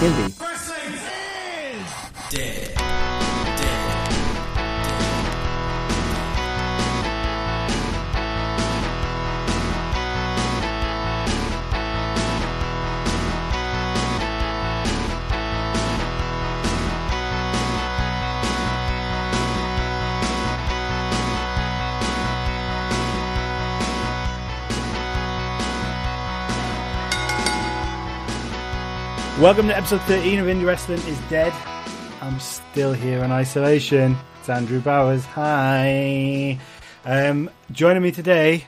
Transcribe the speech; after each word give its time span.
TNT. 0.00 0.49
Welcome 29.40 29.68
to 29.68 29.76
episode 29.76 30.02
13 30.02 30.38
of 30.40 30.46
Indie 30.48 30.66
Wrestling 30.66 30.98
is 30.98 31.18
Dead. 31.30 31.50
I'm 32.20 32.38
still 32.40 32.92
here 32.92 33.24
in 33.24 33.32
isolation. 33.32 34.14
It's 34.38 34.50
Andrew 34.50 34.80
Bowers. 34.80 35.24
Hi. 35.24 36.58
Um, 37.06 37.48
joining 37.72 38.02
me 38.02 38.10
today 38.12 38.66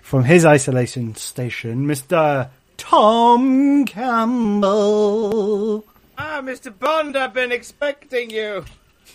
from 0.00 0.24
his 0.24 0.44
isolation 0.44 1.14
station, 1.14 1.86
Mr. 1.86 2.50
Tom 2.76 3.84
Campbell. 3.84 5.84
Ah, 6.18 6.40
Mr. 6.42 6.76
Bond, 6.76 7.16
I've 7.16 7.32
been 7.32 7.52
expecting 7.52 8.30
you. 8.30 8.64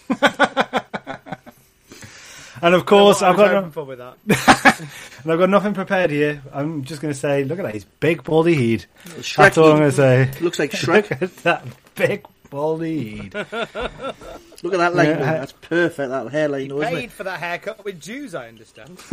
And 2.62 2.74
of 2.74 2.86
course, 2.86 3.22
I've 3.22 3.36
got, 3.38 3.66
no- 3.66 3.72
for 3.72 3.84
with 3.84 4.00
that. 4.00 4.18
and 5.28 5.34
I've 5.34 5.40
got 5.40 5.50
nothing 5.50 5.74
prepared 5.74 6.10
here. 6.10 6.42
I'm 6.54 6.86
just 6.86 7.02
going 7.02 7.14
to 7.14 7.20
say, 7.20 7.44
look 7.44 7.60
at 7.60 7.64
that, 7.64 7.74
he's 7.74 7.84
big 7.84 8.24
baldy 8.24 8.54
head. 8.72 8.86
Shrek 9.20 9.36
That's 9.36 9.58
all 9.58 9.72
I'm 9.74 9.80
going 9.80 9.90
to 9.92 9.96
say. 9.96 10.32
looks 10.40 10.58
like 10.58 10.72
Look 10.88 11.06
Shrek. 11.06 11.22
at 11.22 11.36
that 11.44 11.66
big 11.96 12.26
baldy 12.50 13.30
head. 13.34 13.34
Look 14.64 14.74
at 14.74 14.78
that 14.78 14.96
line. 14.96 15.08
Yeah. 15.08 15.18
That's 15.18 15.52
perfect. 15.52 16.10
That 16.10 16.32
hairline, 16.32 16.70
though, 16.70 16.82
isn't 16.82 16.94
Paid 16.96 17.04
it? 17.04 17.12
for 17.12 17.26
that 17.26 17.40
haircut 17.42 17.84
with 17.84 18.00
Jews, 18.00 18.34
I 18.36 18.48
understand. 18.48 18.98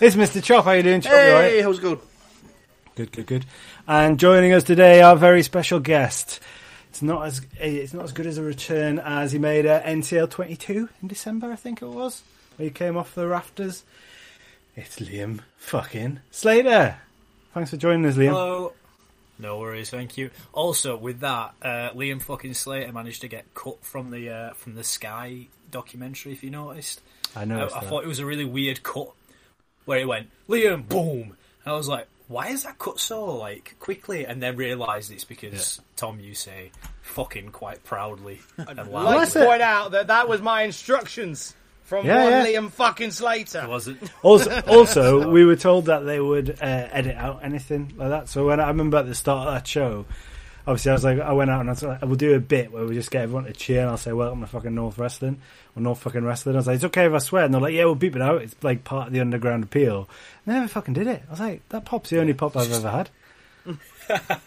It's 0.00 0.16
Mr. 0.16 0.42
Chop. 0.42 0.66
How 0.66 0.72
you 0.72 0.82
doing, 0.82 1.00
Chop? 1.00 1.12
You 1.12 1.18
all 1.18 1.32
right? 1.32 1.42
Hey, 1.52 1.62
how's 1.62 1.78
it 1.78 1.82
going? 1.82 1.98
Good, 2.94 3.12
good, 3.12 3.26
good. 3.26 3.46
And 3.88 4.18
joining 4.20 4.52
us 4.52 4.64
today, 4.64 5.00
our 5.00 5.16
very 5.16 5.42
special 5.42 5.80
guest. 5.80 6.40
It's 6.90 7.00
not 7.02 7.26
as 7.26 7.40
eh, 7.58 7.68
it's 7.68 7.92
not 7.94 8.04
as 8.04 8.12
good 8.12 8.26
as 8.26 8.38
a 8.38 8.42
return 8.42 8.98
as 8.98 9.32
he 9.32 9.38
made 9.38 9.66
at 9.66 9.84
NCL 9.84 10.30
22 10.30 10.88
in 11.02 11.08
December, 11.08 11.50
I 11.50 11.56
think 11.56 11.80
it 11.82 11.86
was. 11.88 12.22
Where 12.56 12.64
he 12.68 12.70
came 12.70 12.96
off 12.96 13.14
the 13.14 13.26
rafters. 13.26 13.82
It's 14.76 14.96
Liam 14.96 15.40
fucking 15.56 16.20
Slater. 16.30 16.96
Thanks 17.54 17.70
for 17.70 17.78
joining 17.78 18.04
us, 18.04 18.16
Liam. 18.16 18.28
Hello. 18.28 18.72
No 19.38 19.58
worries, 19.58 19.88
thank 19.90 20.18
you. 20.18 20.30
Also, 20.52 20.96
with 20.96 21.20
that, 21.20 21.54
uh, 21.62 21.90
Liam 21.94 22.20
fucking 22.20 22.52
Slater 22.52 22.92
managed 22.92 23.22
to 23.22 23.28
get 23.28 23.52
cut 23.54 23.82
from 23.82 24.10
the 24.10 24.28
uh, 24.30 24.52
from 24.52 24.74
the 24.74 24.84
Sky 24.84 25.46
documentary. 25.70 26.32
If 26.32 26.44
you 26.44 26.50
noticed, 26.50 27.00
I 27.34 27.40
I, 27.40 27.44
I 27.44 27.46
that. 27.46 27.84
thought 27.84 28.04
it 28.04 28.06
was 28.06 28.18
a 28.18 28.26
really 28.26 28.44
weird 28.44 28.82
cut 28.82 29.08
where 29.86 29.98
it 29.98 30.06
went 30.08 30.28
Liam, 30.48 30.86
boom, 30.86 31.36
and 31.64 31.72
I 31.72 31.76
was 31.76 31.88
like, 31.88 32.06
why 32.28 32.48
is 32.48 32.64
that 32.64 32.78
cut 32.78 33.00
so 33.00 33.24
like 33.36 33.76
quickly? 33.78 34.26
And 34.26 34.42
then 34.42 34.56
realised 34.56 35.10
it's 35.10 35.24
because 35.24 35.80
Tom, 35.96 36.20
you 36.20 36.34
say 36.34 36.70
fucking 37.02 37.48
quite 37.50 37.82
proudly 37.82 38.40
and 38.58 38.68
I'd 38.78 38.88
loudly. 38.88 38.92
like 38.92 39.16
What's 39.16 39.32
to 39.34 39.46
point 39.46 39.62
out 39.62 39.92
that 39.92 40.08
that 40.08 40.28
was 40.28 40.42
my 40.42 40.62
instructions 40.62 41.54
from 41.86 42.04
Yeah, 42.06 42.24
one 42.24 42.32
yeah. 42.32 42.46
Liam 42.46 42.70
fucking 42.70 43.10
Slater. 43.12 43.66
Was 43.68 43.88
it? 43.88 43.96
Also, 44.22 44.60
also, 44.62 45.30
we 45.30 45.44
were 45.44 45.56
told 45.56 45.86
that 45.86 46.00
they 46.00 46.20
would 46.20 46.50
uh, 46.50 46.88
edit 46.90 47.16
out 47.16 47.40
anything 47.42 47.94
like 47.96 48.10
that. 48.10 48.28
So 48.28 48.46
when 48.46 48.60
I 48.60 48.68
remember 48.68 48.98
at 48.98 49.06
the 49.06 49.14
start 49.14 49.48
of 49.48 49.54
that 49.54 49.66
show, 49.66 50.04
obviously 50.66 50.90
I 50.90 50.94
was 50.94 51.04
like, 51.04 51.20
I 51.20 51.32
went 51.32 51.50
out 51.50 51.60
and 51.60 51.70
I 51.70 51.72
was 51.72 51.82
like, 51.82 52.02
we'll 52.02 52.16
do 52.16 52.34
a 52.34 52.40
bit 52.40 52.72
where 52.72 52.84
we 52.84 52.94
just 52.94 53.10
get 53.10 53.22
everyone 53.22 53.44
to 53.44 53.52
cheer 53.52 53.80
and 53.82 53.90
I'll 53.90 53.96
say, 53.96 54.12
welcome 54.12 54.40
to 54.40 54.46
fucking 54.48 54.74
North 54.74 54.98
Wrestling 54.98 55.40
or 55.76 55.82
North 55.82 56.00
fucking 56.00 56.24
Wrestling. 56.24 56.56
I 56.56 56.58
was 56.58 56.66
like, 56.66 56.74
it's 56.76 56.84
okay 56.84 57.06
if 57.06 57.12
I 57.12 57.18
swear. 57.18 57.44
And 57.44 57.54
they're 57.54 57.60
like, 57.60 57.74
yeah, 57.74 57.84
we'll 57.84 57.94
beep 57.94 58.16
it 58.16 58.22
out. 58.22 58.42
It's 58.42 58.56
like 58.62 58.84
part 58.84 59.06
of 59.08 59.12
the 59.12 59.20
underground 59.20 59.62
appeal. 59.64 60.08
And 60.44 60.54
they 60.54 60.58
never 60.58 60.68
fucking 60.68 60.94
did 60.94 61.06
it. 61.06 61.22
I 61.28 61.30
was 61.30 61.40
like, 61.40 61.68
that 61.70 61.84
pop's 61.84 62.10
the 62.10 62.20
only 62.20 62.34
pop 62.34 62.56
I've 62.56 62.72
ever 62.72 62.90
had. 62.90 63.10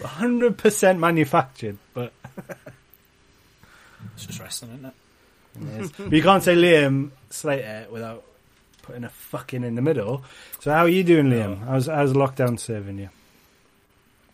100% 0.00 0.98
manufactured, 0.98 1.78
but 1.94 2.12
It's 4.14 4.26
just 4.26 4.40
wrestling, 4.40 4.72
isn't 4.72 4.86
it? 4.86 4.94
But 5.58 6.12
you 6.12 6.22
can't 6.22 6.42
say 6.42 6.54
Liam 6.54 7.10
Slater 7.30 7.86
without 7.90 8.24
putting 8.82 9.04
a 9.04 9.08
fucking 9.08 9.64
in 9.64 9.74
the 9.74 9.82
middle. 9.82 10.24
So 10.60 10.72
how 10.72 10.80
are 10.80 10.88
you 10.88 11.04
doing, 11.04 11.26
Liam? 11.26 11.64
How's, 11.66 11.86
how's 11.86 12.12
lockdown 12.12 12.58
serving 12.58 12.98
you? 12.98 13.10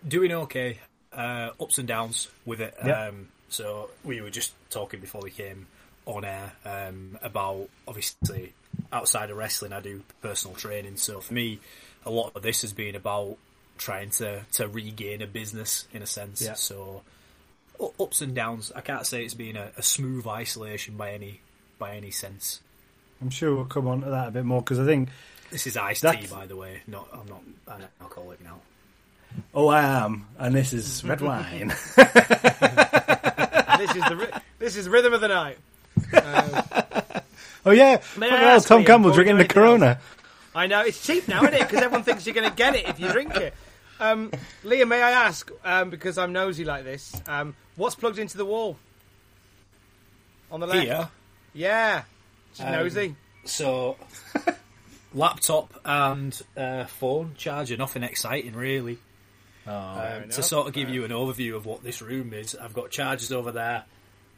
doing 0.06 0.32
okay. 0.32 0.78
Uh, 1.12 1.50
ups 1.60 1.78
and 1.78 1.88
downs 1.88 2.28
with 2.47 2.60
it. 2.60 2.75
Yeah. 2.84 3.08
Um, 3.08 3.28
so 3.48 3.91
we 4.04 4.20
were 4.20 4.31
just 4.31 4.53
talking 4.70 5.00
before 5.00 5.20
we 5.22 5.31
came 5.31 5.66
on 6.06 6.25
air 6.25 6.53
um, 6.64 7.19
about 7.22 7.69
obviously 7.87 8.52
outside 8.92 9.31
of 9.31 9.37
wrestling, 9.37 9.72
I 9.72 9.81
do 9.81 10.02
personal 10.22 10.56
training. 10.56 10.97
So 10.97 11.20
for 11.20 11.34
me, 11.34 11.58
a 12.06 12.10
lot 12.10 12.32
of 12.37 12.42
this 12.42 12.62
has 12.62 12.72
been 12.72 12.94
about 12.94 13.37
trying 13.76 14.10
to 14.10 14.44
to 14.52 14.69
regain 14.69 15.22
a 15.22 15.26
business 15.26 15.88
in 15.92 16.02
a 16.02 16.06
sense. 16.06 16.42
Yeah. 16.42 16.54
So 16.54 17.02
ups 17.98 18.20
and 18.20 18.34
downs. 18.34 18.72
I 18.74 18.80
can't 18.80 19.06
say 19.06 19.24
it's 19.24 19.34
been 19.34 19.56
a, 19.56 19.70
a 19.76 19.82
smooth 19.82 20.26
isolation 20.26 20.96
by 20.96 21.12
any 21.12 21.41
by 21.78 21.96
any 21.96 22.10
sense. 22.10 22.60
I'm 23.22 23.30
sure 23.30 23.54
we'll 23.54 23.64
come 23.66 23.86
on 23.88 24.02
to 24.02 24.10
that 24.10 24.28
a 24.28 24.30
bit 24.30 24.44
more 24.44 24.60
because 24.62 24.78
I 24.78 24.86
think, 24.86 25.08
This 25.50 25.66
is 25.66 25.76
iced 25.76 26.02
That's- 26.02 26.28
tea, 26.28 26.34
by 26.34 26.46
the 26.46 26.56
way. 26.56 26.80
Not 26.86 27.08
I'm 27.12 27.28
not 27.28 27.42
an 27.80 27.86
alcoholic 28.00 28.42
now. 28.42 28.58
oh, 29.54 29.69
I 29.69 29.82
am, 29.82 30.26
and 30.38 30.54
this 30.54 30.72
is 30.72 31.04
red 31.04 31.20
wine. 31.20 31.69
this 31.69 31.96
is 33.96 34.04
the 34.08 34.16
ri- 34.19 34.40
this 34.58 34.76
is 34.76 34.88
rhythm 34.88 35.12
of 35.12 35.20
the 35.20 35.28
night. 35.28 35.58
oh 37.64 37.70
yeah, 37.70 38.00
May 38.16 38.30
Fucking 38.30 38.30
hell, 38.30 38.60
Tom 38.60 38.82
Liam, 38.82 38.86
Campbell's 38.86 38.86
before 38.86 39.10
we 39.10 39.14
drinking 39.14 39.36
the 39.36 39.40
anything 39.44 39.54
Corona. 39.54 39.98
I 40.54 40.66
know 40.66 40.80
it's 40.82 41.04
cheap 41.06 41.28
now, 41.28 41.42
isn't 41.44 41.54
it? 41.54 41.60
Because 41.60 41.82
everyone 41.82 42.02
thinks 42.02 42.26
you're 42.26 42.34
going 42.34 42.50
to 42.50 42.56
get 42.56 42.74
it 42.74 42.88
if 42.88 42.98
you 42.98 43.10
drink 43.12 43.36
it. 43.36 43.54
Um, 44.00 44.31
Liam, 44.65 44.88
may 44.88 45.03
I 45.03 45.11
ask, 45.11 45.50
um, 45.65 45.91
because 45.91 46.16
I'm 46.16 46.33
nosy 46.33 46.65
like 46.65 46.84
this, 46.84 47.21
um, 47.27 47.55
what's 47.77 47.94
plugged 47.94 48.19
into 48.19 48.38
the 48.38 48.44
wall 48.47 48.77
on 50.50 50.61
the 50.61 50.66
left? 50.66 50.83
Here. 50.87 51.09
Yeah, 51.53 52.03
just 52.55 52.62
Um, 52.66 52.72
nosy. 52.72 53.15
So, 53.44 53.99
laptop 55.15 55.78
and 55.84 56.41
uh, 56.56 56.84
phone 56.87 57.34
charger, 57.37 57.77
nothing 57.77 58.03
exciting 58.03 58.55
really. 58.55 58.99
um, 59.66 60.28
to 60.31 60.43
sort 60.43 60.67
of 60.67 60.72
give 60.72 60.88
you 60.88 61.05
an 61.05 61.11
overview 61.11 61.55
of 61.55 61.67
what 61.67 61.82
this 61.84 62.00
room 62.00 62.32
is, 62.32 62.55
I've 62.55 62.72
got 62.75 62.91
chargers 62.91 63.31
over 63.31 63.53
there. 63.53 63.84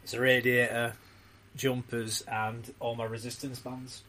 it's 0.02 0.12
a 0.14 0.20
radiator, 0.20 0.94
jumpers, 1.56 2.22
and 2.22 2.74
all 2.80 2.96
my 2.96 3.04
resistance 3.04 3.60
bands. 3.60 4.02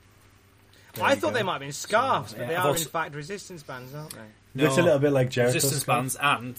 I 1.01 1.15
thought 1.15 1.33
they 1.33 1.43
might 1.43 1.53
have 1.53 1.61
been 1.61 1.71
scarves, 1.71 2.31
So, 2.31 2.37
but 2.37 2.41
yeah, 2.43 2.47
they 2.49 2.55
I've 2.55 2.65
are 2.65 2.67
also- 2.69 2.83
in 2.85 2.89
fact 2.89 3.15
resistance 3.15 3.61
bands, 3.63 3.93
aren't 3.93 4.13
they? 4.13 4.19
Looks 4.55 4.77
a 4.77 4.81
little 4.83 4.99
bit 4.99 5.11
like 5.11 5.29
Jericho's 5.29 5.55
resistance 5.55 5.81
scarf. 5.81 5.97
bands 5.97 6.15
and 6.21 6.55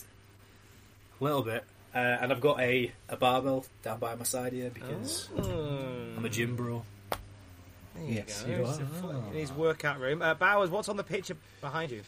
a 1.20 1.24
little 1.24 1.42
bit. 1.42 1.64
Uh, 1.94 1.98
and 1.98 2.32
I've 2.32 2.40
got 2.40 2.58
a, 2.60 2.90
a 3.08 3.16
barbell 3.16 3.64
down 3.84 4.00
by 4.00 4.14
my 4.16 4.24
side 4.24 4.52
here 4.52 4.70
because 4.70 5.26
Hmm. 5.26 6.16
I'm 6.18 6.24
a 6.24 6.28
gym 6.28 6.56
bro. 6.56 6.82
There 7.94 8.04
you 8.04 8.14
Yes, 8.14 8.42
go. 8.42 8.50
you 8.50 8.62
It's 8.66 8.78
are. 8.78 8.82
a 8.82 8.86
fu- 8.86 9.10
in 9.10 9.32
his 9.34 9.52
workout 9.52 10.00
room. 10.00 10.20
Uh, 10.20 10.34
Bowers, 10.34 10.70
what's 10.70 10.88
on 10.88 10.96
the 10.96 11.04
picture 11.04 11.36
behind 11.60 11.92
you? 11.92 12.02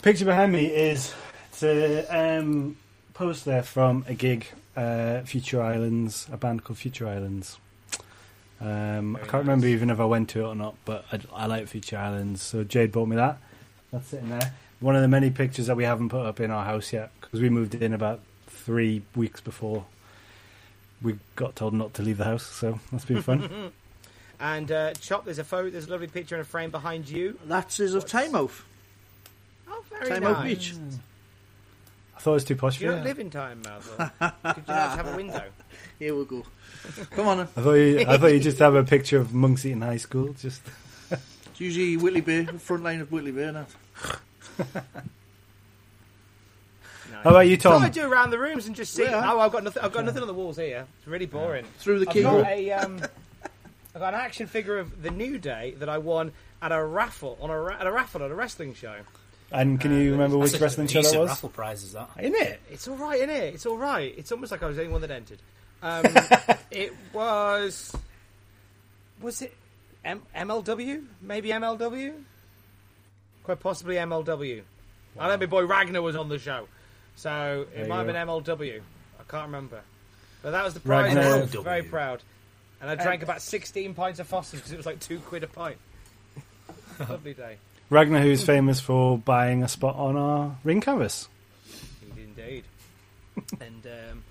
Picture 0.00 0.24
behind 0.24 0.52
me 0.52 0.64
is 0.66 1.12
it's 1.50 1.62
a 1.62 2.06
um, 2.38 2.76
post 3.12 3.44
there 3.44 3.62
from 3.62 4.06
a 4.08 4.14
gig, 4.14 4.46
uh, 4.74 5.20
Future 5.22 5.60
Islands, 5.60 6.26
a 6.32 6.38
band 6.38 6.64
called 6.64 6.78
Future 6.78 7.06
Islands. 7.06 7.58
Um, 8.62 9.16
I 9.16 9.18
Very 9.20 9.30
can't 9.30 9.42
remember 9.44 9.66
even 9.66 9.90
if 9.90 10.00
I 10.00 10.04
went 10.06 10.30
to 10.30 10.40
it 10.40 10.44
or 10.46 10.54
not, 10.54 10.76
but 10.86 11.04
I, 11.12 11.20
I 11.34 11.46
like 11.46 11.66
Future 11.68 11.98
Islands, 11.98 12.40
so 12.40 12.64
Jade 12.64 12.92
bought 12.92 13.08
me 13.08 13.16
that. 13.16 13.38
That's 13.92 14.08
sitting 14.08 14.30
there. 14.30 14.54
One 14.80 14.96
of 14.96 15.02
the 15.02 15.08
many 15.08 15.30
pictures 15.30 15.66
that 15.66 15.76
we 15.76 15.84
haven't 15.84 16.08
put 16.08 16.24
up 16.24 16.40
in 16.40 16.50
our 16.50 16.64
house 16.64 16.92
yet 16.92 17.10
because 17.20 17.40
we 17.40 17.50
moved 17.50 17.74
in 17.74 17.92
about 17.92 18.20
three 18.46 19.02
weeks 19.14 19.40
before 19.40 19.84
we 21.02 21.18
got 21.36 21.54
told 21.56 21.74
not 21.74 21.94
to 21.94 22.02
leave 22.02 22.16
the 22.18 22.24
house. 22.24 22.46
So 22.46 22.80
that's 22.90 23.04
been 23.04 23.22
fun. 23.22 23.72
And 24.42 24.72
uh, 24.72 24.94
Chop, 24.94 25.26
there's 25.26 25.38
a 25.38 25.44
photo, 25.44 25.68
there's 25.68 25.86
a 25.86 25.90
lovely 25.90 26.06
picture 26.06 26.34
in 26.34 26.40
a 26.40 26.44
frame 26.44 26.70
behind 26.70 27.06
you. 27.10 27.38
That 27.44 27.78
is 27.78 27.92
of 27.92 28.06
Tynemouth. 28.06 28.62
Oh, 29.68 29.84
very 29.90 30.08
Time 30.08 30.22
nice. 30.22 30.34
Out 30.34 30.44
Beach. 30.44 30.74
I 32.16 32.20
thought 32.20 32.30
it 32.30 32.34
was 32.34 32.44
too 32.44 32.56
posh 32.56 32.78
for 32.78 32.84
You 32.84 32.88
you. 32.88 32.96
don't 32.96 33.04
live 33.04 33.18
in 33.18 33.28
Time, 33.28 33.60
Malville. 33.62 34.10
Could 34.54 34.56
you 34.66 34.74
not 34.74 34.96
have 34.96 35.08
a 35.12 35.14
window? 35.16 35.42
Here 35.98 36.14
we 36.16 36.24
go. 36.24 36.42
Come 37.10 37.28
on, 37.28 37.36
then. 37.36 37.48
I 37.54 37.60
thought 37.60 37.72
you, 37.74 37.98
I 38.08 38.16
thought 38.16 38.32
you 38.32 38.40
just 38.40 38.58
have 38.60 38.74
a 38.74 38.82
picture 38.82 39.18
of 39.18 39.34
Monks 39.34 39.66
Eaton 39.66 39.82
High 39.82 39.98
School. 39.98 40.32
Just 40.32 40.62
It's 41.10 41.60
usually 41.60 41.98
Whitley 41.98 42.22
Bay, 42.22 42.40
the 42.44 42.58
front 42.58 42.82
line 42.82 43.02
of 43.02 43.12
Whitley 43.12 43.32
Bay, 43.32 43.52
now. 43.52 43.66
No. 47.10 47.16
how 47.24 47.30
about 47.30 47.40
you, 47.48 47.56
Thought 47.56 47.72
Tom? 47.74 47.82
I'd 47.82 47.92
do 47.92 48.06
around 48.10 48.30
the 48.30 48.38
rooms 48.38 48.66
and 48.66 48.76
just 48.76 48.94
see. 48.94 49.02
Yeah. 49.04 49.30
Oh, 49.32 49.40
I've 49.40 49.52
got 49.52 49.64
nothing. 49.64 49.82
I've 49.82 49.92
got 49.92 50.04
nothing 50.04 50.22
on 50.22 50.28
the 50.28 50.34
walls 50.34 50.56
here. 50.56 50.86
It's 50.98 51.06
really 51.08 51.26
boring. 51.26 51.64
Through 51.78 52.00
the 52.00 52.08
I've 52.08 52.12
keyboard. 52.14 52.44
got 52.44 52.52
a 52.52 52.70
um, 52.72 53.00
I've 53.94 54.00
got 54.00 54.14
an 54.14 54.20
action 54.20 54.46
figure 54.46 54.78
of 54.78 55.02
the 55.02 55.10
New 55.10 55.38
Day 55.38 55.74
that 55.78 55.88
I 55.88 55.98
won 55.98 56.32
at 56.62 56.72
a 56.72 56.82
raffle 56.84 57.36
on 57.40 57.50
a 57.50 57.58
ra- 57.60 57.76
at 57.80 57.86
a 57.86 57.92
raffle 57.92 58.22
at 58.22 58.30
a 58.30 58.34
wrestling 58.34 58.74
show. 58.74 58.96
And 59.52 59.80
can 59.80 59.92
Uh, 59.92 59.96
you 59.96 60.12
remember 60.12 60.38
That's 60.38 60.52
which 60.52 60.60
a 60.60 60.64
wrestling 60.64 60.86
show 60.86 61.02
that 61.02 61.18
was? 61.18 61.28
raffle 61.30 61.48
prize 61.48 61.82
is 61.82 61.92
that? 61.94 62.08
In 62.20 62.34
it? 62.36 62.60
It's 62.70 62.86
all 62.86 62.94
right, 62.96 63.16
isn't 63.16 63.30
it? 63.30 63.54
It's 63.54 63.66
all 63.66 63.76
right. 63.76 64.14
It's 64.16 64.30
almost 64.30 64.52
like 64.52 64.62
I 64.62 64.66
was 64.66 64.76
the 64.76 64.82
only 64.82 64.92
one 64.92 65.00
that 65.00 65.10
entered. 65.10 65.38
Um, 65.82 66.04
it 66.70 66.92
was. 67.12 67.92
Was 69.20 69.42
it 69.42 69.52
M- 70.04 70.22
MLW? 70.36 71.04
Maybe 71.20 71.48
MLW? 71.48 72.14
Quite 73.50 73.58
possibly 73.60 73.96
MLW. 73.96 74.62
I 75.18 75.28
know 75.28 75.36
my 75.36 75.46
boy 75.46 75.64
Ragnar 75.66 76.00
was 76.02 76.14
on 76.14 76.28
the 76.28 76.38
show, 76.38 76.68
so 77.16 77.66
it 77.74 77.80
you 77.82 77.86
might 77.88 77.96
have 77.96 78.06
been 78.06 78.14
MLW. 78.14 78.80
I 79.18 79.22
can't 79.28 79.46
remember, 79.46 79.80
but 80.40 80.52
that 80.52 80.62
was 80.62 80.74
the 80.74 80.78
prize. 80.78 81.12
Ragnar- 81.16 81.34
I 81.34 81.40
was 81.40 81.50
very 81.50 81.82
proud, 81.82 82.22
and 82.80 82.88
I 82.88 82.94
drank 82.94 83.24
about 83.24 83.42
sixteen 83.42 83.92
pints 83.92 84.20
of 84.20 84.28
Foster's 84.28 84.60
because 84.60 84.72
it 84.72 84.76
was 84.76 84.86
like 84.86 85.00
two 85.00 85.18
quid 85.18 85.42
a 85.42 85.48
pint. 85.48 85.78
Lovely 87.00 87.34
day, 87.34 87.56
Ragnar, 87.90 88.20
who's 88.20 88.44
famous 88.44 88.78
for 88.78 89.18
buying 89.18 89.64
a 89.64 89.68
spot 89.68 89.96
on 89.96 90.14
our 90.16 90.56
ring 90.62 90.80
canvas. 90.80 91.28
he 92.00 92.06
did 92.12 92.28
indeed, 92.28 92.64
and 93.60 93.84
um, 94.12 94.22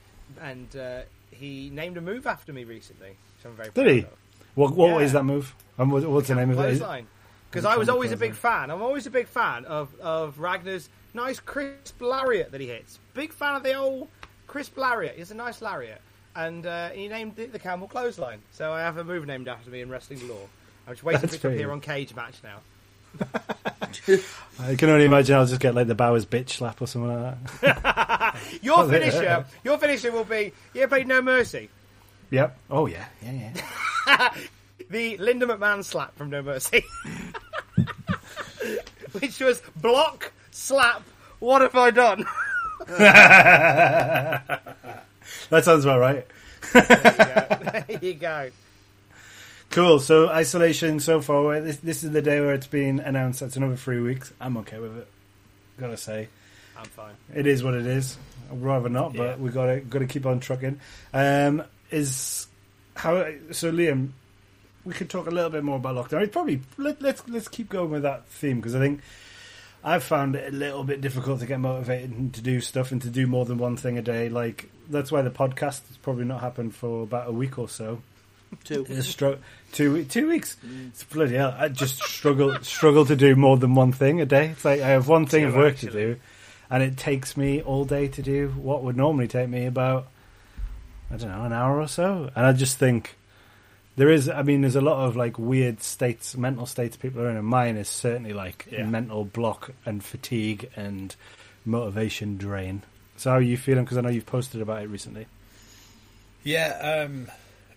and 0.41 0.75
uh, 0.77 1.01
he 1.31 1.69
named 1.73 1.97
a 1.97 2.01
move 2.01 2.25
after 2.25 2.53
me 2.53 2.63
recently, 2.63 3.09
which 3.09 3.45
I'm 3.45 3.51
very. 3.57 3.67
Did 3.71 3.73
proud 3.73 3.87
he? 3.89 3.99
of. 3.99 4.07
What, 4.55 4.75
what 4.77 4.89
Yeah. 4.91 5.05
is 5.05 5.11
that 5.11 5.23
move? 5.23 5.53
And 5.77 5.91
what, 5.91 6.03
what's 6.05 6.29
the 6.29 6.35
name 6.35 6.51
of 6.51 6.59
it? 6.59 6.69
Is- 6.69 6.77
Clothesline. 6.79 7.07
Because 7.49 7.65
I 7.65 7.77
was 7.77 7.89
always 7.89 8.11
a 8.11 8.17
big 8.17 8.35
fan. 8.35 8.69
I'm 8.69 8.81
always 8.81 9.07
a 9.07 9.11
big 9.11 9.27
fan 9.27 9.65
of, 9.65 9.89
of 9.99 10.39
Ragnar's 10.39 10.89
nice 11.13 11.39
crisp 11.39 11.99
lariat 11.99 12.51
that 12.51 12.61
he 12.61 12.67
hits. 12.67 12.99
Big 13.13 13.33
fan 13.33 13.55
of 13.55 13.63
the 13.63 13.73
old 13.73 14.07
crisp 14.47 14.77
lariat. 14.77 15.15
It's 15.17 15.31
a 15.31 15.35
nice 15.35 15.61
lariat. 15.61 16.01
And 16.35 16.65
uh, 16.65 16.89
he 16.89 17.07
named 17.07 17.39
it 17.39 17.51
the 17.51 17.59
Campbell 17.59 17.87
Clothesline. 17.87 18.39
So 18.51 18.71
I 18.71 18.81
have 18.81 18.97
a 18.97 19.03
move 19.03 19.25
named 19.25 19.47
after 19.47 19.69
me 19.69 19.81
in 19.81 19.89
wrestling 19.89 20.27
lore. 20.27 20.47
I'm 20.87 20.93
just 20.93 21.03
waiting 21.03 21.21
That's 21.21 21.35
for 21.35 21.47
it 21.47 21.51
to 21.51 21.55
appear 21.55 21.71
on 21.71 21.81
Cage 21.81 22.15
Match 22.15 22.35
now. 22.43 22.59
I 24.59 24.75
can 24.75 24.89
only 24.89 25.05
imagine 25.05 25.35
I'll 25.35 25.45
just 25.45 25.59
get 25.59 25.73
like 25.73 25.87
the 25.87 25.95
Bowers 25.95 26.25
bitch 26.25 26.51
slap 26.51 26.81
or 26.81 26.87
something 26.87 27.11
like 27.11 27.61
that. 27.61 28.37
Your 28.61 28.87
finisher, 28.89 29.45
your 29.63 29.77
finisher 29.79 30.11
will 30.11 30.23
be. 30.23 30.53
You 30.73 30.87
played 30.87 31.07
No 31.07 31.21
Mercy? 31.21 31.69
Yep. 32.29 32.57
Oh 32.69 32.85
yeah, 32.85 33.05
yeah, 33.23 33.51
yeah. 34.07 34.33
The 34.89 35.17
Linda 35.17 35.45
McMahon 35.45 35.83
slap 35.83 36.15
from 36.17 36.29
No 36.31 36.41
Mercy, 36.41 36.83
which 39.13 39.39
was 39.39 39.61
block 39.75 40.31
slap. 40.51 41.03
What 41.39 41.61
have 41.61 41.75
I 41.75 41.91
done? 41.91 42.25
That 45.51 45.63
sounds 45.63 45.85
about 45.85 45.99
right. 45.99 46.25
there 46.73 47.85
you 48.01 48.13
go. 48.15 48.49
Cool. 49.71 49.99
So 49.99 50.27
isolation 50.29 50.99
so 50.99 51.21
far. 51.21 51.59
This 51.61 51.77
this 51.77 52.03
is 52.03 52.11
the 52.11 52.21
day 52.21 52.39
where 52.39 52.53
it's 52.53 52.67
been 52.67 52.99
announced. 52.99 53.39
That's 53.41 53.55
another 53.55 53.75
three 53.75 53.99
weeks. 53.99 54.33
I'm 54.41 54.57
okay 54.57 54.79
with 54.79 54.97
it. 54.97 55.07
Gotta 55.79 55.97
say, 55.97 56.27
I'm 56.77 56.85
fine. 56.85 57.13
it 57.33 57.45
is 57.47 57.63
what 57.63 57.73
it 57.75 57.85
is. 57.85 58.17
I'd 58.51 58.61
rather 58.61 58.89
not, 58.89 59.13
but 59.13 59.23
Yeah. 59.23 59.35
we 59.37 59.51
gotta 59.51 59.79
gotta 59.81 60.07
keep 60.07 60.25
on 60.25 60.39
trucking. 60.39 60.79
Um, 61.13 61.63
is 61.91 62.47
how 62.95 63.25
so, 63.51 63.71
Liam. 63.71 64.09
We 64.85 64.93
could 64.93 65.09
talk 65.09 65.27
a 65.27 65.31
little 65.31 65.49
bit 65.49 65.63
more 65.63 65.75
about 65.77 65.95
lockdown. 65.95 66.21
It's 66.23 66.31
probably 66.33 66.61
let, 66.77 67.01
let's 67.01 67.27
let's 67.27 67.47
keep 67.47 67.69
going 67.69 67.91
with 67.91 68.03
that 68.03 68.25
theme 68.27 68.57
because 68.57 68.75
I 68.75 68.79
think 68.79 69.01
I've 69.83 70.03
found 70.03 70.35
it 70.35 70.53
a 70.53 70.55
little 70.55 70.83
bit 70.83 71.01
difficult 71.01 71.39
to 71.41 71.45
get 71.45 71.59
motivated 71.59 72.11
and 72.11 72.33
to 72.33 72.41
do 72.41 72.59
stuff 72.61 72.91
and 72.91 73.01
to 73.01 73.09
do 73.09 73.27
more 73.27 73.45
than 73.45 73.57
one 73.57 73.77
thing 73.77 73.97
a 73.97 74.01
day. 74.01 74.29
Like 74.29 74.69
that's 74.89 75.11
why 75.11 75.21
the 75.21 75.29
podcast 75.29 75.87
has 75.87 75.97
probably 76.01 76.25
not 76.25 76.41
happened 76.41 76.75
for 76.75 77.03
about 77.03 77.27
a 77.27 77.31
week 77.31 77.59
or 77.59 77.69
so. 77.69 78.01
Two. 78.63 78.83
Stru- 78.85 79.37
two 79.73 80.05
two 80.05 80.27
weeks. 80.27 80.57
It's 80.87 81.03
bloody 81.03 81.35
hell. 81.35 81.53
I 81.57 81.67
just 81.69 82.01
struggle 82.01 82.57
struggle 82.63 83.05
to 83.05 83.15
do 83.15 83.35
more 83.35 83.57
than 83.57 83.75
one 83.75 83.91
thing 83.91 84.21
a 84.21 84.25
day. 84.25 84.47
It's 84.47 84.65
like 84.65 84.81
I 84.81 84.87
have 84.87 85.07
one 85.07 85.27
thing 85.27 85.43
Two, 85.43 85.49
of 85.49 85.55
work 85.55 85.73
actually. 85.73 85.91
to 85.91 85.97
do, 86.15 86.19
and 86.71 86.81
it 86.81 86.97
takes 86.97 87.37
me 87.37 87.61
all 87.61 87.85
day 87.85 88.07
to 88.07 88.21
do 88.23 88.47
what 88.57 88.81
would 88.83 88.97
normally 88.97 89.27
take 89.27 89.49
me 89.49 89.65
about 89.67 90.07
I 91.11 91.17
don't 91.17 91.29
know 91.29 91.43
an 91.43 91.53
hour 91.53 91.79
or 91.79 91.87
so. 91.87 92.31
And 92.35 92.43
I 92.45 92.53
just 92.53 92.77
think 92.77 93.15
there 93.99 94.09
is. 94.09 94.29
I 94.29 94.41
mean, 94.43 94.61
there's 94.61 94.75
a 94.77 94.81
lot 94.81 95.05
of 95.05 95.15
like 95.17 95.37
weird 95.37 95.83
states, 95.83 96.35
mental 96.37 96.65
states 96.65 96.95
people 96.95 97.21
are 97.21 97.29
in, 97.29 97.35
and 97.37 97.45
mine 97.45 97.75
is 97.77 97.89
certainly 97.89 98.31
like 98.33 98.65
Yeah. 98.71 98.85
mental 98.85 99.25
block 99.25 99.71
and 99.85 100.01
fatigue 100.03 100.69
and 100.75 101.13
motivation 101.65 102.37
drain. 102.37 102.83
So 103.17 103.29
how 103.31 103.35
are 103.35 103.41
you 103.41 103.57
feeling? 103.57 103.83
Because 103.83 103.97
I 103.97 104.01
know 104.01 104.09
you've 104.09 104.25
posted 104.25 104.61
about 104.61 104.81
it 104.83 104.87
recently. 104.87 105.25
Yeah, 106.43 107.03
um, 107.05 107.27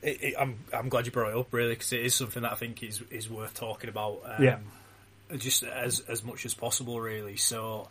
it, 0.00 0.22
it, 0.22 0.34
I'm 0.38 0.58
I'm 0.72 0.88
glad 0.88 1.06
you 1.06 1.12
brought 1.12 1.30
it 1.30 1.36
up 1.36 1.52
really 1.52 1.70
because 1.74 1.92
it 1.92 2.04
is 2.06 2.14
something 2.14 2.42
that 2.42 2.52
I 2.52 2.54
think 2.54 2.82
is 2.82 3.02
is 3.10 3.28
worth 3.28 3.54
talking 3.54 3.90
about. 3.90 4.20
Um, 4.24 4.44
Yeah. 4.44 4.58
just 5.36 5.64
as 5.64 6.00
as 6.08 6.22
much 6.22 6.46
as 6.46 6.54
possible, 6.54 7.00
really. 7.00 7.36
So, 7.36 7.88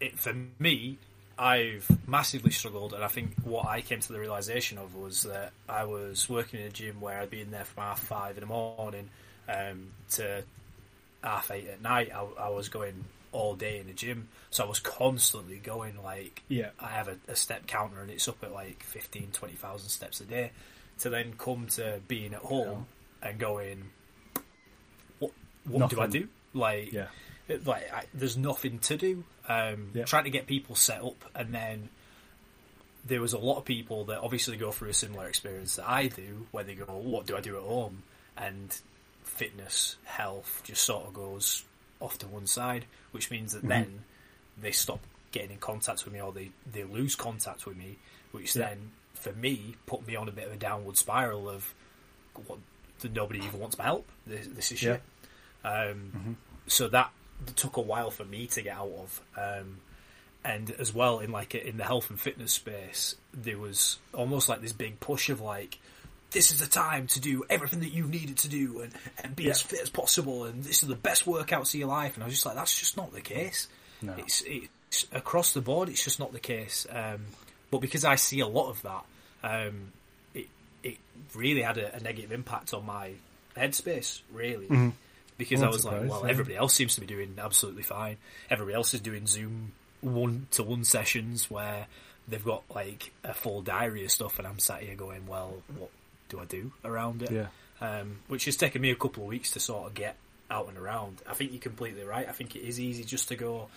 it 0.00 0.18
for 0.18 0.34
me, 0.58 0.98
I've 1.38 1.88
massively 2.08 2.50
struggled, 2.50 2.92
and 2.92 3.04
I 3.04 3.08
think 3.08 3.34
what 3.44 3.66
I 3.66 3.80
came 3.80 4.00
to 4.00 4.12
the 4.12 4.18
realization 4.18 4.76
of 4.78 4.94
was 4.96 5.22
that 5.22 5.52
I 5.68 5.84
was 5.84 6.28
working 6.28 6.60
in 6.60 6.66
a 6.66 6.70
gym 6.70 7.00
where 7.00 7.20
I'd 7.20 7.30
been 7.30 7.50
there 7.50 7.64
from 7.64 7.84
half 7.84 8.00
five 8.00 8.36
in 8.36 8.40
the 8.40 8.46
morning 8.46 9.08
um, 9.48 9.88
to 10.12 10.42
half 11.22 11.50
eight 11.50 11.68
at 11.68 11.80
night. 11.82 12.10
I, 12.14 12.26
I 12.40 12.48
was 12.48 12.68
going 12.68 13.04
all 13.30 13.54
day 13.54 13.78
in 13.78 13.86
the 13.86 13.92
gym, 13.92 14.28
so 14.50 14.64
I 14.64 14.68
was 14.68 14.80
constantly 14.80 15.58
going 15.58 16.02
like 16.02 16.42
Yeah. 16.48 16.70
I 16.80 16.88
have 16.88 17.08
a, 17.08 17.16
a 17.28 17.36
step 17.36 17.66
counter 17.66 18.00
and 18.00 18.10
it's 18.10 18.26
up 18.26 18.42
at 18.42 18.52
like 18.52 18.82
15, 18.82 19.28
20,000 19.32 19.88
steps 19.88 20.20
a 20.20 20.24
day. 20.24 20.50
To 21.00 21.10
then 21.10 21.34
come 21.38 21.66
to 21.72 22.00
being 22.08 22.34
at 22.34 22.40
home 22.40 22.86
and 23.22 23.38
going, 23.38 23.90
what 25.20 25.30
what 25.64 25.90
do 25.90 26.00
I 26.00 26.06
do? 26.08 26.28
Like, 26.54 26.92
Yeah. 26.92 27.06
It- 27.48 27.66
like 27.66 27.92
I, 27.92 28.04
there's 28.14 28.36
nothing 28.36 28.78
to 28.80 28.96
do. 28.96 29.24
Um, 29.48 29.90
Yeah. 29.94 30.04
Trying 30.04 30.24
to 30.24 30.30
get 30.30 30.46
people 30.46 30.74
set 30.76 31.02
up, 31.02 31.24
and 31.34 31.54
then 31.54 31.88
there 33.04 33.20
was 33.20 33.32
a 33.32 33.38
lot 33.38 33.56
of 33.58 33.64
people 33.64 34.04
that 34.06 34.18
obviously 34.20 34.56
go 34.56 34.70
through 34.72 34.90
a 34.90 34.94
similar 34.94 35.26
experience 35.28 35.76
that 35.76 35.88
I 35.88 36.08
do, 36.08 36.46
where 36.50 36.64
they 36.64 36.74
go, 36.74 36.84
"What 36.86 37.26
do 37.26 37.36
I 37.36 37.40
do 37.40 37.56
at 37.56 37.62
home?" 37.62 38.02
and 38.36 38.76
fitness, 39.24 39.96
health 40.04 40.62
just 40.64 40.82
sort 40.84 41.06
of 41.06 41.14
goes 41.14 41.64
off 42.00 42.18
to 42.18 42.26
one 42.28 42.46
side, 42.46 42.84
which 43.12 43.30
means 43.30 43.54
Mm-hmm. 43.54 43.68
that 43.68 43.74
then 43.86 44.04
they 44.60 44.72
stop 44.72 45.00
getting 45.32 45.50
in 45.52 45.58
contact 45.58 46.04
with 46.04 46.12
me, 46.14 46.20
or 46.20 46.32
they 46.32 46.50
they 46.70 46.84
lose 46.84 47.14
contact 47.16 47.66
with 47.66 47.76
me, 47.76 47.96
which 48.32 48.54
Yeah. 48.56 48.68
then 48.68 48.92
for 49.14 49.32
me 49.32 49.74
put 49.86 50.06
me 50.06 50.14
on 50.16 50.28
a 50.28 50.32
bit 50.32 50.46
of 50.46 50.52
a 50.52 50.56
downward 50.56 50.96
spiral 50.96 51.48
of 51.48 51.74
what 52.46 52.58
nobody 53.12 53.40
even 53.40 53.58
wants 53.58 53.76
my 53.78 53.84
help. 53.84 54.06
This, 54.26 54.46
this 54.48 54.72
is 54.72 54.82
Yeah. 54.82 54.94
shit. 54.94 55.02
Um, 55.64 56.36
So 56.68 56.86
that 56.88 57.10
took 57.56 57.76
a 57.76 57.80
while 57.80 58.10
for 58.10 58.24
me 58.24 58.46
to 58.48 58.62
get 58.62 58.76
out 58.76 58.90
of. 58.98 59.20
Um, 59.36 59.78
and 60.44 60.70
as 60.78 60.94
well 60.94 61.18
in 61.18 61.32
like 61.32 61.54
in 61.54 61.76
the 61.76 61.84
health 61.84 62.10
and 62.10 62.20
fitness 62.20 62.52
space, 62.52 63.16
there 63.34 63.58
was 63.58 63.98
almost 64.14 64.48
like 64.48 64.60
this 64.60 64.72
big 64.72 65.00
push 65.00 65.28
of 65.30 65.40
like, 65.40 65.78
this 66.30 66.50
is 66.52 66.60
the 66.60 66.66
time 66.66 67.06
to 67.08 67.20
do 67.20 67.44
everything 67.50 67.80
that 67.80 67.90
you 67.92 68.06
needed 68.06 68.36
to 68.38 68.48
do 68.48 68.80
and, 68.80 68.92
and 69.24 69.34
be 69.34 69.44
Yeah. 69.44 69.50
as 69.50 69.62
fit 69.62 69.80
as 69.80 69.90
possible, 69.90 70.44
and 70.44 70.62
this 70.62 70.82
is 70.82 70.88
the 70.88 70.94
best 70.94 71.24
workouts 71.24 71.74
of 71.74 71.80
your 71.80 71.88
life. 71.88 72.14
And 72.14 72.22
I 72.22 72.26
was 72.26 72.34
just 72.34 72.46
like, 72.46 72.54
that's 72.54 72.78
just 72.78 72.96
not 72.96 73.12
the 73.12 73.20
case. 73.20 73.66
No. 74.02 74.12
It's, 74.18 74.42
it's 74.46 75.06
across 75.12 75.52
the 75.54 75.60
board. 75.60 75.88
It's 75.88 76.04
just 76.04 76.20
not 76.20 76.32
the 76.32 76.38
case. 76.40 76.86
Um, 76.90 77.20
but 77.70 77.80
because 77.80 78.04
I 78.04 78.14
see 78.14 78.40
a 78.40 78.46
lot 78.46 78.70
of 78.70 78.82
that, 78.82 79.04
um, 79.42 79.92
it 80.34 80.46
it 80.82 80.98
really 81.34 81.62
had 81.62 81.78
a, 81.78 81.96
a 81.96 82.00
negative 82.00 82.30
impact 82.32 82.72
on 82.74 82.86
my 82.86 83.12
headspace. 83.56 84.20
Really, 84.32 84.92
because 85.38 85.60
Well, 85.60 85.70
I 85.70 85.72
was 85.72 85.84
like, 85.84 86.08
well, 86.10 86.22
yeah. 86.24 86.30
everybody 86.30 86.56
else 86.56 86.74
seems 86.74 86.94
to 86.96 87.00
be 87.00 87.06
doing 87.06 87.36
absolutely 87.38 87.82
fine. 87.84 88.16
Everybody 88.50 88.74
else 88.74 88.92
is 88.92 89.00
doing 89.00 89.26
Zoom 89.26 89.72
one 90.02 90.46
to 90.52 90.62
one 90.62 90.84
sessions 90.84 91.50
where 91.50 91.86
they've 92.28 92.44
got 92.44 92.62
like 92.74 93.12
a 93.24 93.32
full 93.32 93.62
diary 93.62 94.04
of 94.04 94.10
stuff, 94.10 94.38
and 94.38 94.46
I'm 94.46 94.58
sat 94.58 94.82
here 94.82 94.94
going, 94.94 95.26
well, 95.26 95.62
what 95.76 95.90
do 96.28 96.38
I 96.40 96.44
do 96.44 96.72
around 96.84 97.22
it? 97.22 97.30
Yeah. 97.30 97.46
um, 97.80 98.18
which 98.28 98.44
has 98.44 98.56
taken 98.56 98.82
me 98.82 98.90
a 98.90 98.94
couple 98.96 99.22
of 99.22 99.28
weeks 99.30 99.52
to 99.52 99.60
sort 99.60 99.86
of 99.86 99.94
get 99.94 100.16
out 100.50 100.68
and 100.68 100.76
around. 100.76 101.22
I 101.28 101.34
think 101.34 101.52
you're 101.52 101.60
completely 101.60 102.02
right. 102.04 102.28
I 102.28 102.32
think 102.32 102.54
it 102.56 102.60
is 102.62 102.78
easy 102.80 103.04
just 103.04 103.28
to 103.28 103.36
go, 103.36 103.68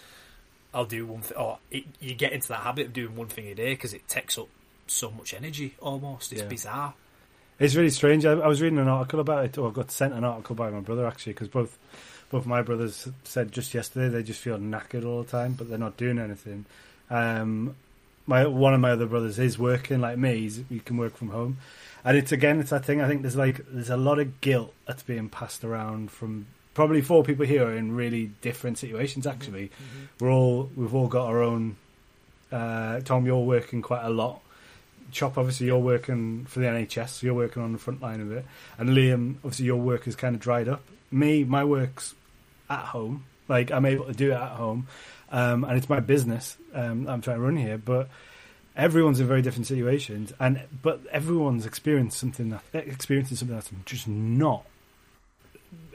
I'll 0.73 0.85
do 0.85 1.05
one 1.05 1.21
thing, 1.21 1.37
or 1.37 1.59
it, 1.69 1.83
you 1.99 2.15
get 2.15 2.31
into 2.33 2.47
that 2.49 2.61
habit 2.61 2.87
of 2.87 2.93
doing 2.93 3.15
one 3.15 3.27
thing 3.27 3.47
a 3.47 3.55
day 3.55 3.69
because 3.73 3.93
it 3.93 4.07
takes 4.07 4.37
up 4.37 4.47
so 4.87 5.11
much 5.11 5.33
energy 5.33 5.75
almost. 5.79 6.31
It's 6.33 6.41
Yeah. 6.41 6.47
bizarre. 6.47 6.93
It's 7.61 7.75
really 7.75 7.91
strange. 7.91 8.25
I, 8.25 8.31
I 8.31 8.47
was 8.47 8.59
reading 8.59 8.79
an 8.79 8.87
article 8.87 9.19
about 9.19 9.45
it, 9.45 9.57
or 9.59 9.69
I 9.69 9.71
got 9.71 9.91
sent 9.91 10.15
an 10.15 10.23
article 10.23 10.55
by 10.55 10.71
my 10.71 10.79
brother 10.79 11.05
actually, 11.05 11.33
because 11.33 11.47
both 11.47 11.77
both 12.31 12.47
my 12.47 12.63
brothers 12.63 13.07
said 13.23 13.51
just 13.51 13.75
yesterday 13.75 14.09
they 14.09 14.23
just 14.23 14.41
feel 14.41 14.57
knackered 14.57 15.05
all 15.05 15.21
the 15.21 15.29
time, 15.29 15.53
but 15.53 15.69
they're 15.69 15.77
not 15.77 15.95
doing 15.95 16.17
anything. 16.17 16.65
Um, 17.11 17.75
my 18.25 18.47
one 18.47 18.73
of 18.73 18.79
my 18.79 18.89
other 18.89 19.05
brothers 19.05 19.37
is 19.37 19.59
working 19.59 20.01
like 20.01 20.17
me; 20.17 20.39
he's, 20.39 20.63
he 20.69 20.79
can 20.79 20.97
work 20.97 21.15
from 21.15 21.29
home, 21.29 21.57
and 22.03 22.17
it's 22.17 22.31
again 22.31 22.59
it's 22.59 22.71
that 22.71 22.83
thing. 22.83 22.99
I 22.99 23.07
think 23.07 23.21
there's 23.21 23.35
like 23.35 23.61
there's 23.69 23.91
a 23.91 23.97
lot 23.97 24.17
of 24.17 24.41
guilt 24.41 24.73
that's 24.87 25.03
being 25.03 25.29
passed 25.29 25.63
around 25.63 26.09
from 26.09 26.47
probably 26.73 27.03
four 27.03 27.23
people 27.23 27.45
here 27.45 27.67
are 27.67 27.77
in 27.77 27.95
really 27.95 28.31
different 28.41 28.79
situations. 28.79 29.27
Actually, 29.27 29.69
we're 30.19 30.31
all 30.31 30.71
we've 30.75 30.95
all 30.95 31.07
got 31.07 31.27
our 31.27 31.43
own. 31.43 31.75
Uh, 32.51 33.01
Tom, 33.01 33.27
you're 33.27 33.37
working 33.37 33.83
quite 33.83 34.03
a 34.03 34.09
lot. 34.09 34.41
Chop, 35.11 35.37
obviously, 35.37 35.67
you're 35.67 35.79
working 35.79 36.45
for 36.45 36.59
the 36.59 36.65
NHS, 36.65 37.09
so 37.09 37.25
you're 37.25 37.33
working 37.33 37.61
on 37.61 37.71
the 37.71 37.77
front 37.77 38.01
line 38.01 38.21
of 38.21 38.31
it. 38.31 38.45
And 38.77 38.89
Liam, 38.89 39.35
obviously, 39.37 39.65
your 39.65 39.77
work 39.77 40.07
is 40.07 40.15
kind 40.15 40.35
of 40.35 40.41
dried 40.41 40.67
up. 40.67 40.81
Me, 41.11 41.43
my 41.43 41.63
work's 41.63 42.15
at 42.69 42.85
home. 42.85 43.25
Like 43.47 43.71
I'm 43.71 43.85
able 43.85 44.05
to 44.05 44.13
do 44.13 44.31
it 44.31 44.35
at 44.35 44.51
home, 44.51 44.87
um, 45.29 45.65
and 45.65 45.77
it's 45.77 45.89
my 45.89 45.99
business. 45.99 46.57
Um, 46.73 47.07
I'm 47.07 47.21
trying 47.21 47.37
to 47.37 47.41
run 47.41 47.57
here, 47.57 47.77
but 47.77 48.07
everyone's 48.77 49.19
in 49.19 49.27
very 49.27 49.41
different 49.41 49.67
situations, 49.67 50.31
and 50.39 50.61
but 50.81 51.01
everyone's 51.11 51.65
experienced 51.65 52.17
something 52.17 52.49
that 52.49 52.63
experiencing 52.73 53.35
something 53.35 53.55
that's 53.55 53.69
just 53.85 54.07
not 54.07 54.63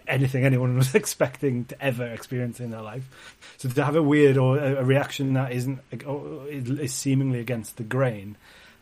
anything 0.09 0.45
anyone 0.45 0.77
was 0.77 0.95
expecting 0.95 1.65
to 1.67 1.83
ever 1.83 2.07
experience 2.07 2.61
in 2.61 2.71
their 2.71 2.83
life. 2.83 3.37
So 3.57 3.69
to 3.69 3.85
have 3.85 3.97
a 3.97 4.03
weird 4.03 4.37
or 4.37 4.59
a, 4.59 4.85
reaction 4.85 5.35
that 5.35 5.53
isn't 5.53 5.81
is 5.91 6.93
seemingly 6.93 7.41
against 7.41 7.77
the 7.77 7.85
grain, 7.85 8.37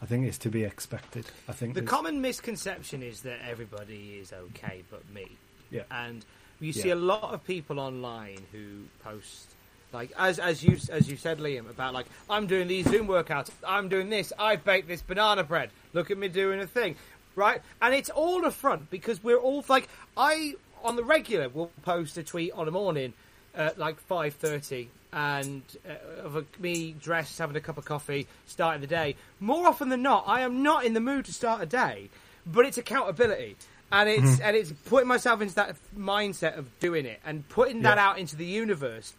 I 0.04 0.06
think 0.06 0.26
it's 0.26 0.36
to 0.38 0.50
be 0.50 0.64
expected. 0.64 1.24
I 1.48 1.52
think 1.52 1.72
The 1.72 1.80
common 1.80 2.20
misconception 2.20 3.02
is 3.02 3.22
that 3.22 3.38
everybody 3.48 4.18
is 4.20 4.34
okay 4.34 4.82
but 4.90 5.00
me. 5.10 5.26
Yeah. 5.70 5.84
And 5.90 6.22
you 6.60 6.74
see 6.74 6.88
Yeah. 6.88 6.94
a 6.94 6.96
lot 6.96 7.32
of 7.32 7.42
people 7.42 7.80
online 7.80 8.40
who 8.52 8.82
post 9.02 9.46
like 9.94 10.12
as 10.18 10.38
as 10.38 10.62
you 10.62 10.76
as 10.90 11.08
you 11.10 11.16
said 11.16 11.38
Liam 11.38 11.70
about 11.70 11.94
like 11.94 12.04
I'm 12.28 12.46
doing 12.46 12.68
these 12.68 12.86
Zoom 12.86 13.08
workouts, 13.08 13.50
I'm 13.66 13.88
doing 13.88 14.10
this, 14.10 14.30
I 14.38 14.56
baked 14.56 14.88
this 14.88 15.00
banana 15.00 15.42
bread. 15.42 15.70
Look 15.94 16.10
at 16.10 16.18
me 16.18 16.28
doing 16.28 16.60
a 16.60 16.66
thing. 16.66 16.96
Right? 17.34 17.62
And 17.80 17.94
it's 17.94 18.10
all 18.10 18.44
a 18.44 18.50
front 18.50 18.90
because 18.90 19.24
we're 19.24 19.38
all 19.38 19.64
like 19.68 19.88
I 20.18 20.54
on 20.82 20.96
the 20.96 21.04
regular 21.04 21.48
will 21.48 21.70
post 21.82 22.18
a 22.18 22.22
tweet 22.22 22.52
on 22.52 22.68
a 22.68 22.70
morning 22.70 23.14
at 23.56 23.78
like 23.78 23.96
5:30 24.08 24.88
and 25.12 25.62
uh, 25.88 26.22
of 26.22 26.36
a, 26.36 26.44
me 26.58 26.92
dressed 27.00 27.38
having 27.38 27.54
a 27.56 27.60
cup 27.60 27.78
of 27.78 27.84
coffee 27.84 28.26
starting 28.46 28.80
the 28.80 28.86
day. 28.86 29.14
More 29.40 29.66
often 29.68 29.88
than 29.88 30.02
not 30.02 30.24
I 30.26 30.40
am 30.40 30.62
not 30.62 30.84
in 30.84 30.94
the 30.94 31.00
mood 31.00 31.24
to 31.26 31.32
start 31.32 31.62
a 31.62 31.66
day 31.66 32.08
but 32.46 32.66
it's 32.66 32.76
accountability. 32.78 33.56
And 33.92 34.08
it's 34.08 34.40
and 34.40 34.56
it's 34.56 34.72
putting 34.86 35.06
myself 35.08 35.40
into 35.40 35.54
that 35.54 35.76
mindset 35.96 36.58
of 36.58 36.66
doing 36.80 37.06
it 37.06 37.20
and 37.24 37.48
putting 37.48 37.82
that 37.82 37.96
Yeah. 37.96 38.08
out 38.08 38.18
into 38.18 38.34
the 38.36 38.44
universe. 38.44 39.12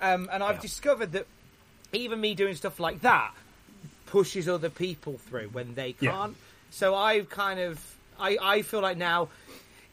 Um, 0.00 0.28
and 0.32 0.42
I've 0.42 0.56
Yeah. 0.56 0.60
discovered 0.62 1.12
that 1.12 1.26
even 1.92 2.20
me 2.20 2.34
doing 2.34 2.54
stuff 2.54 2.78
like 2.78 3.00
that 3.00 3.32
pushes 4.06 4.48
other 4.48 4.68
people 4.68 5.16
through 5.18 5.48
when 5.48 5.74
they 5.74 5.92
can't. 5.94 6.36
So 6.70 6.94
I've 6.94 7.30
kind 7.30 7.58
of 7.58 7.80
I, 8.18 8.36
I 8.40 8.62
feel 8.62 8.80
like 8.82 8.98
now 8.98 9.28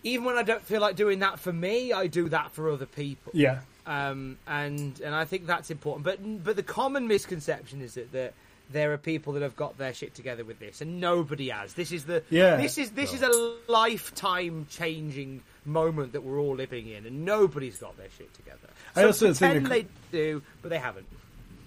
even 0.03 0.25
when 0.25 0.37
I 0.37 0.43
don't 0.43 0.63
feel 0.63 0.81
like 0.81 0.95
doing 0.95 1.19
that 1.19 1.39
for 1.39 1.53
me 1.53 1.93
I 1.93 2.07
do 2.07 2.27
that 2.29 2.51
for 2.51 2.69
other 2.69 2.85
people. 2.85 3.31
Yeah. 3.33 3.59
Um, 3.89 4.37
and 4.47 5.01
and 5.01 5.15
I 5.15 5.25
think 5.25 5.47
that's 5.47 5.71
important. 5.71 6.05
But 6.05 6.43
but 6.43 6.55
the 6.55 6.63
common 6.63 7.07
misconception 7.07 7.81
is 7.81 7.95
that, 7.95 8.11
that 8.11 8.33
there 8.71 8.93
are 8.93 8.97
people 8.97 9.33
that 9.33 9.41
have 9.41 9.55
got 9.55 9.79
their 9.79 9.95
shit 9.95 10.13
together 10.13 10.45
with 10.45 10.59
this, 10.59 10.79
and 10.79 11.01
nobody 11.01 11.49
has. 11.49 11.73
This 11.73 11.91
is 11.91 12.05
the 12.05 12.23
Yeah. 12.29 12.55
This 12.57 12.77
is 12.77 12.91
this 12.91 13.13
is 13.13 13.23
a 13.23 13.55
lifetime 13.67 14.67
changing 14.69 15.41
moment 15.65 16.13
that 16.13 16.21
we're 16.23 16.39
all 16.39 16.55
living 16.55 16.87
in, 16.87 17.07
and 17.07 17.25
nobody's 17.25 17.77
got 17.79 17.97
their 17.97 18.09
shit 18.15 18.31
together. 18.35 18.69
I 18.95 19.01
Some 19.01 19.07
also 19.07 19.33
think 19.33 19.63
the- 19.63 19.69
they 19.69 19.85
do, 20.11 20.43
but 20.61 20.69
they 20.69 20.77
haven't. 20.77 21.07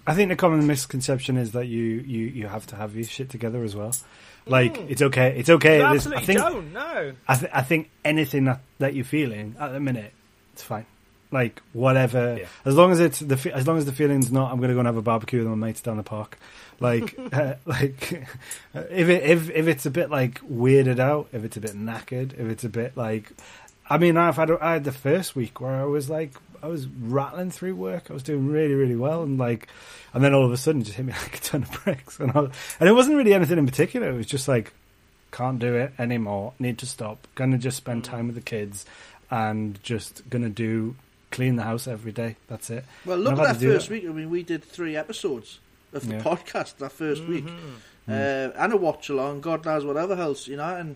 I 0.05 0.13
think 0.13 0.29
the 0.29 0.35
common 0.35 0.67
misconception 0.67 1.37
is 1.37 1.53
that 1.53 1.67
you, 1.67 1.81
you, 1.81 2.25
you 2.27 2.47
have 2.47 2.67
to 2.67 2.75
have 2.75 2.93
your 2.93 3.05
shit 3.05 3.29
together 3.29 3.63
as 3.63 3.73
well. 3.73 3.93
Like 4.45 4.77
it's 4.89 5.01
okay, 5.01 5.33
it's 5.37 5.49
okay. 5.49 5.77
You 5.77 5.85
absolutely 5.85 6.23
I 6.23 6.25
think 6.25 6.39
don't. 6.39 6.73
No. 6.73 7.13
I, 7.25 7.35
th- 7.35 7.51
I 7.53 7.61
think 7.61 7.89
anything 8.03 8.43
that, 8.45 8.59
that 8.79 8.93
you're 8.95 9.05
feeling 9.05 9.55
at 9.57 9.71
the 9.71 9.79
minute, 9.79 10.11
it's 10.51 10.61
fine. 10.63 10.85
Like 11.33 11.61
whatever, 11.73 12.37
Yeah. 12.39 12.45
as 12.63 12.75
long 12.75 12.91
as 12.91 12.99
it's 12.99 13.19
the 13.19 13.51
as 13.53 13.65
long 13.67 13.77
as 13.79 13.85
the 13.85 13.91
feeling's 13.91 14.31
not, 14.31 14.51
I'm 14.51 14.57
going 14.59 14.69
to 14.69 14.75
go 14.75 14.79
and 14.81 14.87
have 14.87 14.97
a 14.97 15.01
barbecue 15.01 15.39
with 15.39 15.47
my 15.47 15.55
mates 15.55 15.81
down 15.81 15.97
the 15.97 16.03
park. 16.03 16.37
Like, 16.79 17.17
uh, 17.33 17.55
like 17.65 18.25
if 18.73 19.09
it 19.09 19.23
if 19.23 19.49
if 19.49 19.67
it's 19.67 19.85
a 19.87 19.91
bit 19.91 20.09
like 20.11 20.39
weirded 20.41 20.99
out, 20.99 21.27
if 21.33 21.43
it's 21.43 21.57
a 21.57 21.61
bit 21.61 21.71
knackered, 21.75 22.33
if 22.33 22.47
it's 22.47 22.63
a 22.63 22.69
bit 22.69 22.95
like, 22.95 23.31
I 23.89 23.97
mean, 23.97 24.15
I've 24.15 24.35
had 24.35 24.51
I 24.51 24.73
had 24.73 24.83
the 24.83 24.91
first 24.91 25.35
week 25.35 25.59
where 25.59 25.73
I 25.73 25.85
was 25.85 26.07
like 26.09 26.33
I 26.61 26.67
was 26.67 26.85
rattling 26.87 27.49
through 27.51 27.75
work, 27.75 28.11
I 28.11 28.13
was 28.13 28.21
doing 28.23 28.47
really 28.47 28.75
really 28.75 28.95
well, 28.95 29.23
and 29.23 29.37
like, 29.39 29.67
and 30.13 30.23
then 30.23 30.33
all 30.35 30.45
of 30.45 30.51
a 30.51 30.57
sudden 30.57 30.81
it 30.81 30.85
just 30.85 30.97
hit 30.97 31.05
me 31.07 31.13
like 31.23 31.37
a 31.37 31.41
ton 31.41 31.63
of 31.63 31.71
bricks, 31.83 32.19
and 32.19 32.31
I, 32.31 32.41
was- 32.41 32.51
and 32.79 32.87
it 32.87 32.93
wasn't 32.93 33.17
really 33.17 33.33
anything 33.33 33.57
in 33.57 33.65
particular. 33.65 34.09
It 34.09 34.15
was 34.15 34.27
just 34.27 34.47
like 34.47 34.71
can't 35.31 35.57
do 35.57 35.73
it 35.73 35.93
anymore. 35.97 36.53
Need 36.59 36.77
to 36.77 36.85
stop. 36.85 37.27
Gonna 37.33 37.57
just 37.57 37.77
spend 37.77 38.03
time 38.03 38.27
with 38.27 38.35
the 38.35 38.41
kids, 38.41 38.85
and 39.31 39.81
just 39.83 40.29
gonna 40.29 40.49
do 40.49 40.95
clean 41.33 41.55
the 41.57 41.63
house 41.63 41.87
every 41.87 42.11
day. 42.11 42.35
That's 42.47 42.69
it. 42.69 42.85
Well, 43.05 43.17
look 43.17 43.33
at 43.39 43.43
that 43.43 43.57
first 43.57 43.89
that. 43.89 43.93
week. 43.93 44.05
I 44.05 44.11
mean, 44.13 44.29
we 44.29 44.43
did 44.43 44.63
three 44.63 44.95
episodes 44.95 45.59
of 45.91 46.07
the 46.07 46.15
Yeah. 46.15 46.21
podcast 46.23 46.77
that 46.77 46.91
1st 46.91 47.27
week, 47.27 47.45
Mm-hmm. 47.45 48.11
uh, 48.11 48.63
and 48.63 48.73
a 48.73 48.77
watch 48.77 49.09
along. 49.09 49.41
God 49.41 49.65
knows 49.65 49.83
whatever 49.85 50.13
else, 50.13 50.47
you 50.47 50.57
know. 50.57 50.75
And 50.75 50.95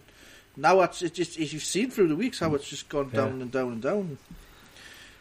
now 0.56 0.82
it's, 0.82 1.02
it's 1.02 1.16
just 1.16 1.40
as 1.40 1.54
you've 1.54 1.64
seen 1.64 1.92
through 1.92 2.08
the 2.08 2.16
weeks 2.16 2.40
how 2.40 2.56
it's 2.56 2.68
just 2.70 2.90
gone 2.90 3.10
Yeah. 3.14 3.22
down 3.22 3.42
and 3.42 3.52
down 3.52 3.72
and 3.74 3.82
down. 3.82 4.18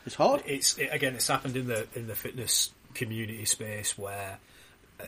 It's 0.06 0.14
hard. 0.14 0.42
It's 0.46 0.78
it, 0.78 0.88
again, 0.92 1.14
it's 1.14 1.26
happened 1.28 1.56
in 1.56 1.66
the 1.66 1.86
in 1.94 2.06
the 2.06 2.14
fitness 2.14 2.70
community 2.94 3.44
space 3.44 3.98
where 3.98 4.38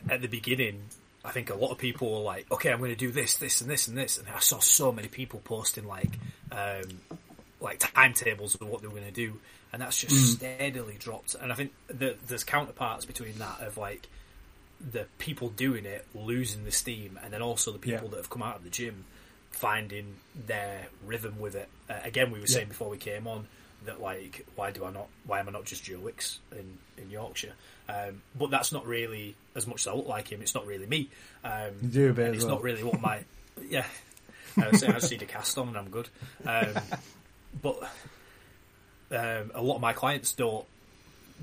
at 0.09 0.21
the 0.21 0.27
beginning, 0.27 0.81
I 1.23 1.31
think 1.31 1.49
a 1.49 1.55
lot 1.55 1.71
of 1.71 1.77
people 1.77 2.11
were 2.11 2.19
like, 2.21 2.51
"Okay, 2.51 2.69
I'm 2.71 2.79
going 2.79 2.91
to 2.91 2.97
do 2.97 3.09
this, 3.11 3.37
this, 3.37 3.61
and 3.61 3.69
this, 3.69 3.87
and 3.87 3.97
this," 3.97 4.17
and 4.17 4.27
I 4.27 4.39
saw 4.39 4.59
so 4.59 4.91
many 4.91 5.07
people 5.07 5.39
posting 5.45 5.85
like 5.87 6.19
um, 6.51 6.99
like 7.61 7.79
timetables 7.79 8.55
of 8.55 8.67
what 8.67 8.81
they 8.81 8.87
were 8.87 8.93
going 8.99 9.05
to 9.05 9.11
do, 9.11 9.39
and 9.73 9.81
that's 9.81 9.99
just 9.99 10.33
steadily 10.37 10.95
dropped. 10.99 11.35
And 11.35 11.51
I 11.51 11.55
think 11.55 11.71
there's 11.89 12.43
counterparts 12.43 13.05
between 13.05 13.37
that 13.39 13.61
of 13.61 13.77
like 13.77 14.07
the 14.91 15.05
people 15.17 15.49
doing 15.49 15.85
it 15.85 16.05
losing 16.15 16.63
the 16.65 16.71
steam, 16.71 17.19
and 17.23 17.33
then 17.33 17.41
also 17.41 17.71
the 17.71 17.79
people 17.79 18.05
Yeah. 18.05 18.09
that 18.11 18.17
have 18.17 18.29
come 18.29 18.43
out 18.43 18.55
of 18.57 18.63
the 18.63 18.69
gym 18.69 19.05
finding 19.51 20.15
their 20.47 20.87
rhythm 21.05 21.39
with 21.39 21.55
it. 21.55 21.67
Uh, 21.89 21.95
again, 22.03 22.31
we 22.31 22.39
were 22.39 22.47
saying 22.47 22.67
before 22.69 22.89
we 22.89 22.97
came 22.97 23.27
on 23.27 23.47
that 23.85 23.99
like, 24.01 24.45
why 24.55 24.71
do 24.71 24.85
I 24.85 24.91
not? 24.91 25.07
Why 25.25 25.39
am 25.39 25.49
I 25.49 25.51
not 25.51 25.65
just 25.65 25.83
Joe 25.83 25.99
Wicks 25.99 26.39
in 26.51 26.77
in 26.97 27.09
Yorkshire? 27.09 27.53
Um, 27.87 28.21
but 28.37 28.51
that's 28.51 28.71
not 28.71 28.85
really 28.85 29.35
as 29.55 29.65
much 29.67 29.81
as 29.81 29.87
I 29.87 29.93
look 29.95 30.07
like 30.07 30.31
him. 30.31 30.41
It's 30.41 30.53
not 30.53 30.65
really 30.67 30.85
me. 30.85 31.09
Um, 31.43 31.71
You 31.81 31.87
do 31.89 32.09
a 32.11 32.13
bit 32.13 32.35
it's 32.35 32.43
well. 32.45 32.55
not 32.55 32.63
really 32.63 32.83
what 32.83 33.01
my 33.01 33.23
yeah. 33.69 33.85
I 34.61 34.69
was 34.69 34.79
saying 34.81 34.93
I 34.93 34.99
just 34.99 35.11
need 35.11 35.21
a 35.21 35.25
cast 35.25 35.57
on 35.57 35.69
and 35.69 35.77
I'm 35.77 35.89
good. 35.89 36.09
Um, 36.45 36.67
but 37.61 37.89
um, 39.11 39.51
a 39.53 39.61
lot 39.61 39.75
of 39.75 39.81
my 39.81 39.93
clients 39.93 40.33
don't 40.33 40.65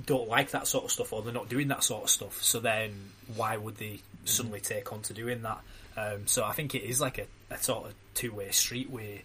don't 0.04 0.28
like 0.28 0.50
that 0.50 0.66
sort 0.66 0.85
of 0.85 0.90
stuff 0.90 1.12
or 1.12 1.23
they're 1.23 1.32
not 1.32 1.49
doing 1.49 1.68
that 1.68 1.82
sort 1.82 2.04
of 2.04 2.11
stuff. 2.11 2.42
So 2.42 2.61
then 2.61 2.92
why 3.35 3.56
would 3.56 3.76
they 3.76 4.00
suddenly 4.26 4.61
take 4.61 4.92
on 4.92 5.00
to 5.02 5.14
doing 5.14 5.42
that? 5.42 5.61
Um, 5.96 6.26
so 6.26 6.44
I 6.44 6.52
think 6.52 6.75
it 6.75 6.82
is 6.82 7.00
like 7.00 7.18
a, 7.18 7.26
a 7.50 7.58
sort 7.58 7.87
of 7.87 7.94
two 8.12 8.32
way 8.32 8.50
street 8.50 8.90
where 8.90 9.20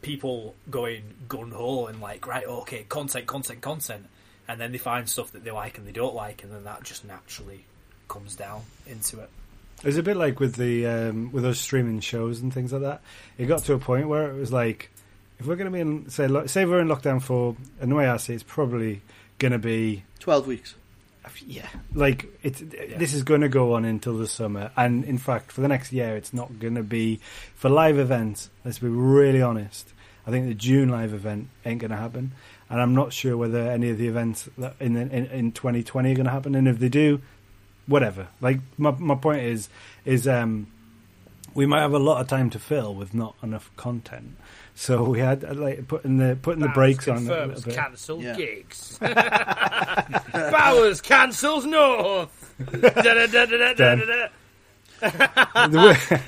people 0.00 0.54
going 0.70 1.02
gun 1.28 1.50
ho 1.50 1.86
and 1.86 2.00
like 2.00 2.26
right 2.26 2.44
okay 2.44 2.84
content 2.88 3.26
content 3.26 3.62
content 3.62 4.06
and 4.46 4.60
then 4.60 4.70
they 4.70 4.78
find 4.78 5.08
stuff 5.08 5.32
that 5.32 5.42
they 5.42 5.50
like 5.50 5.78
and 5.78 5.86
they 5.86 5.92
don't 5.92 6.14
like 6.14 6.44
and 6.44 6.52
then 6.52 6.62
that 6.64 6.82
just 6.84 7.04
naturally 7.04 7.64
comes 8.06 8.36
down 8.36 8.62
into 8.86 9.20
it. 9.20 9.30
It's 9.82 9.96
a 9.96 10.02
bit 10.02 10.16
like 10.16 10.40
with 10.40 10.54
the 10.54 10.86
um, 10.86 11.32
with 11.32 11.42
those 11.42 11.58
streaming 11.58 12.00
shows 12.00 12.40
and 12.40 12.52
things 12.52 12.72
like 12.72 12.82
that. 12.82 13.02
It 13.38 13.46
got 13.46 13.64
to 13.64 13.74
a 13.74 13.78
point 13.78 14.08
where 14.08 14.30
it 14.30 14.38
was 14.38 14.52
like, 14.52 14.90
if 15.38 15.46
we're 15.46 15.56
going 15.56 15.66
to 15.66 15.72
be 15.72 15.80
in 15.80 16.08
say 16.10 16.26
lo- 16.28 16.46
say 16.46 16.64
we're 16.64 16.80
in 16.80 16.88
lockdown 16.88 17.20
for, 17.22 17.56
and 17.80 17.90
the 17.90 17.96
way 17.96 18.08
I 18.08 18.16
see 18.18 18.34
it's 18.34 18.42
probably 18.42 19.02
going 19.38 19.52
to 19.52 19.58
be 19.58 20.04
Twelve 20.18 20.46
weeks. 20.46 20.74
yeah, 21.46 21.66
like 21.94 22.26
it's 22.42 22.60
this 22.60 23.14
is 23.14 23.22
going 23.22 23.40
to 23.42 23.48
go 23.48 23.74
on 23.74 23.84
until 23.84 24.16
the 24.16 24.26
summer, 24.26 24.70
and 24.76 25.04
in 25.04 25.18
fact, 25.18 25.52
for 25.52 25.60
the 25.60 25.68
next 25.68 25.92
year, 25.92 26.16
it's 26.16 26.32
not 26.32 26.58
going 26.58 26.74
to 26.76 26.82
be 26.82 27.20
for 27.54 27.68
live 27.68 27.98
events. 27.98 28.50
Let's 28.64 28.78
be 28.78 28.88
really 28.88 29.42
honest. 29.42 29.92
I 30.26 30.30
think 30.30 30.46
the 30.46 30.54
June 30.54 30.88
live 30.88 31.12
event 31.12 31.48
ain't 31.66 31.80
going 31.80 31.90
to 31.90 31.96
happen, 31.98 32.32
and 32.70 32.80
I'm 32.80 32.94
not 32.94 33.12
sure 33.12 33.36
whether 33.36 33.58
any 33.70 33.90
of 33.90 33.98
the 33.98 34.08
events 34.08 34.48
that 34.56 34.76
in 34.80 34.94
the, 34.94 35.02
in, 35.02 35.26
in 35.26 35.52
2020 35.52 36.12
are 36.12 36.14
going 36.14 36.24
to 36.24 36.30
happen. 36.30 36.54
And 36.54 36.66
if 36.66 36.78
they 36.78 36.88
do, 36.88 37.20
whatever. 37.86 38.28
Like 38.40 38.60
my 38.78 38.92
my 38.92 39.14
point 39.16 39.42
is 39.42 39.68
is 40.04 40.26
um, 40.26 40.68
we 41.54 41.66
might 41.66 41.80
have 41.80 41.92
a 41.92 41.98
lot 41.98 42.20
of 42.20 42.28
time 42.28 42.50
to 42.50 42.58
fill 42.58 42.94
with 42.94 43.14
not 43.14 43.34
enough 43.42 43.70
content. 43.76 44.36
So 44.76 45.04
we 45.04 45.20
had 45.20 45.44
uh, 45.44 45.54
like 45.54 45.86
putting 45.86 46.16
the 46.18 46.36
putting 46.40 46.60
the 46.62 46.68
brakes 46.68 47.06
on 47.08 47.18
a 47.18 47.20
little 47.20 47.46
confirms 47.48 47.64
cancelled 47.76 48.22
Yeah. 48.22 48.34
gigs. 48.36 48.98
Bowers 50.32 51.00
cancels 51.00 51.64
North. 51.64 52.52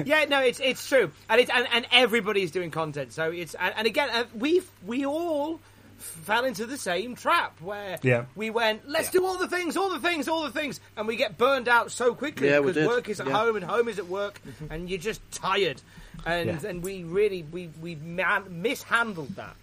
Yeah, 0.05 0.25
no, 0.29 0.41
it's 0.43 0.61
it's 0.61 0.89
true, 0.89 1.11
and 1.29 1.41
it's 1.41 1.51
and, 1.51 1.67
and 1.73 1.87
everybody's 1.93 2.51
doing 2.51 2.71
content. 2.71 3.13
So 3.13 3.31
it's 3.31 3.55
and, 3.55 3.75
and 3.77 3.87
again, 3.87 4.11
uh, 4.13 4.25
we 4.35 4.63
we 4.85 5.05
all 5.07 5.61
fell 5.99 6.45
into 6.45 6.67
the 6.67 6.77
same 6.77 7.15
trap 7.17 7.59
where 7.61 7.99
Yeah. 8.03 8.27
we 8.35 8.51
went, 8.51 8.87
let's 8.89 9.09
Yeah. 9.09 9.21
do 9.21 9.27
all 9.27 9.39
the 9.39 9.49
things, 9.49 9.77
all 9.79 9.89
the 9.91 9.99
things, 9.99 10.29
all 10.29 10.43
the 10.43 10.51
things, 10.51 10.79
and 10.97 11.07
we 11.09 11.17
get 11.17 11.39
burned 11.39 11.69
out 11.69 11.91
so 11.91 12.15
quickly 12.15 12.49
because 12.51 12.75
did. 12.75 12.87
work 12.87 13.09
is 13.09 13.19
at 13.19 13.27
Yeah. 13.29 13.33
home 13.33 13.57
and 13.57 13.65
home 13.65 13.89
is 13.89 13.99
at 13.99 14.07
work, 14.07 14.41
and 14.71 14.91
you're 14.91 14.99
just 14.99 15.21
tired, 15.33 15.81
and 16.27 16.63
Yeah. 16.63 16.69
and 16.69 16.83
we 16.83 17.05
really 17.05 17.43
we 17.45 17.71
we 17.81 17.95
mishandled 17.95 19.37
that. 19.37 19.57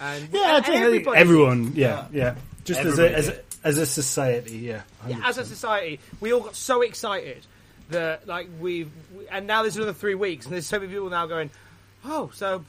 And 0.00 0.28
Yeah, 0.32 0.40
I 0.40 0.56
and 0.56 0.66
think 0.66 0.80
everybody- 0.84 1.18
everyone. 1.18 1.72
Yeah, 1.74 2.06
yeah. 2.12 2.34
Just 2.64 2.80
as 2.80 2.98
a, 2.98 3.14
as 3.16 3.28
a 3.28 3.40
as 3.64 3.78
a 3.78 3.86
society, 3.86 4.58
yeah. 4.58 4.82
Yeah, 5.08 5.20
as 5.24 5.38
a 5.38 5.44
society, 5.44 5.98
we 6.20 6.32
all 6.32 6.40
got 6.40 6.54
so 6.56 6.82
excited 6.82 7.46
that 7.90 8.26
like 8.28 8.48
we've 8.60 8.90
we, 9.16 9.26
and 9.28 9.46
now 9.46 9.62
there's 9.62 9.76
another 9.76 9.94
three 9.94 10.14
weeks, 10.14 10.44
and 10.44 10.52
there's 10.54 10.66
so 10.66 10.78
many 10.78 10.92
people 10.92 11.08
now 11.08 11.26
going, 11.26 11.50
oh, 12.04 12.30
so 12.34 12.62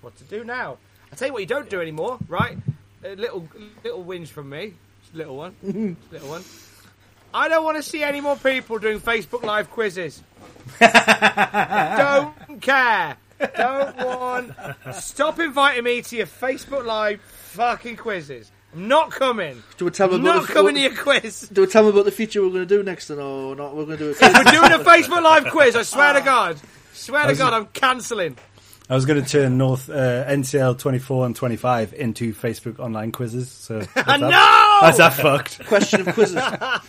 what 0.00 0.16
to 0.18 0.24
do 0.24 0.42
now? 0.44 0.78
I 1.12 1.16
tell 1.16 1.28
you 1.28 1.32
what, 1.32 1.40
you 1.40 1.46
don't 1.46 1.70
do 1.70 1.80
anymore, 1.80 2.18
right? 2.28 2.58
a 3.04 3.14
little 3.14 3.48
little 3.84 4.04
whinge 4.04 4.28
from 4.28 4.48
me. 4.50 4.74
Little 5.14 5.36
one. 5.36 5.54
Little 6.10 6.28
one. 6.28 6.42
I 7.36 7.48
don't 7.48 7.64
want 7.64 7.76
to 7.76 7.82
see 7.82 8.02
any 8.02 8.22
more 8.22 8.36
people 8.36 8.78
doing 8.78 8.98
Facebook 8.98 9.42
Live 9.42 9.70
quizzes. 9.70 10.22
don't 10.80 12.62
care. 12.62 13.18
Don't 13.54 13.96
want. 13.98 14.54
Stop 14.94 15.38
inviting 15.38 15.84
me 15.84 16.00
to 16.00 16.16
your 16.16 16.26
Facebook 16.26 16.86
Live 16.86 17.20
fucking 17.20 17.98
quizzes. 17.98 18.50
I'm 18.72 18.88
not 18.88 19.10
coming. 19.10 19.62
Do 19.76 19.84
we 19.84 19.90
tell 19.90 20.08
them 20.08 20.22
not 20.22 20.36
about 20.36 20.48
the, 20.48 20.54
coming 20.54 20.76
to 20.76 20.80
your 20.80 20.96
quiz. 20.96 21.50
Do 21.52 21.60
we 21.60 21.66
tell 21.66 21.84
them 21.84 21.92
about 21.92 22.06
the 22.06 22.10
feature 22.10 22.40
we're 22.40 22.48
going 22.48 22.66
to 22.66 22.74
do 22.74 22.82
next? 22.82 23.10
Or 23.10 23.54
not? 23.54 23.76
We're 23.76 23.84
going 23.84 23.98
to 23.98 24.04
do 24.04 24.10
it. 24.12 24.16
We're 24.22 24.52
doing 24.52 24.72
a 24.72 24.82
Facebook 24.82 25.22
Live 25.22 25.52
quiz. 25.52 25.76
I 25.76 25.82
swear 25.82 26.14
to 26.14 26.20
ah. 26.20 26.24
God. 26.24 26.60
Swear 26.94 27.26
to 27.26 27.34
God, 27.34 27.52
I'm 27.52 27.66
cancelling. 27.66 28.38
I 28.88 28.94
was 28.94 29.04
going 29.04 29.22
to 29.22 29.28
turn 29.28 29.58
North 29.58 29.90
uh, 29.90 30.24
NCL 30.26 30.78
24 30.78 31.26
and 31.26 31.34
25 31.34 31.92
into 31.94 32.32
Facebook 32.32 32.78
online 32.78 33.10
quizzes. 33.10 33.50
So 33.50 33.80
that's 33.94 34.06
that, 34.06 34.20
no! 34.20 34.78
that's 34.80 34.98
that 34.98 35.12
fucked. 35.14 35.66
Question 35.66 36.08
of 36.08 36.14
quizzes. 36.14 36.42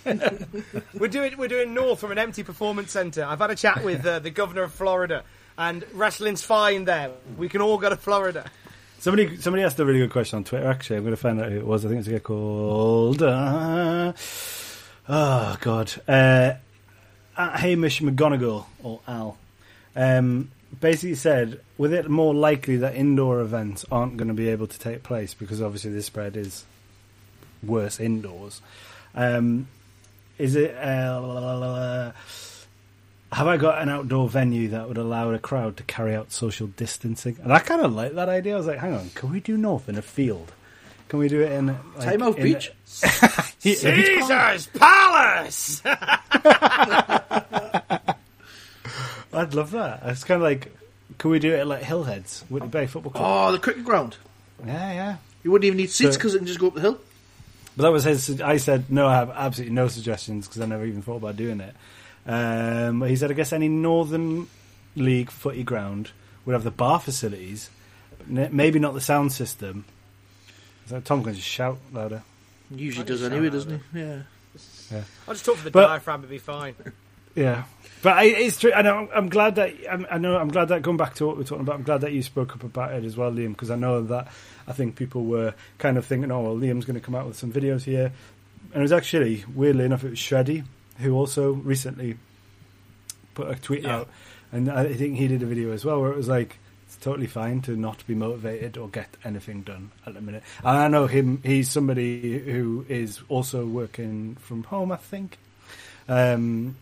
We're 0.94 1.08
doing 1.08 1.38
we're 1.38 1.48
doing 1.48 1.74
North 1.74 2.00
from 2.00 2.12
an 2.12 2.20
empty 2.20 2.44
performance 2.44 2.92
centre. 2.92 3.24
I've 3.24 3.40
had 3.40 3.50
a 3.50 3.56
chat 3.56 3.84
with 3.84 4.06
uh, 4.06 4.20
the 4.20 4.30
governor 4.30 4.64
of 4.64 4.74
Florida, 4.74 5.24
and 5.58 5.84
wrestling's 5.94 6.44
fine 6.44 6.86
there. 6.86 7.12
We 7.36 7.50
can 7.50 7.62
all 7.62 7.78
go 7.78 7.90
to 7.90 7.96
Florida. 7.96 8.50
Somebody 9.00 9.38
somebody 9.38 9.64
asked 9.64 9.80
a 9.80 9.86
really 9.86 10.00
good 10.00 10.12
question 10.12 10.38
on 10.38 10.44
Twitter. 10.44 10.68
Actually, 10.68 10.98
I'm 10.98 11.04
going 11.04 11.16
to 11.16 11.22
find 11.22 11.42
out 11.42 11.52
who 11.52 11.58
it 11.58 11.66
was. 11.66 11.84
I 11.84 11.90
think 11.90 12.00
it's 12.00 12.08
a 12.08 12.12
guy 12.14 12.20
called. 12.20 13.24
Uh, 13.24 14.14
oh 15.10 15.58
God, 15.62 15.94
uh, 16.08 16.54
at 17.38 17.60
Hamish 17.60 18.02
McGonigal 18.02 18.66
or 18.84 19.02
Al. 19.08 19.38
Um, 19.96 20.52
basically 20.80 21.16
said, 21.16 21.60
with 21.78 21.94
it 21.94 22.10
more 22.10 22.34
likely 22.34 22.78
that 22.78 22.96
indoor 22.96 23.42
events 23.42 23.86
aren't 23.92 24.18
going 24.18 24.28
to 24.28 24.34
be 24.34 24.50
able 24.50 24.68
to 24.68 24.80
take 24.80 25.04
place 25.04 25.34
because 25.34 25.62
obviously 25.62 25.92
the 25.92 26.04
spread 26.04 26.38
is 26.38 26.66
worse 27.64 28.00
indoors. 28.00 28.62
Um, 29.16 29.68
is 30.38 30.56
it? 30.56 30.76
Uh, 30.76 32.12
have 33.32 33.48
I 33.48 33.58
got 33.58 33.82
an 33.82 33.90
outdoor 33.90 34.30
venue 34.30 34.70
that 34.70 34.88
would 34.88 34.98
allow 34.98 35.32
a 35.32 35.40
crowd 35.40 35.78
to 35.78 35.84
carry 35.84 36.16
out 36.16 36.32
social 36.32 36.68
distancing? 36.68 37.38
And 37.44 37.52
I 37.52 37.60
kind 37.60 37.82
of 37.82 37.94
like 37.94 38.14
that 38.14 38.30
idea. 38.30 38.54
I 38.54 38.58
was 38.58 38.68
like, 38.68 38.80
hang 38.80 38.94
on, 38.94 39.10
can 39.16 39.32
we 39.32 39.40
do 39.40 39.58
north 39.58 39.90
in 39.90 39.98
a 39.98 40.02
field? 40.02 40.52
Can 41.10 41.20
we 41.20 41.30
do 41.30 41.42
it 41.42 41.52
in 41.54 41.68
like, 41.98 42.20
in- 42.20 42.44
beach. 42.44 42.72
Caesar's 43.60 44.68
Palace. 44.68 45.82
I'd 49.34 49.54
love 49.54 49.72
that. 49.72 50.02
It's 50.06 50.24
kind 50.24 50.42
of 50.42 50.44
like, 50.44 50.72
can 51.18 51.32
we 51.32 51.40
do 51.40 51.54
it 51.54 51.60
at 51.60 51.68
like 51.68 51.84
Hillheads, 51.84 52.42
Whitley 52.50 52.70
Bay 52.70 52.88
Football 52.88 53.12
Club? 53.12 53.24
Oh, 53.26 53.52
the 53.52 53.60
cricket 53.60 53.84
ground. 53.86 54.18
Yeah, 54.66 54.92
yeah. 54.94 55.16
You 55.44 55.52
wouldn't 55.52 55.66
even 55.66 55.78
need 55.78 55.90
seats 55.92 56.14
So- 56.16 56.18
because 56.20 56.36
it 56.36 56.40
can 56.40 56.48
just 56.48 56.60
go 56.60 56.68
up 56.68 56.74
the 56.76 56.82
hill. 56.82 57.00
But 57.76 57.84
that 57.84 57.92
was 57.92 58.06
his. 58.06 58.42
I 58.42 58.58
said 58.58 58.90
no. 58.90 59.06
I 59.06 59.14
have 59.14 59.30
absolutely 59.30 59.76
no 59.76 59.88
suggestions 59.88 60.48
because 60.48 60.62
I 60.62 60.66
never 60.66 60.84
even 60.84 61.04
thought 61.04 61.18
about 61.18 61.36
doing 61.38 61.62
it. 61.62 61.76
Um, 62.26 63.00
but 63.00 63.10
he 63.10 63.16
said, 63.16 63.30
I 63.30 63.36
guess 63.36 63.54
any 63.54 63.68
Northern 63.70 64.48
League 64.96 65.30
footy 65.30 65.64
ground 65.64 66.10
would 66.46 66.54
have 66.54 66.64
the 66.64 66.72
bar 66.72 67.00
facilities, 67.00 67.70
maybe 68.26 68.80
not 68.80 68.96
the 68.96 69.00
sound 69.02 69.32
system. 69.32 69.86
So 70.88 71.00
Tom 71.02 71.24
can 71.24 71.36
just 71.36 71.48
shout 71.48 71.78
louder. 71.94 72.24
Usually 72.72 73.06
does 73.06 73.22
anyway, 73.22 73.52
sound 73.52 73.54
doesn't 73.54 73.82
he? 73.94 74.00
Yeah. 74.00 75.04
I'll 75.28 75.34
just 75.36 75.46
talk 75.46 75.58
for 75.58 75.64
the 75.66 75.72
But- 75.72 75.86
diaphragm. 75.88 76.22
It'll 76.24 76.32
be 76.32 76.40
fine. 76.40 76.74
Yeah, 77.38 77.64
but 78.02 78.18
I, 78.18 78.24
it's 78.26 78.60
true. 78.60 78.74
I 78.74 78.82
know. 78.82 79.08
I'm 79.14 79.30
glad 79.30 79.56
that 79.56 79.74
I'm, 79.90 80.06
I 80.10 80.18
know. 80.18 80.36
I'm 80.38 80.50
glad 80.50 80.70
that 80.70 80.82
going 80.82 80.98
back 80.98 81.14
to 81.16 81.28
what 81.28 81.38
we're 81.38 81.44
talking 81.44 81.62
about. 81.62 81.76
I'm 81.76 81.84
glad 81.84 82.02
that 82.02 82.12
you 82.12 82.24
spoke 82.24 82.54
up 82.56 82.64
about 82.64 82.94
it 82.94 83.06
as 83.06 83.16
well, 83.16 83.32
Liam, 83.32 83.50
because 83.50 83.70
I 83.72 83.76
know 83.76 84.02
that 84.04 84.28
I 84.68 84.74
think 84.74 84.96
people 84.96 85.24
were 85.24 85.54
kind 85.78 85.98
of 85.98 86.06
thinking, 86.06 86.32
"Oh, 86.32 86.42
well, 86.42 86.56
Liam's 86.56 86.84
going 86.86 87.00
to 87.00 87.06
come 87.06 87.16
out 87.16 87.28
with 87.28 87.38
some 87.38 87.54
videos 87.54 87.84
here," 87.84 88.12
and 88.74 88.80
it 88.80 88.82
was 88.82 88.92
actually 88.92 89.46
weirdly 89.56 89.86
enough, 89.86 90.04
it 90.04 90.10
was 90.10 90.20
Shreddy 90.20 90.64
who 90.98 91.14
also 91.14 91.52
recently 91.54 92.18
put 93.36 93.52
a 93.52 93.56
tweet 93.56 93.84
Yeah. 93.84 93.98
out, 93.98 94.10
and 94.52 94.68
I 94.72 94.92
think 94.94 95.18
he 95.18 95.28
did 95.28 95.44
a 95.44 95.46
video 95.46 95.72
as 95.72 95.86
well 95.86 96.02
where 96.02 96.12
it 96.12 96.18
was 96.18 96.28
like. 96.28 96.58
It's 96.88 96.96
totally 96.96 97.28
fine 97.28 97.60
to 97.64 97.76
not 97.76 98.08
be 98.08 98.16
motivated 98.16 98.78
or 98.78 98.88
get 98.88 99.10
anything 99.26 99.62
done 99.64 99.92
at 100.06 100.14
the 100.14 100.22
minute. 100.22 100.42
And 100.64 100.78
I 100.78 100.88
know 100.88 101.06
him; 101.06 101.42
he's 101.44 101.70
somebody 101.70 102.40
who 102.40 102.86
is 102.88 103.20
also 103.28 103.66
working 103.66 104.38
from 104.40 104.64
home. 104.64 104.94
I 104.94 104.96
think, 104.96 105.38
um, 106.08 106.78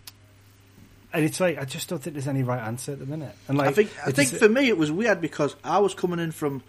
and 1.16 1.26
it's 1.26 1.40
like 1.40 1.58
I 1.58 1.66
just 1.66 1.90
don't 1.90 2.00
think 2.02 2.14
there's 2.16 2.28
any 2.28 2.44
right 2.44 2.62
answer 2.62 2.92
at 2.92 3.00
the 3.00 3.06
minute. 3.06 3.34
And 3.48 3.58
like 3.58 3.70
I 3.70 3.72
think 3.72 3.92
I 4.06 4.12
think 4.12 4.30
for 4.30 4.48
me 4.50 4.68
it 4.70 4.78
was 4.78 4.92
weird 4.92 5.22
because 5.22 5.56
I 5.64 5.80
was 5.80 5.94
coming 5.96 6.20
in 6.20 6.32
from 6.32 6.62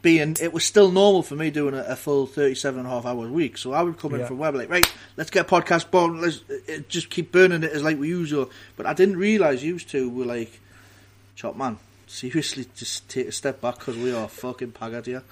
being 0.00 0.36
it 0.40 0.52
was 0.52 0.64
still 0.64 0.90
normal 0.92 1.22
for 1.22 1.34
me 1.34 1.50
doing 1.50 1.74
a, 1.74 1.82
a 1.82 1.96
full 1.96 2.26
37 2.26 2.78
and 2.78 2.86
a 2.86 2.90
half 2.90 3.04
hours 3.04 3.30
week. 3.30 3.58
So 3.58 3.72
I 3.72 3.82
would 3.82 3.98
come 3.98 4.14
in 4.14 4.20
Yeah. 4.20 4.26
from 4.26 4.38
web 4.38 4.54
like 4.54 4.70
right, 4.70 4.86
let's 5.16 5.30
get 5.30 5.46
a 5.46 5.48
podcast 5.48 5.90
born. 5.90 6.20
Let's 6.20 6.40
uh, 6.50 6.78
just 6.88 7.10
keep 7.10 7.32
burning 7.32 7.62
it 7.64 7.72
as 7.72 7.82
like 7.82 7.98
we 7.98 8.08
usual. 8.08 8.50
But 8.76 8.86
I 8.86 8.94
didn't 8.94 9.16
realize 9.16 9.62
you 9.64 9.78
two 9.78 10.08
were 10.10 10.24
like, 10.24 10.60
chop 11.36 11.56
man. 11.56 11.78
Seriously, 12.06 12.66
just 12.74 13.08
take 13.10 13.28
a 13.28 13.32
step 13.32 13.60
back 13.60 13.78
because 13.80 13.96
we 13.96 14.12
are 14.14 14.28
fucking 14.28 14.72
pagged 14.72 15.04
here. 15.06 15.22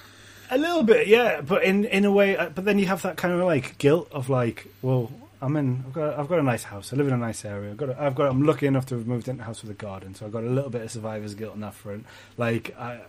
a 0.51 0.59
little 0.59 0.83
bit, 0.83 1.07
yeah. 1.07 1.41
But 1.41 1.65
in 1.65 1.85
in 1.87 2.05
a 2.05 2.11
way, 2.13 2.37
uh, 2.37 2.51
but 2.51 2.65
then 2.67 2.79
you 2.79 2.87
have 2.87 3.01
that 3.03 3.17
kind 3.17 3.33
of 3.33 3.41
like 3.47 3.79
guilt 3.79 4.09
of 4.13 4.29
like, 4.29 4.67
well, 4.83 5.11
I'm 5.41 5.57
in. 5.57 5.85
I've 5.87 5.93
got 5.93 6.19
I've 6.19 6.29
got 6.29 6.39
a 6.39 6.43
nice 6.43 6.65
house. 6.65 6.93
I 6.93 6.97
live 6.97 7.09
in 7.09 7.15
a 7.15 7.19
nice 7.19 7.45
area. 7.45 7.71
I've 7.71 7.77
got 7.77 7.89
a, 7.91 8.03
I've 8.03 8.15
got. 8.15 8.31
I'm 8.31 8.43
lucky 8.43 8.67
enough 8.67 8.87
to 8.87 8.97
have 8.97 9.07
moved 9.07 9.29
into 9.29 9.43
a 9.43 9.47
house 9.47 9.63
with 9.63 9.71
a 9.71 9.75
garden, 9.75 10.15
so 10.15 10.27
I've 10.27 10.33
got 10.33 10.45
a 10.45 10.49
little 10.49 10.71
bit 10.71 10.83
of 10.83 10.91
survivor's 10.91 11.35
guilt 11.35 11.53
on 11.53 11.61
that 11.61 11.75
front. 11.75 12.07
Like 12.37 12.77
I. 12.79 13.01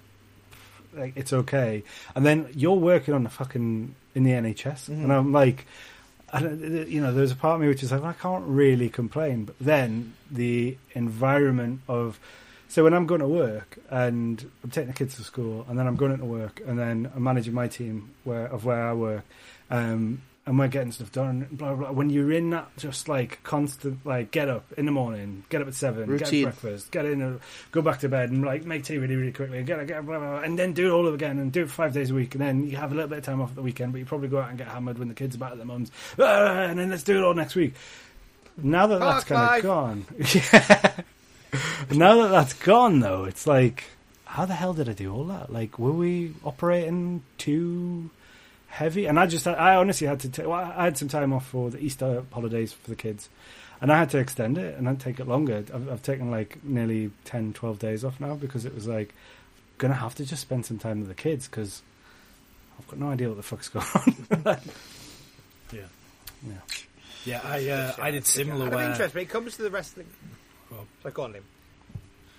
Like 0.96 1.14
it's 1.16 1.34
okay, 1.34 1.84
and 2.16 2.26
then 2.26 2.48
you're 2.56 2.74
working 2.74 3.14
on 3.14 3.24
the 3.24 3.30
fucking 3.30 3.94
in 4.16 4.24
the 4.24 4.32
NHS, 4.32 4.88
and 4.88 5.12
I'm 5.12 5.32
like, 5.32 5.68
I 6.32 6.42
don't, 6.42 6.60
you 6.90 7.02
know, 7.02 7.14
there's 7.14 7.32
a 7.32 7.36
part 7.36 7.56
of 7.56 7.62
me 7.62 7.68
which 7.68 7.84
is 7.84 7.92
like, 7.92 8.04
I 8.04 8.14
can't 8.14 8.46
really 8.46 8.90
complain. 8.90 9.46
But 9.46 9.56
then 9.60 10.14
the 10.32 10.78
environment 10.94 11.82
of, 11.88 12.20
so 12.68 12.84
when 12.84 12.94
I'm 12.94 13.06
going 13.06 13.22
to 13.22 13.28
work 13.28 13.78
and 13.90 14.50
I'm 14.64 14.72
taking 14.72 14.88
the 14.88 14.94
kids 14.94 15.16
to 15.18 15.24
school, 15.24 15.66
and 15.70 15.78
then 15.78 15.88
I'm 15.88 15.96
going 15.96 16.14
into 16.14 16.26
work, 16.26 16.62
and 16.66 16.80
then 16.80 17.12
I'm 17.16 17.24
managing 17.24 17.54
my 17.54 17.68
team 17.68 18.12
where 18.24 18.48
of 18.48 18.66
where 18.66 18.88
I 18.88 18.94
work, 18.94 19.24
um, 19.70 20.22
and 20.48 20.58
we're 20.58 20.70
getting 20.70 20.94
stuff 20.94 21.12
done. 21.12 21.46
Blah, 21.52 21.76
blah 21.76 21.76
blah. 21.76 21.92
When 21.92 22.10
you're 22.10 22.32
in 22.32 22.52
that 22.52 22.70
just 22.78 23.10
like 23.10 23.44
constant, 23.44 24.04
like 24.06 24.32
get 24.32 24.48
up 24.48 24.64
in 24.78 24.86
the 24.86 24.94
morning, 24.94 25.44
get 25.50 25.62
up 25.62 25.68
at 25.68 25.76
seven, 25.76 26.10
Routine. 26.10 26.46
get 26.46 26.62
breakfast, 26.62 26.90
get 26.90 27.06
in, 27.06 27.40
go 27.72 27.82
back 27.82 28.00
to 28.00 28.10
bed, 28.10 28.32
and 28.32 28.46
like 28.46 28.64
make 28.64 28.86
tea 28.86 28.98
really, 28.98 29.18
really 29.18 29.34
quickly, 29.34 29.58
and 29.58 29.68
get, 29.68 29.86
get 29.86 30.06
blah, 30.06 30.18
blah, 30.18 30.30
blah, 30.30 30.40
and 30.40 30.58
then 30.58 30.72
do 30.72 30.88
it 30.88 30.92
all 30.92 31.06
over 31.06 31.16
again, 31.16 31.38
and 31.38 31.52
do 31.52 31.64
it 31.64 31.70
five 31.70 31.94
days 31.94 32.12
a 32.12 32.14
week, 32.14 32.34
and 32.34 32.42
then 32.42 32.66
you 32.66 32.78
have 32.78 32.94
a 32.94 32.96
little 32.96 33.10
bit 33.10 33.20
of 33.20 33.26
time 33.26 33.42
off 33.42 33.50
at 33.50 33.56
the 33.56 33.62
weekend, 33.62 33.92
but 33.92 34.00
you 34.00 34.06
probably 34.06 34.30
go 34.30 34.40
out 34.40 34.48
and 34.48 34.58
get 34.58 34.70
hammered 34.70 34.98
when 34.98 35.10
the 35.10 35.14
kids 35.14 35.36
are 35.36 35.40
back 35.40 35.52
at 35.52 35.58
their 35.58 35.66
mums, 35.66 35.92
Ah, 36.18 36.62
and 36.62 36.80
then 36.80 36.90
let's 36.90 37.04
do 37.04 37.18
it 37.18 37.24
all 37.24 37.34
next 37.34 37.56
week. 37.56 37.74
Now 38.56 38.88
that 38.88 39.00
that's 39.00 39.26
Park 39.26 39.28
kind 39.28 39.58
of 39.58 39.64
gone, 39.64 40.06
yeah. 40.18 40.92
now 41.92 42.22
that 42.22 42.30
that's 42.30 42.54
gone, 42.54 43.02
though, 43.02 43.26
it's 43.26 43.46
like, 43.46 43.84
how 44.24 44.46
the 44.46 44.54
hell 44.54 44.74
did 44.74 44.88
I 44.88 44.94
do 44.94 45.14
all 45.14 45.26
that? 45.26 45.52
Like, 45.52 45.78
were 45.78 45.92
we 45.92 46.34
operating 46.46 47.24
too 47.38 48.10
heavy? 48.78 49.06
And 49.08 49.20
I 49.20 49.26
just, 49.28 49.48
I 49.48 49.76
honestly 49.76 50.08
had 50.08 50.20
to 50.22 50.30
take. 50.30 50.46
Well, 50.48 50.74
I 50.76 50.86
had 50.86 50.98
some 50.98 51.08
time 51.08 51.34
off 51.34 51.48
for 51.48 51.70
the 51.70 51.80
Easter 51.80 52.24
holidays 52.32 52.74
for 52.74 52.90
the 52.90 52.96
kids, 52.96 53.30
and 53.82 53.92
I 53.92 53.98
had 53.98 54.10
to 54.12 54.18
extend 54.20 54.58
it 54.58 54.78
and 54.78 54.88
I'd 54.88 55.00
take 55.00 55.20
it 55.20 55.28
longer. 55.28 55.64
I've, 55.74 55.90
I've 55.92 56.04
taken 56.04 56.32
like 56.32 56.64
nearly 56.64 57.12
10, 57.26 57.54
12 57.54 57.80
days 57.80 58.04
off 58.06 58.20
now 58.20 58.36
because 58.36 58.66
it 58.66 58.74
was 58.74 58.88
like 58.88 59.14
gonna 59.78 59.94
have 59.94 60.16
to 60.16 60.26
just 60.26 60.42
spend 60.42 60.66
some 60.66 60.80
time 60.80 61.00
with 61.00 61.10
the 61.10 61.16
kids 61.16 61.48
because 61.48 61.82
I've 62.80 62.88
got 62.88 63.00
no 63.00 63.10
idea 63.10 63.28
what 63.28 63.38
the 63.38 63.44
fuck's 63.44 63.70
going 63.70 63.86
on. 64.46 64.58
Yeah. 65.72 65.82
Yeah. 66.48 66.54
Yeah, 67.26 67.42
I 67.44 67.68
uh, 67.70 67.94
I 68.00 68.12
did 68.12 68.26
similar 68.26 68.68
Out 68.68 68.74
of 68.74 68.74
where. 68.80 68.90
interest, 68.92 69.14
when 69.16 69.24
it 69.24 69.30
comes 69.30 69.58
to 69.58 69.64
the 69.64 69.70
wrestling. 69.70 70.08
Well. 70.72 70.86
So 71.04 71.10
go 71.12 71.24
on, 71.24 71.34
Liam. 71.34 71.42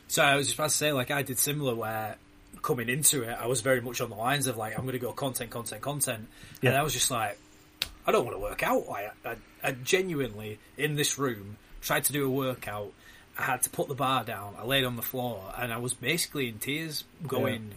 So 0.09 0.23
I 0.23 0.37
was 0.37 0.47
just 0.47 0.59
about 0.59 0.71
to 0.71 0.77
say, 0.77 0.93
like, 0.93 1.11
I 1.11 1.21
did 1.23 1.39
similar 1.39 1.75
where 1.75 2.17
coming 2.63 2.89
into 2.89 3.23
it, 3.23 3.37
I 3.41 3.47
was 3.47 3.61
very 3.61 3.81
much 3.81 4.01
on 4.01 4.11
the 4.11 4.17
lines 4.17 4.47
of 4.47 4.57
like, 4.57 4.77
I'm 4.77 4.85
going 4.85 4.93
to 4.93 4.99
go 4.99 5.13
content, 5.13 5.51
content, 5.51 5.83
content, 5.83 6.29
and 6.63 6.75
I 6.75 6.83
was 6.83 6.93
just 6.93 7.11
like, 7.11 7.39
I 8.07 8.13
don't 8.13 8.25
want 8.25 8.37
to 8.37 8.41
work 8.41 8.63
out. 8.63 8.85
I, 8.91 9.11
I, 9.25 9.37
I 9.63 9.73
genuinely 9.73 10.59
in 10.77 10.95
this 10.97 11.19
room 11.19 11.57
tried 11.81 12.05
to 12.05 12.13
do 12.13 12.27
a 12.27 12.31
workout. 12.31 12.93
I 13.39 13.43
had 13.43 13.63
to 13.63 13.71
put 13.71 13.89
the 13.89 13.95
bar 13.95 14.25
down. 14.25 14.55
I 14.59 14.65
laid 14.65 14.85
on 14.85 14.97
the 14.97 15.03
floor, 15.03 15.53
and 15.57 15.73
I 15.73 15.79
was 15.79 15.95
basically 15.95 16.49
in 16.49 16.59
tears, 16.59 17.05
going, 17.27 17.71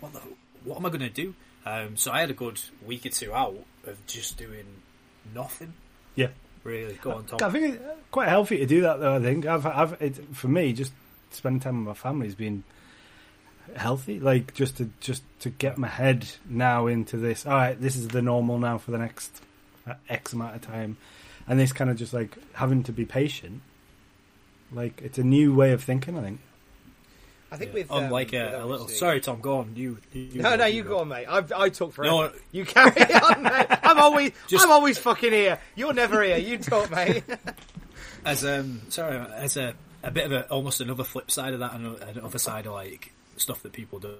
"What 0.00 0.12
the? 0.12 0.20
What 0.64 0.78
am 0.78 0.86
I 0.86 0.88
going 0.88 1.00
to 1.00 1.08
do?" 1.08 1.34
Um, 1.64 1.96
so 1.96 2.10
I 2.10 2.20
had 2.20 2.30
a 2.30 2.34
good 2.34 2.60
week 2.84 3.06
or 3.06 3.10
two 3.10 3.32
out 3.32 3.56
of 3.86 4.06
just 4.06 4.36
doing 4.36 4.66
nothing. 5.34 5.72
yeah. 6.14 6.28
Really, 6.64 6.94
go 6.94 7.12
on, 7.12 7.26
Tom. 7.26 7.38
I 7.42 7.50
think 7.50 7.74
it's 7.74 7.84
quite 8.10 8.30
healthy 8.30 8.56
to 8.56 8.64
do 8.66 8.80
that, 8.80 8.98
though. 8.98 9.16
I 9.16 9.20
think 9.20 9.44
I've, 9.44 9.66
I've, 9.66 10.00
it, 10.00 10.34
for 10.34 10.48
me, 10.48 10.72
just 10.72 10.94
spending 11.30 11.60
time 11.60 11.84
with 11.84 11.88
my 11.88 12.00
family 12.00 12.26
has 12.26 12.34
been 12.34 12.64
healthy. 13.76 14.20
Like 14.20 14.54
just 14.54 14.76
to 14.78 14.90
just 15.00 15.22
to 15.40 15.50
get 15.50 15.78
my 15.78 15.88
head 15.88 16.26
now 16.48 16.86
into 16.86 17.16
this. 17.16 17.46
All 17.46 17.52
right, 17.52 17.80
this 17.80 17.96
is 17.96 18.08
the 18.08 18.22
normal 18.22 18.58
now 18.58 18.78
for 18.78 18.90
the 18.90 18.98
next 18.98 19.40
uh, 19.86 19.94
X 20.08 20.32
amount 20.32 20.56
of 20.56 20.62
time, 20.62 20.96
and 21.48 21.58
this 21.58 21.72
kind 21.72 21.90
of 21.90 21.96
just 21.96 22.12
like 22.12 22.36
having 22.54 22.82
to 22.84 22.92
be 22.92 23.04
patient. 23.04 23.60
Like 24.72 25.00
it's 25.02 25.18
a 25.18 25.24
new 25.24 25.54
way 25.54 25.72
of 25.72 25.82
thinking. 25.82 26.18
I 26.18 26.22
think. 26.22 26.40
I 27.52 27.56
think 27.56 27.70
Yeah. 27.70 27.74
with 27.74 27.90
on 27.92 28.04
um, 28.04 28.10
like 28.10 28.32
with 28.32 28.40
a, 28.40 28.64
a 28.64 28.66
little. 28.66 28.88
Sorry, 28.88 29.20
Tom. 29.20 29.40
Go 29.40 29.58
on. 29.58 29.76
You. 29.76 29.98
you 30.12 30.42
No, 30.42 30.56
no, 30.56 30.66
you 30.66 30.82
go 30.82 30.98
on, 30.98 31.08
mate. 31.08 31.26
I, 31.26 31.42
I 31.54 31.68
talk 31.68 31.92
forever. 31.92 32.10
No. 32.12 32.32
You 32.50 32.64
carry 32.64 32.90
on, 33.14 33.42
mate. 33.44 33.66
I'm 33.82 33.98
always, 33.98 34.32
Just- 34.48 34.64
I'm 34.64 34.72
always 34.72 34.98
fucking 34.98 35.30
here. 35.30 35.60
You're 35.76 35.92
never 35.92 36.22
here. 36.22 36.38
You 36.38 36.58
talk, 36.58 36.90
mate. 36.90 37.22
As 38.24 38.44
um, 38.44 38.80
sorry, 38.88 39.18
as 39.34 39.56
a 39.58 39.74
a 40.02 40.10
bit 40.10 40.24
of 40.24 40.32
a 40.32 40.48
almost 40.50 40.80
another 40.80 41.04
flip 41.04 41.30
side 41.30 41.52
of 41.52 41.60
that, 41.60 41.74
and 41.74 41.94
another 42.16 42.38
side 42.38 42.64
of 42.66 42.72
like 42.72 43.12
stuff 43.40 43.62
that 43.62 43.72
people 43.72 43.98
do. 43.98 44.14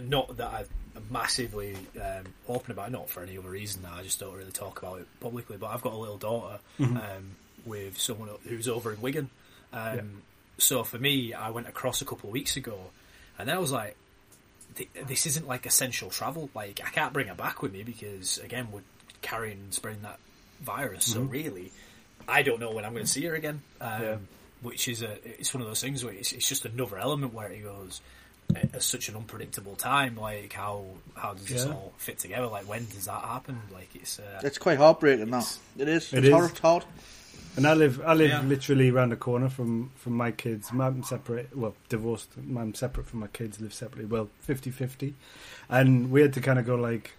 Not 0.00 0.36
that 0.38 0.66
I'm 0.96 1.02
massively 1.10 1.76
um, 2.02 2.24
open 2.48 2.72
about, 2.72 2.88
it, 2.88 2.92
not 2.92 3.08
for 3.08 3.22
any 3.22 3.38
other 3.38 3.50
reason. 3.50 3.82
That 3.82 3.92
I 3.92 4.02
just 4.02 4.18
don't 4.18 4.34
really 4.34 4.50
talk 4.50 4.82
about 4.82 5.00
it 5.00 5.06
publicly. 5.20 5.56
But 5.56 5.68
I've 5.68 5.82
got 5.82 5.92
a 5.92 5.96
little 5.96 6.18
daughter 6.18 6.58
um, 6.80 7.36
with 7.64 7.96
someone 7.98 8.28
who's 8.48 8.66
over 8.68 8.92
in 8.92 9.00
Wigan. 9.00 9.30
Um, 9.72 10.22
So 10.58 10.82
for 10.84 10.98
me, 10.98 11.32
I 11.32 11.50
went 11.50 11.68
across 11.68 12.00
a 12.00 12.04
couple 12.04 12.28
of 12.28 12.32
weeks 12.32 12.56
ago, 12.56 12.78
and 13.38 13.48
then 13.48 13.56
I 13.56 13.58
was 13.60 13.70
like, 13.72 13.96
"This 15.06 15.26
isn't 15.26 15.46
like 15.46 15.64
essential 15.66 16.10
travel. 16.10 16.50
Like 16.54 16.80
I 16.84 16.90
can't 16.90 17.12
bring 17.12 17.28
her 17.28 17.34
back 17.34 17.62
with 17.62 17.72
me 17.72 17.82
because 17.84 18.38
again, 18.38 18.68
we're 18.72 18.82
carrying 19.22 19.58
and 19.58 19.74
spreading 19.74 20.02
that 20.02 20.18
virus. 20.60 21.04
So 21.06 21.20
really, 21.22 21.70
I 22.28 22.42
don't 22.42 22.58
know 22.60 22.72
when 22.72 22.84
I'm 22.84 22.92
going 22.92 23.04
to 23.04 23.10
see 23.10 23.24
her 23.26 23.34
again. 23.34 23.62
Um, 23.80 24.02
Yeah. 24.02 24.16
Which 24.64 24.88
is 24.88 25.02
a 25.02 25.12
it's 25.38 25.54
one 25.54 25.60
of 25.62 25.68
those 25.68 25.80
things 25.80 26.04
where 26.04 26.12
it's, 26.14 26.32
it's 26.32 26.48
just 26.48 26.64
another 26.64 26.98
element 26.98 27.32
where 27.32 27.50
it 27.52 27.62
goes 27.62 28.00
at 28.56 28.82
such 28.82 29.08
an 29.08 29.14
unpredictable 29.16 29.76
time. 29.76 30.16
Like 30.16 30.52
how 30.52 30.84
how 31.14 31.34
does 31.34 31.46
this 31.46 31.64
Yeah. 31.64 31.72
all 31.72 31.92
fit 31.98 32.18
together? 32.18 32.46
Like 32.48 32.68
when 32.68 32.84
does 32.86 33.04
that 33.04 33.22
happen? 33.22 33.60
Like 33.72 33.90
it's 33.94 34.18
uh, 34.18 34.40
It's 34.42 34.58
quite 34.58 34.78
heartbreaking. 34.78 35.30
That 35.30 35.58
it 35.78 35.88
is. 35.88 36.12
It 36.12 36.18
it's 36.18 36.26
is. 36.26 36.32
hard. 36.32 36.50
It's 36.50 36.58
hard. 36.60 36.84
And 37.56 37.68
I 37.68 37.74
live, 37.74 38.00
I 38.04 38.14
live 38.14 38.30
Yeah. 38.30 38.42
literally 38.42 38.90
around 38.90 39.10
the 39.10 39.16
corner 39.16 39.48
from 39.48 39.92
from 39.94 40.14
my 40.14 40.32
kids. 40.32 40.70
I'm 40.72 41.04
separate, 41.04 41.56
well, 41.56 41.74
divorced. 41.88 42.30
I'm 42.36 42.74
separate 42.74 43.06
from 43.06 43.20
my 43.20 43.28
kids. 43.28 43.60
Live 43.60 43.72
separately. 43.72 44.06
Well, 44.06 44.28
50-50. 44.48 45.14
and 45.68 46.10
we 46.10 46.20
had 46.22 46.32
to 46.32 46.40
kind 46.40 46.58
of 46.58 46.66
go 46.66 46.74
like, 46.74 47.12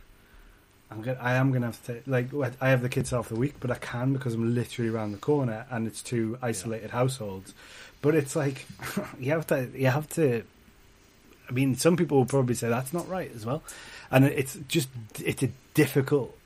I'm 0.92 1.02
gonna, 1.02 1.20
I 1.20 1.34
am 1.34 1.52
gonna 1.52 1.66
have 1.66 1.84
to 1.86 1.94
take, 1.96 2.08
like, 2.08 2.54
I 2.62 2.70
have 2.70 2.82
the 2.82 2.90
kids 2.90 3.10
half 3.10 3.30
the 3.30 3.36
week, 3.36 3.56
but 3.60 3.72
I 3.72 3.76
can 3.76 4.14
because 4.14 4.34
I'm 4.36 4.54
literally 4.54 4.90
around 4.92 5.12
the 5.14 5.18
corner, 5.18 5.66
and 5.72 5.88
it's 5.88 6.02
two 6.02 6.38
isolated 6.42 6.92
households. 6.92 7.54
But 8.02 8.14
it's 8.16 8.36
like 8.36 8.66
you 9.20 9.32
have 9.32 9.48
to, 9.48 9.70
you 9.74 9.88
have 9.88 10.08
to. 10.10 10.44
I 11.50 11.52
mean, 11.52 11.76
some 11.76 11.96
people 11.98 12.18
will 12.18 12.26
probably 12.26 12.56
say 12.56 12.70
that's 12.70 12.94
not 12.94 13.08
right 13.10 13.32
as 13.36 13.46
well, 13.46 13.64
and 14.12 14.26
it's 14.26 14.58
just 14.68 14.90
it's 15.24 15.44
a 15.44 15.50
difficult 15.74 16.38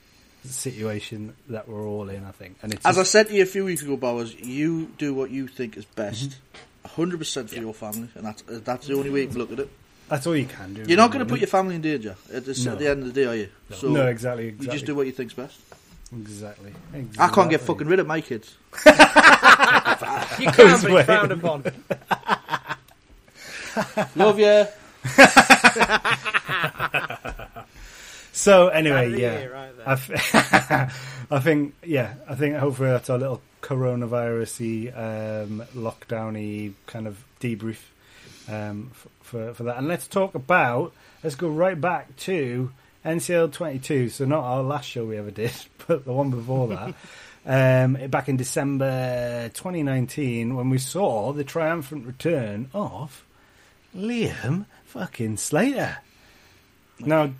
situation 0.46 1.36
that 1.50 1.68
we're 1.68 1.86
all 1.86 2.10
in. 2.10 2.26
I 2.26 2.32
think, 2.32 2.58
and 2.62 2.74
it's 2.74 2.86
As 2.86 2.98
I 2.98 3.04
said 3.04 3.28
to 3.28 3.34
you 3.34 3.44
a 3.44 3.46
few 3.46 3.66
weeks 3.66 3.82
ago, 3.82 3.98
Bowers, 3.98 4.34
you 4.36 4.88
do 4.98 5.14
what 5.14 5.32
you 5.32 5.48
think 5.48 5.78
is 5.78 5.86
best, 5.86 6.30
Mm-hmm. 6.30 6.88
hundred 6.96 7.18
percent 7.20 7.50
for 7.50 7.60
your 7.60 7.74
family, 7.74 8.10
and 8.16 8.26
that's 8.26 8.42
that's 8.48 8.88
the 8.88 8.96
only 8.96 9.10
way 9.10 9.22
you 9.22 9.28
can 9.28 9.38
look 9.38 9.52
at 9.52 9.60
it. 9.60 9.70
That's 10.10 10.26
all 10.28 10.36
you 10.36 10.46
can 10.46 10.74
do. 10.74 10.84
You're 10.88 10.98
not 10.98 11.12
going 11.12 11.26
to 11.26 11.30
put 11.30 11.40
your 11.40 11.48
family 11.48 11.76
in 11.76 11.82
danger 11.82 12.16
at, 12.34 12.46
this, 12.46 12.66
No. 12.66 12.74
at 12.74 12.80
the 12.80 12.90
end 12.90 13.04
of 13.04 13.14
the 13.14 13.22
day, 13.22 13.26
are 13.28 13.36
you? 13.36 13.50
So 13.74 13.90
no, 13.90 14.08
exactly, 14.08 14.48
exactly. 14.48 14.66
you 14.66 14.72
just 14.74 14.86
do 14.86 14.96
what 14.96 15.06
you 15.06 15.12
think's 15.12 15.34
best. 15.34 15.60
exactly. 16.12 16.74
exactly. 16.94 17.20
I 17.24 17.28
can't 17.30 17.50
get 17.50 17.62
fucking 17.62 17.88
rid 17.88 18.00
of 18.00 18.08
my 18.08 18.22
kids. 18.22 18.56
You 20.40 20.46
can't 20.52 20.58
be 20.58 20.64
it's 20.74 20.84
waiting. 20.84 21.06
frowned 21.06 21.32
upon. 21.34 21.64
Love 24.16 24.40
you. 24.40 24.66
So 28.32 28.68
Out 28.68 28.70
of 28.70 28.76
anyway, 28.76 29.10
the 29.12 29.20
yeah, 29.20 29.40
year, 29.40 29.54
right. 29.54 29.72
I, 29.86 29.92
f- 29.94 31.28
I 31.32 31.40
think 31.40 31.74
yeah, 31.84 32.14
I 32.28 32.36
think 32.36 32.56
hopefully 32.56 32.90
that's 32.90 33.10
our 33.10 33.18
little 33.18 33.42
coronavirusy, 33.62 34.96
um, 34.98 35.64
lockdowny 35.76 36.74
kind 36.86 37.08
of 37.08 37.22
debrief 37.42 37.80
um, 38.48 38.92
f- 38.94 39.08
for 39.30 39.54
for 39.54 39.64
that. 39.64 39.78
And 39.78 39.88
let's 39.88 40.08
talk 40.08 40.36
about. 40.36 40.94
Let's 41.24 41.36
go 41.36 41.50
right 41.50 41.80
back 41.80 42.16
to 42.18 42.72
NCL 43.06 43.54
22. 43.54 44.10
So 44.10 44.26
not 44.26 44.44
our 44.44 44.64
last 44.64 44.90
show 44.90 45.06
we 45.06 45.18
ever 45.18 45.32
did, 45.32 45.54
but 45.88 46.06
the 46.06 46.14
one 46.14 46.32
before 46.32 46.68
that. 46.70 46.96
Um, 47.46 47.94
back 48.10 48.28
in 48.28 48.36
December 48.36 49.50
2019, 49.54 50.56
when 50.56 50.70
we 50.70 50.78
saw 50.78 51.32
the 51.32 51.46
triumphant 51.46 52.06
return 52.06 52.70
of 52.74 53.26
Liam 53.96 54.66
fucking 54.84 55.38
Slater. 55.38 55.98
Now, 57.00 57.28
do 57.28 57.34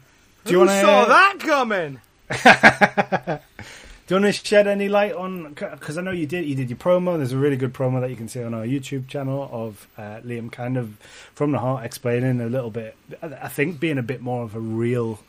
you 0.46 0.54
Who 0.54 0.66
want 0.66 0.70
to 0.70 0.82
saw 0.82 1.06
that 1.06 1.40
coming? 1.40 2.00
Do 4.10 4.16
you 4.16 4.22
want 4.22 4.34
to 4.34 4.44
shed 4.44 4.66
any 4.66 4.90
light 4.90 5.14
on? 5.14 5.54
Because 5.54 6.00
I 6.00 6.02
know 6.02 6.10
you 6.10 6.26
did. 6.26 6.44
You 6.44 6.56
did 6.56 6.72
your 6.72 6.80
promo. 6.80 7.18
There's 7.18 7.32
a 7.32 7.38
really 7.38 7.58
good 7.58 7.76
promo 7.76 8.02
that 8.02 8.10
you 8.10 8.16
can 8.16 8.28
see 8.28 8.42
on 8.42 8.56
our 8.56 8.66
YouTube 8.66 9.08
channel 9.08 9.48
of 9.52 9.88
uh, 10.00 10.22
Liam, 10.26 10.52
kind 10.52 10.78
of 10.78 10.98
from 11.36 11.52
the 11.52 11.60
heart, 11.60 11.86
explaining 11.86 12.42
a 12.42 12.48
little 12.48 12.72
bit. 12.72 12.98
I 13.22 13.50
think 13.50 13.80
being 13.80 14.00
a 14.00 14.02
bit 14.02 14.20
more 14.20 14.42
of 14.42 14.56
a 14.56 14.60
real, 14.60 15.20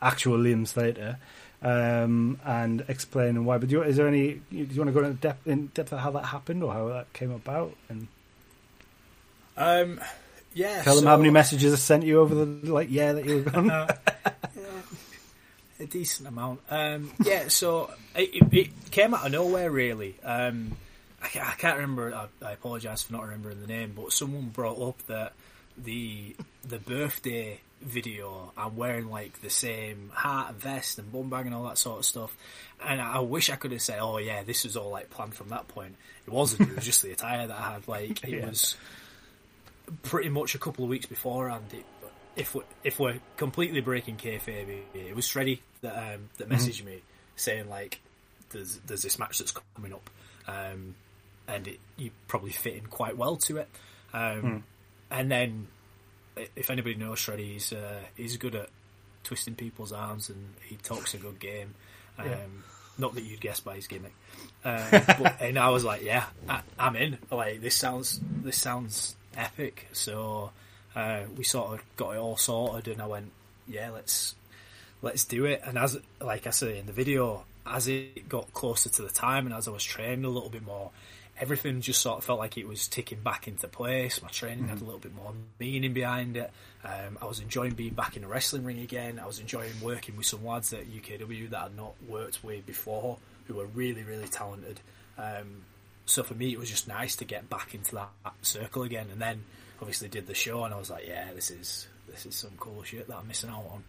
actual 0.00 0.38
Liam 0.38 0.68
Slater, 0.68 1.18
um, 1.62 2.38
and 2.44 2.84
explaining 2.86 3.44
why. 3.44 3.58
But 3.58 3.70
do 3.70 3.74
you, 3.74 3.82
is 3.82 3.96
there 3.96 4.06
any? 4.06 4.34
Do 4.52 4.56
you 4.56 4.82
want 4.82 4.86
to 4.86 4.92
go 4.92 5.04
into 5.04 5.20
depth, 5.20 5.44
in 5.48 5.72
depth 5.74 5.92
of 5.92 5.98
how 5.98 6.12
that 6.12 6.26
happened 6.26 6.62
or 6.62 6.72
how 6.72 6.86
that 6.90 7.12
came 7.14 7.32
about, 7.32 7.74
and 7.88 8.06
um, 9.56 10.00
yeah. 10.54 10.84
tell 10.84 10.94
them 10.94 11.06
how 11.06 11.16
many 11.16 11.30
messages 11.30 11.72
I 11.72 11.76
sent 11.76 12.04
you 12.04 12.20
over 12.20 12.36
the 12.36 12.72
like 12.72 12.86
yeah 12.88 13.14
that 13.14 13.24
you 13.24 13.42
were 13.42 13.50
gone. 13.50 13.88
a 15.80 15.86
decent 15.86 16.28
amount. 16.28 16.60
Um, 16.70 17.12
yeah, 17.24 17.48
so 17.48 17.90
it, 18.16 18.30
it, 18.34 18.54
it 18.54 18.90
came 18.90 19.14
out 19.14 19.26
of 19.26 19.32
nowhere, 19.32 19.70
really. 19.70 20.16
Um, 20.24 20.76
I, 21.22 21.26
I 21.26 21.54
can't 21.58 21.76
remember. 21.76 22.14
I, 22.14 22.26
I 22.44 22.52
apologise 22.52 23.02
for 23.02 23.12
not 23.12 23.22
remembering 23.24 23.60
the 23.60 23.66
name, 23.66 23.92
but 23.96 24.12
someone 24.12 24.48
brought 24.48 24.80
up 24.80 25.06
that 25.06 25.32
the 25.76 26.34
the 26.64 26.78
birthday 26.78 27.60
video. 27.80 28.52
I'm 28.56 28.76
wearing 28.76 29.08
like 29.08 29.40
the 29.40 29.50
same 29.50 30.10
hat 30.14 30.46
and 30.50 30.58
vest 30.58 30.98
and 30.98 31.12
bum 31.12 31.30
bag 31.30 31.46
and 31.46 31.54
all 31.54 31.64
that 31.64 31.78
sort 31.78 32.00
of 32.00 32.04
stuff. 32.04 32.36
And 32.84 33.00
I 33.00 33.20
wish 33.20 33.50
I 33.50 33.56
could 33.56 33.72
have 33.72 33.82
said, 33.82 33.98
"Oh 34.00 34.18
yeah, 34.18 34.42
this 34.42 34.64
was 34.64 34.76
all 34.76 34.90
like 34.90 35.10
planned 35.10 35.34
from 35.34 35.48
that 35.50 35.68
point." 35.68 35.94
It 36.26 36.32
wasn't. 36.32 36.68
It 36.70 36.74
was 36.76 36.84
just 36.84 37.02
the 37.02 37.12
attire 37.12 37.46
that 37.46 37.56
I 37.58 37.72
had. 37.74 37.88
Like 37.88 38.22
it 38.24 38.30
Yeah. 38.40 38.46
was 38.46 38.76
pretty 40.02 40.28
much 40.28 40.54
a 40.54 40.58
couple 40.58 40.84
of 40.84 40.90
weeks 40.90 41.06
beforehand. 41.06 41.64
It, 41.72 41.84
if 42.36 42.54
we're, 42.54 42.62
if 42.84 43.00
we're 43.00 43.18
completely 43.36 43.80
breaking 43.80 44.16
kayfabe, 44.16 44.82
it 44.94 45.16
was 45.16 45.26
Shreddy 45.26 45.58
that 45.82 46.14
um, 46.14 46.28
that 46.38 46.48
messaged 46.48 46.84
me 46.84 47.02
saying 47.36 47.68
like, 47.68 48.00
"There's 48.50 48.76
there's 48.86 49.02
this 49.02 49.18
match 49.18 49.38
that's 49.38 49.52
coming 49.76 49.92
up, 49.92 50.10
um, 50.46 50.94
and 51.46 51.68
it, 51.68 51.78
you 51.96 52.10
probably 52.26 52.50
fit 52.52 52.74
in 52.74 52.86
quite 52.86 53.16
well 53.16 53.36
to 53.36 53.58
it." 53.58 53.68
Um, 54.12 54.64
And 55.10 55.30
then, 55.30 55.68
if 56.56 56.70
anybody 56.70 56.94
knows 56.94 57.18
Shreddy, 57.20 57.52
he's 57.52 57.72
uh, 57.72 58.00
he's 58.16 58.36
good 58.36 58.54
at 58.54 58.68
twisting 59.24 59.54
people's 59.54 59.92
arms 59.92 60.28
and 60.30 60.54
he 60.64 60.76
talks 60.76 61.14
a 61.14 61.18
good 61.18 61.38
game. 61.38 61.74
Um, 62.18 62.26
Yeah. 62.26 62.36
Not 63.00 63.14
that 63.14 63.22
you'd 63.22 63.40
guess 63.40 63.60
by 63.60 63.76
his 63.76 63.86
gimmick. 63.86 64.12
Um, 64.64 64.84
but, 64.90 65.40
and 65.40 65.56
I 65.58 65.68
was 65.68 65.84
like, 65.84 66.02
yeah, 66.02 66.24
I, 66.48 66.62
I'm 66.78 66.96
in. 66.96 67.16
Like 67.30 67.60
this 67.60 67.74
sounds 67.76 68.20
this 68.42 68.56
sounds 68.58 69.14
epic. 69.36 69.86
So 69.92 70.50
uh, 70.96 71.20
we 71.36 71.44
sort 71.44 71.74
of 71.78 71.96
got 71.96 72.16
it 72.16 72.18
all 72.18 72.36
sorted, 72.36 72.88
and 72.88 73.00
I 73.00 73.06
went, 73.06 73.30
yeah, 73.68 73.90
let's 73.90 74.34
let's 75.02 75.24
do 75.24 75.44
it. 75.44 75.62
And 75.64 75.78
as 75.78 75.98
like 76.20 76.46
I 76.46 76.50
say 76.50 76.78
in 76.78 76.86
the 76.86 76.92
video, 76.92 77.44
as 77.66 77.88
it 77.88 78.28
got 78.28 78.52
closer 78.52 78.88
to 78.88 79.02
the 79.02 79.10
time, 79.10 79.46
and 79.46 79.54
as 79.54 79.68
I 79.68 79.70
was 79.70 79.84
training 79.84 80.24
a 80.24 80.28
little 80.28 80.50
bit 80.50 80.64
more, 80.64 80.90
everything 81.40 81.80
just 81.80 82.00
sort 82.00 82.18
of 82.18 82.24
felt 82.24 82.38
like 82.38 82.56
it 82.56 82.66
was 82.66 82.88
ticking 82.88 83.20
back 83.20 83.46
into 83.46 83.68
place. 83.68 84.22
My 84.22 84.28
training 84.28 84.68
had 84.68 84.80
a 84.80 84.84
little 84.84 85.00
bit 85.00 85.14
more 85.14 85.32
meaning 85.58 85.92
behind 85.92 86.36
it. 86.36 86.50
Um, 86.84 87.18
I 87.20 87.26
was 87.26 87.40
enjoying 87.40 87.74
being 87.74 87.94
back 87.94 88.16
in 88.16 88.24
a 88.24 88.28
wrestling 88.28 88.64
ring 88.64 88.80
again. 88.80 89.18
I 89.18 89.26
was 89.26 89.38
enjoying 89.38 89.72
working 89.82 90.16
with 90.16 90.26
some 90.26 90.44
lads 90.44 90.72
at 90.72 90.86
UKW 90.86 91.50
that 91.50 91.62
I'd 91.62 91.76
not 91.76 91.94
worked 92.08 92.42
with 92.42 92.66
before, 92.66 93.18
who 93.46 93.54
were 93.54 93.66
really, 93.66 94.02
really 94.02 94.28
talented. 94.28 94.80
Um, 95.16 95.62
so 96.06 96.22
for 96.22 96.34
me, 96.34 96.52
it 96.52 96.58
was 96.58 96.70
just 96.70 96.88
nice 96.88 97.16
to 97.16 97.24
get 97.24 97.50
back 97.50 97.74
into 97.74 97.94
that 97.96 98.10
circle 98.42 98.82
again. 98.82 99.08
And 99.12 99.20
then 99.20 99.44
obviously 99.80 100.08
did 100.08 100.26
the 100.26 100.34
show, 100.34 100.64
and 100.64 100.74
I 100.74 100.78
was 100.78 100.90
like, 100.90 101.06
yeah, 101.06 101.32
this 101.34 101.50
is 101.50 101.86
this 102.08 102.26
is 102.26 102.34
some 102.34 102.52
cool 102.58 102.82
shit 102.82 103.06
that 103.08 103.16
I'm 103.16 103.28
missing 103.28 103.50
out 103.50 103.66
on. 103.70 103.84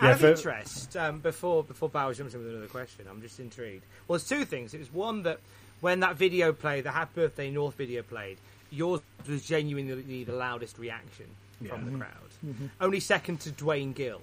Out 0.00 0.06
Yeah, 0.08 0.14
of 0.14 0.24
interest, 0.24 0.96
um, 0.96 1.18
before 1.20 1.62
before 1.64 1.88
Bowers 1.88 2.18
jumps 2.18 2.34
in 2.34 2.40
with 2.40 2.48
another 2.50 2.66
question, 2.68 3.06
I'm 3.10 3.20
just 3.22 3.38
intrigued. 3.40 3.84
Well, 4.08 4.18
there's 4.18 4.28
two 4.28 4.44
things. 4.44 4.74
It 4.74 4.78
was 4.80 4.92
one 4.92 5.22
that 5.24 5.38
when 5.80 6.00
that 6.00 6.16
video 6.16 6.52
played, 6.52 6.84
the 6.84 6.90
Happy 6.90 7.10
Birthday 7.14 7.50
North 7.50 7.74
video 7.76 8.02
played, 8.02 8.38
yours 8.70 9.00
was 9.28 9.44
genuinely 9.44 10.24
the 10.24 10.32
loudest 10.32 10.78
reaction 10.78 11.26
from 11.68 11.90
the 11.92 11.98
crowd. 11.98 12.70
Only 12.80 13.00
second 13.00 13.40
to 13.40 13.50
Dwayne 13.50 13.94
Gill 13.94 14.20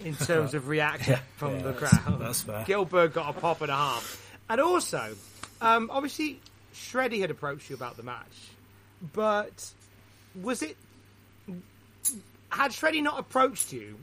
in 0.00 0.14
terms 0.16 0.54
of 0.54 0.68
reaction 0.68 1.18
from 1.36 1.56
Yeah, 1.56 1.62
the 1.62 1.72
that's- 1.72 2.02
crowd. 2.02 2.20
that's 2.20 2.42
fair. 2.42 2.64
Gilbert 2.66 3.14
got 3.14 3.36
a 3.36 3.40
pop 3.40 3.60
and 3.62 3.70
a 3.70 3.76
half. 3.76 4.20
And 4.48 4.60
also, 4.60 5.16
um, 5.60 5.88
obviously, 5.90 6.40
Shreddy 6.74 7.20
had 7.20 7.30
approached 7.30 7.70
you 7.70 7.76
about 7.76 7.96
the 7.96 8.02
match, 8.02 8.48
but 9.14 9.70
was 10.42 10.62
it 10.62 10.76
had 12.54 12.70
Shreddy 12.70 13.02
not 13.02 13.18
approached 13.18 13.72
you, 13.72 13.98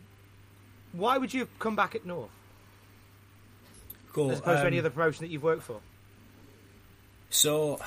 why 0.93 1.17
would 1.17 1.33
you 1.33 1.41
have 1.41 1.59
come 1.59 1.75
back 1.75 1.95
at 1.95 2.05
North 2.05 2.29
Cool. 4.13 4.31
as 4.31 4.39
opposed 4.39 4.61
to 4.61 4.67
any 4.67 4.77
um, 4.77 4.85
other 4.85 4.89
promotion 4.89 5.25
that 5.25 5.31
you've 5.31 5.43
worked 5.43 5.63
for? 5.63 5.79
So, 7.29 7.79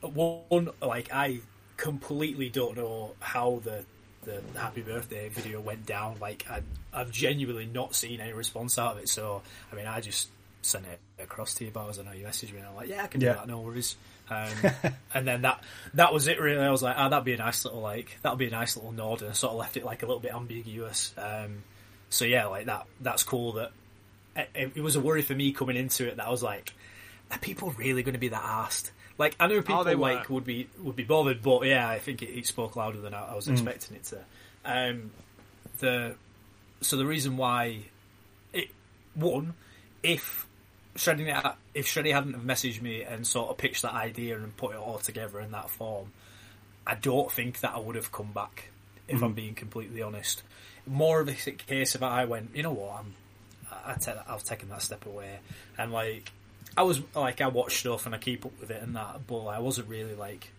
one 0.00 0.70
like 0.80 1.12
I 1.12 1.40
completely 1.76 2.48
don't 2.48 2.76
know 2.76 3.14
how 3.20 3.60
the 3.64 3.84
the 4.24 4.42
happy 4.58 4.82
birthday 4.82 5.28
video 5.28 5.60
went 5.60 5.86
down. 5.86 6.16
Like 6.20 6.46
I, 6.48 6.62
I've 6.92 7.10
genuinely 7.10 7.66
not 7.66 7.94
seen 7.94 8.20
any 8.20 8.32
response 8.32 8.78
out 8.78 8.96
of 8.96 9.02
it. 9.02 9.08
So 9.08 9.42
I 9.72 9.76
mean, 9.76 9.86
I 9.86 10.00
just 10.00 10.28
sent 10.62 10.86
it 10.86 11.00
across 11.22 11.54
to 11.54 11.64
you, 11.64 11.70
Bars. 11.70 11.98
I 11.98 12.02
know 12.02 12.12
you 12.12 12.24
messaged 12.26 12.52
me, 12.52 12.58
and 12.58 12.68
I'm 12.68 12.76
like, 12.76 12.88
yeah, 12.88 13.04
I 13.04 13.06
can 13.06 13.20
do 13.20 13.26
Yeah. 13.26 13.34
that, 13.34 13.48
no 13.48 13.60
worries. 13.60 13.96
Um, 14.30 14.50
and 15.14 15.26
then 15.26 15.42
that 15.42 15.62
that 15.94 16.12
was 16.12 16.28
it. 16.28 16.40
Really, 16.40 16.64
I 16.64 16.70
was 16.70 16.82
like, 16.82 16.96
oh, 16.98 17.08
that'd 17.08 17.24
be 17.24 17.34
a 17.34 17.38
nice 17.38 17.64
little 17.64 17.80
like 17.80 18.18
that'd 18.22 18.38
be 18.38 18.46
a 18.46 18.50
nice 18.50 18.76
little 18.76 18.92
nod, 18.92 19.22
and 19.22 19.30
I 19.30 19.34
sort 19.34 19.52
of 19.52 19.58
left 19.58 19.76
it 19.76 19.84
like 19.84 20.02
a 20.02 20.06
little 20.06 20.20
bit 20.20 20.34
ambiguous. 20.34 21.14
Um, 21.16 21.62
so 22.10 22.24
yeah, 22.24 22.46
like 22.46 22.66
that. 22.66 22.86
That's 23.00 23.22
cool. 23.22 23.52
That 23.52 23.72
it, 24.36 24.72
it 24.76 24.80
was 24.80 24.96
a 24.96 25.00
worry 25.00 25.22
for 25.22 25.34
me 25.34 25.52
coming 25.52 25.76
into 25.76 26.06
it. 26.06 26.16
That 26.16 26.26
I 26.26 26.30
was 26.30 26.42
like, 26.42 26.72
are 27.30 27.38
people 27.38 27.70
really 27.72 28.02
going 28.02 28.14
to 28.14 28.20
be 28.20 28.28
that 28.28 28.44
asked? 28.44 28.92
Like 29.18 29.34
I 29.40 29.48
know 29.48 29.60
people 29.62 29.84
they 29.84 29.96
were. 29.96 30.14
like 30.14 30.30
would 30.30 30.44
be 30.44 30.68
would 30.78 30.96
be 30.96 31.04
bothered, 31.04 31.42
but 31.42 31.66
yeah, 31.66 31.88
I 31.88 31.98
think 31.98 32.22
it, 32.22 32.30
it 32.30 32.46
spoke 32.46 32.76
louder 32.76 33.00
than 33.00 33.14
I, 33.14 33.32
I 33.32 33.34
was 33.34 33.48
expecting 33.48 33.96
it 33.96 34.04
to. 34.04 34.18
Um, 34.64 35.10
the 35.78 36.14
so 36.80 36.96
the 36.96 37.06
reason 37.06 37.36
why 37.36 37.80
it 38.52 38.68
one 39.14 39.54
if 40.02 40.46
Shreddy 40.98 41.54
if 41.74 41.86
Shreddy 41.86 42.12
hadn't 42.12 42.34
have 42.34 42.42
messaged 42.42 42.82
me 42.82 43.02
and 43.02 43.26
sort 43.26 43.50
of 43.50 43.56
pitched 43.56 43.82
that 43.82 43.94
idea 43.94 44.36
and 44.36 44.56
put 44.56 44.74
it 44.74 44.78
all 44.78 44.98
together 44.98 45.40
in 45.40 45.52
that 45.52 45.70
form, 45.70 46.12
I 46.86 46.96
don't 46.96 47.30
think 47.30 47.60
that 47.60 47.72
I 47.74 47.78
would 47.78 47.96
have 47.96 48.12
come 48.12 48.32
back. 48.32 48.70
If 49.06 49.22
I'm 49.22 49.28
mm-hmm. 49.28 49.36
being 49.36 49.54
completely 49.54 50.02
honest, 50.02 50.42
more 50.86 51.20
of 51.20 51.28
a 51.28 51.32
case 51.32 51.94
of 51.94 52.02
I 52.02 52.26
went, 52.26 52.50
you 52.54 52.62
know 52.62 52.72
what, 52.72 52.98
I'm 52.98 53.14
I 53.70 53.94
that, 53.94 54.24
I've 54.28 54.44
taken 54.44 54.68
that 54.70 54.82
step 54.82 55.06
away, 55.06 55.38
and 55.78 55.92
like 55.92 56.30
I 56.76 56.82
was 56.82 57.00
like 57.14 57.40
I 57.40 57.48
watch 57.48 57.78
stuff 57.78 58.06
and 58.06 58.14
I 58.14 58.18
keep 58.18 58.44
up 58.44 58.52
with 58.60 58.70
it 58.70 58.82
and 58.82 58.96
that, 58.96 59.26
but 59.26 59.46
I 59.46 59.60
wasn't 59.60 59.88
really 59.88 60.14
like 60.14 60.50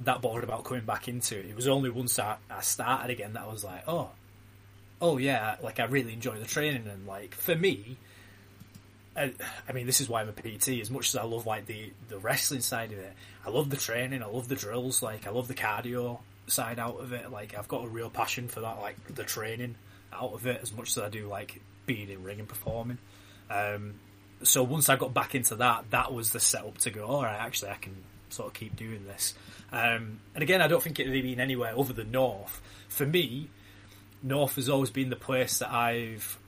that 0.00 0.22
bothered 0.22 0.44
about 0.44 0.64
coming 0.64 0.84
back 0.84 1.08
into 1.08 1.38
it. 1.38 1.46
It 1.46 1.56
was 1.56 1.68
only 1.68 1.90
once 1.90 2.18
I, 2.18 2.36
I 2.50 2.60
started 2.60 3.10
again 3.10 3.34
that 3.34 3.42
I 3.42 3.52
was 3.52 3.62
like, 3.62 3.84
oh, 3.86 4.10
oh 5.00 5.18
yeah, 5.18 5.56
like 5.62 5.80
I 5.80 5.84
really 5.84 6.12
enjoy 6.12 6.38
the 6.38 6.46
training 6.46 6.86
and 6.88 7.06
like 7.06 7.34
for 7.34 7.54
me, 7.54 7.98
I, 9.16 9.32
I 9.68 9.72
mean 9.72 9.86
this 9.86 10.00
is 10.00 10.08
why 10.08 10.22
I'm 10.22 10.28
a 10.28 10.32
PT. 10.32 10.80
As 10.80 10.90
much 10.90 11.08
as 11.08 11.16
I 11.16 11.24
love 11.24 11.46
like 11.46 11.66
the 11.66 11.92
the 12.08 12.18
wrestling 12.18 12.60
side 12.60 12.92
of 12.92 12.98
it, 12.98 13.12
I 13.44 13.50
love 13.50 13.70
the 13.70 13.76
training, 13.76 14.22
I 14.22 14.26
love 14.26 14.48
the 14.48 14.54
drills, 14.54 15.02
like 15.02 15.26
I 15.26 15.30
love 15.30 15.48
the 15.48 15.54
cardio 15.54 16.20
side 16.46 16.78
out 16.78 17.00
of 17.00 17.12
it. 17.12 17.30
Like 17.30 17.56
I've 17.56 17.68
got 17.68 17.84
a 17.84 17.88
real 17.88 18.10
passion 18.10 18.48
for 18.48 18.60
that, 18.60 18.80
like 18.80 19.14
the 19.14 19.24
training 19.24 19.76
out 20.12 20.32
of 20.32 20.46
it 20.46 20.60
as 20.62 20.72
much 20.72 20.90
as 20.90 20.98
I 20.98 21.08
do 21.08 21.28
like 21.28 21.60
being 21.86 22.08
in 22.10 22.22
ring 22.22 22.38
and 22.38 22.48
performing. 22.48 22.98
Um, 23.50 23.94
so 24.42 24.62
once 24.62 24.88
I 24.88 24.96
got 24.96 25.14
back 25.14 25.34
into 25.34 25.56
that, 25.56 25.90
that 25.90 26.12
was 26.12 26.32
the 26.32 26.40
setup 26.40 26.78
to 26.78 26.90
go. 26.90 27.06
All 27.06 27.22
right, 27.22 27.38
actually, 27.38 27.70
I 27.70 27.76
can 27.76 27.96
sort 28.28 28.48
of 28.48 28.54
keep 28.54 28.76
doing 28.76 29.04
this. 29.04 29.34
Um, 29.70 30.20
and 30.34 30.42
again, 30.42 30.60
I 30.60 30.68
don't 30.68 30.82
think 30.82 30.98
it 30.98 31.06
had 31.06 31.22
been 31.22 31.40
anywhere 31.40 31.74
other 31.78 31.92
than 31.92 32.10
North. 32.10 32.60
For 32.88 33.06
me, 33.06 33.50
North 34.22 34.56
has 34.56 34.68
always 34.68 34.90
been 34.90 35.10
the 35.10 35.16
place 35.16 35.58
that 35.58 35.72
I've 35.72 36.38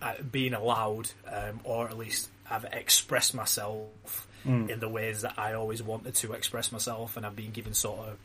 uh, 0.00 0.14
been 0.22 0.54
allowed, 0.54 1.10
um, 1.30 1.60
or 1.64 1.88
at 1.88 1.98
least 1.98 2.28
I've 2.50 2.64
expressed 2.64 3.34
myself 3.34 4.26
in 4.70 4.80
the 4.80 4.88
ways 4.88 5.22
that 5.22 5.34
I 5.36 5.54
always 5.54 5.82
wanted 5.82 6.14
to 6.16 6.32
express 6.32 6.70
myself, 6.72 7.16
and 7.16 7.26
I've 7.26 7.36
been 7.36 7.50
given 7.50 7.74
sort 7.74 8.08
of 8.08 8.16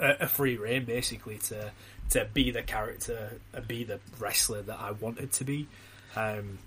a, 0.00 0.24
a 0.24 0.28
free 0.28 0.56
reign 0.56 0.84
basically 0.84 1.38
to 1.38 1.70
to 2.10 2.28
be 2.32 2.50
the 2.50 2.62
character 2.62 3.40
be 3.66 3.84
the 3.84 4.00
wrestler 4.18 4.62
that 4.62 4.78
I 4.78 4.92
wanted 4.92 5.32
to 5.32 5.44
be. 5.44 5.68
Um, 6.14 6.58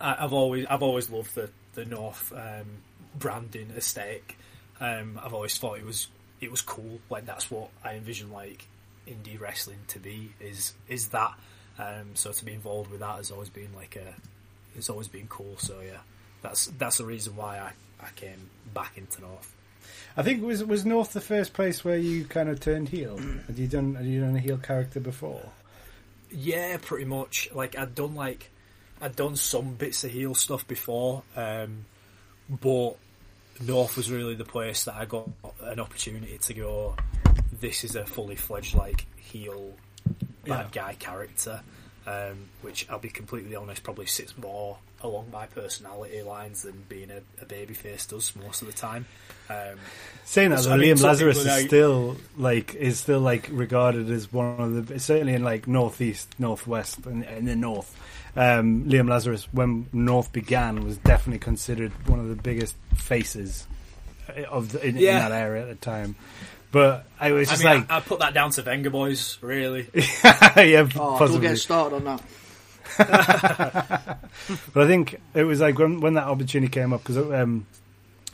I, 0.00 0.24
I've 0.24 0.32
always 0.32 0.66
I've 0.66 0.82
always 0.82 1.10
loved 1.10 1.34
the 1.34 1.50
the 1.74 1.84
North 1.84 2.32
um, 2.34 2.66
branding 3.18 3.72
aesthetic. 3.76 4.38
Um, 4.80 5.20
I've 5.22 5.34
always 5.34 5.58
thought 5.58 5.78
it 5.78 5.84
was 5.84 6.08
it 6.40 6.50
was 6.50 6.62
cool. 6.62 7.00
Like 7.10 7.26
that's 7.26 7.50
what 7.50 7.68
I 7.84 7.94
envision 7.94 8.32
like 8.32 8.66
indie 9.06 9.38
wrestling 9.38 9.78
to 9.88 9.98
be 9.98 10.32
is 10.40 10.74
is 10.88 11.08
that. 11.08 11.34
Um, 11.80 12.10
so 12.14 12.30
to 12.30 12.44
be 12.44 12.52
involved 12.52 12.90
with 12.90 13.00
that 13.00 13.16
has 13.16 13.30
always 13.30 13.48
been 13.48 13.70
like 13.74 13.96
a 13.96 14.14
it's 14.76 14.90
always 14.90 15.08
been 15.08 15.26
cool. 15.28 15.56
So 15.56 15.80
yeah, 15.80 15.98
that's 16.42 16.66
that's 16.78 16.98
the 16.98 17.04
reason 17.04 17.36
why 17.36 17.58
I, 17.58 17.72
I 18.04 18.10
came 18.16 18.50
back 18.74 18.98
into 18.98 19.22
North. 19.22 19.54
I 20.16 20.22
think 20.22 20.42
was 20.42 20.62
was 20.62 20.84
North 20.84 21.12
the 21.12 21.20
first 21.20 21.54
place 21.54 21.84
where 21.84 21.96
you 21.96 22.24
kind 22.24 22.48
of 22.48 22.60
turned 22.60 22.90
heel. 22.90 23.18
Had 23.46 23.58
you 23.58 23.66
done 23.66 23.94
had 23.94 24.06
you 24.06 24.20
done 24.20 24.36
a 24.36 24.40
heel 24.40 24.58
character 24.58 25.00
before? 25.00 25.48
Yeah, 26.30 26.76
pretty 26.80 27.06
much. 27.06 27.48
Like 27.54 27.78
I'd 27.78 27.94
done 27.94 28.14
like 28.14 28.50
I'd 29.00 29.16
done 29.16 29.36
some 29.36 29.74
bits 29.74 30.04
of 30.04 30.10
heel 30.10 30.34
stuff 30.34 30.68
before, 30.68 31.22
um, 31.34 31.86
but 32.48 32.96
North 33.60 33.96
was 33.96 34.10
really 34.10 34.34
the 34.34 34.44
place 34.44 34.84
that 34.84 34.94
I 34.94 35.06
got 35.06 35.28
an 35.62 35.80
opportunity 35.80 36.36
to 36.36 36.54
go. 36.54 36.96
This 37.58 37.84
is 37.84 37.96
a 37.96 38.04
fully 38.04 38.36
fledged 38.36 38.74
like 38.74 39.06
heel 39.16 39.72
bad 40.50 40.72
guy 40.72 40.94
character, 40.98 41.60
um, 42.06 42.48
which 42.62 42.86
I'll 42.90 42.98
be 42.98 43.08
completely 43.08 43.56
honest 43.56 43.82
probably 43.82 44.06
sits 44.06 44.36
more 44.36 44.78
along 45.02 45.30
my 45.32 45.46
personality 45.46 46.20
lines 46.22 46.62
than 46.62 46.84
being 46.88 47.10
a, 47.10 47.18
a 47.42 47.46
babyface 47.46 48.06
does 48.08 48.34
most 48.36 48.60
of 48.60 48.66
the 48.68 48.74
time. 48.74 49.06
Um, 49.48 49.78
Saying 50.24 50.50
that, 50.50 50.60
So, 50.60 50.68
though, 50.68 50.74
I 50.74 50.78
mean, 50.78 50.94
Liam 50.96 51.02
Lazarus 51.02 51.38
is 51.38 51.46
now- 51.46 51.58
still 51.58 52.16
like 52.36 52.74
is 52.74 53.00
still 53.00 53.20
like 53.20 53.48
regarded 53.50 54.10
as 54.10 54.32
one 54.32 54.60
of 54.60 54.86
the 54.88 55.00
certainly 55.00 55.34
in 55.34 55.42
like 55.42 55.66
northeast, 55.66 56.34
northwest, 56.38 57.04
and 57.06 57.24
in 57.24 57.46
the 57.46 57.56
north. 57.56 57.96
Um, 58.36 58.84
Liam 58.84 59.08
Lazarus, 59.08 59.48
when 59.52 59.86
North 59.92 60.32
began, 60.32 60.84
was 60.84 60.98
definitely 60.98 61.40
considered 61.40 61.90
one 62.06 62.20
of 62.20 62.28
the 62.28 62.36
biggest 62.36 62.76
faces 62.94 63.66
of 64.48 64.70
the, 64.70 64.86
in, 64.86 64.96
in 64.96 65.04
that 65.04 65.32
area 65.32 65.62
at 65.62 65.68
the 65.68 65.74
time. 65.74 66.14
But 66.72 67.04
I 67.18 67.32
was 67.32 67.50
I 67.50 67.56
mean, 67.56 67.64
like, 67.80 67.90
I, 67.90 67.96
I 67.96 68.00
put 68.00 68.20
that 68.20 68.32
down 68.34 68.50
to 68.52 68.62
Venga 68.62 68.90
Boys, 68.90 69.38
really. 69.40 69.88
yeah, 69.94 70.86
Oh, 70.96 71.16
possibly. 71.18 71.32
don't 71.32 71.40
get 71.40 71.58
started 71.58 71.96
on 71.96 72.04
that. 72.04 72.22
But 74.72 74.84
I 74.84 74.86
think 74.86 75.20
it 75.34 75.44
was 75.44 75.60
like 75.60 75.78
when 75.78 76.00
when 76.00 76.14
that 76.14 76.24
opportunity 76.24 76.70
came 76.70 76.92
up 76.92 77.02
because 77.02 77.16
um, 77.18 77.66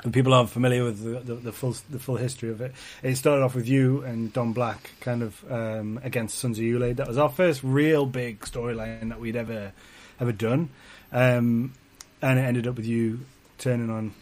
and 0.04 0.12
people 0.12 0.34
aren't 0.34 0.50
familiar 0.50 0.84
with 0.84 1.02
the, 1.02 1.20
the, 1.20 1.34
the 1.34 1.52
full 1.52 1.74
the 1.90 1.98
full 1.98 2.16
history 2.16 2.50
of 2.50 2.60
it. 2.60 2.72
It 3.02 3.16
started 3.16 3.42
off 3.42 3.54
with 3.54 3.68
you 3.68 4.02
and 4.02 4.32
Don 4.32 4.52
Black 4.52 4.90
kind 5.00 5.22
of 5.22 5.44
um, 5.50 6.00
against 6.04 6.38
Sons 6.38 6.58
of 6.58 6.64
Ule. 6.64 6.94
That 6.94 7.08
was 7.08 7.18
our 7.18 7.28
first 7.28 7.62
real 7.62 8.06
big 8.06 8.40
storyline 8.40 9.08
that 9.08 9.20
we'd 9.20 9.36
ever 9.36 9.72
ever 10.20 10.32
done, 10.32 10.68
um, 11.12 11.72
and 12.22 12.38
it 12.38 12.42
ended 12.42 12.66
up 12.66 12.76
with 12.76 12.86
you 12.86 13.20
turning 13.58 13.90
on 13.90 14.12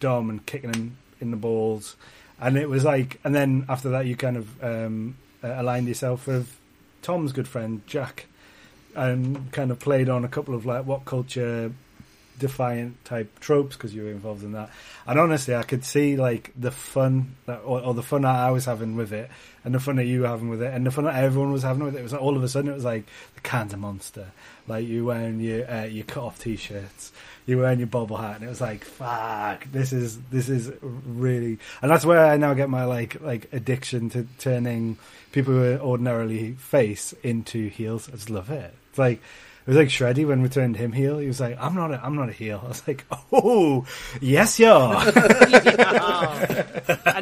Dom 0.00 0.30
and 0.30 0.44
kicking 0.46 0.72
him 0.74 0.96
in 1.20 1.30
the 1.30 1.36
balls. 1.36 1.96
And 2.40 2.56
it 2.56 2.68
was 2.68 2.84
like, 2.84 3.20
and 3.22 3.34
then 3.34 3.66
after 3.68 3.90
that, 3.90 4.06
you 4.06 4.16
kind 4.16 4.36
of 4.36 4.64
um, 4.64 5.16
uh, 5.44 5.54
aligned 5.56 5.88
yourself 5.88 6.26
with 6.26 6.58
Tom's 7.02 7.32
good 7.32 7.46
friend 7.46 7.82
Jack, 7.86 8.26
and 8.94 9.52
kind 9.52 9.70
of 9.70 9.78
played 9.78 10.08
on 10.08 10.24
a 10.24 10.28
couple 10.28 10.54
of 10.54 10.64
like 10.66 10.84
WhatCulture 10.84 11.72
defiant 12.40 13.04
type 13.04 13.38
tropes 13.38 13.76
because 13.76 13.94
you 13.94 14.02
were 14.02 14.10
involved 14.10 14.42
in 14.42 14.52
that. 14.52 14.70
And 15.06 15.20
honestly, 15.20 15.54
I 15.54 15.62
could 15.62 15.84
see 15.84 16.16
like 16.16 16.50
the 16.58 16.72
fun 16.72 17.36
that, 17.46 17.58
or, 17.58 17.80
or 17.80 17.94
the 17.94 18.02
fun 18.02 18.22
that 18.22 18.34
I 18.34 18.50
was 18.50 18.64
having 18.64 18.96
with 18.96 19.12
it, 19.12 19.30
and 19.64 19.72
the 19.74 19.78
fun 19.78 19.96
that 19.96 20.06
you 20.06 20.22
were 20.22 20.26
having 20.26 20.48
with 20.48 20.62
it, 20.62 20.74
and 20.74 20.84
the 20.84 20.90
fun 20.90 21.04
that 21.04 21.14
everyone 21.14 21.52
was 21.52 21.62
having 21.62 21.84
with 21.84 21.94
it. 21.94 22.00
It 22.00 22.02
was 22.02 22.12
like, 22.12 22.22
all 22.22 22.36
of 22.36 22.42
a 22.42 22.48
sudden 22.48 22.70
it 22.70 22.74
was 22.74 22.84
like 22.84 23.04
the 23.34 23.40
Cancer 23.42 23.76
Monster, 23.76 24.32
like 24.66 24.88
you 24.88 25.04
wearing 25.04 25.38
your 25.38 25.70
uh, 25.70 25.84
your 25.84 26.04
cut 26.04 26.24
off 26.24 26.40
t-shirts, 26.40 27.12
you 27.46 27.58
wearing 27.58 27.78
your 27.78 27.86
bobble 27.86 28.16
hat, 28.16 28.36
and 28.36 28.44
it 28.44 28.48
was 28.48 28.60
like 28.60 28.84
fuck, 28.84 29.70
this 29.70 29.92
is 29.92 30.18
this 30.30 30.48
is 30.48 30.72
really, 30.82 31.58
and 31.82 31.90
that's 31.90 32.04
where 32.04 32.24
I 32.26 32.36
now 32.36 32.54
get 32.54 32.68
my 32.68 32.84
like 32.84 33.20
like 33.20 33.52
addiction 33.52 34.10
to 34.10 34.26
turning 34.38 34.98
people 35.32 35.54
who 35.54 35.74
are 35.74 35.78
ordinarily 35.78 36.52
face 36.52 37.14
into 37.22 37.68
heels. 37.68 38.08
I 38.08 38.12
just 38.12 38.30
love 38.30 38.50
it. 38.50 38.74
It's 38.88 38.98
like 38.98 39.20
was 39.66 39.76
like 39.76 39.88
Shreddy 39.88 40.26
when 40.26 40.42
we 40.42 40.48
turned 40.48 40.76
him 40.76 40.92
heel. 40.92 41.18
He 41.18 41.26
was 41.26 41.40
like, 41.40 41.58
"I'm 41.60 41.74
not, 41.74 41.92
a, 41.92 42.04
I'm 42.04 42.16
not 42.16 42.28
a 42.28 42.32
heel." 42.32 42.60
I 42.64 42.68
was 42.68 42.86
like, 42.86 43.04
"Oh, 43.32 43.86
yes, 44.20 44.58
you 44.58 44.68
are." 44.68 44.96
and 45.06 45.14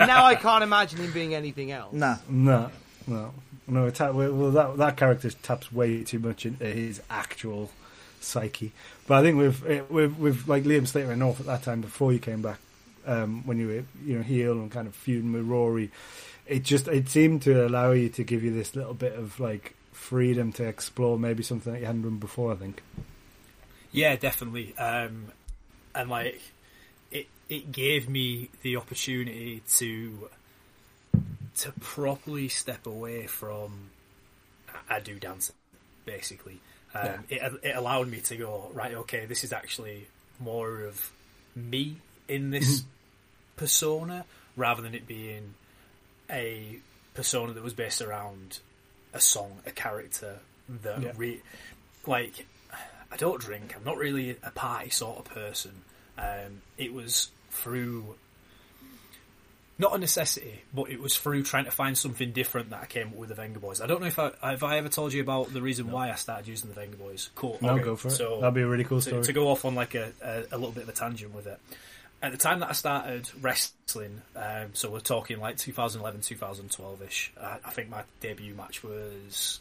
now 0.06 0.24
I 0.24 0.36
can't 0.40 0.62
imagine 0.62 1.00
him 1.00 1.12
being 1.12 1.34
anything 1.34 1.72
else. 1.72 1.92
Nah. 1.92 2.16
no, 2.28 2.70
no, 3.06 3.32
no. 3.66 3.86
It 3.86 3.94
ta- 3.94 4.12
well, 4.12 4.50
that 4.52 4.76
that 4.78 4.96
character 4.96 5.30
taps 5.30 5.72
way 5.72 6.04
too 6.04 6.18
much 6.18 6.46
into 6.46 6.64
his 6.64 7.00
actual 7.10 7.70
psyche. 8.20 8.72
But 9.06 9.18
I 9.18 9.22
think 9.22 9.38
with 9.38 9.66
eh, 9.66 9.82
with 9.88 10.18
with 10.18 10.48
like 10.48 10.64
Liam 10.64 10.86
Slater 10.86 11.10
and 11.10 11.20
North 11.20 11.40
at 11.40 11.46
that 11.46 11.62
time 11.62 11.80
before 11.80 12.12
you 12.12 12.18
came 12.18 12.42
back, 12.42 12.58
um, 13.06 13.46
when 13.46 13.58
you 13.58 13.66
were 13.66 13.84
you 14.04 14.16
know 14.16 14.22
heel 14.22 14.52
and 14.52 14.70
kind 14.70 14.86
of 14.86 14.94
feuding 14.94 15.32
with 15.32 15.46
Rory, 15.46 15.90
it 16.46 16.62
just 16.62 16.88
it 16.88 17.08
seemed 17.08 17.42
to 17.42 17.66
allow 17.66 17.92
you 17.92 18.08
to 18.10 18.24
give 18.24 18.44
you 18.44 18.52
this 18.52 18.76
little 18.76 18.94
bit 18.94 19.14
of 19.14 19.40
like 19.40 19.74
freedom 19.98 20.52
to 20.52 20.64
explore 20.64 21.18
maybe 21.18 21.42
something 21.42 21.72
that 21.72 21.80
you 21.80 21.86
hadn't 21.86 22.02
done 22.02 22.18
before. 22.18 22.52
I 22.52 22.56
think. 22.56 22.82
Yeah, 23.92 24.16
definitely. 24.16 24.76
Um, 24.78 25.26
and 25.94 26.08
like, 26.08 26.40
it 27.10 27.26
it 27.48 27.72
gave 27.72 28.08
me 28.08 28.50
the 28.62 28.76
opportunity 28.76 29.62
to 29.76 30.30
to 31.56 31.72
properly 31.80 32.48
step 32.48 32.86
away 32.86 33.26
from 33.26 33.90
I 34.88 35.00
do 35.00 35.18
dancing, 35.18 35.56
basically. 36.04 36.60
Um, 36.94 37.24
it 37.28 37.40
it 37.62 37.76
allowed 37.76 38.08
me 38.08 38.20
to 38.20 38.36
go 38.36 38.70
right. 38.72 38.94
Okay, 38.94 39.26
this 39.26 39.44
is 39.44 39.52
actually 39.52 40.06
more 40.40 40.82
of 40.82 41.10
me 41.54 41.96
in 42.28 42.50
this 42.50 42.84
persona 43.56 44.24
rather 44.56 44.80
than 44.80 44.94
it 44.94 45.06
being 45.06 45.54
a 46.30 46.78
persona 47.14 47.52
that 47.52 47.62
was 47.62 47.74
based 47.74 48.00
around 48.00 48.60
a 49.14 49.20
song, 49.20 49.58
a 49.66 49.70
character 49.70 50.38
that 50.82 51.02
Yeah. 51.02 51.12
re- 51.16 51.42
like 52.06 52.46
I 53.10 53.16
don't 53.16 53.40
drink. 53.40 53.74
I'm 53.76 53.84
not 53.84 53.96
really 53.96 54.36
a 54.42 54.50
party 54.50 54.90
sort 54.90 55.18
of 55.18 55.24
person. 55.26 55.72
Um, 56.18 56.60
it 56.76 56.92
was 56.92 57.30
through 57.50 58.16
not 59.80 59.94
a 59.94 59.98
necessity, 59.98 60.62
but 60.74 60.90
it 60.90 61.00
was 61.00 61.16
through 61.16 61.44
trying 61.44 61.64
to 61.64 61.70
find 61.70 61.96
something 61.96 62.32
different 62.32 62.70
that 62.70 62.82
I 62.82 62.86
came 62.86 63.08
up 63.08 63.14
with 63.14 63.28
the 63.28 63.36
Venga 63.36 63.60
Boys. 63.60 63.80
I 63.80 63.86
don't 63.86 64.00
know 64.00 64.08
if 64.08 64.18
I 64.18 64.32
have 64.42 64.64
I 64.64 64.76
ever 64.78 64.88
told 64.88 65.12
you 65.12 65.22
about 65.22 65.52
the 65.52 65.62
reason 65.62 65.90
why 65.92 66.10
I 66.10 66.16
started 66.16 66.48
using 66.48 66.68
the 66.68 66.74
Venga 66.74 66.96
Boys. 66.96 67.30
Cool. 67.36 67.58
No, 67.60 67.70
okay. 67.74 67.84
go 67.84 67.94
for 67.96 68.08
it. 68.08 68.12
So 68.12 68.40
That'd 68.40 68.54
be 68.54 68.62
a 68.62 68.66
really 68.66 68.82
cool 68.84 69.00
to, 69.00 69.08
story. 69.08 69.22
to 69.22 69.32
go 69.32 69.48
off 69.48 69.64
on 69.64 69.74
like 69.76 69.94
a, 69.94 70.10
a, 70.20 70.38
a 70.52 70.58
little 70.58 70.72
bit 70.72 70.82
of 70.82 70.88
a 70.88 70.92
tangent 70.92 71.32
with 71.32 71.46
it. 71.46 71.60
At 72.20 72.32
the 72.32 72.38
time 72.38 72.60
that 72.60 72.70
I 72.70 72.72
started 72.72 73.30
wrestling, 73.40 74.22
um, 74.34 74.70
so 74.72 74.90
we're 74.90 74.98
talking 74.98 75.38
like 75.38 75.56
2011, 75.56 76.22
2012 76.22 77.02
ish. 77.02 77.32
I, 77.40 77.70
think 77.70 77.90
my 77.90 78.02
debut 78.20 78.54
match 78.54 78.82
was 78.82 79.60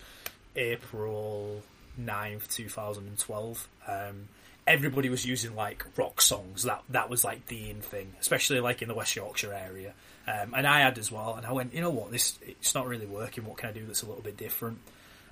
April 0.55 1.61
9th, 2.01 2.47
2012. 2.47 3.69
Um, 3.87 4.27
everybody 4.65 5.09
was 5.09 5.23
using 5.23 5.55
like 5.55 5.85
rock 5.97 6.19
songs. 6.19 6.63
That 6.63 6.83
that 6.89 7.09
was 7.09 7.23
like 7.23 7.45
the 7.45 7.69
in 7.69 7.81
thing, 7.81 8.13
especially 8.19 8.59
like 8.59 8.81
in 8.81 8.87
the 8.87 8.95
West 8.95 9.15
Yorkshire 9.15 9.53
area. 9.53 9.93
Um, 10.27 10.53
and 10.55 10.67
I 10.67 10.81
had 10.81 10.97
as 10.97 11.11
well. 11.11 11.35
And 11.35 11.45
I 11.45 11.53
went, 11.53 11.73
you 11.73 11.81
know 11.81 11.89
what, 11.89 12.11
this 12.11 12.37
it's 12.41 12.75
not 12.75 12.87
really 12.87 13.05
working. 13.05 13.45
What 13.45 13.57
can 13.57 13.69
I 13.69 13.71
do 13.71 13.85
that's 13.85 14.01
a 14.01 14.05
little 14.05 14.21
bit 14.21 14.35
different? 14.35 14.79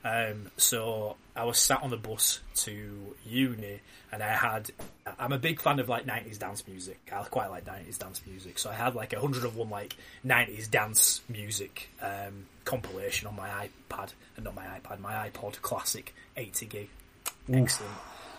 Um, 0.05 0.51
so 0.55 1.17
I 1.35 1.45
was 1.45 1.57
sat 1.57 1.81
on 1.81 1.89
the 1.89 1.97
bus 1.97 2.39
to 2.57 3.15
uni, 3.25 3.81
and 4.11 4.21
I 4.21 4.27
had. 4.27 4.69
I'm 5.17 5.33
a 5.33 5.39
big 5.39 5.59
fan 5.59 5.79
of 5.79 5.89
like 5.89 6.05
90s 6.05 6.37
dance 6.37 6.63
music. 6.67 6.99
I 7.11 7.23
quite 7.23 7.49
like 7.49 7.65
90s 7.65 7.97
dance 7.97 8.21
music, 8.27 8.59
so 8.59 8.69
I 8.69 8.73
had 8.73 8.93
like 8.93 9.13
101 9.13 9.69
like 9.69 9.95
90s 10.25 10.69
dance 10.69 11.21
music 11.27 11.89
um, 12.01 12.45
compilation 12.65 13.27
on 13.27 13.35
my 13.35 13.49
iPad, 13.49 14.13
and 14.35 14.45
not 14.45 14.53
my 14.53 14.65
iPad, 14.65 14.99
my 14.99 15.27
iPod 15.27 15.59
Classic 15.63 16.13
80 16.37 16.65
gig. 16.67 16.89
Excellent. 17.51 17.93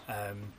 Um, 0.09 0.53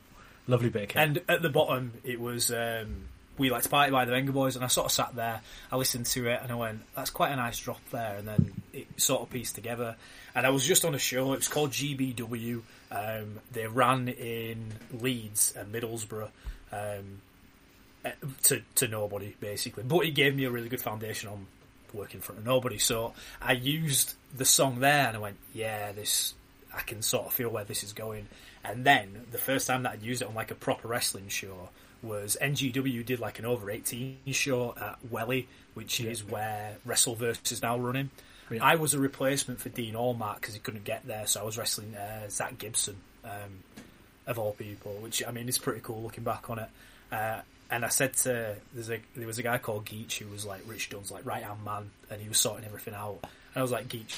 Lovely 0.46 0.70
bit 0.70 0.92
and 0.94 1.20
at 1.28 1.42
the 1.42 1.50
bottom, 1.50 1.92
it 2.04 2.20
was 2.20 2.50
um, 2.50 3.04
We 3.38 3.50
Like 3.50 3.62
to 3.62 3.68
Party 3.68 3.92
by 3.92 4.04
the 4.04 4.10
Venga 4.10 4.32
Boys, 4.32 4.56
and 4.56 4.64
I 4.64 4.68
sort 4.68 4.86
of 4.86 4.92
sat 4.92 5.14
there, 5.14 5.40
I 5.70 5.76
listened 5.76 6.06
to 6.06 6.26
it, 6.26 6.40
and 6.42 6.50
I 6.50 6.56
went, 6.56 6.80
that's 6.94 7.10
quite 7.10 7.30
a 7.30 7.36
nice 7.36 7.58
drop 7.58 7.80
there, 7.90 8.16
and 8.16 8.26
then 8.26 8.52
it 8.72 9.00
sort 9.00 9.22
of 9.22 9.30
pieced 9.30 9.54
together. 9.54 9.96
And 10.34 10.44
I 10.44 10.50
was 10.50 10.66
just 10.66 10.84
on 10.84 10.94
a 10.94 10.98
show, 10.98 11.32
it 11.32 11.36
was 11.36 11.48
called 11.48 11.70
GBW, 11.70 12.62
um, 12.90 13.40
they 13.52 13.66
ran 13.68 14.08
in 14.08 14.72
Leeds 14.92 15.54
and 15.56 15.72
Middlesbrough, 15.72 16.30
um, 16.72 17.20
eh, 18.04 18.12
to, 18.44 18.62
to 18.74 18.88
nobody, 18.88 19.36
basically. 19.38 19.84
But 19.84 20.00
it 20.00 20.10
gave 20.12 20.34
me 20.34 20.44
a 20.44 20.50
really 20.50 20.68
good 20.68 20.82
foundation 20.82 21.28
on 21.28 21.46
working 21.92 22.16
in 22.16 22.22
front 22.22 22.40
of 22.40 22.44
nobody, 22.44 22.78
so 22.78 23.14
I 23.40 23.52
used 23.52 24.14
the 24.36 24.44
song 24.44 24.80
there, 24.80 25.06
and 25.06 25.16
I 25.16 25.20
went, 25.20 25.36
yeah, 25.54 25.92
this, 25.92 26.34
I 26.74 26.80
can 26.80 27.02
sort 27.02 27.26
of 27.26 27.32
feel 27.32 27.50
where 27.50 27.64
this 27.64 27.84
is 27.84 27.92
going. 27.92 28.26
And 28.64 28.84
then 28.84 29.26
the 29.30 29.38
first 29.38 29.68
time 29.68 29.84
that 29.84 29.92
I 29.92 30.04
used 30.04 30.22
it 30.22 30.28
on 30.28 30.34
like 30.34 30.50
a 30.50 30.56
proper 30.56 30.88
wrestling 30.88 31.28
show 31.28 31.68
was 32.02 32.36
NGW 32.40 33.04
did 33.04 33.20
like 33.20 33.38
an 33.38 33.44
over 33.44 33.70
18 33.70 34.18
show 34.30 34.74
at 34.80 34.98
Welly, 35.10 35.48
which 35.74 36.00
is 36.00 36.24
where 36.24 36.76
WrestleVerse 36.86 37.52
is 37.52 37.62
now 37.62 37.78
running. 37.78 38.10
Yeah. 38.50 38.64
I 38.64 38.76
was 38.76 38.94
a 38.94 38.98
replacement 38.98 39.60
for 39.60 39.68
Dean 39.68 39.94
Allmark 39.94 40.36
because 40.36 40.54
he 40.54 40.60
couldn't 40.60 40.84
get 40.84 41.06
there, 41.06 41.26
so 41.26 41.40
I 41.40 41.44
was 41.44 41.58
wrestling 41.58 41.94
uh, 41.94 42.28
Zack 42.30 42.58
Gibson, 42.58 42.96
um, 43.24 43.62
of 44.26 44.38
all 44.38 44.52
people, 44.52 44.92
which 44.94 45.22
I 45.26 45.30
mean 45.32 45.48
is 45.48 45.58
pretty 45.58 45.80
cool 45.82 46.02
looking 46.02 46.24
back 46.24 46.48
on 46.48 46.58
it. 46.60 46.68
Uh, 47.12 47.40
and 47.70 47.84
I 47.84 47.88
said 47.88 48.14
to 48.14 48.56
there's 48.72 48.90
a 48.90 49.00
there 49.14 49.26
was 49.26 49.38
a 49.38 49.42
guy 49.42 49.58
called 49.58 49.84
Geach 49.84 50.18
who 50.18 50.30
was 50.30 50.46
like 50.46 50.60
Rich 50.66 50.90
Dunn's 50.90 51.10
like 51.10 51.26
right 51.26 51.42
hand 51.42 51.62
man, 51.64 51.90
and 52.10 52.20
he 52.20 52.28
was 52.28 52.38
sorting 52.38 52.64
everything 52.64 52.94
out. 52.94 53.18
And 53.22 53.56
I 53.56 53.62
was 53.62 53.70
like 53.70 53.88
Geach, 53.88 54.16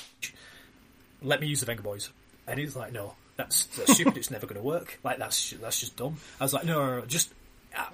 let 1.22 1.40
me 1.40 1.48
use 1.48 1.60
the 1.60 1.66
Venga 1.66 1.82
Boys, 1.82 2.10
and 2.46 2.60
he's 2.60 2.76
like, 2.76 2.92
no, 2.92 3.14
that's, 3.36 3.64
that's 3.66 3.94
stupid. 3.94 4.16
it's 4.16 4.30
never 4.30 4.46
going 4.46 4.60
to 4.60 4.66
work. 4.66 4.98
Like 5.02 5.18
that's 5.18 5.50
that's 5.60 5.80
just 5.80 5.96
dumb. 5.96 6.16
I 6.40 6.44
was 6.44 6.52
like, 6.52 6.64
no, 6.64 6.74
no, 6.74 7.00
no 7.00 7.06
just 7.06 7.32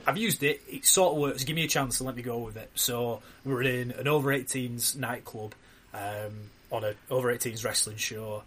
I've 0.07 0.17
used 0.17 0.43
it. 0.43 0.61
It 0.69 0.85
sort 0.87 1.13
of 1.15 1.19
works. 1.21 1.45
Give 1.45 1.57
me 1.57 1.65
a 1.65 1.69
chance 1.69 2.01
and 2.01 2.07
let 2.07 2.17
me 2.17 2.23
go 2.23 2.39
with 2.39 2.57
it. 2.57 2.71
So 2.75 3.21
we're 3.45 3.63
in 3.63 3.93
an 3.93 4.09
over 4.09 4.31
18s 4.31 4.97
nightclub 4.97 5.55
um, 5.93 6.51
on 6.73 6.85
an 6.85 6.95
over 7.11 7.33
18s 7.35 7.65
wrestling 7.65 7.97
show. 7.97 8.43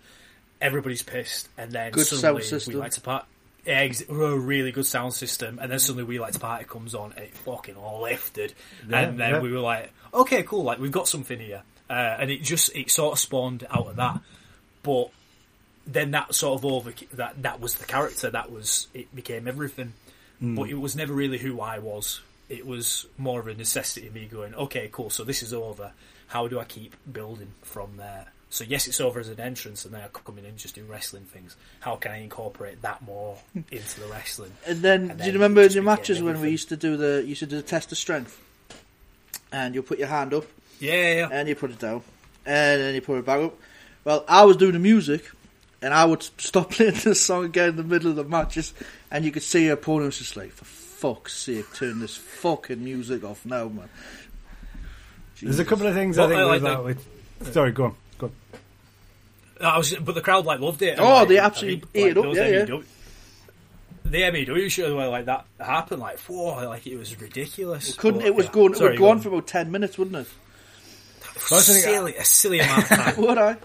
Everybody's 0.61 1.03
pissed, 1.03 1.47
and 1.57 1.71
then 1.71 1.91
Good 1.93 2.05
suddenly 2.05 2.43
sound 2.43 2.63
we 2.67 2.73
like 2.75 2.91
to 2.91 3.01
part. 3.01 3.25
Yeah, 3.65 3.79
ex- 3.79 4.03
a 4.09 4.13
really 4.13 4.71
good 4.71 4.85
sound 4.85 5.13
system, 5.13 5.59
and 5.61 5.71
then 5.71 5.79
suddenly 5.79 6.03
we 6.03 6.19
like 6.19 6.33
to 6.33 6.39
party 6.39 6.65
comes 6.65 6.95
on, 6.95 7.13
and 7.13 7.25
it 7.25 7.33
fucking 7.33 7.75
lifted, 8.01 8.53
Yeah, 8.89 8.99
and 8.99 9.19
then 9.19 9.35
yeah. 9.35 9.39
we 9.39 9.51
were 9.51 9.59
like, 9.59 9.91
okay, 10.13 10.43
cool, 10.43 10.63
like 10.63 10.79
we've 10.79 10.91
got 10.91 11.07
something 11.07 11.39
here, 11.39 11.61
uh, 11.89 11.93
and 12.19 12.29
it 12.31 12.41
just 12.41 12.75
it 12.75 12.89
sort 12.91 13.13
of 13.13 13.19
spawned 13.19 13.65
out 13.69 13.87
of 13.87 13.95
that, 13.97 14.19
but 14.83 15.11
then 15.87 16.11
that 16.11 16.35
sort 16.35 16.57
of 16.59 16.65
over 16.65 16.93
that 17.13 17.41
that 17.41 17.59
was 17.61 17.75
the 17.75 17.85
character 17.85 18.29
that 18.29 18.51
was 18.51 18.87
it 18.93 19.13
became 19.15 19.47
everything, 19.47 19.93
Mm. 20.41 20.55
but 20.55 20.69
it 20.69 20.75
was 20.79 20.95
never 20.95 21.13
really 21.13 21.37
who 21.37 21.59
I 21.59 21.79
was. 21.79 22.21
It 22.47 22.65
was 22.65 23.05
more 23.17 23.39
of 23.39 23.47
a 23.47 23.53
necessity 23.53 24.07
of 24.07 24.13
me 24.15 24.25
going, 24.25 24.55
okay, 24.55 24.89
cool, 24.91 25.09
so 25.09 25.23
this 25.23 25.43
is 25.43 25.53
over. 25.53 25.91
How 26.27 26.47
do 26.47 26.59
I 26.59 26.63
keep 26.63 26.95
building 27.11 27.51
from 27.61 27.97
there? 27.97 28.27
So 28.51 28.63
yes, 28.63 28.87
it's 28.87 28.99
over 28.99 29.19
as 29.19 29.27
an 29.29 29.39
entrance, 29.39 29.85
and 29.85 29.93
then 29.93 30.01
I 30.01 30.07
come 30.07 30.37
in 30.39 30.45
and 30.45 30.57
just 30.57 30.73
do 30.75 30.83
wrestling 30.85 31.25
things. 31.25 31.55
How 31.81 31.97
can 31.97 32.11
I 32.11 32.21
incorporate 32.23 32.81
that 32.81 33.01
more 33.03 33.37
into 33.55 33.99
the 33.99 34.07
wrestling? 34.07 34.51
And 34.65 34.81
then, 34.81 35.11
And 35.11 35.19
do 35.19 35.25
you 35.25 35.33
remember 35.33 35.61
in 35.61 35.65
just 35.67 35.75
your 35.75 35.83
became 35.83 35.95
matches 35.97 36.23
when 36.23 36.41
we 36.41 36.49
used 36.49 36.69
to 36.69 36.77
do 36.77 36.97
the 36.97 37.21
you 37.21 37.29
used 37.29 37.41
to 37.41 37.45
do 37.45 37.57
the 37.57 37.61
test 37.61 37.91
of 37.91 37.97
strength, 37.99 38.41
and 39.51 39.75
you 39.75 39.83
put 39.83 39.99
your 39.99 40.07
hand 40.07 40.33
up 40.33 40.45
Yeah, 40.79 40.93
yeah, 40.93 41.13
yeah. 41.13 41.29
and 41.31 41.47
you 41.47 41.55
put 41.55 41.69
it 41.71 41.79
down, 41.79 42.01
and 42.45 42.81
then 42.81 42.95
you 42.95 43.01
put 43.01 43.19
it 43.19 43.25
back 43.25 43.39
up. 43.41 43.55
Well, 44.03 44.25
I 44.27 44.45
was 44.45 44.57
doing 44.57 44.73
the 44.73 44.79
music, 44.79 45.29
and 45.81 45.93
I 45.93 46.05
would 46.05 46.23
stop 46.37 46.71
playing 46.71 46.95
the 47.03 47.15
song 47.15 47.45
again 47.45 47.69
in 47.69 47.75
the 47.77 47.83
middle 47.83 48.09
of 48.09 48.15
the 48.15 48.23
matches, 48.23 48.73
and 49.11 49.23
you 49.25 49.31
could 49.31 49.43
see 49.43 49.65
your 49.65 49.73
opponents 49.73 50.17
just 50.19 50.35
like, 50.37 50.51
for 50.51 50.65
fuck's 50.65 51.33
sake, 51.35 51.65
turn 51.73 51.99
this 51.99 52.15
fucking 52.17 52.83
music 52.83 53.23
off 53.23 53.45
now, 53.45 53.67
man. 53.69 53.89
There's 55.41 55.59
a 55.59 55.65
couple 55.65 55.87
of 55.87 55.93
things 55.93 56.17
Well, 56.17 56.27
I 56.27 56.29
think 56.29 56.39
I 56.41 56.43
like 56.43 56.51
with 56.53 56.61
the- 56.63 56.69
that. 56.69 56.83
With, 57.45 57.53
sorry, 57.53 57.71
go 57.71 57.85
on. 57.85 57.95
Go 58.17 58.25
on. 58.27 58.33
I 59.65 59.77
was, 59.77 59.93
but 59.95 60.15
the 60.15 60.21
crowd 60.21 60.45
like 60.45 60.59
loved 60.59 60.81
it. 60.81 60.99
Oh, 60.99 61.05
Like, 61.07 61.27
they 61.29 61.39
I 61.39 61.45
absolutely 61.45 61.79
think, 61.81 61.91
ate 61.95 62.07
it 62.11 62.17
up, 62.17 62.23
those 62.25 62.37
yeah, 62.37 62.47
yeah. 62.47 62.65
MEW 62.65 62.83
The 64.05 64.31
MEW 64.31 64.69
show 64.69 64.95
where 64.97 65.07
like 65.07 65.25
that 65.25 65.45
happened, 65.59 66.01
like 66.01 66.19
whoa, 66.19 66.67
like 66.67 66.85
it 66.87 66.97
was 66.97 67.19
ridiculous. 67.21 67.93
Couldn't 67.95 68.19
But, 68.21 68.27
it 68.27 68.35
was 68.35 68.45
yeah. 68.47 68.51
going? 68.51 68.73
It 68.73 68.81
would 68.81 68.97
go 68.97 69.05
on 69.09 69.17
on. 69.17 69.21
for 69.23 69.29
about 69.29 69.47
ten 69.47 69.71
minutes, 69.71 69.97
wouldn't 69.97 70.15
it? 70.17 70.27
First 71.21 71.67
thing 71.69 71.77
I- 71.77 71.79
silly, 71.95 72.15
a 72.15 72.25
silly 72.25 72.59
amount 72.59 72.79
of 72.83 72.87
time. 72.97 73.15
Would 73.17 73.37
I? 73.37 73.57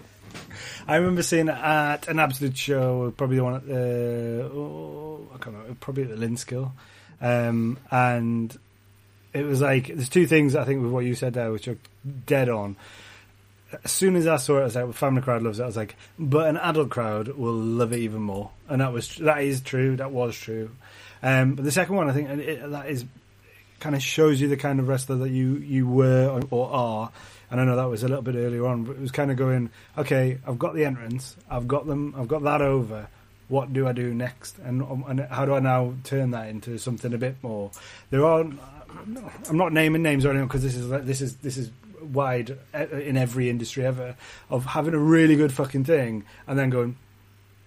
I 0.87 0.97
remember 0.97 1.23
seeing 1.23 1.47
it 1.47 1.55
at 1.55 2.07
an 2.07 2.19
absolute 2.19 2.57
show, 2.57 3.11
probably 3.17 3.37
the 3.37 3.43
one 3.43 3.55
at 3.55 3.67
the 3.67 4.49
oh, 4.53 5.27
I 5.33 5.37
can't 5.37 5.55
remember, 5.55 5.75
probably 5.79 6.03
at 6.03 6.09
the 6.09 6.15
Linskill, 6.15 6.71
um, 7.21 7.77
and 7.89 8.55
it 9.33 9.45
was 9.45 9.61
like 9.61 9.87
there's 9.87 10.09
two 10.09 10.27
things 10.27 10.55
I 10.55 10.63
think 10.63 10.83
with 10.83 10.91
what 10.91 11.05
you 11.05 11.15
said 11.15 11.33
there, 11.33 11.51
which 11.51 11.67
are 11.67 11.77
dead 12.25 12.49
on. 12.49 12.75
As 13.83 13.91
soon 13.91 14.15
as 14.15 14.27
I 14.27 14.37
saw 14.37 14.59
it, 14.59 14.61
I 14.61 14.65
was 14.65 14.75
like, 14.75 14.93
"Family 14.93 15.21
crowd 15.23 15.41
loves 15.41 15.59
it." 15.59 15.63
I 15.63 15.67
was 15.67 15.75
like, 15.75 15.95
"But 16.19 16.49
an 16.49 16.57
adult 16.57 16.91
crowd 16.91 17.29
will 17.29 17.53
love 17.53 17.91
it 17.91 17.99
even 17.99 18.21
more," 18.21 18.51
and 18.69 18.81
that 18.81 18.93
was 18.93 19.15
that 19.17 19.41
is 19.41 19.61
true. 19.61 19.95
That 19.95 20.11
was 20.11 20.37
true. 20.37 20.69
Um, 21.23 21.55
but 21.55 21.65
the 21.65 21.71
second 21.71 21.95
one, 21.95 22.09
I 22.09 22.13
think, 22.13 22.29
and 22.29 22.41
it, 22.41 22.69
that 22.69 22.87
is 22.89 23.05
kind 23.79 23.95
of 23.95 24.01
shows 24.01 24.39
you 24.41 24.47
the 24.47 24.57
kind 24.57 24.79
of 24.79 24.87
wrestler 24.87 25.17
that 25.17 25.29
you 25.29 25.55
you 25.57 25.87
were 25.87 26.41
or, 26.51 26.69
are. 26.71 27.11
And 27.51 27.61
I 27.61 27.63
know 27.65 27.75
that 27.75 27.89
was 27.89 28.03
a 28.03 28.07
little 28.07 28.23
bit 28.23 28.35
earlier 28.35 28.65
on, 28.65 28.83
but 28.83 28.95
it 28.95 29.01
was 29.01 29.11
kind 29.11 29.29
of 29.29 29.37
going, 29.37 29.69
okay, 29.97 30.39
I've 30.47 30.57
got 30.57 30.73
the 30.73 30.83
entrance, 30.83 31.35
I've 31.49 31.67
got 31.67 31.85
them, 31.85 32.15
I've 32.17 32.27
got 32.27 32.43
that 32.43 32.61
over. 32.61 33.07
What 33.47 33.71
do 33.71 33.87
I 33.87 33.91
do 33.91 34.11
next, 34.13 34.57
and 34.57 34.81
um, 34.81 35.03
and 35.07 35.19
how 35.19 35.45
do 35.45 35.53
I 35.53 35.59
now 35.59 35.93
turn 36.03 36.31
that 36.31 36.49
into 36.49 36.79
something 36.79 37.13
a 37.13 37.17
bit 37.17 37.35
more? 37.43 37.69
There 38.09 38.25
are, 38.25 38.41
I'm 38.41 39.57
not 39.57 39.71
naming 39.71 40.01
names 40.01 40.25
or 40.25 40.31
anything 40.31 40.47
because 40.47 40.63
this 40.63 40.75
is 40.75 40.89
this 40.89 41.21
is 41.21 41.35
this 41.37 41.57
is 41.57 41.69
wide 42.01 42.57
uh, 42.73 42.87
in 42.87 43.17
every 43.17 43.49
industry 43.49 43.85
ever 43.85 44.15
of 44.49 44.65
having 44.65 44.93
a 44.93 44.99
really 44.99 45.35
good 45.35 45.51
fucking 45.51 45.83
thing 45.83 46.23
and 46.47 46.57
then 46.57 46.69
going, 46.69 46.95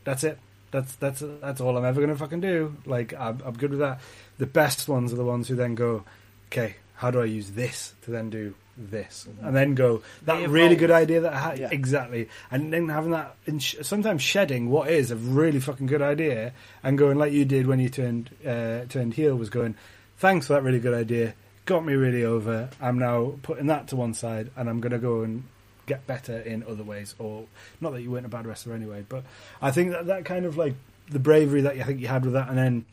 that's 0.04 0.24
it. 0.24 0.38
That's 0.70 0.94
that's 0.96 1.22
that's 1.40 1.60
all 1.60 1.76
I'm 1.78 1.84
ever 1.84 2.00
going 2.00 2.12
to 2.12 2.18
fucking 2.18 2.40
do. 2.40 2.76
Like 2.86 3.14
I'm, 3.14 3.40
I'm 3.44 3.54
good 3.54 3.70
with 3.70 3.80
that. 3.80 4.00
The 4.38 4.46
best 4.46 4.88
ones 4.88 5.12
are 5.12 5.16
the 5.16 5.24
ones 5.24 5.48
who 5.48 5.54
then 5.56 5.74
go, 5.74 6.04
okay, 6.48 6.76
how 6.96 7.10
do 7.10 7.20
I 7.20 7.24
use 7.24 7.52
this 7.52 7.94
to 8.02 8.10
then 8.10 8.30
do 8.30 8.54
this, 8.80 9.26
and 9.42 9.56
then 9.56 9.74
go 9.74 10.02
that 10.26 10.48
really 10.48 10.76
good 10.76 10.92
idea 10.92 11.22
that 11.22 11.32
I 11.32 11.38
had 11.38 11.58
Yeah. 11.58 11.68
exactly, 11.72 12.28
and 12.50 12.72
then 12.72 12.88
having 12.88 13.10
that 13.10 13.34
and 13.46 13.60
sh- 13.60 13.74
sometimes 13.82 14.22
shedding 14.22 14.70
what 14.70 14.88
is 14.88 15.10
a 15.10 15.16
really 15.16 15.58
fucking 15.58 15.86
good 15.86 16.00
idea 16.02 16.52
and 16.84 16.96
going 16.96 17.18
like 17.18 17.32
you 17.32 17.44
did 17.44 17.66
when 17.66 17.80
you 17.80 17.88
turned 17.88 18.30
uh, 18.46 18.84
turned 18.88 19.14
heel 19.14 19.34
was 19.34 19.50
going, 19.50 19.74
thanks 20.18 20.46
for 20.46 20.52
that 20.52 20.62
really 20.62 20.78
good 20.78 20.94
idea, 20.94 21.34
got 21.64 21.84
me 21.84 21.94
really 21.94 22.24
over. 22.24 22.68
I'm 22.80 23.00
now 23.00 23.34
putting 23.42 23.66
that 23.66 23.88
to 23.88 23.96
one 23.96 24.14
side, 24.14 24.50
and 24.56 24.68
I'm 24.68 24.80
going 24.80 24.92
to 24.92 24.98
go 25.00 25.22
and 25.22 25.42
get 25.88 26.06
better 26.06 26.38
in 26.38 26.62
other 26.64 26.84
ways. 26.84 27.14
Or 27.18 27.44
not 27.80 27.92
that 27.94 28.02
you 28.02 28.10
weren't 28.10 28.26
a 28.26 28.28
bad 28.28 28.46
wrestler 28.46 28.74
anyway, 28.74 29.04
but 29.08 29.24
I 29.60 29.70
think 29.72 29.90
that 29.90 30.06
that 30.06 30.24
kind 30.24 30.44
of 30.44 30.56
like 30.56 30.74
the 31.10 31.18
bravery 31.18 31.62
that 31.62 31.76
you 31.76 31.84
think 31.84 32.00
you 32.00 32.06
had 32.08 32.24
with 32.24 32.34
that, 32.34 32.48
and 32.48 32.56
then 32.58 32.84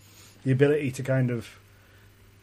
the 0.43 0.51
ability 0.51 0.91
to 0.91 1.03
kind 1.03 1.29
of 1.29 1.47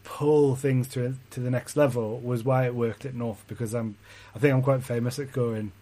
pull 0.04 0.56
things 0.56 0.88
to 0.88 1.14
to 1.30 1.40
the 1.40 1.50
next 1.50 1.76
level 1.76 2.18
was 2.20 2.42
why 2.44 2.66
it 2.66 2.74
worked 2.74 3.04
at 3.04 3.14
North 3.14 3.44
because 3.46 3.72
I'm 3.72 3.96
I 4.34 4.38
think 4.38 4.52
I'm 4.52 4.62
quite 4.62 4.82
famous 4.82 5.18
at 5.18 5.32
going. 5.32 5.72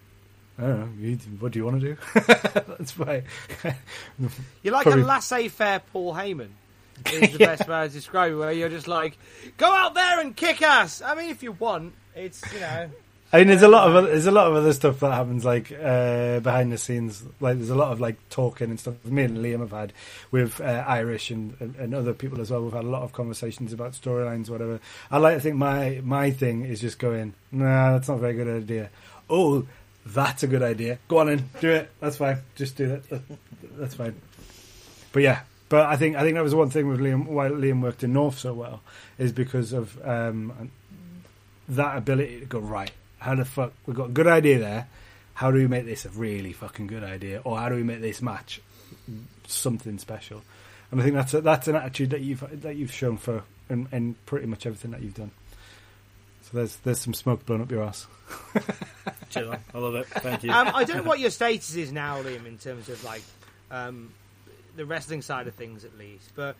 I 0.58 0.62
don't 0.64 0.80
know. 0.80 0.88
You, 1.08 1.16
what 1.38 1.52
do 1.52 1.58
you 1.58 1.64
want 1.64 1.80
to 1.80 1.94
do? 1.94 1.96
That's 2.14 2.98
why. 2.98 3.22
You're 4.62 4.74
like 4.74 4.82
Probably- 4.82 5.02
a 5.02 5.06
laissez-faire 5.06 5.80
Paul 5.92 6.12
Heyman. 6.14 6.50
Is 7.10 7.32
the 7.32 7.38
best 7.46 7.66
way 7.66 7.86
to 7.88 7.92
describe 7.92 8.32
it. 8.32 8.36
Where 8.36 8.52
you're 8.52 8.68
just 8.68 8.86
like, 8.86 9.16
go 9.56 9.72
out 9.72 9.94
there 9.94 10.20
and 10.20 10.36
kick 10.36 10.60
ass. 10.60 11.00
I 11.00 11.14
mean, 11.14 11.30
if 11.30 11.42
you 11.42 11.52
want, 11.52 11.94
it's 12.14 12.42
you 12.52 12.60
know. 12.60 12.90
I 13.32 13.38
mean, 13.38 13.48
there's 13.48 13.62
a 13.62 13.68
lot 13.68 13.88
of 13.88 14.06
there's 14.06 14.26
a 14.26 14.32
lot 14.32 14.48
of 14.48 14.54
other 14.54 14.72
stuff 14.72 15.00
that 15.00 15.12
happens 15.12 15.44
like 15.44 15.70
uh, 15.70 16.40
behind 16.40 16.72
the 16.72 16.78
scenes. 16.78 17.22
Like 17.38 17.58
there's 17.58 17.70
a 17.70 17.76
lot 17.76 17.92
of 17.92 18.00
like 18.00 18.16
talking 18.28 18.70
and 18.70 18.80
stuff. 18.80 19.04
Me 19.04 19.22
and 19.22 19.38
Liam 19.38 19.60
have 19.60 19.70
had 19.70 19.92
with 20.32 20.60
uh, 20.60 20.84
Irish 20.86 21.30
and, 21.30 21.56
and, 21.60 21.76
and 21.76 21.94
other 21.94 22.12
people 22.12 22.40
as 22.40 22.50
well. 22.50 22.62
We've 22.62 22.72
had 22.72 22.84
a 22.84 22.88
lot 22.88 23.02
of 23.02 23.12
conversations 23.12 23.72
about 23.72 23.92
storylines, 23.92 24.50
whatever. 24.50 24.80
I 25.12 25.18
like 25.18 25.36
to 25.36 25.40
think 25.40 25.56
my 25.56 26.00
my 26.02 26.32
thing 26.32 26.64
is 26.64 26.80
just 26.80 26.98
going, 26.98 27.34
nah, 27.52 27.92
that's 27.92 28.08
not 28.08 28.16
a 28.16 28.20
very 28.20 28.34
good 28.34 28.48
idea. 28.48 28.90
Oh, 29.28 29.64
that's 30.04 30.42
a 30.42 30.48
good 30.48 30.62
idea. 30.62 30.98
Go 31.06 31.18
on 31.18 31.28
in, 31.28 31.48
do 31.60 31.70
it. 31.70 31.90
That's 32.00 32.16
fine. 32.16 32.38
Just 32.56 32.76
do 32.76 32.88
that 32.88 33.22
that's 33.80 33.94
fine. 33.94 34.14
But 35.12 35.22
yeah, 35.22 35.40
but 35.68 35.86
I 35.86 35.96
think 35.96 36.16
I 36.16 36.22
think 36.22 36.34
that 36.34 36.42
was 36.42 36.54
one 36.54 36.70
thing 36.70 36.88
with 36.88 37.00
Liam. 37.00 37.26
Why 37.26 37.48
Liam 37.48 37.82
worked 37.82 38.04
in 38.04 38.12
North 38.12 38.38
so 38.38 38.54
well 38.54 38.82
is 39.18 39.32
because 39.32 39.72
of 39.72 40.00
um, 40.06 40.70
that 41.68 41.96
ability 41.96 42.40
to 42.40 42.46
go 42.46 42.58
right. 42.58 42.92
How 43.20 43.34
the 43.34 43.44
fuck 43.44 43.72
we've 43.86 43.96
got 43.96 44.10
a 44.10 44.12
good 44.12 44.26
idea 44.26 44.58
there? 44.58 44.88
How 45.34 45.50
do 45.50 45.58
we 45.58 45.66
make 45.66 45.86
this 45.86 46.04
a 46.04 46.10
really 46.10 46.52
fucking 46.52 46.86
good 46.86 47.04
idea, 47.04 47.40
or 47.44 47.58
how 47.58 47.68
do 47.68 47.74
we 47.76 47.82
make 47.82 48.00
this 48.00 48.20
match 48.20 48.60
something 49.46 49.98
special? 49.98 50.42
And 50.90 51.00
I 51.00 51.04
think 51.04 51.14
that's 51.14 51.34
a, 51.34 51.40
that's 51.40 51.68
an 51.68 51.76
attitude 51.76 52.10
that 52.10 52.20
you've 52.20 52.62
that 52.62 52.76
you've 52.76 52.92
shown 52.92 53.16
for 53.16 53.44
in, 53.68 53.88
in 53.92 54.16
pretty 54.26 54.46
much 54.46 54.66
everything 54.66 54.90
that 54.90 55.02
you've 55.02 55.14
done. 55.14 55.30
So 56.42 56.50
there's 56.56 56.76
there's 56.76 57.00
some 57.00 57.14
smoke 57.14 57.46
blowing 57.46 57.62
up 57.62 57.70
your 57.70 57.84
ass. 57.84 58.06
Chill, 59.30 59.54
I 59.74 59.78
love 59.78 59.94
it. 59.94 60.06
Thank 60.08 60.42
you. 60.42 60.50
Um, 60.50 60.70
I 60.74 60.84
don't 60.84 60.98
know 60.98 61.02
what 61.04 61.20
your 61.20 61.30
status 61.30 61.74
is 61.76 61.92
now, 61.92 62.20
Liam, 62.22 62.46
in 62.46 62.58
terms 62.58 62.88
of 62.88 63.02
like 63.04 63.22
um, 63.70 64.12
the 64.76 64.84
wrestling 64.84 65.22
side 65.22 65.46
of 65.46 65.54
things, 65.54 65.84
at 65.84 65.96
least. 65.96 66.30
But 66.34 66.56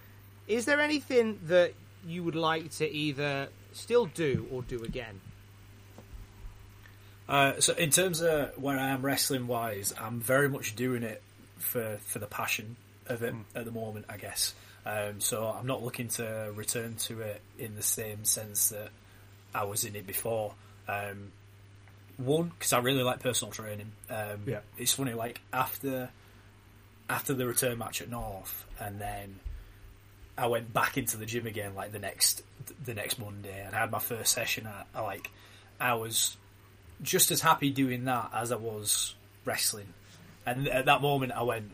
is 0.47 0.65
there 0.67 0.81
anything 0.81 1.41
that 1.47 1.73
you 2.07 2.23
would 2.23 2.37
like 2.37 2.71
to 2.73 2.89
either 2.89 3.49
still 3.73 4.07
do 4.07 4.47
or 4.53 4.63
do 4.63 4.83
again? 4.85 5.21
Uh, 7.31 7.61
so 7.61 7.73
in 7.75 7.91
terms 7.91 8.21
of 8.21 8.61
where 8.61 8.77
I 8.79 8.89
am 8.89 9.03
wrestling 9.03 9.47
wise, 9.47 9.95
I'm 9.99 10.21
very 10.21 10.49
much 10.49 10.75
doing 10.75 11.05
it 11.05 11.23
for 11.59 11.99
for 12.05 12.19
the 12.19 12.27
passion 12.27 12.77
of 13.07 13.23
it 13.23 13.35
at 13.55 13.65
the 13.65 13.71
moment, 13.71 14.07
I 14.09 14.17
guess. 14.17 14.55
Um, 14.85 15.21
so 15.21 15.47
I'm 15.47 15.67
not 15.67 15.83
looking 15.83 16.09
to 16.09 16.53
return 16.55 16.97
to 17.01 17.21
it 17.21 17.41
in 17.59 17.77
the 17.77 17.83
same 17.83 18.25
sense 18.25 18.71
that 18.71 18.89
I 19.55 19.65
was 19.65 19.85
in 19.85 19.95
it 19.95 20.07
before. 20.07 20.55
Um, 20.89 21.33
one, 22.17 22.49
because 22.49 22.73
I 22.73 22.79
really 22.79 23.03
like 23.03 23.21
personal 23.21 23.53
training. 23.53 23.93
Um, 24.09 24.43
Yeah. 24.47 24.61
It's 24.77 24.93
funny, 24.93 25.13
like 25.13 25.41
after 25.53 26.11
after 27.09 27.35
the 27.35 27.47
return 27.47 27.79
match 27.79 28.03
at 28.03 28.11
North, 28.11 28.67
and 28.81 29.01
then 29.01 29.39
I 30.37 30.47
went 30.47 30.73
back 30.73 30.97
into 30.97 31.17
the 31.17 31.27
gym 31.27 31.47
again, 31.47 31.75
like 31.77 31.93
the 31.93 31.99
next 32.01 32.43
the 32.85 32.95
next 32.95 33.19
Monday, 33.21 33.65
and 33.65 33.75
I 33.75 33.81
had 33.81 33.93
my 33.93 33.99
first 34.01 34.33
session. 34.33 34.67
At, 34.67 34.87
I 34.95 35.03
like 35.03 35.31
I 35.79 35.95
was 35.95 36.37
just 37.03 37.31
as 37.31 37.41
happy 37.41 37.71
doing 37.71 38.05
that 38.05 38.31
as 38.35 38.53
I 38.53 38.57
was 38.57 39.15
wrestling. 39.45 39.89
And 40.47 40.69
at 40.69 40.87
that 40.87 41.03
moment, 41.03 41.33
I 41.33 41.43
went, 41.43 41.71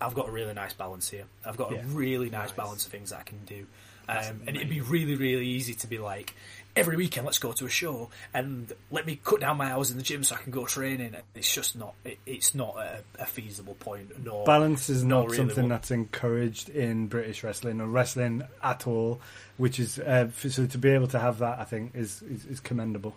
I've 0.00 0.14
got 0.14 0.28
a 0.28 0.32
really 0.32 0.54
nice 0.54 0.72
balance 0.72 1.08
here. 1.08 1.24
I've 1.44 1.56
got 1.56 1.72
Yeah. 1.72 1.78
a 1.78 1.86
really 1.86 2.30
nice, 2.30 2.52
balance 2.52 2.84
of 2.86 2.92
things 2.92 3.10
that 3.10 3.20
I 3.20 3.22
can 3.22 3.38
do. 3.46 3.66
Um, 4.06 4.42
and 4.46 4.56
it'd 4.56 4.68
be 4.68 4.82
really, 4.82 5.14
really 5.14 5.46
easy 5.46 5.72
to 5.76 5.86
be 5.86 5.96
like, 5.96 6.34
every 6.76 6.96
weekend, 6.96 7.24
let's 7.24 7.38
go 7.38 7.52
to 7.52 7.64
a 7.64 7.70
show 7.70 8.10
and 8.34 8.70
let 8.90 9.06
me 9.06 9.18
cut 9.24 9.40
down 9.40 9.56
my 9.56 9.70
hours 9.72 9.90
in 9.90 9.96
the 9.96 10.02
gym 10.02 10.22
so 10.24 10.34
I 10.34 10.38
can 10.38 10.52
go 10.52 10.66
training. 10.66 11.16
It's 11.34 11.52
just 11.54 11.74
not, 11.74 11.94
it, 12.04 12.18
it's 12.26 12.54
not 12.54 12.76
a, 12.76 13.02
a 13.18 13.24
feasible 13.24 13.74
point. 13.74 14.22
No, 14.22 14.44
Balance 14.44 14.90
is 14.90 15.04
not 15.04 15.26
really 15.26 15.36
something 15.38 15.68
that's 15.68 15.90
encouraged 15.90 16.68
in 16.68 17.06
British 17.06 17.42
wrestling 17.42 17.80
or 17.80 17.86
wrestling 17.86 18.42
at 18.62 18.86
all. 18.86 19.20
Which 19.56 19.78
is 19.78 19.98
uh, 20.00 20.28
so 20.36 20.66
to 20.66 20.78
be 20.78 20.90
able 20.90 21.06
to 21.08 21.18
have 21.18 21.38
that, 21.38 21.60
I 21.60 21.64
think, 21.64 21.94
is 21.94 22.20
is, 22.22 22.44
is 22.44 22.60
commendable. 22.60 23.14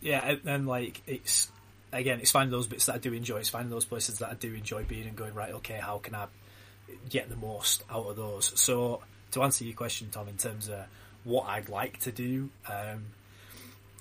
Yeah, 0.00 0.24
and, 0.24 0.40
and 0.46 0.66
like 0.66 1.02
it's 1.06 1.50
again, 1.92 2.20
it's 2.20 2.30
finding 2.30 2.50
those 2.50 2.66
bits 2.66 2.86
that 2.86 2.94
I 2.94 2.98
do 2.98 3.12
enjoy. 3.12 3.38
It's 3.38 3.48
finding 3.48 3.70
those 3.70 3.84
places 3.84 4.18
that 4.18 4.30
I 4.30 4.34
do 4.34 4.54
enjoy 4.54 4.84
being 4.84 5.06
and 5.06 5.16
going 5.16 5.34
right. 5.34 5.52
Okay, 5.54 5.78
how 5.78 5.98
can 5.98 6.14
I 6.14 6.26
get 7.08 7.28
the 7.28 7.36
most 7.36 7.84
out 7.90 8.06
of 8.06 8.16
those? 8.16 8.52
So 8.58 9.02
to 9.32 9.42
answer 9.42 9.64
your 9.64 9.74
question, 9.74 10.08
Tom, 10.10 10.28
in 10.28 10.36
terms 10.36 10.68
of 10.68 10.86
what 11.24 11.48
I'd 11.48 11.68
like 11.68 11.98
to 12.00 12.12
do, 12.12 12.50
um, 12.68 13.06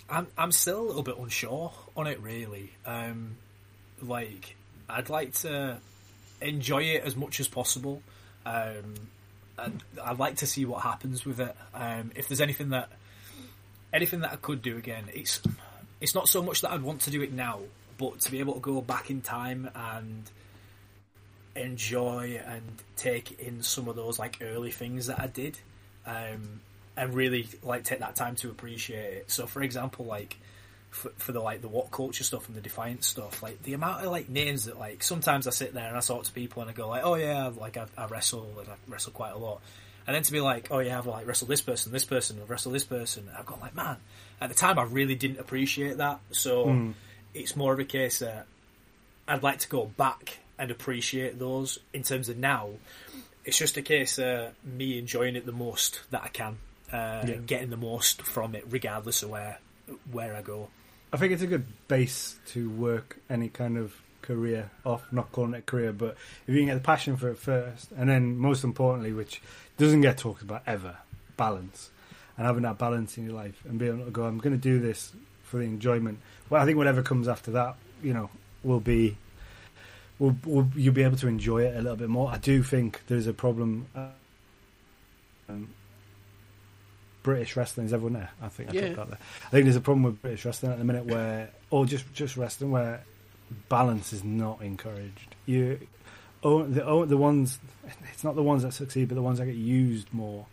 I'm 0.10 0.28
I'm 0.38 0.52
still 0.52 0.80
a 0.80 0.88
little 0.88 1.04
bit 1.04 1.18
unsure 1.18 1.72
on 1.96 2.08
it. 2.08 2.22
Really, 2.22 2.72
um, 2.86 3.38
like 4.02 4.56
I'd 4.90 5.10
like 5.10 5.34
to 5.36 5.80
enjoy 6.42 6.84
it 6.84 7.04
as 7.04 7.16
much 7.16 7.40
as 7.40 7.48
possible. 7.48 8.02
Um, 8.46 8.96
and 9.58 9.84
I'd 10.04 10.20
like 10.20 10.38
to 10.38 10.48
see 10.48 10.66
what 10.66 10.84
happens 10.84 11.26
with 11.26 11.40
it. 11.40 11.56
Um, 11.74 12.12
if 12.16 12.28
there's 12.30 12.42
anything 12.42 12.70
that 12.70 12.90
anything 13.94 14.22
that 14.22 14.32
I 14.32 14.36
could 14.38 14.62
do 14.62 14.78
again, 14.78 15.06
it's 15.14 15.42
it's 16.02 16.16
not 16.16 16.30
so 16.30 16.42
much 16.42 16.62
that 16.62 16.72
I'd 16.72 16.82
want 16.82 17.02
to 17.02 17.12
do 17.12 17.22
it 17.22 17.34
now, 17.34 17.60
but 17.98 18.20
to 18.22 18.32
be 18.32 18.40
able 18.40 18.54
to 18.54 18.60
go 18.60 18.82
back 18.82 19.10
in 19.10 19.22
time 19.22 19.70
and 19.76 20.24
enjoy 21.56 22.42
and 22.46 22.62
take 22.96 23.40
in 23.40 23.62
some 23.64 23.88
of 23.88 23.96
those 23.96 24.18
like 24.18 24.38
early 24.42 24.72
things 24.72 25.08
that 25.08 25.20
I 25.20 25.28
did, 25.28 25.58
um, 26.06 26.62
and 26.96 27.14
really 27.14 27.48
like 27.64 27.84
take 27.84 28.00
that 28.00 28.16
time 28.16 28.36
to 28.38 28.50
appreciate 28.50 29.14
it. 29.14 29.32
So, 29.32 29.46
for 29.46 29.62
example, 29.62 30.06
like 30.06 30.38
for, 30.90 31.10
for 31.18 31.32
the 31.32 31.40
like 31.40 31.62
the 31.62 31.68
what 31.68 31.92
culture 31.92 32.24
stuff 32.24 32.48
and 32.48 32.56
the 32.56 32.62
defiant 32.62 33.04
stuff, 33.04 33.44
like 33.44 33.62
the 33.64 33.74
amount 33.74 34.06
of 34.06 34.12
like 34.12 34.30
names 34.30 34.66
that 34.66 34.80
like 34.80 35.04
sometimes 35.04 35.48
I 35.48 35.52
sit 35.52 35.74
there 35.74 35.88
and 35.88 35.98
I 35.98 36.00
talk 36.00 36.24
to 36.24 36.32
people 36.32 36.62
and 36.62 36.72
I 36.72 36.74
go 36.74 36.88
like, 36.88 37.04
oh 37.04 37.16
yeah, 37.16 37.52
like 37.56 37.78
I, 37.78 37.86
I 37.98 38.06
wrestle, 38.08 38.48
and 38.60 38.70
I 38.70 38.76
wrestle 38.88 39.12
quite 39.12 39.34
a 39.34 39.38
lot. 39.38 39.62
And 40.08 40.16
then 40.16 40.24
to 40.24 40.32
be 40.32 40.42
like, 40.42 40.70
oh 40.72 40.80
yeah, 40.80 40.98
I've 40.98 41.06
like 41.06 41.28
wrestled 41.28 41.50
this 41.50 41.62
person, 41.62 41.92
this 41.92 42.06
person, 42.06 42.40
I've 42.42 42.50
wrestled 42.50 42.74
this 42.74 42.86
person. 42.86 43.30
I've 43.38 43.46
got 43.46 43.62
like, 43.62 43.76
man, 43.76 43.98
at 44.42 44.50
the 44.50 44.56
time 44.56 44.80
I 44.80 44.84
really 44.84 45.16
didn't 45.16 45.40
appreciate 45.40 45.98
that. 45.98 46.20
So 46.32 46.94
it's 47.34 47.56
more 47.56 47.74
of 47.74 47.80
a 47.80 47.86
case 47.86 48.20
that 48.20 48.46
I'd 49.28 49.44
like 49.44 49.60
to 49.60 49.70
go 49.70 49.86
back 49.98 50.40
and 50.58 50.72
appreciate 50.72 51.40
those. 51.40 51.80
In 51.94 52.04
terms 52.04 52.30
of 52.30 52.38
now, 52.38 52.70
it's 53.46 53.58
just 53.58 53.78
a 53.78 53.82
case 53.82 54.20
of 54.20 54.54
me 54.64 54.98
enjoying 55.00 55.36
it 55.36 55.46
the 55.46 55.52
most 55.52 56.02
that 56.12 56.24
I 56.24 56.28
can, 56.30 56.58
uh, 56.92 57.26
Yeah. 57.28 57.36
getting 57.46 57.70
the 57.70 57.78
most 57.78 58.22
from 58.24 58.56
it, 58.56 58.66
regardless 58.70 59.24
of 59.24 59.30
where 59.30 59.60
where 60.12 60.36
I 60.36 60.42
go. 60.44 60.70
I 61.12 61.18
think 61.18 61.34
it's 61.34 61.42
a 61.42 61.48
good 61.48 61.66
base 61.88 62.38
to 62.48 62.70
work 62.70 63.18
any 63.30 63.50
kind 63.50 63.76
of 63.78 63.96
career 64.22 64.70
off. 64.86 65.02
Not 65.12 65.32
calling 65.32 65.56
it 65.56 65.60
a 65.60 65.62
career, 65.64 65.92
but 65.94 66.16
if 66.46 66.54
you 66.54 66.58
can 66.60 66.68
get 66.68 66.76
the 66.76 66.80
passion 66.82 67.18
for 67.18 67.30
it 67.30 67.40
first, 67.40 67.92
and 67.98 68.08
then 68.10 68.38
most 68.38 68.64
importantly, 68.64 69.14
which 69.14 69.42
doesn't 69.80 70.02
get 70.02 70.18
talked 70.20 70.44
about 70.44 70.62
ever, 70.68 70.98
balance, 71.38 71.90
and 72.40 72.48
having 72.48 72.64
that 72.64 72.78
balance 72.78 73.18
in 73.18 73.26
your 73.26 73.34
life, 73.34 73.62
and 73.68 73.78
being 73.78 73.94
able 73.96 74.06
to 74.06 74.12
go, 74.12 74.24
I'm 74.24 74.38
going 74.38 74.54
to 74.56 74.58
do 74.58 74.80
this 74.80 75.12
for 75.44 75.58
the 75.58 75.64
enjoyment. 75.66 76.20
Well, 76.50 76.62
I 76.62 76.66
think 76.66 76.78
whatever 76.78 77.04
comes 77.04 77.28
after 77.28 77.52
that, 77.52 77.76
you 78.02 78.14
know, 78.14 78.30
will 78.64 78.80
be. 78.80 79.18
Will, 80.20 80.36
will 80.46 80.68
you'll 80.76 80.94
be 80.94 81.04
able 81.04 81.18
to 81.18 81.28
enjoy 81.28 81.64
it 81.64 81.76
a 81.76 81.82
little 81.82 81.98
bit 81.98 82.08
more? 82.10 82.30
I 82.30 82.38
do 82.38 82.64
think 82.64 83.02
there's 83.08 83.28
a 83.28 83.34
problem. 83.34 83.88
Uh, 83.94 84.08
um, 85.50 85.70
British 87.24 87.56
wrestling 87.58 87.88
is 87.88 87.94
everyone 87.94 88.14
there. 88.14 88.30
I 88.42 88.48
think 88.48 88.70
I 88.70 88.74
Yeah. 88.74 88.82
talked 88.82 88.94
about 88.94 89.10
that. 89.12 89.20
I 89.48 89.50
think 89.50 89.66
there's 89.66 89.76
a 89.76 89.82
problem 89.82 90.04
with 90.04 90.22
British 90.22 90.46
wrestling 90.46 90.72
at 90.72 90.78
the 90.78 90.86
minute 90.86 91.06
where, 91.06 91.50
or 91.70 91.86
just 91.86 92.12
just 92.14 92.38
wrestling 92.38 92.72
where 92.72 93.04
balance 93.68 94.14
is 94.14 94.24
not 94.24 94.62
encouraged. 94.62 95.36
You, 95.46 95.80
oh, 96.44 96.64
the 96.64 96.86
oh, 96.86 97.04
the 97.06 97.18
ones, 97.18 97.60
it's 98.14 98.24
not 98.24 98.36
the 98.36 98.44
ones 98.44 98.64
that 98.64 98.74
succeed, 98.74 99.10
but 99.10 99.16
the 99.16 99.22
ones 99.22 99.40
that 99.40 99.46
get 99.46 99.56
used 99.56 100.14
more 100.14 100.46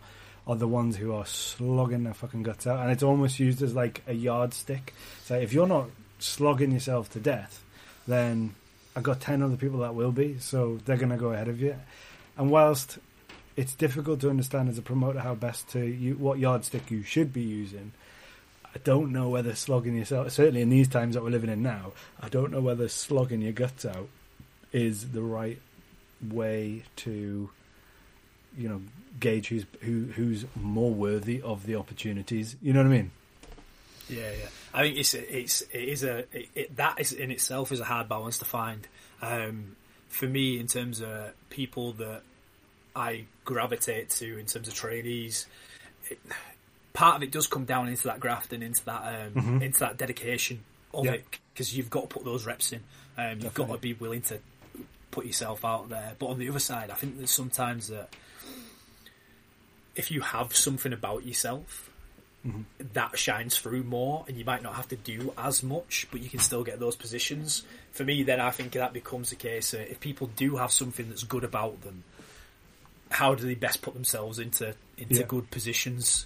are 0.47 0.55
the 0.55 0.67
ones 0.67 0.95
who 0.95 1.13
are 1.13 1.25
slogging 1.25 2.05
their 2.05 2.13
fucking 2.13 2.43
guts 2.43 2.65
out, 2.65 2.79
and 2.79 2.89
it's 2.89 3.03
almost 3.03 3.39
used 3.39 3.61
as 3.61 3.75
like 3.75 4.01
a 4.07 4.13
yardstick. 4.13 4.93
So 5.25 5.35
if 5.35 5.51
you're 5.51 5.67
not 5.67 5.89
slogging 6.19 6.71
yourself 6.71 7.11
to 7.11 7.19
death, 7.19 7.63
then 8.07 8.55
I've 8.95 9.03
got 9.03 9.19
ten 9.19 9.43
other 9.43 9.57
people 9.57 9.79
that 9.79 9.93
will 9.93 10.13
be, 10.13 10.39
so 10.39 10.79
they're 10.85 10.97
going 10.97 11.09
to 11.09 11.17
go 11.17 11.31
ahead 11.31 11.49
of 11.49 11.61
you. 11.61 11.75
And 12.37 12.49
whilst 12.49 12.97
it's 13.57 13.73
difficult 13.73 14.21
to 14.21 14.29
understand 14.29 14.69
as 14.69 14.77
a 14.77 14.83
promoter 14.83 15.19
how 15.19 15.35
best 15.35 15.67
to 15.69 15.83
you, 15.83 16.13
what 16.13 16.39
yardstick 16.39 16.89
you 16.91 17.03
should 17.03 17.33
be 17.33 17.41
using. 17.41 17.91
I 18.73 18.79
don't 18.83 19.11
know 19.11 19.29
whether 19.29 19.55
slogging 19.55 19.95
yourself, 19.95 20.31
certainly 20.31 20.61
in 20.61 20.69
these 20.69 20.87
times 20.87 21.15
that 21.15 21.23
we're 21.23 21.31
living 21.31 21.49
in 21.49 21.63
now, 21.63 21.93
I 22.21 22.29
don't 22.29 22.51
know 22.51 22.61
whether 22.61 22.87
slogging 22.87 23.41
your 23.41 23.53
guts 23.53 23.85
out 23.85 24.07
is 24.71 25.09
the 25.09 25.23
right 25.23 25.59
way 26.21 26.83
to, 26.97 27.49
you 28.57 28.67
know, 28.69 28.81
gauge 29.19 29.47
who's 29.47 29.65
who 29.81 30.05
who's 30.15 30.45
more 30.55 30.91
worthy 30.91 31.41
of 31.41 31.65
the 31.65 31.75
opportunities. 31.75 32.55
You 32.61 32.73
know 32.73 32.79
what 32.79 32.87
I 32.87 32.97
mean? 32.97 33.11
Yeah, 34.09 34.31
yeah. 34.31 34.47
I 34.73 34.81
think 34.83 34.97
it's 34.97 35.13
it's 35.13 35.61
it 35.61 35.83
is 35.83 36.03
a 36.03 36.19
it, 36.31 36.49
it, 36.55 36.75
that 36.77 36.99
is 36.99 37.11
in 37.13 37.31
itself 37.31 37.71
is 37.71 37.79
a 37.79 37.85
hard 37.85 38.07
balance 38.09 38.37
to 38.39 38.45
find. 38.45 38.87
Um, 39.21 39.75
for 40.09 40.25
me, 40.27 40.59
in 40.59 40.67
terms 40.67 41.01
of 41.01 41.33
people 41.49 41.91
that 41.93 42.21
I 42.95 43.25
gravitate 43.45 44.09
to, 44.11 44.37
in 44.39 44.45
terms 44.45 44.67
of 44.67 44.73
trainees, 44.73 45.45
it, 46.09 46.19
part 46.93 47.17
of 47.17 47.23
it 47.23 47.31
does 47.31 47.47
come 47.47 47.65
down 47.65 47.89
into 47.89 48.03
that 48.03 48.19
graft 48.19 48.53
and 48.53 48.63
into 48.63 48.83
that 48.85 49.31
um, 49.35 49.61
into 49.61 49.79
that 49.79 49.97
dedication 49.97 50.63
of 50.93 51.05
Yeah. 51.05 51.13
it 51.13 51.25
because 51.53 51.75
you've 51.75 51.89
got 51.89 52.01
to 52.01 52.07
put 52.07 52.23
those 52.23 52.45
reps 52.45 52.71
in. 52.71 52.81
Um, 53.17 53.39
you've 53.41 53.53
got 53.53 53.67
to 53.69 53.77
be 53.77 53.93
willing 53.93 54.21
to 54.23 54.39
put 55.11 55.25
yourself 55.25 55.65
out 55.65 55.89
there. 55.89 56.13
But 56.19 56.27
on 56.27 56.39
the 56.39 56.49
other 56.49 56.59
side, 56.59 56.91
I 56.91 56.93
think 56.93 57.17
there's 57.17 57.31
sometimes 57.31 57.87
that 57.87 58.09
if 59.97 60.09
you 60.11 60.21
have 60.21 60.55
something 60.55 60.93
about 60.93 61.25
yourself 61.25 61.83
that 62.93 63.19
shines 63.19 63.57
through 63.57 63.83
more 63.83 64.23
and 64.29 64.37
you 64.37 64.45
might 64.45 64.63
not 64.63 64.75
have 64.75 64.87
to 64.87 64.95
do 64.95 65.33
as 65.37 65.61
much 65.63 66.07
but 66.11 66.21
you 66.21 66.29
can 66.29 66.39
still 66.39 66.63
get 66.63 66.79
those 66.79 66.95
positions. 66.95 67.63
For 67.91 68.05
me 68.05 68.23
then 68.23 68.39
i 68.39 68.51
think 68.51 68.71
that 68.73 68.93
becomes 68.93 69.31
the 69.31 69.35
case 69.35 69.73
uh, 69.73 69.79
if 69.79 69.99
people 69.99 70.27
do 70.37 70.55
have 70.55 70.71
something 70.71 71.09
that's 71.09 71.23
good 71.23 71.43
about 71.43 71.81
them 71.81 72.03
how 73.09 73.35
do 73.35 73.45
they 73.45 73.55
best 73.55 73.81
put 73.81 73.93
themselves 73.95 74.39
into 74.39 74.75
into 74.97 75.15
Yeah. 75.21 75.25
good 75.27 75.51
positions 75.51 76.25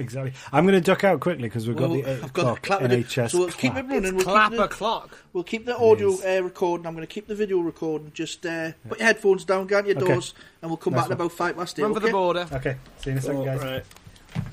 Exactly. 0.00 0.32
I'm 0.52 0.64
going 0.64 0.74
to 0.74 0.80
duck 0.80 1.02
out 1.02 1.18
quickly 1.18 1.44
because 1.48 1.66
we've 1.66 1.76
got 1.76 1.90
Well, 1.90 2.00
the 2.02 2.08
8 2.10 2.22
I've 2.24 2.32
got 2.32 2.34
the 2.34 2.40
o'clock 2.52 2.62
clap 2.62 2.82
it. 2.82 2.90
NHS 3.06 3.30
So 3.32 3.38
we'll 3.40 3.48
keep 3.48 3.74
it 3.74 3.84
running. 3.86 4.14
We'll 4.14 4.24
Clap 4.24 4.52
keep 4.52 4.60
a 4.60 4.62
the, 4.62 4.68
clock. 4.68 5.18
we'll 5.32 5.42
keep 5.44 5.66
the 5.66 5.76
audio 5.76 6.10
uh, 6.24 6.40
recording. 6.42 6.86
I'm 6.86 6.94
going 6.94 7.06
to 7.06 7.12
keep 7.12 7.26
the 7.26 7.34
video 7.34 7.58
recording. 7.60 8.12
Just 8.14 8.46
uh, 8.46 8.72
put 8.88 8.98
your 8.98 9.06
headphones 9.06 9.44
down, 9.44 9.66
get 9.66 9.86
your 9.86 9.96
Okay. 9.96 10.06
doors, 10.06 10.34
and 10.62 10.70
we'll 10.70 10.76
come 10.76 10.92
Nice 10.92 11.02
back 11.02 11.10
in 11.12 11.18
one. 11.18 11.26
about 11.26 11.32
five 11.36 11.56
past 11.56 11.78
eight. 11.78 11.82
Run 11.82 11.92
for 11.94 11.98
okay? 11.98 12.06
the 12.06 12.12
border. 12.12 12.46
Okay, 12.52 12.76
see 12.98 13.10
you 13.10 13.12
in 13.12 13.18
a 13.18 13.20
second, 13.22 13.44
guys. 13.44 13.60
right 13.60 13.84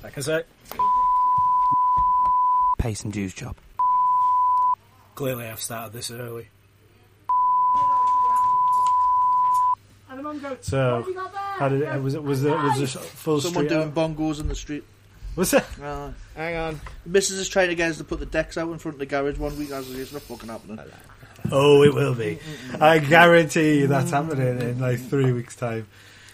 like 0.03 0.17
i 0.17 0.21
say 0.21 0.43
Pay 2.79 2.93
some 2.95 3.11
dues, 3.11 3.33
job. 3.33 3.55
clearly 5.15 5.45
i've 5.45 5.61
started 5.61 5.93
this 5.93 6.09
early 6.09 6.47
So, 10.61 11.05
how 11.57 11.67
did 11.69 11.81
it? 11.81 12.01
Was 12.01 12.15
it? 12.15 12.23
Was 12.23 12.43
it? 12.43 12.49
Was 12.49 12.81
it 12.81 12.87
full 12.99 13.41
Someone 13.41 13.65
street? 13.65 13.69
doing 13.75 13.89
out? 13.89 13.93
bongos 13.95 14.39
in 14.39 14.47
the 14.47 14.55
street. 14.55 14.83
Was 15.35 15.53
it? 15.53 15.63
Uh, 15.81 16.11
Hang 16.35 16.55
on. 16.55 16.81
The 17.05 17.19
Mrs. 17.19 17.39
is 17.39 17.49
trying 17.49 17.69
to 17.69 17.75
get 17.75 17.91
us 17.91 17.97
to 17.97 18.03
put 18.03 18.19
the 18.19 18.25
decks 18.25 18.57
out 18.57 18.71
in 18.71 18.77
front 18.79 18.95
of 18.95 18.99
the 18.99 19.05
garage 19.05 19.37
one 19.37 19.57
week. 19.57 19.71
As 19.71 19.89
it's 19.91 20.13
not 20.13 20.21
fucking 20.23 20.49
happening. 20.49 20.79
Oh, 21.51 21.83
it 21.83 21.93
will 21.93 22.15
be. 22.15 22.39
I 22.79 22.99
guarantee 22.99 23.79
you 23.79 23.87
that's 23.87 24.11
happening 24.11 24.59
in 24.61 24.79
like 24.79 24.99
three 24.99 25.31
weeks' 25.31 25.55
time. 25.55 25.87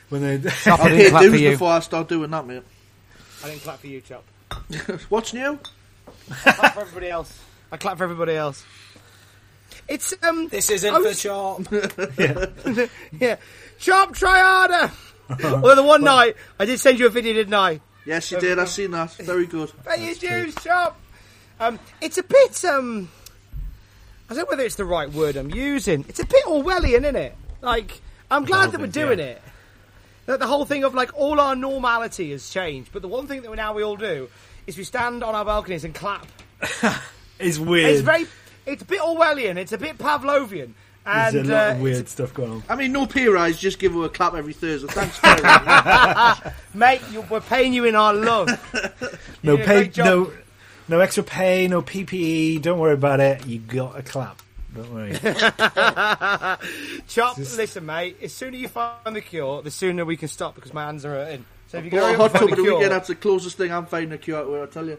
When 0.09 0.21
they 0.21 0.49
I 0.49 0.53
I'll 0.71 0.77
didn't 0.77 0.97
pay 0.97 1.09
clap 1.09 1.23
for 1.23 1.29
dues 1.29 1.41
you. 1.41 1.49
before 1.51 1.71
I 1.71 1.79
start 1.79 2.07
doing 2.09 2.29
that, 2.31 2.45
mate. 2.45 2.63
I 3.43 3.49
didn't 3.49 3.61
clap 3.63 3.79
for 3.79 3.87
you, 3.87 4.01
Chop. 4.01 4.23
What's 5.09 5.33
new? 5.33 5.57
clap 6.29 6.73
for 6.73 6.81
everybody 6.81 7.09
else. 7.09 7.39
I 7.71 7.77
clap 7.77 7.97
for 7.97 8.03
everybody 8.03 8.33
else. 8.35 8.63
It's 9.87 10.13
um. 10.23 10.47
this 10.49 10.69
isn't 10.69 10.93
I 10.93 10.97
for 10.97 11.03
was- 11.03 11.19
sure 11.19 11.59
yeah. 13.19 13.37
Chop, 13.79 14.13
try 14.13 14.39
harder. 14.39 14.91
well, 15.59 15.75
the 15.75 15.83
one 15.83 16.03
night 16.03 16.35
I 16.59 16.65
did 16.65 16.79
send 16.79 16.99
you 16.99 17.07
a 17.07 17.09
video, 17.09 17.33
didn't 17.33 17.53
I? 17.53 17.79
Yes, 18.05 18.31
you 18.31 18.39
did. 18.39 18.57
I've 18.59 18.69
seen 18.69 18.91
that. 18.91 19.13
Very 19.13 19.45
good. 19.45 19.71
Your 19.97 20.15
dues, 20.15 20.55
Chop. 20.55 20.99
Um, 21.59 21.79
it's 22.01 22.17
a 22.17 22.23
bit 22.23 22.65
um. 22.65 23.09
I 24.29 24.33
don't 24.33 24.45
know 24.45 24.49
whether 24.49 24.63
it's 24.63 24.75
the 24.75 24.85
right 24.85 25.11
word 25.11 25.35
I'm 25.35 25.51
using. 25.51 26.05
It's 26.07 26.19
a 26.19 26.25
bit 26.25 26.45
Orwellian, 26.45 27.01
isn't 27.01 27.15
it? 27.15 27.35
Like, 27.61 28.01
I'm 28.31 28.45
glad 28.45 28.71
that 28.71 28.79
we're 28.79 28.87
doing 28.87 29.19
yeah. 29.19 29.25
it. 29.25 29.41
That 30.25 30.39
the 30.39 30.47
whole 30.47 30.65
thing 30.65 30.83
of 30.83 30.95
like 30.95 31.11
all 31.15 31.39
our 31.39 31.55
normality 31.55 32.31
has 32.31 32.49
changed, 32.49 32.91
but 32.93 33.01
the 33.01 33.07
one 33.07 33.27
thing 33.27 33.41
that 33.41 33.51
we 33.51 33.57
now 33.57 33.73
we 33.73 33.83
all 33.83 33.97
do 33.97 34.29
is 34.65 34.77
we 34.77 34.83
stand 34.83 35.23
on 35.23 35.35
our 35.35 35.45
balconies 35.45 35.83
and 35.83 35.93
clap. 35.93 36.25
it's 37.39 37.59
weird. 37.59 37.89
It's 37.89 38.01
very, 38.01 38.25
it's 38.65 38.81
a 38.81 38.85
bit 38.85 39.01
Orwellian. 39.01 39.57
It's 39.57 39.73
a 39.73 39.77
bit 39.77 39.97
Pavlovian, 39.97 40.73
There's 41.05 41.33
a 41.33 41.43
lot 41.43 41.69
uh, 41.69 41.71
of 41.73 41.81
weird 41.81 42.07
stuff 42.07 42.33
going 42.33 42.51
on. 42.51 42.63
I 42.69 42.75
mean, 42.75 42.91
no 42.91 43.07
pay 43.07 43.27
rise. 43.27 43.59
Just 43.59 43.79
give 43.79 43.93
her 43.93 44.03
a 44.03 44.09
clap 44.09 44.35
every 44.35 44.53
Thursday. 44.53 44.87
Thanks, 44.87 45.19
Terry. 45.19 46.53
mate, 46.73 47.01
you, 47.11 47.21
we're 47.21 47.41
paying 47.41 47.73
you 47.73 47.85
in 47.85 47.95
our 47.95 48.13
love. 48.13 48.49
No 49.43 49.57
pay, 49.57 49.89
no, 49.97 50.31
no 50.87 50.99
extra 50.99 51.23
pay, 51.23 51.67
no 51.67 51.81
PPE. 51.81 52.61
Don't 52.61 52.77
worry 52.77 52.93
about 52.93 53.19
it. 53.19 53.47
You 53.47 53.57
got 53.57 53.97
a 53.97 54.03
clap. 54.03 54.39
Don't 54.75 54.93
worry. 54.93 55.13
Chop, 57.07 57.37
Just- 57.37 57.57
listen, 57.57 57.87
mate. 57.87 58.17
As 58.21 58.33
soon 58.33 58.53
as 58.53 58.61
you 58.61 58.67
find 58.67 59.15
the 59.15 59.21
cure, 59.21 59.63
the 59.63 59.71
sooner 59.71 60.05
we 60.05 60.15
can 60.15 60.27
stop 60.27 60.53
because 60.53 60.75
my 60.75 60.85
hands 60.85 61.05
are 61.05 61.09
hurting. 61.15 61.43
So 61.69 61.79
if 61.79 61.85
you 61.85 61.89
go 61.89 62.13
a 62.13 62.15
hot 62.15 62.33
tub 62.33 62.51
of 62.51 62.55
the 62.55 62.63
weekend. 62.63 62.91
That's 62.91 63.07
the 63.07 63.15
closest 63.15 63.57
thing 63.57 63.71
I'm 63.71 63.87
finding 63.87 64.11
a 64.11 64.19
cure. 64.19 64.47
Where 64.47 64.61
I 64.61 64.67
tell 64.67 64.85
you. 64.85 64.97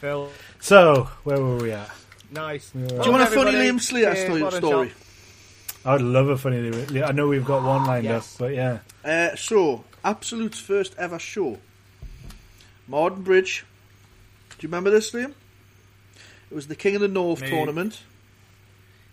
Phil, 0.00 0.30
so, 0.60 1.10
where 1.24 1.38
were 1.38 1.56
we 1.56 1.72
at? 1.72 1.90
Nice. 2.34 2.70
Do 2.70 2.80
you 2.80 3.10
want 3.10 3.22
a 3.22 3.26
funny 3.26 3.52
Liam 3.52 3.80
Slater 3.80 4.14
story? 4.16 4.50
story? 4.50 4.92
I'd 5.86 6.00
love 6.00 6.28
a 6.28 6.36
funny. 6.38 6.70
Liam. 6.70 7.06
I 7.08 7.12
know 7.12 7.28
we've 7.28 7.44
got 7.44 7.62
one 7.62 7.84
lined 7.86 8.04
Yes. 8.04 8.34
up, 8.34 8.38
but 8.40 8.54
yeah. 8.54 8.78
Uh, 9.04 9.36
so, 9.36 9.84
Absolute's 10.04 10.58
first 10.58 10.94
ever 10.98 11.18
show. 11.18 11.58
Morden 12.88 13.22
Bridge. 13.22 13.64
Do 14.50 14.56
you 14.66 14.68
remember 14.68 14.90
this, 14.90 15.10
Liam? 15.12 15.32
It 16.50 16.54
was 16.54 16.66
the 16.68 16.76
King 16.76 16.94
of 16.96 17.00
the 17.00 17.08
North 17.08 17.40
Me. 17.40 17.50
tournament. 17.50 18.00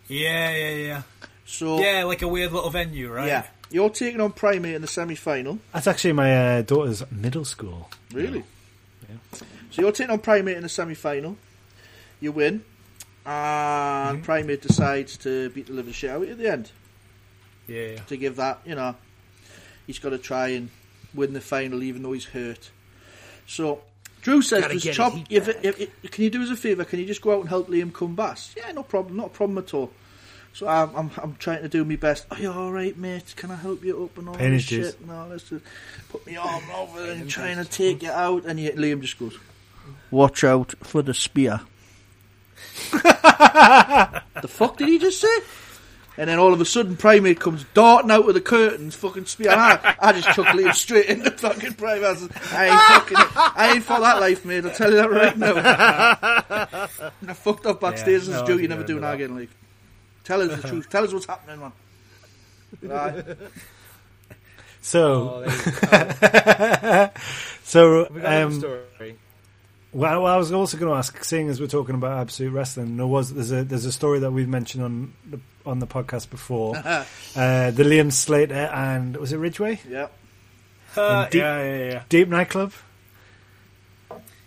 yeah 0.08 0.52
yeah 0.52 0.70
yeah 0.76 1.02
So, 1.46 1.80
yeah 1.80 2.04
like 2.04 2.22
a 2.22 2.28
weird 2.28 2.52
little 2.52 2.70
venue 2.70 3.12
right 3.12 3.28
yeah. 3.28 3.48
You're 3.72 3.90
taking 3.90 4.20
on 4.20 4.34
Primate 4.34 4.76
in 4.76 4.82
the 4.82 4.88
semi 4.88 5.16
final. 5.16 5.60
That's 5.74 5.88
actually 5.88 6.12
my 6.14 6.58
uh, 6.58 6.62
daughter's 6.62 7.10
middle 7.10 7.46
school. 7.46 7.90
Really? 8.12 8.44
Yeah. 9.10 9.16
So 9.72 9.82
you're 9.82 9.94
taking 9.94 10.12
on 10.12 10.20
Primate 10.20 10.58
in 10.58 10.64
the 10.64 10.70
semi 10.70 10.94
final. 10.94 11.38
You 12.20 12.34
win. 12.34 12.66
And 13.26 14.24
Primate 14.24 14.62
decides 14.62 15.18
to 15.18 15.50
beat 15.52 15.68
the 15.68 15.74
living 15.74 15.94
shit 15.94 16.10
out 16.10 16.18
of 16.22 16.28
you 16.28 16.32
at 16.32 16.38
the 16.38 16.52
end. 16.52 16.72
yeah. 17.68 17.98
To 18.08 18.18
give 18.18 18.38
that, 18.38 18.60
you 18.66 18.76
know, 18.76 18.96
he's 19.86 20.00
got 20.00 20.10
to 20.10 20.18
try 20.18 20.50
and 20.50 20.70
win 21.14 21.34
the 21.34 21.42
final 21.42 21.84
even 21.84 22.02
though 22.04 22.14
he's 22.14 22.26
hurt. 22.26 22.72
So 23.48 23.82
Drew 24.22 24.42
says, 24.42 24.66
"Does 24.66 24.96
Chop, 24.96 25.14
if, 25.30 25.48
if, 25.64 25.80
if, 25.82 26.12
can 26.12 26.24
you 26.24 26.30
do 26.30 26.44
us 26.44 26.50
a 26.50 26.56
favour? 26.56 26.84
Can 26.84 27.00
you 27.00 27.06
just 27.06 27.22
go 27.22 27.34
out 27.34 27.42
and 27.42 27.50
help 27.50 27.68
Liam 27.68 27.94
come 27.94 28.16
back?" 28.16 28.38
Yeah, 28.56 28.72
no 28.72 28.84
problem, 28.84 29.18
not 29.18 29.28
a 29.28 29.30
problem 29.30 29.58
at 29.58 29.74
all. 29.74 29.92
So 30.54 30.68
I'm, 30.68 30.96
I'm, 30.96 31.12
I'm 31.18 31.36
trying 31.36 31.62
to 31.62 31.70
do 31.70 31.86
my 31.86 31.96
best. 31.96 32.26
Are 32.30 32.40
you 32.40 32.52
all 32.52 32.72
right, 32.72 32.98
mate? 32.98 33.34
Can 33.38 33.52
I 33.52 33.56
help 33.56 33.84
you 33.84 34.04
up 34.04 34.18
and 34.18 34.30
all 34.30 34.36
Pain 34.36 34.52
this 34.52 34.64
shit? 34.64 35.06
No, 35.08 35.28
let's 35.30 35.50
just 35.50 35.64
put 36.10 36.28
my 36.28 36.36
arm 36.36 36.64
over 36.76 37.10
and 37.12 37.30
trying 37.30 37.58
to 37.58 37.66
take 37.66 38.04
you 38.04 38.12
out. 38.12 38.46
And 38.46 38.60
you, 38.60 38.72
Liam 38.74 39.02
just 39.02 39.18
goes, 39.18 39.38
"Watch 40.12 40.44
out 40.44 40.74
for 40.82 41.02
the 41.02 41.14
spear." 41.14 41.62
The 42.91 44.47
fuck 44.47 44.78
did 44.78 44.88
he 44.88 44.97
just 44.99 45.20
say? 45.22 45.28
And 46.18 46.30
then 46.30 46.39
all 46.39 46.53
of 46.53 46.59
a 46.59 46.66
sudden, 46.66 46.97
Primate 46.97 47.39
comes 47.39 47.64
darting 47.74 48.12
out 48.12 48.28
of 48.28 48.34
the 48.34 48.41
curtains, 48.41 48.95
fucking 48.95 49.26
spear. 49.26 49.51
And 49.51 49.59
I, 49.62 49.95
I 49.99 50.12
just 50.12 50.28
chuck 50.36 50.45
Liam 50.47 50.74
straight 50.74 51.05
in 51.07 51.24
the 51.24 51.32
fucking 51.32 51.74
Primate. 51.76 52.03
I, 52.03 52.14
says, 52.16 52.30
I 52.53 52.68
ain't 52.68 52.82
fucking, 52.82 53.18
I 53.55 53.72
ain't 53.76 53.84
for 53.84 53.99
that 53.99 54.20
life, 54.20 54.43
mate. 54.45 54.66
I'll 54.66 54.72
tell 54.72 54.91
you 54.91 54.97
that 54.97 55.09
right 55.09 55.38
now. 55.38 55.55
And 57.22 57.30
I 57.30 57.34
fucked 57.34 57.66
up 57.66 57.80
backstage 57.80 58.28
Yeah, 58.28 58.36
as 58.36 58.41
no, 58.41 58.45
Joe. 58.47 58.53
I 58.57 58.62
You 58.62 58.68
never 58.68 58.82
remember 58.82 58.88
do 58.88 58.93
that 58.95 59.01
that. 59.01 59.14
again, 59.16 59.36
like. 59.38 59.49
Tell 60.26 60.41
us 60.41 60.62
the 60.62 60.68
truth. 60.68 60.89
Tell 60.89 61.03
us 61.03 61.14
what's 61.14 61.26
happening, 61.26 61.59
man. 61.62 61.72
Right. 62.84 63.38
So, 64.82 65.30
Oh, 65.36 65.41
there 65.41 65.49
you 65.49 67.09
go. 67.09 67.09
so 67.64 68.07
We 68.12 68.22
got 68.22 68.26
um, 68.26 68.32
another 68.34 68.59
story. 68.59 68.80
Well, 69.94 70.24
well, 70.24 70.34
I 70.34 70.38
was 70.38 70.52
also 70.54 70.78
going 70.78 70.92
to 70.92 70.98
ask, 70.98 71.22
seeing 71.24 71.50
as 71.50 71.60
we're 71.60 71.68
talking 71.68 71.96
about 71.96 72.18
absolute 72.20 72.52
wrestling, 72.52 72.96
there 72.96 73.08
was 73.08 73.34
there's 73.34 73.52
a 73.52 73.64
there's 73.64 73.86
a 73.86 73.92
story 73.92 74.20
that 74.20 74.32
we've 74.32 74.48
mentioned 74.48 74.84
on 74.84 75.14
the 75.30 75.39
on 75.66 75.80
the 75.80 75.88
podcast 75.88 76.30
before, 76.30 76.78
uh, 76.78 77.04
the 77.72 77.84
Liam 77.84 78.12
Slater 78.12 78.54
and 78.54 79.18
was 79.18 79.34
it 79.34 79.38
Ridgeway 79.38 79.80
yeah. 79.88 80.08
Uh, 80.96 81.26
deep- 81.26 81.39
yeah 81.39 81.64
yeah 81.64 81.92
yeah 81.92 82.04
Deep 82.10 82.28
Nightclub? 82.30 82.74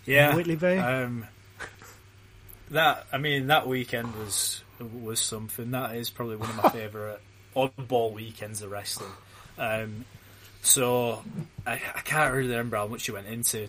yeah 0.05 0.35
Whitley 0.35 0.55
Bay? 0.55 0.77
Um, 0.79 1.27
that 2.71 3.05
I 3.11 3.17
mean, 3.17 3.47
that 3.47 3.67
weekend 3.67 4.15
was 4.15 4.63
was 4.79 5.19
something. 5.19 5.71
That 5.71 5.95
is 5.95 6.09
probably 6.09 6.37
one 6.37 6.49
of 6.49 6.57
my 6.57 6.69
favourite 6.71 7.19
oddball 7.55 8.13
weekends 8.13 8.61
of 8.61 8.71
wrestling. 8.71 9.11
Um, 9.57 10.05
so 10.61 11.23
I, 11.65 11.73
I 11.73 12.01
can't 12.01 12.33
really 12.33 12.49
remember 12.49 12.77
how 12.77 12.87
much 12.87 13.07
you 13.07 13.13
went 13.13 13.27
into 13.27 13.67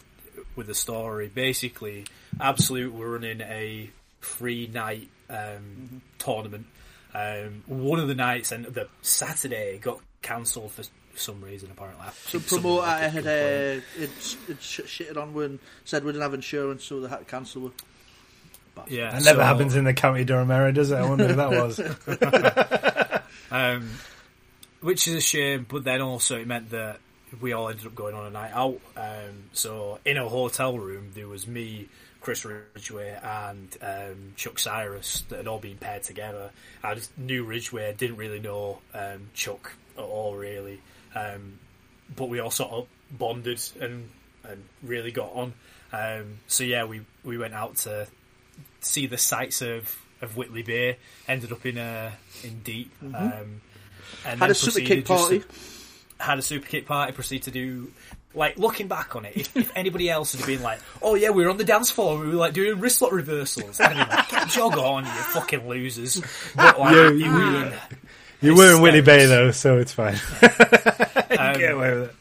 with 0.56 0.66
the 0.66 0.74
story. 0.74 1.28
Basically, 1.28 2.06
Absolute 2.40 2.92
were 2.94 3.10
running 3.12 3.40
a 3.40 3.90
free 4.20 4.66
night 4.72 5.08
um, 5.30 6.02
tournament. 6.18 6.66
Um, 7.14 7.62
one 7.66 7.98
of 8.00 8.08
the 8.08 8.14
nights 8.14 8.52
and 8.52 8.66
the 8.66 8.88
Saturday 9.02 9.78
got 9.78 10.00
cancelled 10.22 10.72
for 10.72 10.82
some 11.14 11.40
reason. 11.40 11.70
Apparently, 11.70 12.04
I 12.06 12.10
Some 12.10 12.42
promoter 12.42 12.86
had 12.86 13.12
had 13.12 13.26
uh, 13.26 13.80
it, 13.98 14.10
it 14.48 14.60
sh- 14.60 14.80
shitted 14.80 15.16
on 15.16 15.32
when 15.32 15.58
said 15.84 16.04
we 16.04 16.12
didn't 16.12 16.22
have 16.22 16.34
insurance, 16.34 16.84
so 16.84 17.00
they 17.00 17.08
had 17.08 17.20
to 17.20 17.24
cancel 17.24 17.68
it. 17.68 17.72
yeah, 18.88 19.12
That 19.12 19.24
never 19.24 19.40
so- 19.40 19.44
happens 19.44 19.76
in 19.76 19.84
the 19.84 19.94
County 19.94 20.24
Durham 20.24 20.50
area, 20.50 20.72
does 20.72 20.90
it? 20.90 20.96
I 20.96 21.08
wonder 21.08 21.26
who 21.28 21.34
that 21.34 21.50
was. 21.50 21.80
Um, 23.50 23.90
which 24.80 25.06
is 25.06 25.14
a 25.14 25.20
shame, 25.20 25.66
but 25.68 25.84
then 25.84 26.00
also 26.00 26.36
it 26.40 26.46
meant 26.48 26.70
that 26.70 26.98
we 27.40 27.52
all 27.52 27.68
ended 27.68 27.86
up 27.86 27.94
going 27.94 28.14
on 28.14 28.26
a 28.26 28.30
night 28.30 28.52
out. 28.52 28.80
Um, 28.96 29.44
so 29.52 29.98
in 30.04 30.16
a 30.16 30.28
hotel 30.28 30.78
room, 30.78 31.10
there 31.14 31.28
was 31.28 31.46
me, 31.46 31.88
Chris 32.20 32.44
Ridgeway, 32.44 33.18
and 33.22 33.76
um, 33.82 34.32
Chuck 34.36 34.58
Cyrus 34.58 35.22
that 35.28 35.36
had 35.36 35.46
all 35.46 35.58
been 35.58 35.76
paired 35.76 36.02
together. 36.02 36.50
I 36.82 36.94
just 36.94 37.16
knew 37.18 37.44
Ridgeway, 37.44 37.94
didn't 37.96 38.16
really 38.16 38.40
know 38.40 38.78
um, 38.94 39.28
Chuck 39.34 39.72
at 39.96 40.04
all, 40.04 40.34
really. 40.36 40.80
Um, 41.14 41.58
but 42.14 42.28
we 42.28 42.38
all 42.40 42.50
sort 42.50 42.70
of 42.72 42.86
bonded 43.10 43.60
and 43.80 44.08
and 44.44 44.62
really 44.82 45.10
got 45.10 45.32
on. 45.32 45.52
Um, 45.92 46.38
so 46.46 46.62
yeah, 46.64 46.84
we 46.84 47.00
we 47.24 47.36
went 47.38 47.54
out 47.54 47.76
to 47.78 48.06
see 48.80 49.06
the 49.06 49.18
sights 49.18 49.60
of, 49.62 49.96
of 50.20 50.36
Whitley 50.36 50.62
Bay. 50.62 50.98
Ended 51.26 51.50
up 51.52 51.66
in 51.66 51.78
uh, 51.78 52.12
in 52.44 52.60
Deep. 52.60 52.92
Um, 53.02 53.60
and 54.24 54.40
Had 54.40 54.50
a 54.50 54.54
super 54.54 54.80
kick 54.86 55.04
party. 55.04 55.40
to- 55.40 55.46
had 56.18 56.38
a 56.38 56.42
super 56.42 56.66
kick 56.66 56.86
party. 56.86 57.12
Proceed 57.12 57.44
to 57.44 57.50
do. 57.50 57.90
Like 58.34 58.58
looking 58.58 58.86
back 58.86 59.16
on 59.16 59.24
it, 59.24 59.34
if, 59.34 59.56
if 59.56 59.72
anybody 59.74 60.10
else 60.10 60.34
had 60.34 60.44
been 60.46 60.62
like, 60.62 60.78
"Oh 61.00 61.14
yeah, 61.14 61.30
we 61.30 61.42
were 61.44 61.48
on 61.50 61.56
the 61.56 61.64
dance 61.64 61.90
floor, 61.90 62.18
we 62.18 62.26
were 62.26 62.34
like 62.34 62.52
doing 62.52 62.78
wrist 62.80 63.00
lock 63.00 63.12
reversals," 63.12 63.80
I'd 63.80 63.90
been 63.96 63.98
like, 64.08 64.28
"Get 64.28 64.48
jog 64.48 64.76
on, 64.76 65.04
you 65.04 65.10
fucking 65.10 65.66
losers!" 65.66 66.20
But 66.54 66.78
like, 66.78 66.94
we 67.12 67.24
yeah. 67.24 67.32
were- 67.70 67.72
You 68.42 68.54
were 68.54 68.76
in 68.76 68.82
Whitley 68.82 69.00
Bay 69.00 69.24
though, 69.24 69.50
so 69.52 69.78
it's 69.78 69.92
fine. 69.92 70.16
Um, 71.38 71.58
Get 71.58 71.72
away 71.72 71.92
with 71.94 72.08
it. 72.10 72.14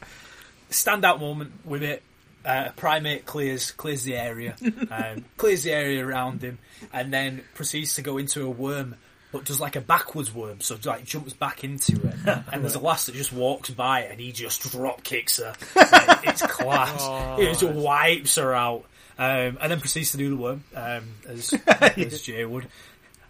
standout 0.72 1.20
moment 1.22 1.52
with 1.64 1.84
it. 1.84 2.02
Uh, 2.44 2.70
Primate 2.76 3.26
clears 3.26 3.72
clears 3.72 4.04
the 4.04 4.16
area, 4.16 4.56
um, 4.92 5.26
clears 5.38 5.64
the 5.64 5.72
area 5.72 6.06
around 6.06 6.42
him, 6.44 6.58
and 6.94 7.12
then 7.14 7.44
proceeds 7.56 7.96
to 7.96 8.02
go 8.02 8.18
into 8.18 8.46
a 8.46 8.50
worm, 8.50 8.96
but 9.36 9.44
does 9.44 9.60
like 9.60 9.76
a 9.76 9.82
backwards 9.82 10.34
worm, 10.34 10.62
so 10.62 10.78
like 10.86 11.04
jumps 11.04 11.34
back 11.34 11.66
into 11.66 11.96
it. 12.08 12.16
And 12.54 12.64
there's 12.64 12.76
a 12.76 12.80
lass 12.80 13.08
that 13.08 13.16
just 13.16 13.34
walks 13.34 13.70
by, 13.70 14.04
and 14.04 14.18
he 14.18 14.32
just 14.32 14.62
drop 14.62 15.04
kicks 15.04 15.40
her. 15.40 15.54
Like, 15.76 16.26
it's 16.26 16.42
class. 16.42 17.02
Oh, 17.02 17.36
he 17.38 17.48
just 17.48 17.64
wipes 17.64 18.38
her 18.38 18.54
out, 18.54 18.86
um, 19.20 19.58
and 19.60 19.72
then 19.72 19.82
proceeds 19.82 20.12
to 20.12 20.18
do 20.18 20.30
the 20.30 20.38
worm 20.38 20.64
um, 20.74 21.04
as 21.28 21.54
as 21.68 22.22
Jay 22.22 22.46
would. 22.46 22.64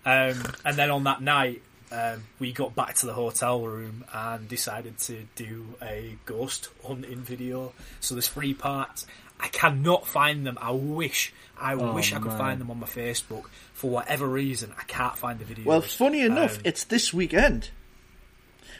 Um, 0.05 0.43
and 0.63 0.77
then 0.77 0.91
on 0.91 1.05
that 1.05 1.23
night, 1.23 1.63
um, 1.91 2.23
we 2.37 2.51
got 2.51 2.75
back 2.75 2.93
to 2.95 3.07
the 3.07 3.13
hotel 3.13 3.61
room 3.61 4.05
and 4.13 4.47
decided 4.47 4.99
to 4.99 5.25
do 5.35 5.65
a 5.81 6.15
ghost 6.25 6.69
hunting 6.85 7.21
video. 7.21 7.73
So 7.99 8.13
there's 8.13 8.29
three 8.29 8.53
parts. 8.53 9.07
I 9.39 9.47
cannot 9.49 10.07
find 10.07 10.45
them. 10.45 10.57
I 10.61 10.71
wish, 10.71 11.33
I 11.59 11.73
Oh, 11.73 11.93
wish 11.93 12.13
I 12.13 12.17
could 12.19 12.29
man. 12.29 12.37
find 12.37 12.61
them 12.61 12.71
on 12.71 12.79
my 12.79 12.87
Facebook. 12.87 13.45
For 13.73 13.89
whatever 13.89 14.27
reason, 14.27 14.73
I 14.79 14.83
can't 14.83 15.17
find 15.17 15.39
the 15.39 15.45
video. 15.45 15.65
Well, 15.65 15.81
funny 15.81 16.21
enough, 16.21 16.57
Um, 16.57 16.61
it's 16.65 16.85
this 16.85 17.13
weekend. 17.13 17.69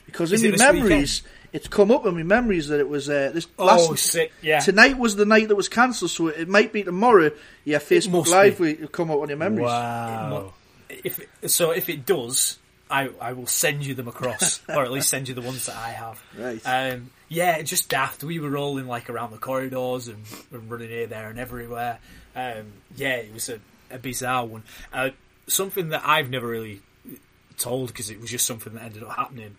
Because 0.05 0.31
in 0.31 0.51
my 0.51 0.57
memories, 0.71 1.23
it's 1.51 1.67
come 1.67 1.89
up 1.91 2.05
in 2.05 2.15
my 2.15 2.23
memories 2.23 2.67
that 2.67 2.79
it 2.79 2.87
was 2.87 3.09
uh, 3.09 3.31
this 3.33 3.47
oh, 3.57 3.65
last 3.65 3.97
sick! 4.03 4.31
Yeah, 4.41 4.59
tonight 4.59 4.97
was 4.97 5.15
the 5.15 5.25
night 5.25 5.47
that 5.47 5.55
was 5.55 5.67
cancelled, 5.67 6.11
so 6.11 6.27
it 6.27 6.47
might 6.47 6.71
be 6.71 6.83
tomorrow. 6.83 7.31
Yeah, 7.63 7.79
Facebook 7.79 8.27
Live 8.27 8.59
will 8.59 8.87
come 8.87 9.09
up 9.09 9.19
on 9.19 9.29
your 9.29 9.37
memories. 9.37 9.65
Wow. 9.65 10.53
if 10.89 11.19
so, 11.47 11.71
if 11.71 11.89
it 11.89 12.05
does, 12.05 12.59
I 12.89 13.09
I 13.19 13.33
will 13.33 13.47
send 13.47 13.85
you 13.85 13.93
them 13.93 14.07
across, 14.07 14.61
or 14.69 14.83
at 14.83 14.91
least 14.91 15.09
send 15.09 15.27
you 15.27 15.33
the 15.33 15.41
ones 15.41 15.65
that 15.65 15.75
I 15.75 15.89
have. 15.89 16.21
Right. 16.37 16.61
Um, 16.65 17.11
yeah, 17.29 17.61
just 17.61 17.89
daft. 17.89 18.23
We 18.23 18.39
were 18.39 18.49
rolling 18.49 18.87
like 18.87 19.09
around 19.09 19.31
the 19.31 19.37
corridors 19.37 20.07
and, 20.07 20.23
and 20.51 20.69
running 20.69 20.89
here, 20.89 21.07
there, 21.07 21.29
and 21.29 21.39
everywhere. 21.39 21.99
Um, 22.35 22.73
yeah, 22.95 23.15
it 23.15 23.33
was 23.33 23.49
a, 23.49 23.59
a 23.89 23.97
bizarre 23.97 24.45
one. 24.45 24.63
Uh, 24.93 25.09
something 25.47 25.89
that 25.89 26.03
I've 26.05 26.29
never 26.29 26.47
really 26.47 26.81
told 27.57 27.87
because 27.87 28.09
it 28.09 28.19
was 28.19 28.29
just 28.29 28.45
something 28.45 28.73
that 28.73 28.83
ended 28.83 29.03
up 29.03 29.15
happening. 29.15 29.57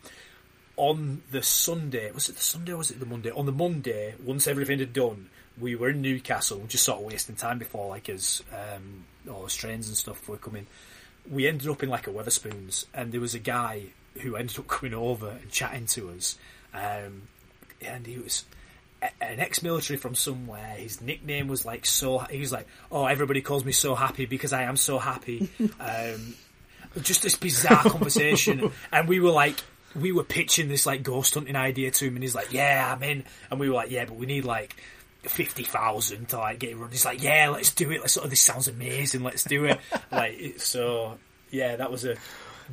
On 0.77 1.23
the 1.31 1.43
Sunday, 1.43 2.11
was 2.11 2.29
it 2.29 2.37
the 2.37 2.43
Sunday 2.43 2.73
or 2.73 2.79
was 2.79 2.91
it 2.91 3.01
the 3.01 3.07
Monday? 3.07 3.31
On 3.31 3.47
the 3.47 3.53
Monday, 3.53 4.15
once 4.23 4.47
everything 4.47 4.79
had 4.79 4.93
done, 4.93 5.31
we 5.59 5.75
were 5.75 5.89
in 5.89 6.03
Newcastle, 6.03 6.63
just 6.69 6.85
sort 6.85 7.01
of 7.01 7.07
wasting 7.07 7.35
time 7.35 7.59
before 7.59 7.89
like 7.89 8.09
as 8.11 8.43
um, 8.53 9.05
all 9.31 9.41
those 9.43 9.55
trains 9.55 9.89
and 9.89 9.97
stuff 9.97 10.29
were 10.29 10.37
coming. 10.37 10.67
We 11.31 11.47
ended 11.47 11.69
up 11.69 11.83
in 11.83 11.89
like 11.89 12.07
a 12.07 12.11
Wetherspoons, 12.11 12.87
and 12.95 13.13
there 13.13 13.21
was 13.21 13.35
a 13.35 13.39
guy 13.39 13.87
who 14.23 14.37
ended 14.37 14.59
up 14.59 14.69
coming 14.69 14.95
over 14.95 15.29
and 15.29 15.51
chatting 15.51 15.87
to 15.87 16.11
us. 16.11 16.39
Um, 16.73 17.23
and 17.83 18.07
he 18.07 18.19
was 18.19 18.45
a- 19.03 19.23
an 19.23 19.41
ex-military 19.41 19.99
from 19.99 20.15
somewhere. 20.15 20.75
His 20.77 21.01
nickname 21.01 21.49
was 21.49 21.65
like 21.65 21.85
so. 21.87 22.19
He 22.19 22.41
was 22.41 22.53
like, 22.53 22.67
"Oh, 22.91 23.07
everybody 23.07 23.43
calls 23.43 23.65
me 23.65 23.73
so 23.73 23.95
happy 23.95 24.27
because 24.27 24.53
I 24.53 24.63
am 24.63 24.77
so 24.77 24.99
happy." 24.99 25.49
um, 25.81 26.35
just 27.03 27.23
this 27.23 27.37
bizarre 27.37 27.83
conversation, 27.83 28.73
and 28.93 29.09
we 29.09 29.21
were 29.21 29.31
like, 29.31 29.57
we 29.95 30.13
were 30.13 30.25
pitching 30.25 30.69
this 30.69 30.87
like 30.87 31.03
ghost 31.03 31.35
hunting 31.35 31.57
idea 31.57 31.91
to 31.91 32.07
him, 32.07 32.15
and 32.15 32.23
he's 32.23 32.35
like, 32.35 32.53
"Yeah, 32.53 32.95
I'm 32.95 33.03
in," 33.03 33.25
and 33.51 33.61
we 33.61 33.69
were 33.69 33.75
like, 33.75 33.91
"Yeah, 33.91 34.05
but 34.07 34.17
we 34.17 34.27
need 34.27 34.45
like." 34.45 34.77
Fifty 35.29 35.65
thousand 35.65 36.29
to 36.31 36.39
like 36.39 36.59
get 36.59 36.71
it 36.71 36.77
run. 36.77 36.91
He's 36.91 37.05
like, 37.05 37.23
yeah, 37.23 37.49
let's 37.49 37.75
do 37.75 37.91
it. 37.91 38.01
Let's 38.01 38.15
sort 38.15 38.25
of 38.25 38.31
this 38.31 38.41
sounds 38.41 38.69
amazing. 38.69 39.23
Let's 39.23 39.45
do 39.45 39.65
it. 39.67 39.79
like 40.13 40.55
so, 40.59 41.19
yeah, 41.51 41.77
that 41.77 41.91
was 41.91 42.05
a 42.05 42.17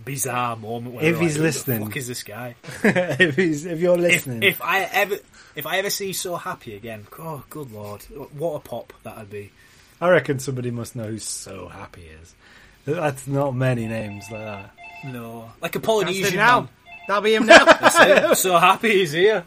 bizarre 0.03 0.55
moment. 0.55 0.95
Where 0.95 1.05
If 1.05 1.19
he's 1.19 1.33
like, 1.33 1.37
Who 1.37 1.43
listening. 1.43 1.79
the 1.79 1.85
fuck 1.85 1.97
is 1.97 2.07
this 2.07 2.23
guy? 2.23 2.55
if, 2.83 3.35
he's, 3.35 3.65
if 3.65 3.79
you're 3.79 3.97
listening, 3.97 4.43
if 4.43 4.61
I 4.61 4.81
ever 4.81 5.17
if 5.55 5.65
I 5.65 5.77
ever 5.77 5.89
see 5.89 6.13
so 6.13 6.35
happy 6.35 6.75
again, 6.75 7.07
oh 7.19 7.43
good 7.49 7.71
lord, 7.71 8.01
what 8.37 8.55
a 8.55 8.59
pop 8.59 8.93
that'd 9.03 9.29
be. 9.29 9.51
I 10.01 10.09
reckon 10.09 10.39
somebody 10.39 10.71
must 10.71 10.95
know 10.95 11.05
who 11.05 11.19
so 11.19 11.67
happy 11.69 12.09
is. 12.21 12.35
That's 12.85 13.27
not 13.27 13.55
many 13.55 13.87
names 13.87 14.29
like 14.29 14.41
that. 14.41 14.71
No, 15.05 15.51
like 15.61 15.75
a 15.75 15.79
That's 15.79 15.85
Polynesian 15.85 16.31
him 16.31 16.35
now. 16.37 16.69
That'll 17.07 17.23
be 17.23 17.35
him 17.35 17.45
now. 17.45 17.65
That's 17.79 17.99
it. 17.99 18.37
so 18.37 18.57
happy 18.57 18.91
he's 18.99 19.11
here. 19.11 19.45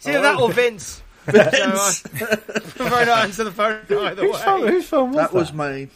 See 0.00 0.12
that 0.12 0.38
or 0.38 0.52
Vince. 0.52 1.02
Vince. 1.32 2.00
Very 2.76 3.06
not 3.06 3.18
answer 3.24 3.44
the 3.44 3.52
phone 3.52 3.80
either 3.90 4.22
Whose 4.26 4.40
phone, 4.40 4.62
way. 4.62 4.70
whose 4.72 4.86
phone 4.88 5.08
was 5.08 5.16
that 5.16 5.32
that? 5.32 5.38
was 5.38 5.52
my. 5.52 5.88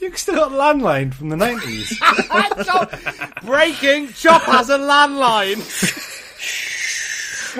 You 0.00 0.14
still 0.16 0.36
got 0.36 0.52
landline 0.52 1.12
from 1.12 1.28
the 1.30 1.36
nineties. 1.36 1.98
Chop- 2.64 2.94
Breaking. 3.42 4.08
Chop 4.12 4.42
has 4.42 4.70
a 4.70 4.78
landline. 4.78 5.58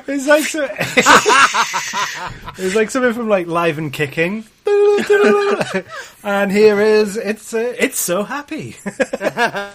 it's 0.07 0.27
like 0.29 0.45
so, 0.45 0.69
it's 2.63 2.75
like 2.77 2.91
something 2.91 3.13
from 3.13 3.29
like 3.29 3.47
Live 3.49 3.79
and 3.79 3.93
Kicking. 3.93 4.45
and 6.23 6.53
here 6.53 6.81
is 6.81 7.17
it's 7.17 7.55
uh, 7.55 7.75
it's 7.79 7.99
so 7.99 8.23
happy. 8.23 8.77
No, 8.85 9.01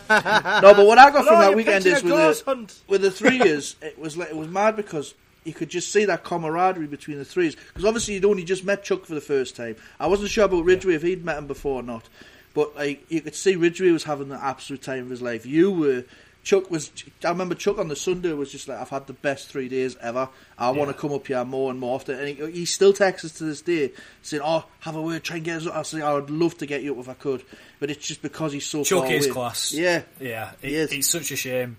but 0.08 0.86
what 0.86 0.98
I 1.00 1.10
got 1.12 1.26
from 1.26 1.34
No, 1.36 1.40
that 1.42 1.56
weekend 1.56 1.86
is 1.86 2.04
with 2.04 2.14
the, 2.46 2.74
with 2.88 3.02
the 3.02 3.12
three 3.12 3.38
years, 3.40 3.76
it 3.82 3.98
was 4.00 4.16
like, 4.16 4.30
it 4.30 4.36
was 4.38 4.48
mad 4.48 4.76
because 4.76 5.14
you 5.44 5.54
could 5.54 5.70
just 5.70 5.92
see 5.92 6.06
that 6.06 6.24
camaraderie 6.24 6.88
between 6.88 7.18
the 7.18 7.26
threes. 7.26 7.56
Because 7.56 7.86
obviously 7.86 8.16
you'd 8.16 8.26
only 8.26 8.44
just 8.44 8.64
met 8.64 8.84
Chuck 8.84 9.06
for 9.06 9.16
the 9.16 9.22
first 9.22 9.56
time. 9.56 9.76
I 10.00 10.08
wasn't 10.08 10.30
sure 10.30 10.46
about 10.46 10.66
Ridgeway 10.66 10.96
if 10.96 11.02
he'd 11.02 11.26
met 11.26 11.38
him 11.38 11.48
before 11.48 11.80
or 11.80 11.84
not, 11.84 12.08
but 12.54 12.76
like 12.76 13.10
you 13.12 13.22
could 13.22 13.36
see 13.36 13.56
Ridgeway 13.56 13.92
was 13.92 14.04
having 14.04 14.30
the 14.30 14.44
absolute 14.44 14.82
time 14.82 15.04
of 15.04 15.10
his 15.10 15.22
life. 15.22 15.46
You 15.46 15.72
were. 15.72 16.04
Chuck 16.44 16.70
was. 16.70 16.92
I 17.24 17.30
remember 17.30 17.56
Chuck 17.56 17.78
on 17.78 17.88
the 17.88 17.96
Sunday 17.96 18.34
was 18.34 18.52
just 18.52 18.68
like, 18.68 18.78
"I've 18.78 18.90
had 18.90 19.08
the 19.08 19.14
best 19.14 19.48
three 19.48 19.70
days 19.70 19.96
ever. 20.02 20.28
I 20.58 20.72
want 20.72 20.90
to 20.92 20.94
come 20.94 21.14
up 21.14 21.26
here 21.26 21.46
more 21.46 21.72
and 21.72 21.80
more 21.80 21.96
often." 21.96 22.20
And 22.20 22.28
he, 22.28 22.52
he 22.52 22.66
still 22.66 22.92
texts 22.92 23.24
us 23.24 23.38
to 23.38 23.46
this 23.46 23.62
day 23.62 23.94
saying, 24.24 24.44
"Oh, 24.44 24.66
have 24.82 24.98
a 24.98 25.02
word, 25.02 25.24
try 25.24 25.38
and 25.38 25.46
get 25.46 25.62
us." 25.62 25.68
up." 25.68 25.76
I 25.78 25.84
say, 25.84 26.02
"I 26.02 26.14
would 26.14 26.30
love 26.30 26.58
to 26.58 26.66
get 26.66 26.84
you 26.84 26.92
up 26.92 27.00
if 27.00 27.08
I 27.08 27.14
could," 27.14 27.46
but 27.80 27.90
it's 27.90 28.06
just 28.06 28.22
because 28.22 28.52
he's 28.52 28.66
so 28.66 28.84
Chuck 28.84 29.06
far 29.06 29.14
is 29.14 29.26
away. 29.28 29.34
class. 29.34 29.72
Yeah, 29.72 30.02
Yeah, 30.20 30.52
it, 30.62 30.92
it's 30.92 31.10
such 31.10 31.32
a 31.32 31.38
shame, 31.38 31.78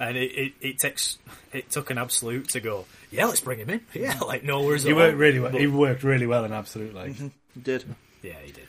and 0.00 0.16
it, 0.16 0.32
it, 0.32 0.52
it 0.60 0.78
takes 0.78 1.18
it 1.52 1.70
took 1.70 1.90
an 1.90 1.98
absolute 1.98 2.48
to 2.48 2.60
go. 2.60 2.86
Yeah, 3.12 3.26
let's 3.26 3.40
bring 3.40 3.58
him 3.58 3.70
in. 3.70 3.80
Yeah, 3.94 4.18
like 4.20 4.42
no 4.42 4.62
worries. 4.62 4.82
he 4.82 4.90
at 4.90 4.96
worked 4.96 5.12
all. 5.12 5.20
really 5.20 5.40
well. 5.40 5.52
But- 5.52 5.60
He 5.60 5.66
worked 5.66 6.02
really 6.02 6.26
well 6.26 6.44
in 6.44 6.52
Absolute. 6.52 6.94
Like 6.94 7.12
mm-hmm. 7.12 7.28
he 7.54 7.60
did. 7.60 7.84
yeah, 8.22 8.34
he 8.42 8.50
did. 8.50 8.66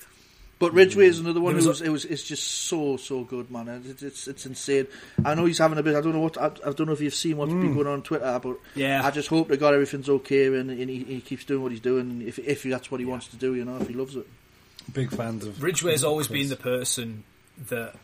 But 0.59 0.73
Ridgeway 0.73 1.07
is 1.07 1.17
another 1.17 1.41
one 1.41 1.55
There 1.55 1.63
who 1.63 1.69
was 1.69 1.79
was, 1.79 1.87
it 1.87 1.91
was 1.91 2.05
it's 2.05 2.21
just 2.23 2.43
so 2.47 2.95
so 2.97 3.23
good, 3.23 3.49
man. 3.49 3.83
It's 3.83 4.03
it's, 4.03 4.27
it's 4.27 4.45
insane. 4.45 4.85
I 5.25 5.33
know 5.33 5.45
he's 5.45 5.57
having 5.57 5.79
a 5.79 5.83
bit. 5.83 5.95
I 5.95 6.01
don't 6.01 6.13
know 6.13 6.19
what 6.19 6.37
I, 6.39 6.47
I 6.47 6.71
don't 6.71 6.81
know 6.81 6.91
if 6.91 7.01
you've 7.01 7.15
seen 7.15 7.37
what's 7.37 7.51
been 7.51 7.71
mm. 7.71 7.73
going 7.73 7.87
on 7.87 7.93
on 7.93 8.01
Twitter, 8.03 8.39
but 8.43 8.57
Yeah. 8.75 9.03
I 9.03 9.09
just 9.09 9.29
hope 9.29 9.47
that 9.47 9.59
God 9.59 9.73
everything's 9.73 10.09
okay 10.09 10.47
and, 10.47 10.69
and 10.69 10.89
he, 10.89 11.03
he 11.03 11.21
keeps 11.21 11.45
doing 11.45 11.63
what 11.63 11.71
he's 11.71 11.81
doing. 11.81 12.21
If 12.21 12.37
if 12.37 12.61
that's 12.63 12.91
what 12.91 12.99
he 12.99 13.05
wants 13.07 13.27
to 13.29 13.37
do, 13.37 13.55
you 13.55 13.65
know, 13.65 13.77
if 13.77 13.87
he 13.87 13.95
loves 13.95 14.15
it. 14.15 14.27
big 14.93 15.09
fans 15.09 15.45
of 15.45 15.63
Ridgeway's 15.63 16.03
always 16.03 16.27
Chris. 16.27 16.41
been 16.41 16.49
the 16.49 16.55
person 16.57 17.23
that 17.69 17.95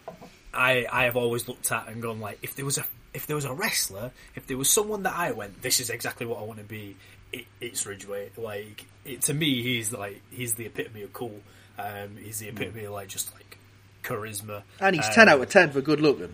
I 0.51 0.87
I 0.91 1.03
have 1.03 1.15
always 1.15 1.47
looked 1.47 1.71
at 1.71 1.87
and 1.89 2.01
gone 2.01 2.19
like, 2.19 2.39
if 2.41 2.55
there 2.55 2.65
was 2.65 2.79
a 2.79 2.85
if 3.17 3.27
there 3.27 3.35
was 3.35 3.43
a 3.45 3.53
wrestler, 3.53 4.11
if 4.35 4.47
there 4.47 4.57
was 4.57 4.69
someone 4.69 5.03
that 5.03 5.15
I 5.15 5.31
went, 5.31 5.61
this 5.61 5.79
is 5.81 5.89
exactly 5.89 6.25
what 6.25 6.39
I 6.39 6.43
want 6.43 6.59
to 6.59 6.65
be. 6.65 6.95
It, 7.33 7.45
it's 7.59 7.85
Ridgeway. 7.85 8.29
Like 8.37 8.85
it, 9.03 9.23
to 9.23 9.33
me, 9.33 9.61
he's 9.61 9.91
like 9.91 10.21
he's 10.31 10.53
the 10.53 10.65
epitome 10.67 11.01
of 11.01 11.11
cool. 11.11 11.41
Um, 11.77 12.15
he's 12.23 12.39
the 12.39 12.47
epitome 12.47 12.85
of 12.85 12.93
like 12.93 13.09
just 13.09 13.33
like 13.33 13.57
charisma. 14.03 14.63
And 14.79 14.95
he's 14.95 15.05
Um, 15.07 15.13
ten 15.13 15.29
out 15.29 15.41
of 15.41 15.49
ten 15.49 15.71
for 15.71 15.81
good 15.81 15.99
looking. 15.99 16.33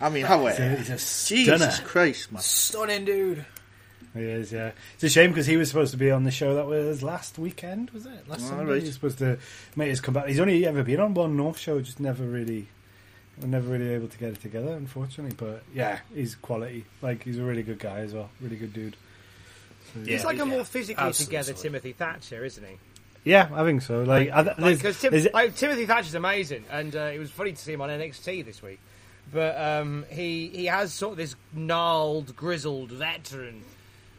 I 0.00 0.08
mean, 0.10 0.24
how 0.24 0.46
He's 0.46 0.58
a, 0.58 0.76
he's 0.76 0.90
a 0.90 0.98
stunner. 0.98 1.58
Jesus 1.58 1.80
Christ, 1.80 2.32
man. 2.32 2.42
Stunning 2.42 3.04
dude. 3.04 3.44
He 4.14 4.20
is, 4.22 4.50
yeah. 4.50 4.72
It's 4.94 5.04
a 5.04 5.08
shame 5.08 5.30
because 5.30 5.46
he 5.46 5.56
was 5.56 5.68
supposed 5.68 5.92
to 5.92 5.96
be 5.98 6.10
on 6.10 6.24
the 6.24 6.30
show 6.32 6.54
that 6.56 6.66
was 6.66 7.02
last 7.02 7.38
weekend, 7.38 7.90
was 7.90 8.06
it? 8.06 8.26
Last 8.28 8.42
Oh, 8.46 8.48
Sunday. 8.48 8.64
right. 8.72 8.80
He 8.82 8.86
was 8.88 8.94
supposed 8.94 9.18
to 9.18 9.38
make 9.76 9.88
his 9.88 10.00
comeback. 10.00 10.26
He's 10.26 10.40
only 10.40 10.66
ever 10.66 10.82
been 10.82 10.98
on 11.00 11.14
one 11.14 11.36
North 11.36 11.58
show, 11.58 11.80
just 11.80 12.00
never 12.00 12.24
really, 12.24 12.66
we're 13.40 13.48
never 13.48 13.68
really 13.68 13.88
able 13.90 14.08
to 14.08 14.18
get 14.18 14.32
it 14.32 14.40
together, 14.40 14.72
unfortunately. 14.74 15.34
But 15.36 15.62
yeah, 15.74 15.98
he's 16.14 16.34
quality. 16.34 16.84
Like 17.02 17.22
he's 17.24 17.38
a 17.38 17.42
really 17.42 17.62
good 17.62 17.78
guy 17.78 18.00
as 18.00 18.12
well. 18.14 18.30
Really 18.40 18.56
good 18.56 18.72
dude. 18.72 18.96
So, 19.92 20.00
Yeah. 20.04 20.12
He's 20.12 20.24
like 20.24 20.38
a 20.38 20.46
more 20.46 20.64
physically 20.64 21.02
Absolutely 21.04 21.26
together 21.36 21.52
solid. 21.54 21.62
Timothy 21.62 21.92
Thatcher, 21.92 22.44
isn't 22.44 22.64
he? 22.64 22.76
yeah, 23.24 23.48
I 23.52 23.64
think 23.64 23.82
so. 23.82 24.02
Like, 24.02 24.30
I, 24.30 24.42
there's- 24.44 24.78
Because 24.78 25.00
Tim, 25.00 25.10
there's- 25.12 25.28
like, 25.34 25.54
Timothy 25.56 25.84
Thatcher's 25.86 26.14
amazing, 26.14 26.64
and 26.70 26.94
uh, 26.96 27.10
it 27.12 27.18
was 27.18 27.30
funny 27.30 27.52
to 27.52 27.58
see 27.58 27.72
him 27.72 27.80
on 27.82 27.90
NXT 27.90 28.44
this 28.44 28.62
week. 28.62 28.78
But 29.32 29.60
um, 29.60 30.04
he 30.10 30.48
he 30.48 30.66
has 30.66 30.92
sort 30.92 31.12
of 31.12 31.16
this 31.18 31.36
gnarled, 31.52 32.34
grizzled 32.34 32.90
veteran 32.90 33.62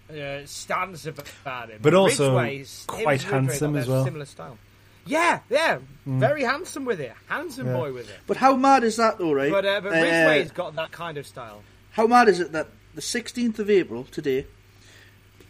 uh, 0.10 0.46
stands 0.46 1.06
about 1.08 1.70
him. 1.70 1.80
But 1.82 1.94
also 1.94 2.38
Ridgeway's- 2.38 2.84
quite 2.88 3.22
handsome 3.24 3.74
that 3.74 3.80
as 3.80 3.88
well. 3.88 4.04
Similar 4.04 4.26
style. 4.26 4.58
Yeah, 5.12 5.40
yeah, 5.50 5.80
very 6.06 6.44
handsome 6.44 6.86
with 6.86 7.00
it. 7.02 7.14
Handsome 7.28 7.68
Yeah. 7.68 7.74
boy 7.74 7.92
with 7.94 8.10
it. 8.10 8.16
But 8.28 8.38
how 8.38 8.56
mad 8.56 8.84
is 8.84 8.96
that, 8.96 9.18
though, 9.18 9.34
right? 9.34 9.52
But 9.52 9.66
uh, 9.66 9.82
but 9.82 9.92
Uh, 9.92 10.02
Ridgeway's 10.02 10.52
got 10.52 10.76
that 10.76 10.92
kind 10.92 11.18
of 11.18 11.28
style. 11.28 11.64
How 11.92 12.08
mad 12.08 12.30
is 12.30 12.40
it 12.40 12.52
that 12.54 12.68
the 12.96 13.02
16th 13.02 13.60
of 13.60 13.70
April, 13.70 14.06
today, 14.06 14.46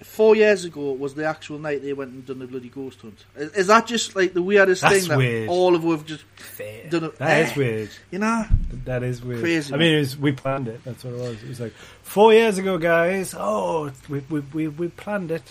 four 0.04 0.36
years 0.36 0.66
ago, 0.66 0.92
was 0.94 1.14
the 1.14 1.26
actual 1.26 1.60
night 1.60 1.84
they 1.84 1.94
went 1.94 2.12
and 2.12 2.26
done 2.26 2.40
the 2.40 2.48
bloody 2.48 2.70
ghost 2.70 3.02
hunt? 3.02 3.24
Is, 3.36 3.52
is 3.54 3.68
that 3.68 3.86
just 3.86 4.16
like 4.16 4.34
the 4.34 4.42
weirdest 4.42 4.82
That's 4.82 5.02
thing 5.02 5.10
that 5.10 5.18
weird. 5.20 5.50
all 5.50 5.76
of 5.76 5.86
us 5.86 5.92
have 6.00 6.06
just 6.08 6.24
Fate. 6.38 6.90
done 6.90 7.04
it? 7.04 7.16
That 7.18 7.46
is 7.46 7.52
Eh, 7.52 7.56
weird. 7.58 7.90
You 8.10 8.20
know? 8.20 8.46
That 8.86 9.04
is 9.04 9.24
weird. 9.24 9.42
Crazy, 9.42 9.74
I 9.74 9.78
mean, 9.78 9.94
it 9.96 10.00
was, 10.00 10.18
we 10.18 10.32
planned 10.32 10.68
it. 10.68 10.84
That's 10.84 11.04
what 11.04 11.14
it 11.14 11.20
was. 11.20 11.44
It 11.44 11.50
was 11.50 11.60
like 11.60 11.74
four 12.02 12.34
years 12.34 12.58
ago, 12.58 12.80
guys. 12.80 13.36
Oh, 13.38 13.92
we 14.10 14.20
we 14.30 14.40
we, 14.54 14.68
we 14.70 14.88
planned 14.88 15.30
it. 15.30 15.44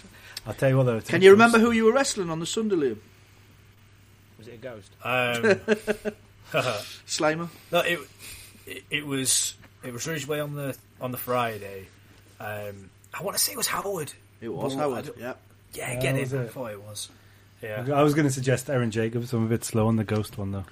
I'll 0.46 0.54
tell 0.54 0.68
you 0.70 0.76
what 0.78 0.86
though. 0.86 1.00
Can 1.00 1.22
you 1.22 1.30
remember 1.30 1.58
who 1.60 1.70
you 1.70 1.84
were 1.84 1.92
wrestling 1.92 2.28
on 2.30 2.40
the 2.40 2.46
Sunday, 2.46 2.74
Liam? 2.74 2.90
Was 2.90 2.98
it 4.50 4.54
a 4.54 4.56
ghost? 4.58 4.90
Um, 5.02 6.12
Slimer? 7.06 7.48
no, 7.72 7.80
it, 7.80 7.98
it 8.66 8.84
it 8.90 9.06
was 9.06 9.54
it 9.84 9.92
was 9.92 10.06
Ridgeway 10.06 10.40
on 10.40 10.54
the 10.54 10.76
on 11.00 11.12
the 11.12 11.18
Friday. 11.18 11.86
Um, 12.40 12.90
I 13.14 13.22
want 13.22 13.36
to 13.36 13.42
say 13.42 13.52
it 13.52 13.56
was 13.58 13.66
Howard. 13.66 14.12
It 14.40 14.48
was 14.48 14.74
Well, 14.74 14.90
Howard, 14.92 15.10
yeah. 15.18 15.34
Yeah, 15.74 15.92
Yeah, 15.94 16.00
get 16.00 16.20
was 16.20 16.32
it. 16.32 16.38
I 16.38 16.42
it? 16.44 16.52
thought 16.52 16.70
it 16.72 16.82
was. 16.82 17.08
Yeah. 17.62 17.86
I 17.94 18.02
was 18.02 18.14
going 18.14 18.26
to 18.26 18.32
suggest 18.32 18.70
Aaron 18.70 18.90
Jacobs. 18.90 19.32
I'm 19.34 19.44
a 19.44 19.48
bit 19.48 19.64
slow 19.64 19.86
on 19.86 19.96
the 19.96 20.04
ghost 20.04 20.38
one 20.38 20.52
though. 20.52 20.64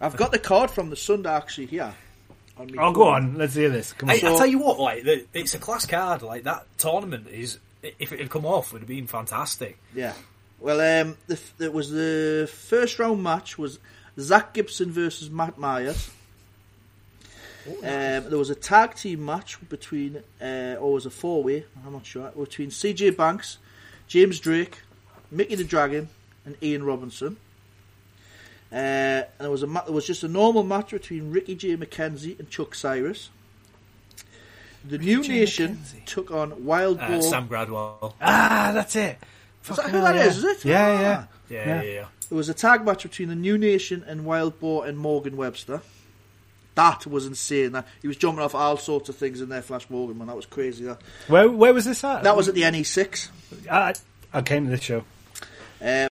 I've 0.00 0.16
got 0.16 0.30
the 0.32 0.38
card 0.38 0.70
from 0.70 0.90
the 0.90 0.96
Sunday 0.96 1.28
actually 1.30 1.66
here. 1.66 1.92
On 2.56 2.66
me 2.66 2.78
Oh, 2.78 2.92
go 2.92 3.08
on. 3.08 3.34
Let's 3.36 3.54
hear 3.54 3.68
this. 3.70 3.92
Come 3.94 4.08
on. 4.10 4.14
I, 4.14 4.18
So- 4.20 4.34
I 4.34 4.38
tell 4.38 4.46
you 4.46 4.58
what, 4.60 4.78
like 4.78 5.02
the, 5.02 5.24
it's 5.34 5.54
a 5.54 5.58
class 5.58 5.86
card. 5.86 6.22
Like 6.22 6.44
that 6.44 6.66
tournament 6.78 7.26
is, 7.28 7.58
if 7.82 8.12
it 8.12 8.20
had 8.20 8.30
come 8.30 8.46
off, 8.46 8.72
would 8.72 8.82
have 8.82 8.88
been 8.88 9.08
fantastic. 9.08 9.76
Yeah. 9.94 10.12
Well, 10.60 10.80
um, 11.02 11.16
the, 11.26 11.38
it 11.58 11.72
was 11.72 11.90
the 11.90 12.48
first 12.52 12.98
round 12.98 13.22
match 13.22 13.58
was 13.58 13.78
Zack 14.18 14.54
Gibson 14.54 14.90
versus 14.90 15.30
Matt 15.30 15.58
Myers. 15.58 16.10
Um, 17.66 17.82
there 17.82 18.38
was 18.38 18.50
a 18.50 18.54
tag 18.54 18.94
team 18.94 19.24
match 19.24 19.56
between, 19.68 20.22
uh, 20.40 20.76
or 20.78 20.92
was 20.92 21.06
a 21.06 21.10
four 21.10 21.42
way, 21.42 21.64
I'm 21.86 21.92
not 21.94 22.04
sure, 22.04 22.30
between 22.30 22.68
CJ 22.68 23.16
Banks, 23.16 23.56
James 24.06 24.38
Drake, 24.38 24.82
Mickey 25.30 25.54
the 25.54 25.64
Dragon, 25.64 26.08
and 26.44 26.56
Ian 26.62 26.84
Robinson. 26.84 27.36
Uh, 28.70 28.74
and 28.76 29.26
there 29.38 29.50
was 29.50 29.62
a 29.62 29.66
ma- 29.66 29.84
there 29.84 29.94
was 29.94 30.06
just 30.06 30.24
a 30.24 30.28
normal 30.28 30.62
match 30.62 30.90
between 30.90 31.30
Ricky 31.30 31.54
J 31.54 31.76
McKenzie 31.76 32.38
and 32.38 32.50
Chuck 32.50 32.74
Cyrus. 32.74 33.30
The 34.86 34.98
New 34.98 35.22
J. 35.22 35.28
Nation 35.40 35.76
McKenzie. 35.76 36.04
took 36.04 36.30
on 36.30 36.64
Wild 36.66 36.98
Uh, 37.00 37.08
Boar. 37.08 37.22
Sam 37.22 37.48
Gradwell. 37.48 38.12
Ah, 38.20 38.72
that's 38.74 38.96
it. 38.96 39.16
Is 39.70 39.76
that 39.76 39.86
who 39.86 39.96
hell, 39.98 40.04
that 40.04 40.14
yeah. 40.16 40.24
is? 40.26 40.38
Is 40.38 40.44
it? 40.44 40.64
Yeah, 40.64 40.78
Ah. 40.86 41.00
yeah. 41.00 41.24
Yeah, 41.48 41.66
Yeah. 41.66 41.82
yeah, 41.82 41.90
yeah. 41.92 42.04
There 42.28 42.36
was 42.36 42.48
a 42.48 42.54
tag 42.54 42.84
match 42.84 43.02
between 43.02 43.28
the 43.28 43.34
New 43.34 43.58
Nation 43.58 44.04
and 44.06 44.24
Wild 44.24 44.58
Boar 44.60 44.86
and 44.86 44.96
Morgan 44.98 45.36
Webster. 45.36 45.82
That 46.74 47.06
was 47.06 47.26
insane. 47.26 47.72
That 47.72 47.86
he 48.02 48.08
was 48.08 48.16
jumping 48.16 48.42
off 48.42 48.54
all 48.54 48.76
sorts 48.76 49.08
of 49.08 49.16
things 49.16 49.40
in 49.40 49.48
there, 49.48 49.62
Flash 49.62 49.88
Morgan. 49.88 50.18
Man, 50.18 50.26
that 50.26 50.34
was 50.36 50.46
crazy. 50.46 50.84
That 50.86 51.00
Where 51.28 51.48
where 51.48 51.72
was 51.72 51.84
this 51.84 52.02
at? 52.02 52.24
that 52.24 52.36
was 52.36 52.48
at 52.48 52.54
the 52.54 52.62
NE6. 52.62 53.28
I, 53.70 53.94
I 54.32 54.42
came 54.42 54.64
to 54.64 54.70
this 54.70 54.82
show. 54.82 55.04
Um, 55.80 56.08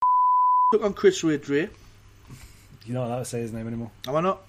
took 0.71 0.83
on 0.83 0.93
Chris 0.93 1.21
Ridgeway. 1.23 1.69
You 2.85 2.93
not 2.93 3.07
allowed 3.07 3.19
to 3.19 3.25
say 3.25 3.39
his 3.41 3.51
name 3.51 3.67
anymore. 3.67 3.91
Am 4.07 4.15
I 4.15 4.21
not? 4.21 4.41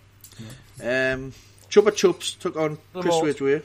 Um, 0.81 1.33
Chupa 1.71 1.91
Chups 1.91 2.39
took 2.39 2.57
on 2.57 2.79
The 2.93 3.01
Chris 3.03 3.41
Malt. 3.41 3.63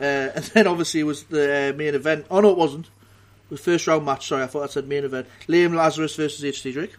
Uh, 0.00 0.04
and 0.34 0.44
then 0.46 0.66
obviously 0.66 1.00
it 1.00 1.04
was 1.04 1.24
the 1.24 1.70
uh, 1.72 1.76
main 1.76 1.94
event. 1.94 2.26
Oh 2.30 2.40
no, 2.40 2.50
it 2.50 2.56
wasn't. 2.58 2.88
It 3.52 3.56
was 3.56 3.60
first 3.60 3.86
round 3.86 4.06
match. 4.06 4.28
Sorry, 4.28 4.42
I 4.42 4.46
thought 4.46 4.62
I 4.62 4.66
said 4.68 4.88
main 4.88 5.04
event. 5.04 5.26
Liam 5.46 5.74
Lazarus 5.74 6.16
versus 6.16 6.42
HT 6.42 6.72
Drake. 6.72 6.94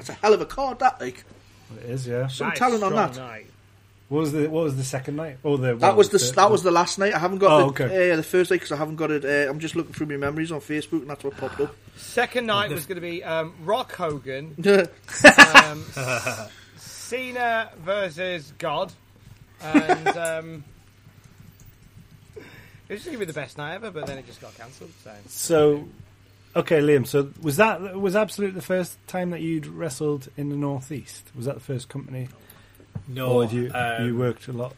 It's 0.00 0.08
a 0.08 0.14
hell 0.14 0.32
of 0.32 0.40
a 0.40 0.46
card, 0.46 0.78
that 0.78 0.98
like. 0.98 1.24
It 1.84 1.90
is, 1.90 2.06
yeah. 2.06 2.26
Some 2.28 2.48
Nice, 2.48 2.58
talent 2.58 2.82
on 2.82 2.94
that. 2.94 3.16
night. 3.16 3.46
What 4.08 4.20
was 4.20 4.32
the 4.32 4.48
what 4.48 4.64
was 4.64 4.76
the 4.78 4.82
second 4.84 5.16
night? 5.16 5.36
Oh, 5.44 5.58
the 5.58 5.74
That 5.74 5.94
was 5.94 6.08
the 6.08 6.32
that 6.36 6.50
was 6.50 6.62
the 6.62 6.70
last 6.70 6.98
night. 6.98 7.12
I 7.12 7.18
haven't 7.18 7.40
got 7.40 7.52
Oh, 7.52 7.70
the, 7.70 7.84
okay. 7.84 8.10
uh, 8.12 8.16
the 8.16 8.22
first 8.22 8.50
night 8.50 8.56
because 8.60 8.72
I 8.72 8.76
haven't 8.76 8.96
got 8.96 9.10
it. 9.10 9.26
Uh, 9.26 9.50
I'm 9.50 9.58
just 9.58 9.76
looking 9.76 9.92
through 9.92 10.06
my 10.06 10.16
memories 10.16 10.50
on 10.50 10.60
Facebook, 10.60 11.02
and 11.02 11.10
that's 11.10 11.22
what 11.22 11.36
popped 11.36 11.60
up. 11.60 11.76
Second 11.98 12.46
night 12.46 12.70
was 12.70 12.86
going 12.86 12.96
to 12.96 13.02
be 13.02 13.22
um, 13.22 13.52
Rock 13.62 13.92
Hogan, 13.92 14.54
um, 15.66 15.84
Cena 16.78 17.70
versus 17.84 18.54
God, 18.56 18.90
and 19.60 20.08
um, 20.08 20.64
it 22.88 22.94
was 22.94 23.04
going 23.04 23.14
to 23.14 23.18
be 23.18 23.24
the 23.24 23.32
best 23.32 23.58
night 23.58 23.74
ever, 23.74 23.90
but 23.90 24.06
then 24.06 24.18
it 24.18 24.26
just 24.26 24.40
got 24.40 24.56
cancelled. 24.56 24.90
So 25.02 25.14
So, 25.28 25.88
okay, 26.56 26.80
Liam. 26.80 27.06
So 27.06 27.30
was 27.42 27.56
that 27.56 27.98
was 27.98 28.16
Absolute 28.16 28.54
the 28.54 28.62
first 28.62 28.96
time 29.06 29.30
that 29.30 29.40
you'd 29.40 29.66
wrestled 29.66 30.28
in 30.36 30.48
the 30.48 30.56
Northeast? 30.56 31.30
Was 31.36 31.46
that 31.46 31.54
the 31.54 31.60
first 31.60 31.88
company, 31.88 32.28
No, 33.06 33.32
or 33.32 33.44
had 33.44 33.52
you 33.52 33.70
um, 33.74 34.06
you 34.06 34.16
worked 34.16 34.48
a 34.48 34.52
lot? 34.52 34.74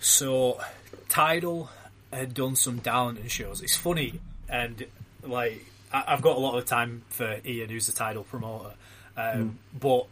So, 0.00 0.60
Tidal 1.08 1.70
had 2.12 2.34
done 2.34 2.56
some 2.56 2.78
Darlington 2.78 3.28
shows. 3.28 3.60
It's 3.60 3.76
funny, 3.76 4.20
and 4.48 4.84
like 5.22 5.64
I, 5.92 6.04
I've 6.08 6.22
got 6.22 6.36
a 6.36 6.40
lot 6.40 6.56
of 6.58 6.64
time 6.64 7.02
for 7.10 7.38
Ian, 7.44 7.68
who's 7.68 7.86
the 7.86 7.92
Tidal 7.92 8.24
promoter, 8.24 8.72
um, 9.16 9.58
but 9.78 10.06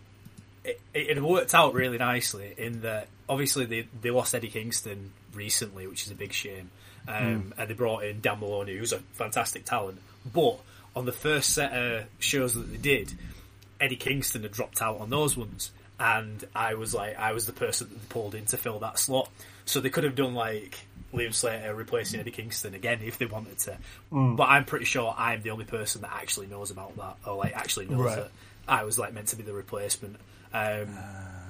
it, 0.65 0.81
it 0.95 1.23
worked 1.23 1.55
out 1.55 1.75
really 1.75 1.99
nicely 1.99 2.55
in 2.57 2.83
that 2.83 3.09
obviously 3.29 3.65
they 3.65 3.89
they 4.01 4.11
lost 4.11 4.35
Eddie 4.35 4.49
Kingston 4.49 5.13
recently, 5.35 5.87
which 5.87 6.05
is 6.05 6.11
a 6.13 6.15
big 6.15 6.33
shame, 6.33 6.71
um, 7.09 7.55
and 7.59 7.69
they 7.69 7.75
brought 7.75 8.05
in 8.05 8.21
Dan 8.21 8.39
Moloney, 8.41 8.77
who's 8.77 8.93
a 8.93 8.99
fantastic 9.15 9.65
talent, 9.65 9.99
but 10.33 10.59
on 10.95 11.05
the 11.07 11.13
first 11.13 11.51
set 11.55 11.73
of 11.73 12.05
shows 12.21 12.55
that 12.55 12.71
they 12.71 12.77
did, 12.77 13.13
Eddie 13.81 13.97
Kingston 13.97 14.43
had 14.43 14.53
dropped 14.53 14.83
out 14.83 15.01
on 15.01 15.11
those 15.11 15.37
ones, 15.37 15.71
and 15.99 16.45
I 16.55 16.75
was 16.75 16.95
like, 16.95 17.19
I 17.19 17.33
was 17.33 17.47
the 17.47 17.53
person 17.53 17.89
that 17.89 17.95
they 17.95 18.07
pulled 18.09 18.35
in 18.35 18.45
to 18.47 18.57
fill 18.57 18.79
that 18.81 18.99
slot. 18.99 19.29
So 19.65 19.81
they 19.81 19.91
could 19.91 20.05
have 20.05 20.15
done 20.15 20.35
like 20.35 20.79
Liam 21.13 21.35
Slater 21.35 21.75
replacing 21.75 22.21
Eddie 22.21 22.31
Kingston 22.31 22.75
again 22.75 23.01
if 23.05 23.19
they 23.19 23.27
wanted 23.27 23.59
to. 23.61 23.77
But 24.11 24.45
I'm 24.45 24.65
pretty 24.65 24.85
sure 24.87 25.15
I'm 25.17 25.43
the 25.43 25.51
only 25.51 25.65
person 25.67 26.01
that 26.03 26.11
actually 26.13 26.47
knows 26.47 26.71
about 26.71 26.97
that, 26.97 27.17
or 27.27 27.37
like 27.37 27.55
actually 27.57 27.87
knows 27.87 28.01
Right. 28.01 28.17
that 28.17 28.31
I 28.67 28.85
was 28.85 28.99
like 28.99 29.13
meant 29.13 29.29
to 29.29 29.37
be 29.37 29.43
the 29.43 29.53
replacement. 29.53 30.17
Um, 30.55 30.97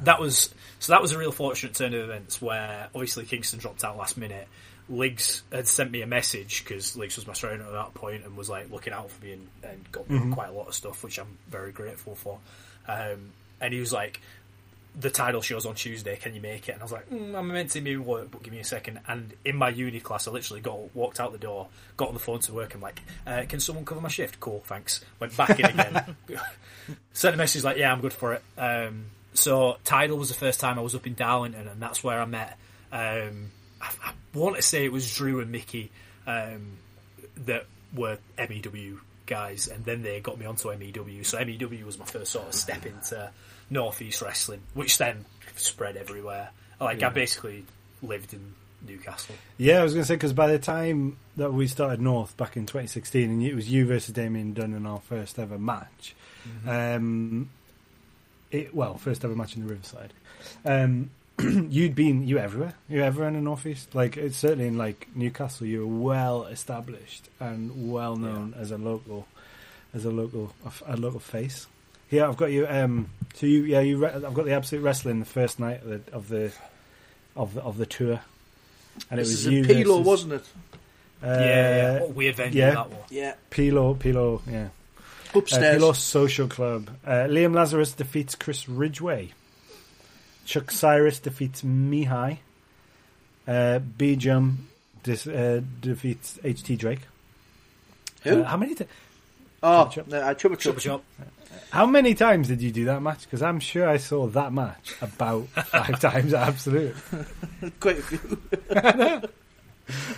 that 0.03 0.21
was 0.21 0.53
so. 0.81 0.93
That 0.93 1.01
was 1.03 1.13
a 1.13 1.19
real 1.19 1.31
fortunate 1.33 1.75
turn 1.77 1.95
of 1.95 2.01
events 2.03 2.43
where 2.43 2.89
obviously 2.95 3.25
Kingston 3.25 3.61
dropped 3.61 3.85
out 3.85 3.97
last 3.97 4.17
minute. 4.17 4.49
Liggs 4.89 5.43
had 5.53 5.69
sent 5.69 5.91
me 5.91 6.03
a 6.03 6.07
message 6.07 6.65
because 6.65 6.97
Liggs 6.97 7.17
was 7.17 7.27
my 7.27 7.35
trainer 7.35 7.65
at 7.65 7.73
that 7.73 7.95
point 7.95 8.25
and 8.25 8.37
was 8.37 8.49
like 8.49 8.71
looking 8.71 8.93
out 8.93 9.11
for 9.11 9.25
me 9.25 9.33
and, 9.33 9.49
and 9.63 9.93
got 9.93 10.09
me 10.09 10.33
quite 10.33 10.49
a 10.49 10.53
lot 10.53 10.69
of 10.69 10.75
stuff, 10.75 11.05
which 11.05 11.19
I'm 11.19 11.39
very 11.49 11.73
grateful 11.73 12.15
for. 12.15 12.39
Um, 12.87 13.33
and 13.61 13.75
he 13.75 13.81
was 13.81 13.93
like, 13.93 14.21
"The 14.99 15.11
Tidal 15.11 15.43
show's 15.43 15.67
on 15.67 15.75
Tuesday. 15.75 16.17
Can 16.17 16.35
you 16.35 16.41
make 16.41 16.69
it?" 16.69 16.73
And 16.73 16.81
I 16.81 16.85
was 16.85 16.93
like, 16.93 17.11
mm, 17.11 17.37
"I'm 17.37 17.49
meant 17.49 17.71
to 17.73 17.81
be 17.83 17.93
in 17.93 18.05
work, 18.07 18.31
but 18.31 18.43
give 18.43 18.53
me 18.53 18.61
a 18.61 18.65
second. 18.65 19.01
And 19.07 19.35
in 19.45 19.57
my 19.57 19.69
uni 19.69 20.01
class, 20.01 20.27
I 20.27 20.31
literally 20.31 20.63
got 20.63 20.95
walked 20.95 21.21
out 21.21 21.33
the 21.33 21.39
door, 21.39 21.69
got 21.99 22.09
on 22.09 22.15
the 22.15 22.21
phone 22.21 22.41
to 22.41 22.53
work, 22.55 22.73
and 22.73 22.83
like, 22.83 23.01
uh, 23.27 23.43
"Can 23.47 23.61
someone 23.61 23.85
cover 23.85 24.01
my 24.01 24.09
shift?" 24.09 24.41
Cool, 24.41 24.63
thanks. 24.67 25.05
Went 25.21 25.37
back 25.37 25.59
in 25.59 25.67
again. 25.67 26.17
Sent 27.13 27.35
a 27.35 27.39
message 27.39 27.63
like, 27.63 27.77
"Yeah, 27.77 27.93
I'm 27.93 28.01
good 28.01 28.15
for 28.15 28.33
it." 28.33 28.43
Um, 28.57 29.07
so 29.35 29.77
Tidal 29.85 30.17
was 30.17 30.29
the 30.29 30.35
first 30.35 30.61
time 30.61 30.79
I 30.79 30.83
was 30.83 30.95
up 30.95 31.07
in 31.07 31.15
Darlington, 31.15 31.69
and 31.69 31.83
that's 31.83 32.03
where 32.03 32.21
I 32.21 32.25
met. 32.25 32.57
Um, 32.91 33.51
I, 33.81 33.91
I 34.03 34.13
want 34.35 34.57
to 34.57 34.63
say 34.63 34.85
it 34.85 34.93
was 34.93 35.15
Drew 35.15 35.41
and 35.41 35.51
Mickey 35.51 35.91
um, 36.27 36.79
that 37.45 37.67
were 37.95 38.19
MEW 38.39 39.01
guys, 39.27 39.69
and 39.69 39.85
then 39.85 40.03
they 40.03 40.21
got 40.21 40.39
me 40.39 40.47
onto 40.47 40.69
MEW. 40.75 41.25
So 41.25 41.39
MEW 41.45 41.85
was 41.85 41.99
my 41.99 42.05
first 42.05 42.33
sort 42.33 42.49
of 42.49 42.55
step 42.55 42.87
into 42.87 43.31
Northeast 43.71 44.23
wrestling, 44.23 44.63
which 44.75 44.99
then 44.99 45.25
spread 45.57 45.97
everywhere. 45.97 46.51
Like 46.81 47.03
I 47.03 47.09
basically 47.09 47.65
lived 48.03 48.33
in 48.33 48.55
Newcastle. 48.87 49.35
Yeah, 49.57 49.81
I 49.81 49.83
was 49.83 49.93
going 49.93 50.05
to 50.05 50.09
say 50.09 50.15
because 50.15 50.33
by 50.33 50.47
the 50.47 50.59
time 50.59 51.17
that 51.37 51.53
we 51.53 51.67
started 51.67 52.01
North 52.01 52.37
back 52.37 52.57
in 52.57 52.67
2016, 52.67 53.31
and 53.31 53.43
it 53.43 53.55
was 53.55 53.71
you 53.71 53.87
versus 53.87 54.15
Damian 54.15 54.55
Dunne 54.55 54.75
in 54.75 54.87
our 54.87 55.01
first 55.01 55.39
ever 55.39 55.59
match. 55.59 56.15
Um, 56.67 57.51
it 58.51 58.75
well, 58.75 58.97
first 58.97 59.25
ever 59.25 59.35
match 59.35 59.57
in 59.57 59.67
the 59.67 59.69
Riverside. 59.69 60.13
Um, 60.65 61.11
you'd 61.69 61.95
been 61.95 62.27
you 62.27 62.39
everywhere. 62.39 62.75
You 62.89 63.03
ever 63.03 63.27
in 63.27 63.35
the 63.35 63.41
Northeast? 63.41 63.95
Like 63.95 64.17
it's 64.17 64.37
certainly 64.37 64.67
in 64.67 64.77
like 64.77 65.07
Newcastle, 65.15 65.67
you're 65.67 65.87
well 65.87 66.45
established 66.47 67.29
and 67.39 67.93
well 67.93 68.17
known 68.17 68.55
as 68.59 68.71
a 68.71 68.79
local, 68.79 69.27
as 69.95 70.05
a 70.05 70.11
local 70.11 70.53
a 70.87 70.97
local 70.97 71.21
face. 71.21 71.67
Yeah, 72.11 72.29
I've 72.29 72.37
got 72.37 72.51
you. 72.51 72.67
Um, 72.67 73.11
so 73.35 73.47
you, 73.47 73.65
yeah, 73.65 73.81
you. 73.81 73.99
Re- 73.99 74.11
I've 74.11 74.35
got 74.35 74.47
the 74.47 74.53
absolute 74.53 74.83
wrestling 74.83 75.21
the 75.21 75.27
first 75.27 75.61
night 75.61 75.83
of 75.83 75.89
the 75.89 76.13
of 76.13 76.29
the 76.29 76.53
of 77.37 77.55
the, 77.55 77.63
of 77.63 77.77
the 77.77 77.87
tour, 77.87 78.21
and 79.11 79.21
this 79.21 79.29
it 79.29 79.33
is 79.33 79.45
was 79.45 79.47
in 79.47 79.53
you. 79.53 79.65
Pilo, 79.65 79.85
versus- 79.85 80.07
wasn't 80.07 80.33
it? 80.33 80.45
uh, 81.23 81.27
yeah, 81.27 81.77
yeah. 81.77 82.01
What 82.01 82.15
weird 82.15 82.37
venue 82.37 82.59
yeah. 82.61 82.71
that 82.71 82.91
was. 82.91 82.99
Yeah, 83.11 83.35
Pilo, 83.51 83.95
Pilo, 83.97 84.41
yeah. 84.51 84.69
Uh, 85.35 85.39
upstairs. 85.39 85.81
Pilo 85.81 85.95
Social 85.95 86.49
Club. 86.49 86.91
Uh, 87.07 87.27
Liam 87.29 87.55
Lazarus 87.55 87.93
defeats 87.93 88.35
Chris 88.35 88.69
Ridgeway. 88.69 89.33
Chuck 90.49 90.71
Cyrus 90.71 91.19
defeats 91.19 91.61
Mihai. 91.63 92.39
Uh, 93.47 93.81
Bijum 93.99 94.57
dis, 95.03 95.27
uh, 95.27 95.61
defeats 95.81 96.39
HT 96.43 96.79
Drake. 96.79 97.01
Who? 98.23 98.41
Uh, 98.41 98.45
how 98.45 98.57
many? 98.57 98.75
T- 98.75 98.87
oh, 99.63 99.69
Chupa 99.69 99.93
Chup. 99.93 100.09
no, 100.09 100.19
uh, 100.21 100.35
Chupa 100.35 100.59
Chup. 100.59 100.79
Chop 100.79 100.79
chop. 100.79 101.05
how 101.71 101.85
many 101.85 102.15
times 102.15 102.49
did 102.49 102.63
you 102.63 102.71
do 102.73 102.87
that 102.87 103.03
match? 103.03 103.21
Because 103.25 103.43
I'm 103.43 103.61
sure 103.61 103.87
I 103.87 103.99
saw 103.99 104.27
that 104.29 104.53
match 104.55 104.95
about 105.03 105.49
five 105.49 106.01
times 106.09 106.33
at 106.33 106.49
Absolute. 106.49 106.97
Quite 107.81 107.99
a 107.99 108.03
few. 108.03 109.29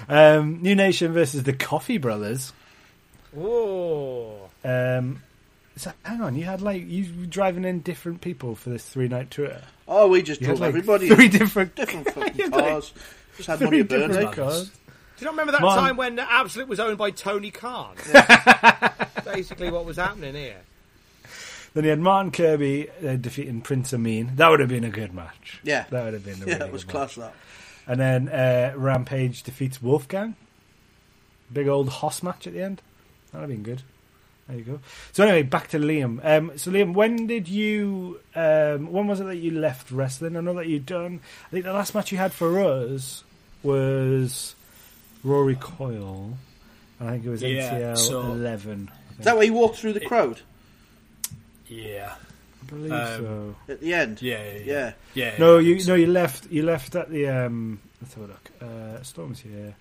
Um, 0.08 0.60
New 0.62 0.74
Nation 0.74 1.12
versus 1.12 1.44
the 1.44 1.52
Coffee 1.52 1.98
Brothers. 1.98 2.52
Oh, 3.38 4.50
Um, 4.64 5.22
so 5.76 5.92
hang 6.02 6.20
on, 6.22 6.34
you 6.34 6.42
had 6.44 6.60
like 6.60 6.84
you 6.88 7.06
were 7.20 7.26
driving 7.26 7.64
in 7.64 7.78
different 7.78 8.20
people 8.20 8.56
for 8.56 8.70
this 8.70 8.84
three 8.84 9.06
night 9.06 9.30
tour. 9.30 9.58
Oh, 9.92 10.06
we 10.08 10.22
just 10.22 10.40
You 10.40 10.46
drove 10.46 10.60
like 10.60 10.68
everybody. 10.68 11.08
three 11.08 11.28
different, 11.28 11.74
different 11.74 12.08
fucking 12.14 12.36
You 12.36 12.48
like, 12.48 12.64
cars. 12.64 12.92
Just 13.36 13.48
had 13.48 13.60
money 13.60 13.78
three 13.82 13.82
to 13.82 13.84
burn. 14.06 14.08
different 14.10 14.32
cars. 14.36 14.68
do 14.68 14.72
you 15.18 15.24
not 15.24 15.30
remember 15.32 15.52
that 15.52 15.60
Martin- 15.62 15.84
time 15.84 15.96
when 15.96 16.18
Absolute 16.18 16.68
was 16.68 16.78
owned 16.80 16.96
by 16.96 17.10
Tony 17.10 17.50
Khan? 17.50 17.96
Basically, 19.24 19.70
what 19.70 19.84
was 19.84 19.96
happening 19.96 20.34
here. 20.34 20.60
Then 21.74 21.84
you 21.84 21.90
had 21.90 22.00
Martin 22.00 22.32
Kirby 22.32 22.88
uh, 23.06 23.16
defeating 23.16 23.60
Prince 23.60 23.92
Amin. 23.94 24.32
That 24.36 24.48
would 24.48 24.60
have 24.60 24.68
been 24.68 24.84
a 24.84 24.90
good 24.90 25.14
match. 25.14 25.60
Yeah. 25.62 25.84
That 25.90 26.04
would 26.04 26.14
have 26.14 26.24
been 26.24 26.42
a 26.42 26.46
Yeah, 26.46 26.54
really 26.54 26.66
it 26.66 26.72
was 26.72 26.84
good 26.84 26.90
class 26.90 27.16
match. 27.16 27.32
that. 27.86 27.92
And 27.92 28.00
then 28.00 28.28
uh, 28.28 28.72
Rampage 28.76 29.42
defeats 29.44 29.80
Wolfgang. 29.82 30.34
Big 31.52 31.68
old 31.68 31.88
Hoss 31.88 32.22
match 32.22 32.46
at 32.46 32.52
the 32.54 32.62
end. 32.62 32.82
That'd 33.32 33.48
have 33.48 33.56
been 33.56 33.62
good. 33.64 33.82
There 34.50 34.58
you 34.58 34.64
go. 34.64 34.80
So 35.12 35.22
anyway, 35.22 35.44
back 35.44 35.68
to 35.68 35.78
Liam. 35.78 36.18
Um, 36.24 36.52
so 36.58 36.70
Liam, 36.72 36.92
when 36.92 37.26
did 37.28 37.46
you? 37.48 38.20
Um, 38.34 38.90
when 38.90 39.06
was 39.06 39.20
it 39.20 39.24
that 39.24 39.36
you 39.36 39.52
left 39.52 39.90
wrestling? 39.92 40.36
I 40.36 40.40
know 40.40 40.54
that 40.54 40.66
you'd 40.66 40.86
done. 40.86 41.20
I 41.46 41.50
think 41.50 41.64
the 41.64 41.72
last 41.72 41.94
match 41.94 42.10
you 42.10 42.18
had 42.18 42.32
for 42.32 42.58
us 42.60 43.22
was 43.62 44.54
Rory 45.22 45.54
Coyle. 45.54 46.36
I 47.00 47.10
think 47.12 47.26
it 47.26 47.30
was 47.30 47.42
Yeah, 47.42 47.70
NCL 47.94 47.96
so- 47.98 48.20
eleven. 48.22 48.90
Is 49.18 49.24
that 49.24 49.36
where 49.36 49.44
you 49.46 49.52
walked 49.52 49.76
through 49.76 49.92
the 49.92 50.00
crowd 50.00 50.40
Yeah. 51.66 52.14
I 52.62 52.66
believe 52.66 52.92
um, 52.92 53.18
so. 53.66 53.72
at 53.72 53.80
the 53.80 53.94
end? 53.94 54.22
Yeah. 54.22 54.42
Yeah. 54.52 54.62
Yeah. 54.64 54.92
Yeah. 55.14 55.34
No, 55.38 55.58
yeah. 55.58 55.74
you 55.76 55.84
no, 55.86 55.94
you 55.94 56.06
left. 56.08 56.50
You 56.50 56.62
left 56.64 56.94
at 56.94 57.08
the. 57.10 57.28
Um, 57.28 57.80
let's 58.02 58.14
have 58.14 58.24
a 58.24 58.26
look. 58.26 58.50
Uh, 58.60 59.02
Storm's 59.02 59.40
here. 59.40 59.74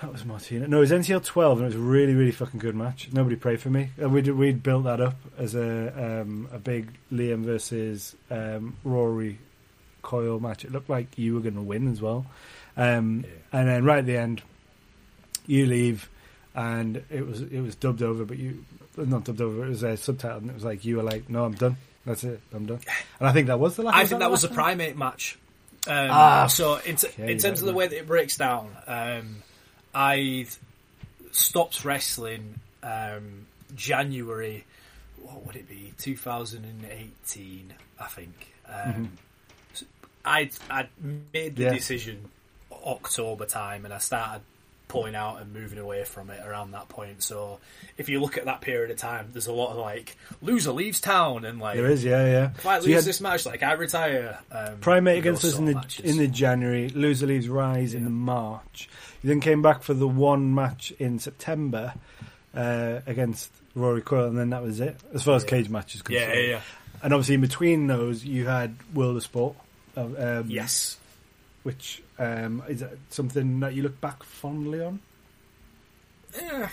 That 0.00 0.12
was 0.12 0.24
Martina. 0.24 0.66
No, 0.68 0.78
it 0.78 0.80
was 0.80 0.90
NCL 0.92 1.24
twelve, 1.24 1.58
and 1.58 1.64
it 1.64 1.68
was 1.68 1.76
a 1.76 1.78
really, 1.78 2.14
really 2.14 2.30
fucking 2.32 2.60
good 2.60 2.74
match. 2.74 3.08
Nobody 3.12 3.36
prayed 3.36 3.60
for 3.60 3.70
me. 3.70 3.90
We'd 3.98 4.28
we'd 4.28 4.62
built 4.62 4.84
that 4.84 5.00
up 5.00 5.16
as 5.38 5.54
a 5.54 6.20
um, 6.22 6.48
a 6.52 6.58
big 6.58 6.88
Liam 7.12 7.44
versus 7.44 8.14
um, 8.30 8.76
Rory 8.84 9.38
Coyle 10.02 10.40
match. 10.40 10.64
It 10.64 10.72
looked 10.72 10.88
like 10.90 11.16
you 11.18 11.34
were 11.34 11.40
going 11.40 11.54
to 11.54 11.62
win 11.62 11.90
as 11.90 12.00
well. 12.00 12.26
Um, 12.76 13.24
Yeah. 13.24 13.30
And 13.60 13.68
then 13.68 13.84
right 13.84 13.98
at 13.98 14.06
the 14.06 14.16
end, 14.16 14.42
you 15.46 15.66
leave, 15.66 16.08
and 16.54 17.02
it 17.10 17.26
was 17.26 17.40
it 17.42 17.60
was 17.60 17.74
dubbed 17.74 18.02
over, 18.02 18.24
but 18.24 18.38
you 18.38 18.64
not 18.96 19.24
dubbed 19.24 19.40
over. 19.40 19.64
It 19.64 19.68
was 19.70 19.82
a 19.82 19.96
subtitle, 19.96 20.38
and 20.38 20.50
it 20.50 20.54
was 20.54 20.64
like 20.64 20.84
you 20.84 20.96
were 20.96 21.02
like, 21.02 21.28
"No, 21.30 21.44
I'm 21.44 21.54
done. 21.54 21.76
That's 22.04 22.24
it. 22.24 22.40
I'm 22.52 22.66
done." 22.66 22.80
And 23.20 23.28
I 23.28 23.32
think 23.32 23.46
that 23.46 23.58
was 23.60 23.76
the 23.76 23.82
last. 23.82 23.96
I 23.96 24.06
think 24.06 24.20
that 24.20 24.30
was 24.30 24.44
last 24.44 24.54
primate 24.54 24.96
match. 24.96 25.38
Um, 25.86 26.08
Ah, 26.10 26.46
so 26.46 26.76
in, 26.76 26.96
t- 26.96 27.08
in 27.18 27.36
terms 27.36 27.60
of 27.60 27.66
the 27.66 27.74
way 27.74 27.86
that 27.86 27.96
it 27.98 28.06
breaks 28.06 28.38
down, 28.38 28.70
um, 28.86 29.42
I 29.94 30.46
stopped 31.32 31.84
wrestling 31.84 32.60
um, 32.82 33.46
January. 33.74 34.64
What 35.22 35.46
would 35.46 35.56
it 35.56 35.68
be? 35.68 35.92
2018, 35.98 37.74
I 37.98 38.06
think. 38.06 38.54
Um, 38.68 39.12
so 39.72 39.86
I 40.24 40.50
I 40.70 40.88
made 41.32 41.56
the 41.56 41.64
Yeah. 41.64 41.70
decision 41.72 42.30
October 42.72 43.46
time, 43.46 43.84
and 43.84 43.94
I 43.94 43.98
started 43.98 44.42
pulling 44.88 45.14
out 45.14 45.40
and 45.40 45.52
moving 45.52 45.78
away 45.78 46.04
from 46.04 46.30
it 46.30 46.40
around 46.46 46.70
that 46.72 46.88
point. 46.88 47.22
So 47.22 47.58
if 47.98 48.08
you 48.08 48.20
look 48.20 48.36
at 48.38 48.44
that 48.44 48.60
period 48.60 48.90
of 48.90 48.96
time, 48.98 49.30
there's 49.32 49.46
a 49.46 49.52
lot 49.52 49.70
of 49.70 49.78
like 49.78 50.16
loser 50.42 50.72
leaves 50.72 51.00
town 51.00 51.44
and 51.44 51.58
like 51.58 51.76
There 51.76 51.86
is, 51.86 52.04
yeah, 52.04 52.26
yeah. 52.26 52.50
I 52.70 52.80
So 52.80 52.86
lose 52.86 53.04
this 53.04 53.20
match, 53.20 53.46
like 53.46 53.62
I 53.62 53.72
retire. 53.72 54.38
Um, 54.52 54.78
Primate 54.80 55.18
against 55.18 55.44
us 55.44 55.58
in 55.58 55.64
the 55.64 55.74
matches. 55.74 56.04
in 56.04 56.18
the 56.18 56.28
January, 56.28 56.88
loser 56.90 57.26
leaves 57.26 57.48
Rise 57.48 57.94
in 57.94 58.04
the 58.04 58.10
March. 58.10 58.88
You 59.22 59.28
then 59.28 59.40
came 59.40 59.62
back 59.62 59.82
for 59.82 59.94
the 59.94 60.06
one 60.06 60.54
match 60.54 60.92
in 60.98 61.18
September 61.18 61.94
uh, 62.54 63.00
against 63.06 63.50
Rory 63.74 64.02
Coyle, 64.02 64.26
and 64.28 64.38
then 64.38 64.50
that 64.50 64.62
was 64.62 64.80
it 64.80 64.96
as 65.14 65.22
far 65.24 65.34
as 65.36 65.42
Yeah. 65.44 65.48
cage 65.48 65.68
matches 65.70 66.02
yeah, 66.08 66.20
concerned. 66.26 66.40
yeah, 66.44 66.48
yeah. 66.50 66.60
And 67.02 67.12
obviously 67.12 67.34
in 67.34 67.40
between 67.40 67.86
those, 67.86 68.24
you 68.24 68.46
had 68.46 68.76
World 68.94 69.16
of 69.16 69.22
Sport. 69.24 69.56
uh, 69.96 70.02
Um, 70.02 70.44
Yes. 70.48 70.98
which 71.64 72.02
um, 72.18 72.62
is 72.68 72.80
that 72.80 72.92
something 73.10 73.60
that 73.60 73.74
you 73.74 73.82
look 73.82 74.00
back 74.00 74.22
fondly 74.22 74.82
on? 74.82 75.00
Eh, 76.38 76.68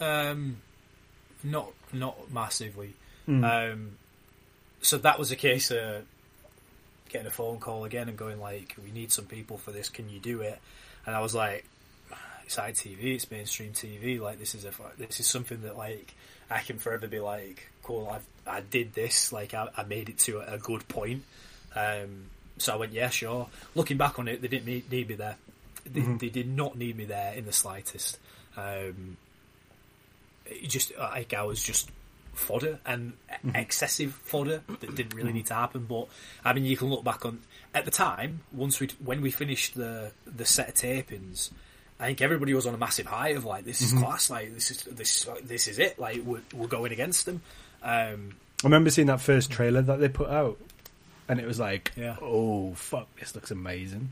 um, 0.00 0.56
not 1.42 1.72
not 1.92 2.30
massively. 2.32 2.94
Mm. 3.28 3.72
Um, 3.72 3.98
so 4.80 4.98
that 4.98 5.18
was 5.18 5.30
a 5.32 5.36
case 5.36 5.70
of 5.70 6.04
getting 7.08 7.26
a 7.26 7.30
phone 7.30 7.58
call 7.58 7.84
again 7.84 8.08
and 8.08 8.16
going 8.16 8.40
like, 8.40 8.76
"We 8.82 8.92
need 8.92 9.10
some 9.12 9.26
people 9.26 9.58
for 9.58 9.72
this. 9.72 9.88
Can 9.88 10.08
you 10.08 10.20
do 10.20 10.40
it?" 10.42 10.58
And 11.04 11.14
I 11.16 11.20
was 11.20 11.34
like, 11.34 11.64
"It's 12.44 12.56
ITV. 12.56 13.14
It's 13.16 13.30
mainstream 13.30 13.72
TV. 13.72 14.20
Like 14.20 14.38
this 14.38 14.54
is 14.54 14.64
a 14.64 14.70
this 14.98 15.18
is 15.18 15.26
something 15.26 15.62
that 15.62 15.76
like 15.76 16.14
I 16.48 16.60
can 16.60 16.78
forever 16.78 17.08
be 17.08 17.20
like, 17.20 17.68
cool. 17.82 18.08
I 18.08 18.20
I 18.58 18.60
did 18.60 18.94
this. 18.94 19.32
Like 19.32 19.52
I, 19.54 19.68
I 19.76 19.82
made 19.82 20.08
it 20.08 20.18
to 20.20 20.38
a, 20.38 20.54
a 20.54 20.58
good 20.58 20.86
point." 20.86 21.24
Um, 21.74 22.26
so 22.58 22.72
I 22.72 22.76
went, 22.76 22.92
"Yeah, 22.92 23.10
sure." 23.10 23.48
Looking 23.74 23.96
back 23.96 24.18
on 24.18 24.28
it, 24.28 24.40
they 24.42 24.48
didn't 24.48 24.66
need, 24.66 24.90
need 24.90 25.08
me 25.08 25.14
there. 25.14 25.36
They, 25.84 26.00
Mhm. 26.00 26.18
they 26.18 26.28
did 26.30 26.48
not 26.48 26.76
need 26.76 26.96
me 26.96 27.04
there 27.04 27.32
in 27.34 27.44
the 27.46 27.52
slightest. 27.52 28.18
Um, 28.56 29.16
just 30.66 30.92
like 30.98 31.34
I 31.34 31.42
was 31.42 31.62
just 31.62 31.90
fodder 32.34 32.78
and 32.84 33.14
excessive 33.54 34.12
fodder 34.24 34.62
that 34.80 34.94
didn't 34.94 35.14
really 35.14 35.32
need 35.32 35.46
to 35.46 35.54
happen. 35.54 35.86
But 35.86 36.08
I 36.44 36.52
mean, 36.52 36.64
you 36.64 36.76
can 36.76 36.88
look 36.88 37.02
back 37.04 37.24
on 37.24 37.40
at 37.74 37.84
the 37.84 37.90
time 37.90 38.40
once 38.52 38.78
we 38.80 38.88
when 39.04 39.20
we 39.22 39.30
finished 39.30 39.74
the 39.74 40.12
the 40.26 40.44
set 40.44 40.68
of 40.68 40.74
tapings. 40.74 41.50
I 41.98 42.06
think 42.08 42.20
everybody 42.20 42.52
was 42.52 42.66
on 42.66 42.74
a 42.74 42.78
massive 42.78 43.06
high 43.06 43.30
of 43.30 43.44
like 43.44 43.64
this 43.64 43.80
is 43.80 43.92
class, 43.92 44.28
like 44.28 44.52
this 44.54 44.70
is 44.70 44.82
this 44.82 45.26
this 45.42 45.66
is 45.66 45.78
it, 45.78 45.98
like 45.98 46.22
we're, 46.24 46.42
we're 46.52 46.66
going 46.68 46.92
against 46.92 47.24
them. 47.26 47.40
Um, 47.82 48.34
I 48.62 48.66
remember 48.66 48.90
seeing 48.90 49.06
that 49.08 49.20
first 49.20 49.50
trailer 49.50 49.80
that 49.82 49.98
they 50.00 50.08
put 50.08 50.28
out, 50.28 50.58
and 51.28 51.40
it 51.40 51.46
was 51.46 51.58
like, 51.58 51.92
Yeah. 51.96 52.16
oh 52.20 52.74
fuck, 52.74 53.08
this 53.18 53.34
looks 53.34 53.50
amazing. 53.50 54.10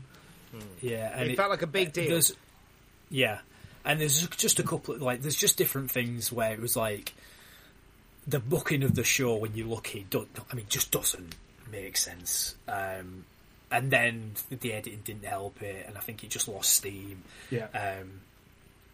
yeah, 0.81 1.11
and 1.19 1.31
It, 1.31 1.37
felt 1.37 1.49
like 1.49 1.61
a 1.61 1.67
big 1.67 1.93
deal. 1.93 2.09
There's, 2.09 2.33
yeah, 3.09 3.39
and 3.83 3.99
there's 4.01 4.27
just 4.29 4.59
a 4.59 4.63
couple 4.63 4.95
of 4.95 5.01
like 5.01 5.21
there's 5.21 5.35
just 5.35 5.57
different 5.57 5.91
things 5.91 6.31
where 6.31 6.51
it 6.53 6.59
was 6.59 6.75
like 6.75 7.13
the 8.27 8.39
booking 8.39 8.83
of 8.83 8.95
the 8.95 9.03
show 9.03 9.35
when 9.35 9.55
you 9.55 9.67
look 9.67 9.93
it, 9.95 10.09
don't, 10.09 10.27
I 10.51 10.55
mean, 10.55 10.65
just 10.69 10.91
doesn't 10.91 11.35
make 11.71 11.95
sense. 11.97 12.55
Um, 12.67 13.25
and 13.71 13.91
then 13.91 14.31
the 14.49 14.73
editing 14.73 15.01
didn't 15.03 15.25
help 15.25 15.61
it, 15.61 15.85
and 15.87 15.97
I 15.97 15.99
think 15.99 16.23
it 16.23 16.29
just 16.29 16.47
lost 16.47 16.71
steam. 16.73 17.23
Yeah. 17.51 17.67
Um, 17.73 18.21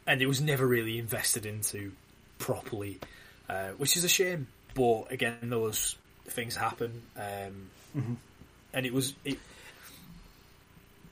and 0.07 0.21
it 0.21 0.25
was 0.27 0.41
never 0.41 0.65
really 0.67 0.97
invested 0.97 1.45
into 1.45 1.91
properly, 2.39 2.99
uh, 3.47 3.69
which 3.77 3.95
is 3.95 4.03
a 4.03 4.09
shame. 4.09 4.47
But 4.73 5.11
again, 5.11 5.37
those 5.43 5.95
things 6.25 6.55
happen, 6.55 7.01
um, 7.15 7.69
Mhm. 7.95 8.15
and 8.73 8.85
it 8.85 8.93
was 8.93 9.13
it. 9.25 9.37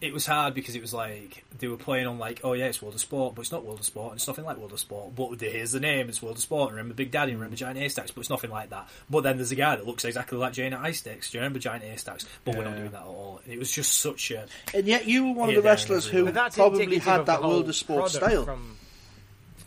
It 0.01 0.13
was 0.13 0.25
hard 0.25 0.53
because 0.53 0.77
it 0.77 0.82
was 0.82 0.93
like 0.93 1.43
they 1.59 1.67
were 1.67 1.75
playing 1.75 2.07
on 2.07 2.19
like, 2.19 2.39
oh 2.45 2.53
yeah, 2.53 2.67
it's 2.67 2.82
World 2.82 2.95
of 2.95 3.01
Sport, 3.01 3.36
but 3.36 3.41
it's 3.41 3.51
not 3.51 3.65
World 3.65 3.80
of 3.80 3.86
Sport, 3.86 4.11
and 4.11 4.17
it's 4.17 4.27
nothing 4.30 4.45
like 4.45 4.55
World 4.55 4.71
of 4.71 4.80
Sport. 4.80 5.13
But 5.13 5.41
here's 5.41 5.73
the 5.73 5.82
name, 5.82 6.07
it's 6.07 6.21
World 6.21 6.38
of 6.38 6.41
Sport. 6.41 6.69
And 6.69 6.77
remember 6.77 6.93
Big 6.93 7.11
Daddy, 7.11 7.34
and 7.34 7.39
remember 7.41 7.57
Giant 7.57 7.77
Haystacks, 7.77 8.11
but 8.11 8.21
it's 8.21 8.30
nothing 8.30 8.49
like 8.49 8.69
that. 8.69 8.88
But 9.09 9.23
then 9.23 9.36
there's 9.36 9.51
a 9.51 9.55
guy 9.55 9.75
that 9.75 9.86
looks 9.86 10.05
exactly 10.05 10.38
like 10.38 10.53
Giant 10.53 10.73
Haystacks. 10.82 11.32
Do 11.32 11.38
you 11.38 11.41
remember 11.41 11.59
Giant 11.59 11.84
Haystacks? 11.84 12.25
But 12.45 12.55
we're 12.55 12.63
not 12.63 12.77
doing 12.77 12.91
that 12.91 13.01
at 13.01 13.07
all. 13.07 13.41
And 13.43 13.53
it 13.53 13.59
was 13.59 13.73
just 13.73 13.95
such 13.95 14.32
a 14.32 14.45
And 14.73 14.88
yet 14.88 15.05
you 15.05 15.25
were 15.27 15.34
one 15.34 15.49
of 15.49 15.55
the 15.55 15.61
wrestlers 15.61 16.05
who 16.05 16.32
that's 16.32 16.55
probably 16.55 16.99
had 16.99 17.25
that 17.25 17.43
World 17.43 17.67
of 17.67 17.75
Sport 17.75 18.11
style. 18.11 18.45
From, 18.45 18.77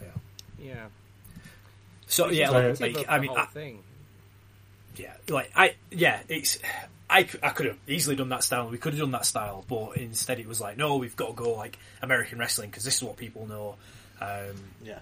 yeah. 0.01 0.09
yeah. 0.59 0.87
So 2.07 2.31
yeah, 2.31 2.49
like, 2.49 2.81
like 2.81 3.05
I 3.07 3.19
mean, 3.19 3.37
I, 3.37 3.45
thing. 3.47 3.83
yeah, 4.97 5.13
like 5.29 5.51
I, 5.55 5.75
yeah, 5.91 6.21
it's. 6.31 6.59
I, 7.13 7.27
c- 7.27 7.39
I 7.43 7.51
could 7.51 7.67
have 7.67 7.79
easily 7.87 8.17
done 8.17 8.29
that 8.31 8.43
style. 8.45 8.69
We 8.69 8.79
could 8.79 8.93
have 8.95 9.01
done 9.01 9.11
that 9.13 9.27
style, 9.27 9.65
but 9.69 9.97
instead 9.97 10.39
it 10.41 10.47
was 10.49 10.61
like, 10.61 10.77
no, 10.77 10.97
we've 10.97 11.17
got 11.17 11.29
to 11.29 11.33
go 11.35 11.53
like 11.55 11.79
American 12.01 12.39
wrestling 12.39 12.71
because 12.71 12.85
this 12.85 12.97
is 12.97 13.03
what 13.03 13.17
people 13.17 13.47
know. 13.47 13.77
Um, 14.21 14.57
Yeah. 14.85 14.99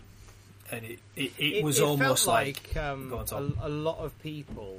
and 0.72 0.84
it, 0.84 0.98
it, 1.16 1.32
it, 1.38 1.64
was 1.64 1.80
almost 1.80 2.24
felt 2.24 2.34
like, 2.34 2.76
um, 2.76 3.08
Go 3.10 3.18
on, 3.18 3.54
a, 3.62 3.66
a 3.66 3.68
lot 3.68 3.98
of 3.98 4.18
people. 4.22 4.78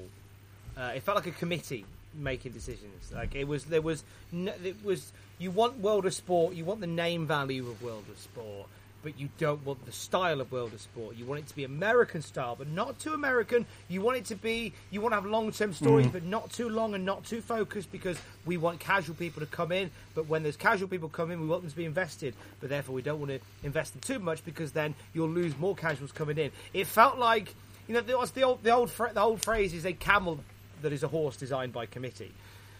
Uh, 0.77 0.91
it 0.95 1.03
felt 1.03 1.15
like 1.15 1.27
a 1.27 1.31
committee 1.31 1.85
making 2.15 2.51
decisions. 2.53 3.11
Like 3.13 3.35
it 3.35 3.47
was, 3.47 3.65
there 3.65 3.81
was, 3.81 4.03
n- 4.33 4.51
it 4.63 4.83
was. 4.83 5.11
You 5.37 5.51
want 5.51 5.79
World 5.79 6.05
of 6.05 6.13
Sport. 6.13 6.53
You 6.55 6.65
want 6.65 6.81
the 6.81 6.87
name 6.87 7.25
value 7.27 7.67
of 7.69 7.81
World 7.81 8.05
of 8.11 8.17
Sport, 8.19 8.67
but 9.03 9.19
you 9.19 9.29
don't 9.37 9.65
want 9.65 9.85
the 9.85 9.91
style 9.91 10.41
of 10.41 10.51
World 10.51 10.73
of 10.73 10.81
Sport. 10.81 11.15
You 11.15 11.25
want 11.25 11.39
it 11.41 11.47
to 11.47 11.55
be 11.55 11.63
American 11.63 12.21
style, 12.21 12.55
but 12.55 12.67
not 12.67 12.99
too 12.99 13.13
American. 13.13 13.65
You 13.89 14.01
want 14.01 14.17
it 14.17 14.25
to 14.25 14.35
be, 14.35 14.73
you 14.91 15.01
want 15.01 15.11
to 15.13 15.15
have 15.15 15.25
long 15.25 15.51
term 15.51 15.73
stories, 15.73 16.05
Mm. 16.07 16.11
but 16.11 16.23
not 16.23 16.51
too 16.51 16.69
long 16.69 16.93
and 16.93 17.05
not 17.05 17.25
too 17.25 17.41
focused 17.41 17.91
because 17.91 18.17
we 18.45 18.57
want 18.57 18.79
casual 18.79 19.15
people 19.15 19.39
to 19.39 19.45
come 19.47 19.71
in. 19.71 19.89
But 20.13 20.27
when 20.27 20.43
there's 20.43 20.57
casual 20.57 20.87
people 20.87 21.09
come 21.09 21.31
in, 21.31 21.41
we 21.41 21.47
want 21.47 21.63
them 21.63 21.71
to 21.71 21.75
be 21.77 21.85
invested, 21.85 22.35
but 22.59 22.69
therefore 22.69 22.93
we 22.95 23.01
don't 23.01 23.19
want 23.19 23.31
to 23.31 23.39
invest 23.63 23.93
them 23.93 24.01
too 24.01 24.19
much 24.19 24.45
because 24.45 24.71
then 24.71 24.93
you'll 25.13 25.29
lose 25.29 25.57
more 25.57 25.75
casuals 25.75 26.11
coming 26.11 26.37
in. 26.37 26.51
It 26.73 26.87
felt 26.87 27.17
like, 27.17 27.53
you 27.87 27.93
know, 27.99 28.17
was 28.17 28.31
the 28.31 28.43
old, 28.43 28.63
the 28.63 28.71
old, 28.71 28.89
the 28.89 29.21
old 29.21 29.41
phrase 29.41 29.73
is 29.73 29.85
a 29.85 29.93
camel 29.93 30.39
that 30.81 30.93
is 30.93 31.03
a 31.03 31.07
horse 31.07 31.37
designed 31.37 31.73
by 31.73 31.85
committee. 31.87 32.31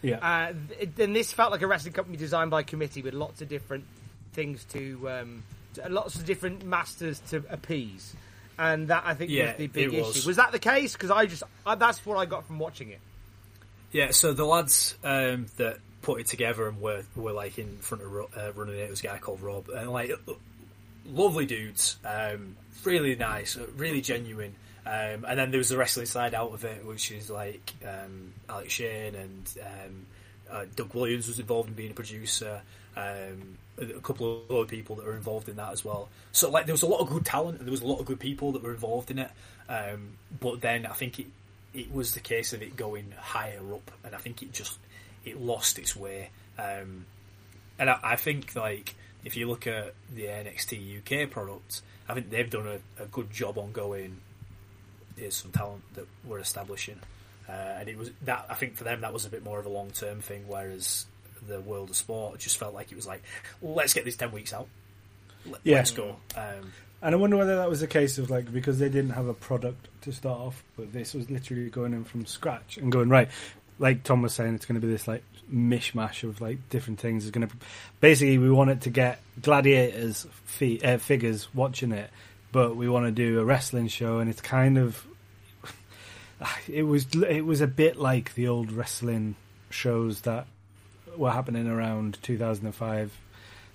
Yeah. 0.02 0.16
Uh, 0.18 0.54
and 0.98 1.14
this 1.14 1.32
felt 1.32 1.52
like 1.52 1.62
a 1.62 1.66
wrestling 1.66 1.92
company 1.94 2.16
designed 2.16 2.50
by 2.50 2.62
committee 2.64 3.02
with 3.02 3.14
lots 3.14 3.40
of 3.42 3.48
different 3.48 3.84
things 4.32 4.64
to, 4.72 5.08
um, 5.08 5.42
to- 5.44 5.61
lots 5.88 6.16
of 6.16 6.24
different 6.26 6.64
masters 6.64 7.20
to 7.30 7.42
appease. 7.50 8.14
And 8.58 8.88
that 8.88 9.02
I 9.06 9.14
think 9.14 9.30
Yeah, 9.30 9.48
was 9.48 9.56
the 9.56 9.66
big 9.68 9.92
it 9.92 9.94
issue. 9.94 10.06
was. 10.06 10.26
Was 10.26 10.36
that 10.36 10.52
the 10.52 10.58
case? 10.58 10.92
Because 10.92 11.10
I 11.10 11.26
just 11.26 11.42
I, 11.66 11.74
that's 11.74 12.04
what 12.04 12.16
I 12.18 12.26
got 12.26 12.46
from 12.46 12.58
watching 12.58 12.90
it. 12.90 13.00
Yeah, 13.92 14.10
so 14.10 14.32
the 14.32 14.44
lads 14.44 14.94
um, 15.04 15.46
that 15.56 15.78
put 16.02 16.20
it 16.20 16.26
together 16.26 16.68
and 16.68 16.80
were 16.80 17.02
were 17.16 17.32
like 17.32 17.58
in 17.58 17.78
front 17.78 18.04
of 18.04 18.12
uh, 18.36 18.52
running 18.54 18.78
it 18.78 18.90
was 18.90 19.00
a 19.00 19.04
guy 19.04 19.18
called 19.18 19.40
Rob, 19.40 19.68
and 19.68 19.90
like 19.90 20.12
lovely 21.06 21.46
dudes, 21.46 21.96
um, 22.04 22.56
really 22.84 23.16
nice, 23.16 23.56
uh, 23.56 23.66
really 23.76 24.00
genuine. 24.00 24.54
Um, 24.84 25.24
and 25.28 25.38
then 25.38 25.50
there 25.50 25.58
was 25.58 25.68
the 25.68 25.76
wrestling 25.76 26.06
side 26.06 26.34
out 26.34 26.52
of 26.52 26.64
it, 26.64 26.84
which 26.84 27.12
is 27.12 27.30
like 27.30 27.72
um, 27.86 28.32
Alex 28.48 28.72
Shane 28.72 29.14
and 29.14 29.50
um, 29.62 30.06
uh, 30.50 30.64
Doug 30.74 30.92
Williams 30.94 31.28
was 31.28 31.38
involved 31.38 31.68
in 31.68 31.74
being 31.74 31.92
a 31.92 31.94
producer. 31.94 32.60
Um, 32.96 33.58
a 33.78 34.00
couple 34.00 34.42
of 34.42 34.50
other 34.50 34.66
people 34.66 34.96
that 34.96 35.06
were 35.06 35.16
involved 35.16 35.48
in 35.48 35.56
that 35.56 35.72
as 35.72 35.84
well. 35.84 36.08
So 36.32 36.50
like 36.50 36.66
there 36.66 36.74
was 36.74 36.82
a 36.82 36.86
lot 36.86 37.00
of 37.00 37.08
good 37.08 37.24
talent 37.24 37.58
and 37.58 37.66
there 37.66 37.72
was 37.72 37.82
a 37.82 37.86
lot 37.86 38.00
of 38.00 38.06
good 38.06 38.20
people 38.20 38.52
that 38.52 38.62
were 38.62 38.72
involved 38.72 39.10
in 39.10 39.18
it. 39.18 39.30
Um, 39.68 40.18
but 40.40 40.60
then 40.60 40.86
I 40.86 40.92
think 40.92 41.18
it 41.18 41.26
it 41.74 41.92
was 41.92 42.14
the 42.14 42.20
case 42.20 42.52
of 42.52 42.62
it 42.62 42.76
going 42.76 43.12
higher 43.18 43.62
up, 43.72 43.90
and 44.04 44.14
I 44.14 44.18
think 44.18 44.42
it 44.42 44.52
just 44.52 44.78
it 45.24 45.40
lost 45.40 45.78
its 45.78 45.96
way. 45.96 46.30
Um, 46.58 47.06
and 47.78 47.88
I, 47.88 47.98
I 48.02 48.16
think 48.16 48.54
like 48.54 48.94
if 49.24 49.36
you 49.36 49.48
look 49.48 49.66
at 49.66 49.94
the 50.14 50.24
NXT 50.24 50.98
UK 50.98 51.30
product, 51.30 51.82
I 52.08 52.14
think 52.14 52.30
they've 52.30 52.50
done 52.50 52.66
a, 52.66 53.02
a 53.02 53.06
good 53.06 53.32
job 53.32 53.58
on 53.58 53.72
going. 53.72 54.18
Here's 55.16 55.36
some 55.36 55.52
talent 55.52 55.82
that 55.94 56.06
we're 56.24 56.38
establishing, 56.40 56.98
uh, 57.48 57.52
and 57.52 57.88
it 57.88 57.96
was 57.96 58.10
that 58.22 58.46
I 58.50 58.54
think 58.54 58.76
for 58.76 58.84
them 58.84 59.00
that 59.02 59.12
was 59.12 59.24
a 59.24 59.30
bit 59.30 59.44
more 59.44 59.58
of 59.58 59.66
a 59.66 59.70
long 59.70 59.90
term 59.90 60.20
thing, 60.20 60.44
whereas 60.46 61.06
the 61.48 61.60
world 61.60 61.90
of 61.90 61.96
sport 61.96 62.38
just 62.38 62.56
felt 62.58 62.74
like 62.74 62.92
it 62.92 62.94
was 62.96 63.06
like 63.06 63.22
let's 63.60 63.94
get 63.94 64.04
these 64.04 64.16
ten 64.16 64.30
weeks 64.32 64.52
out, 64.52 64.68
Let, 65.46 65.60
Yeah. 65.64 65.76
let's 65.76 65.90
go. 65.90 66.16
Um, 66.36 66.72
And 67.04 67.14
I 67.14 67.18
wonder 67.18 67.36
whether 67.36 67.56
that 67.56 67.68
was 67.68 67.82
a 67.82 67.88
case 67.88 68.18
of 68.18 68.30
like 68.30 68.52
because 68.52 68.78
they 68.78 68.88
didn't 68.88 69.10
have 69.10 69.26
a 69.26 69.34
product 69.34 69.88
to 70.02 70.12
start 70.12 70.38
off, 70.40 70.62
but 70.76 70.92
this 70.92 71.14
was 71.14 71.28
literally 71.30 71.68
going 71.68 71.92
in 71.94 72.04
from 72.04 72.26
scratch 72.26 72.76
and 72.78 72.92
going 72.92 73.08
right. 73.08 73.28
Like 73.78 74.04
Tom 74.04 74.22
was 74.22 74.32
saying, 74.34 74.54
it's 74.54 74.66
going 74.66 74.80
to 74.80 74.86
be 74.86 74.92
this 74.92 75.08
like 75.08 75.24
mishmash 75.52 76.22
of 76.22 76.40
like 76.40 76.58
different 76.70 77.00
things. 77.00 77.24
It's 77.26 77.32
going 77.36 77.48
to 77.48 77.54
basically 78.00 78.38
we 78.38 78.50
want 78.50 78.70
it 78.70 78.82
to 78.82 78.90
get 78.90 79.20
gladiators 79.40 80.26
fi- 80.44 80.80
uh, 80.82 80.98
figures 80.98 81.48
watching 81.54 81.90
it, 81.90 82.08
but 82.52 82.76
we 82.76 82.88
want 82.88 83.06
to 83.06 83.10
do 83.12 83.40
a 83.40 83.44
wrestling 83.44 83.88
show, 83.88 84.18
and 84.20 84.30
it's 84.30 84.40
kind 84.40 84.78
of 84.78 85.04
it 86.68 86.84
was 86.84 87.06
it 87.28 87.44
was 87.44 87.60
a 87.60 87.66
bit 87.66 87.96
like 87.96 88.34
the 88.34 88.46
old 88.48 88.70
wrestling 88.72 89.34
shows 89.70 90.20
that 90.22 90.46
were 91.16 91.30
happening 91.30 91.66
around 91.68 92.18
2005 92.22 93.12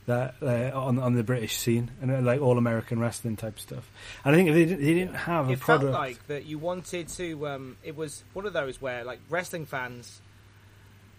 that 0.07 0.35
uh, 0.41 0.71
on 0.73 0.99
on 0.99 1.15
the 1.15 1.23
British 1.23 1.57
scene 1.57 1.91
and 2.01 2.09
uh, 2.09 2.21
like 2.21 2.39
all 2.41 2.57
American 2.57 2.99
wrestling 2.99 3.35
type 3.35 3.59
stuff. 3.59 3.89
And 4.23 4.33
I 4.33 4.37
think 4.37 4.49
if 4.49 4.55
they 4.55 4.65
didn't, 4.65 4.81
they 4.85 4.93
didn't 4.93 5.15
have 5.15 5.49
a 5.49 5.53
it 5.53 5.59
felt 5.59 5.81
product. 5.81 5.93
like 5.99 6.27
that 6.27 6.45
you 6.45 6.57
wanted 6.57 7.09
to. 7.09 7.47
Um, 7.47 7.77
it 7.83 7.95
was 7.95 8.23
one 8.33 8.45
of 8.45 8.53
those 8.53 8.81
where 8.81 9.03
like 9.03 9.19
wrestling 9.29 9.65
fans, 9.65 10.21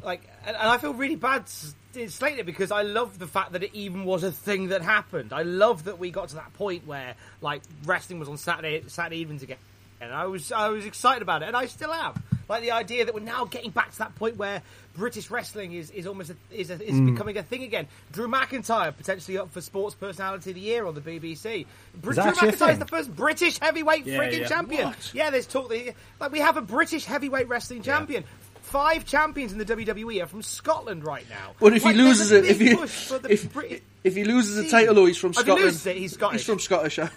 like, 0.03 0.23
and, 0.47 0.57
and 0.57 0.69
I 0.69 0.79
feel 0.79 0.95
really 0.95 1.17
bad 1.17 1.43
s- 1.43 1.75
slating 2.09 2.39
it 2.39 2.47
because 2.47 2.71
I 2.71 2.81
love 2.81 3.19
the 3.19 3.27
fact 3.27 3.53
that 3.53 3.63
it 3.63 3.75
even 3.75 4.05
was 4.07 4.23
a 4.23 4.33
thing 4.33 4.69
that 4.69 4.81
happened. 4.81 5.35
I 5.35 5.43
love 5.43 5.85
that 5.85 5.99
we 5.99 6.11
got 6.11 6.31
to 6.31 6.37
that 6.37 6.55
point 6.55 6.87
where 6.87 7.15
like 7.43 7.61
wrestling 7.85 8.19
was 8.21 8.29
on 8.31 8.39
Saturday 8.39 8.85
Saturday 8.87 9.19
evenings 9.19 9.43
again, 9.43 9.59
and 10.01 10.13
I 10.13 10.27
was 10.27 10.53
I 10.53 10.69
was 10.69 10.85
excited 10.87 11.23
about 11.23 11.43
it, 11.43 11.47
and 11.49 11.57
I 11.57 11.67
still 11.67 11.93
am. 11.93 12.23
Like 12.49 12.63
the 12.63 12.71
idea 12.71 13.05
that 13.05 13.15
we're 13.15 13.21
now 13.21 13.45
getting 13.45 13.71
back 13.71 13.93
to 13.93 13.99
that 13.99 14.15
point 14.15 14.37
where 14.39 14.63
British 14.97 15.31
wrestling 15.31 15.75
is, 15.75 15.91
is 15.91 16.07
almost 16.07 16.31
a, 16.31 16.37
is 16.51 16.71
a, 16.71 16.83
is 16.83 16.95
Mm. 16.95 17.13
becoming 17.13 17.37
a 17.37 17.43
thing 17.43 17.63
again. 17.63 17.87
Drew 18.11 18.27
McIntyre 18.27 18.97
potentially 18.97 19.37
up 19.37 19.53
for 19.53 19.61
Sports 19.61 19.95
Personality 19.95 20.51
of 20.51 20.55
the 20.55 20.63
Year 20.63 20.87
on 20.87 20.95
the 20.95 21.03
BBC. 21.03 21.67
Br- 22.01 22.15
Drew 22.15 22.23
McIntyre 22.23 22.73
is 22.73 22.79
the 22.79 22.87
first 22.87 23.15
British 23.15 23.59
heavyweight 23.59 24.07
Yeah, 24.07 24.19
freaking 24.19 24.41
yeah. 24.41 24.49
champion. 24.49 24.85
What? 24.87 25.11
Yeah, 25.15 25.29
there's 25.29 25.47
talk. 25.47 25.69
that- 25.69 25.95
Like 26.21 26.33
we 26.33 26.39
have 26.41 26.57
a 26.57 26.63
British 26.63 27.05
heavyweight 27.05 27.49
wrestling 27.49 27.83
champion. 27.83 28.25
Five 28.63 29.05
champions 29.05 29.53
in 29.53 29.59
the 29.59 29.65
WWE 29.67 30.23
are 30.23 30.27
from 30.27 30.43
Scotland 30.43 31.05
right 31.05 31.29
now. 31.29 31.53
But 31.61 31.75
if 31.75 31.85
Like, 31.85 31.97
he 31.97 32.03
loses 32.03 32.33
it, 32.33 32.47
if 32.47 32.59
he 32.59 32.75
push 32.75 33.09
for 33.09 33.19
the 33.19 33.31
if, 33.33 33.57
if 34.05 34.15
he 34.15 34.25
loses 34.25 34.57
the 34.57 34.71
title, 34.71 34.95
though, 34.95 35.05
he's 35.07 35.17
from 35.19 35.33
he 35.33 35.41
Scotland. 35.41 35.61
loses 35.65 35.87
it, 35.87 35.97
he's 35.99 36.13
Scottish. 36.15 36.41
He's 36.41 36.47
from 36.47 36.61
Scottish. 36.61 36.99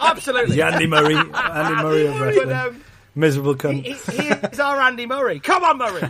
absolutely. 0.00 0.56
the 0.56 0.62
Andy 0.62 0.86
Murray, 0.86 1.14
Andy 1.34 1.82
Murray 1.82 2.06
of 2.06 2.14
But, 2.14 2.20
wrestling, 2.20 2.52
um, 2.52 2.84
miserable 3.14 3.54
cunt. 3.54 3.84
he, 3.84 3.92
he 4.22 4.28
is 4.28 4.60
our 4.60 4.80
Andy 4.80 5.06
Murray. 5.06 5.40
Come 5.40 5.64
on, 5.64 5.78
Murray. 5.78 6.08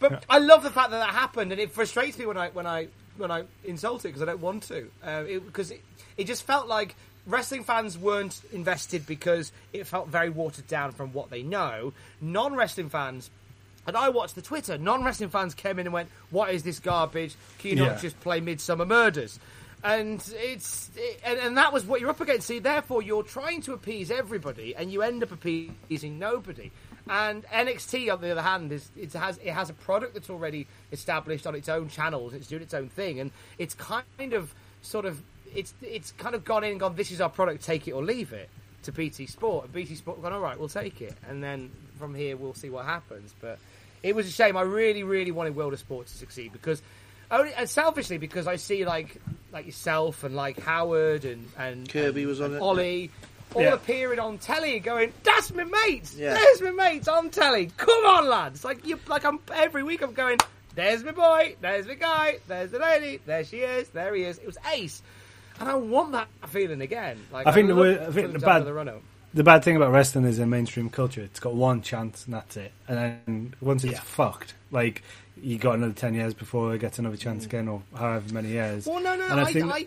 But 0.00 0.24
I 0.30 0.38
love 0.38 0.62
the 0.62 0.70
fact 0.70 0.90
that 0.90 0.98
that 0.98 1.14
happened, 1.14 1.52
and 1.52 1.60
it 1.60 1.70
frustrates 1.70 2.18
me 2.18 2.26
when 2.26 2.36
I 2.36 2.48
when 2.50 2.66
I 2.66 2.88
when 3.16 3.30
I 3.30 3.44
insult 3.64 4.04
it 4.04 4.08
because 4.08 4.22
I 4.22 4.26
don't 4.26 4.40
want 4.40 4.64
to. 4.64 4.90
Because 5.46 5.70
it, 5.70 5.82
it, 6.16 6.24
just 6.24 6.42
felt 6.42 6.68
like 6.68 6.94
wrestling 7.26 7.64
fans 7.64 7.98
weren't 7.98 8.40
invested 8.52 9.06
because 9.06 9.52
it 9.72 9.86
felt 9.86 10.08
very 10.08 10.30
watered 10.30 10.66
down 10.68 10.92
from 10.92 11.12
what 11.12 11.30
they 11.30 11.42
know. 11.42 11.92
Non 12.20 12.54
wrestling 12.54 12.90
fans. 12.90 13.30
And 13.86 13.96
I 13.96 14.08
watched 14.08 14.34
the 14.34 14.42
Twitter. 14.42 14.76
Non 14.76 15.04
wrestling 15.04 15.30
fans 15.30 15.54
came 15.54 15.78
in 15.78 15.86
and 15.86 15.92
went, 15.92 16.08
"What 16.30 16.50
is 16.50 16.62
this 16.64 16.80
garbage? 16.80 17.36
Can 17.58 17.70
you 17.70 17.76
not 17.76 18.00
just 18.00 18.18
play 18.20 18.40
Midsomer 18.40 18.86
Murders?" 18.86 19.38
And 19.84 20.22
it's 20.34 20.90
it, 20.96 21.20
and, 21.24 21.38
and 21.38 21.56
that 21.58 21.72
was 21.72 21.84
what 21.84 22.00
you're 22.00 22.10
up 22.10 22.20
against. 22.20 22.46
See, 22.46 22.58
therefore, 22.58 23.02
you're 23.02 23.22
trying 23.22 23.60
to 23.62 23.72
appease 23.72 24.10
everybody, 24.10 24.74
and 24.74 24.90
you 24.90 25.02
end 25.02 25.22
up 25.22 25.32
appeasing 25.32 26.18
nobody. 26.18 26.70
And 27.08 27.44
NXT, 27.44 28.12
on 28.12 28.20
the 28.20 28.32
other 28.32 28.42
hand, 28.42 28.72
is 28.72 28.90
it 28.96 29.12
has 29.12 29.38
it 29.38 29.52
has 29.52 29.70
a 29.70 29.74
product 29.74 30.14
that's 30.14 30.30
already 30.30 30.66
established 30.90 31.46
on 31.46 31.54
its 31.54 31.68
own 31.68 31.88
channels. 31.88 32.32
It's 32.34 32.48
doing 32.48 32.62
its 32.62 32.74
own 32.74 32.88
thing, 32.88 33.20
and 33.20 33.30
it's 33.58 33.74
kind 33.74 34.32
of 34.32 34.52
sort 34.82 35.04
of 35.04 35.22
it's 35.54 35.72
it's 35.82 36.12
kind 36.12 36.34
of 36.34 36.44
gone 36.44 36.64
in 36.64 36.72
and 36.72 36.80
gone. 36.80 36.96
This 36.96 37.12
is 37.12 37.20
our 37.20 37.30
product. 37.30 37.64
Take 37.64 37.86
it 37.86 37.92
or 37.92 38.02
leave 38.02 38.32
it. 38.32 38.48
To 38.82 38.92
BT 38.92 39.26
Sport, 39.26 39.64
and 39.64 39.72
BT 39.72 39.96
Sport 39.96 40.22
gone. 40.22 40.32
All 40.32 40.40
right, 40.40 40.56
we'll 40.56 40.68
take 40.68 41.00
it, 41.00 41.14
and 41.28 41.42
then 41.42 41.72
from 41.98 42.14
here 42.14 42.36
we'll 42.36 42.54
see 42.54 42.70
what 42.70 42.84
happens. 42.84 43.34
But 43.40 43.58
it 44.02 44.14
was 44.14 44.28
a 44.28 44.30
shame. 44.30 44.56
I 44.56 44.62
really, 44.62 45.02
really 45.02 45.32
wanted 45.32 45.56
World 45.56 45.72
of 45.72 45.80
Sport 45.80 46.06
to 46.06 46.16
succeed 46.16 46.52
because 46.52 46.80
only 47.30 47.52
and 47.54 47.68
selfishly 47.68 48.18
because 48.18 48.46
I 48.46 48.56
see 48.56 48.84
like 48.84 49.20
like 49.56 49.64
yourself 49.66 50.22
and 50.22 50.36
like 50.36 50.60
Howard 50.60 51.24
and 51.24 51.48
and 51.56 51.88
Kirby 51.88 52.20
and- 52.22 52.28
was 52.28 52.40
on 52.42 52.54
it. 52.54 52.60
Ollie. 52.60 53.10
All 53.54 53.62
Yeah. 53.62 53.72
appearing 53.74 54.18
on 54.18 54.36
telly, 54.38 54.78
going, 54.80 55.12
"That's 55.22 55.54
my 55.54 55.64
mates. 55.64 56.14
Yeah. 56.14 56.34
There's 56.34 56.60
my 56.60 56.72
mates 56.72 57.08
on 57.08 57.30
telly. 57.30 57.70
Come 57.78 58.04
on, 58.04 58.28
lads! 58.28 58.64
Like 58.64 58.84
you, 58.84 58.98
like 59.08 59.24
I'm 59.24 59.38
every 59.54 59.82
week. 59.82 60.02
I'm 60.02 60.12
going. 60.12 60.38
There's 60.74 61.02
my 61.04 61.12
boy. 61.12 61.56
There's 61.62 61.86
my 61.86 61.94
guy. 61.94 62.38
There's 62.48 62.70
the 62.72 62.80
lady. 62.80 63.20
There 63.24 63.44
she 63.44 63.58
is. 63.58 63.88
There 63.90 64.14
he 64.14 64.24
is. 64.24 64.36
It 64.38 64.46
was 64.46 64.58
ace, 64.74 65.00
and 65.58 65.70
I 65.70 65.74
want 65.76 66.12
that 66.12 66.28
feeling 66.48 66.82
again. 66.82 67.18
Like 67.32 67.46
I 67.46 67.52
think 67.52 67.68
the 67.68 67.74
love 67.74 67.84
way- 67.84 67.92
I 67.94 68.06
for 68.06 68.12
think 68.12 68.14
them 68.26 68.32
the 68.34 68.38
to 68.40 68.44
have 68.44 68.52
bad- 68.52 68.56
another 68.62 68.74
run-up. 68.74 69.02
the 69.32 69.44
bad 69.44 69.64
thing 69.64 69.76
about 69.76 69.92
wrestling 69.92 70.24
is 70.26 70.38
in 70.38 70.50
mainstream 70.50 70.90
culture, 70.90 71.22
it's 71.22 71.40
got 71.40 71.54
one 71.54 71.80
chance 71.80 72.24
and 72.26 72.34
that's 72.34 72.56
it. 72.58 72.72
And 72.88 72.98
then 72.98 73.54
once 73.62 73.84
it's 73.84 73.92
Yeah. 73.94 74.00
fucked, 74.00 74.52
like 74.70 75.02
you 75.40 75.58
got 75.58 75.74
another 75.74 75.92
ten 75.92 76.14
years 76.14 76.34
before 76.34 76.74
it 76.74 76.78
get 76.78 76.98
another 76.98 77.16
chance 77.16 77.44
again, 77.44 77.68
or 77.68 77.82
however 77.94 78.32
many 78.32 78.48
years. 78.50 78.86
Well, 78.86 79.02
no, 79.02 79.16
no, 79.16 79.26
And 79.26 79.40
I, 79.40 79.44
I 79.44 79.52
think 79.52 79.72
I, 79.72 79.86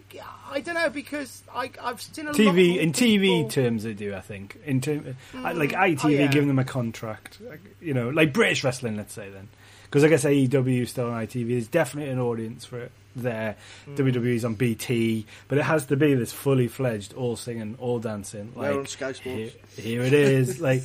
I, 0.51 0.59
don't 0.61 0.75
know 0.75 0.89
because 0.89 1.43
I, 1.53 1.71
I've 1.81 2.01
seen 2.01 2.25
a 2.25 2.29
lot 2.29 2.35
TV 2.37 2.71
more 2.73 2.81
in 2.81 2.91
TV 2.91 3.21
people- 3.21 3.49
terms, 3.49 3.83
they 3.83 3.93
do. 3.93 4.13
I 4.13 4.21
think 4.21 4.57
in 4.65 4.81
term, 4.81 5.15
uh, 5.35 5.37
I- 5.39 5.53
like 5.53 5.71
mm. 5.71 5.95
ITV, 5.95 6.05
Oh, 6.05 6.07
yeah. 6.09 6.27
giving 6.27 6.47
them 6.47 6.59
a 6.59 6.65
contract, 6.65 7.39
you 7.81 7.93
know, 7.93 8.09
like 8.09 8.33
British 8.33 8.63
wrestling, 8.63 8.95
let's 8.97 9.13
say 9.13 9.29
then, 9.29 9.47
because 9.83 10.03
I 10.03 10.07
guess 10.07 10.23
AEW 10.23 10.81
is 10.83 10.89
still 10.91 11.09
on 11.09 11.25
ITV. 11.25 11.47
There's 11.49 11.67
definitely 11.67 12.11
an 12.11 12.19
audience 12.19 12.65
for 12.65 12.79
it 12.79 12.91
there. 13.21 13.55
Hmm. 13.85 13.95
WWE's 13.95 14.45
on 14.45 14.55
BT, 14.55 15.25
but 15.47 15.57
it 15.57 15.63
has 15.63 15.85
to 15.87 15.95
be 15.95 16.13
this 16.13 16.31
fully 16.31 16.67
fledged, 16.67 17.13
all 17.13 17.35
singing, 17.35 17.75
all 17.79 17.99
dancing. 17.99 18.51
They're 18.55 18.69
Like 18.71 18.79
on 18.79 18.85
Sky 18.87 19.11
Sports. 19.13 19.23
Here, 19.23 19.51
here 19.75 20.01
it 20.03 20.13
is. 20.13 20.59
like, 20.61 20.83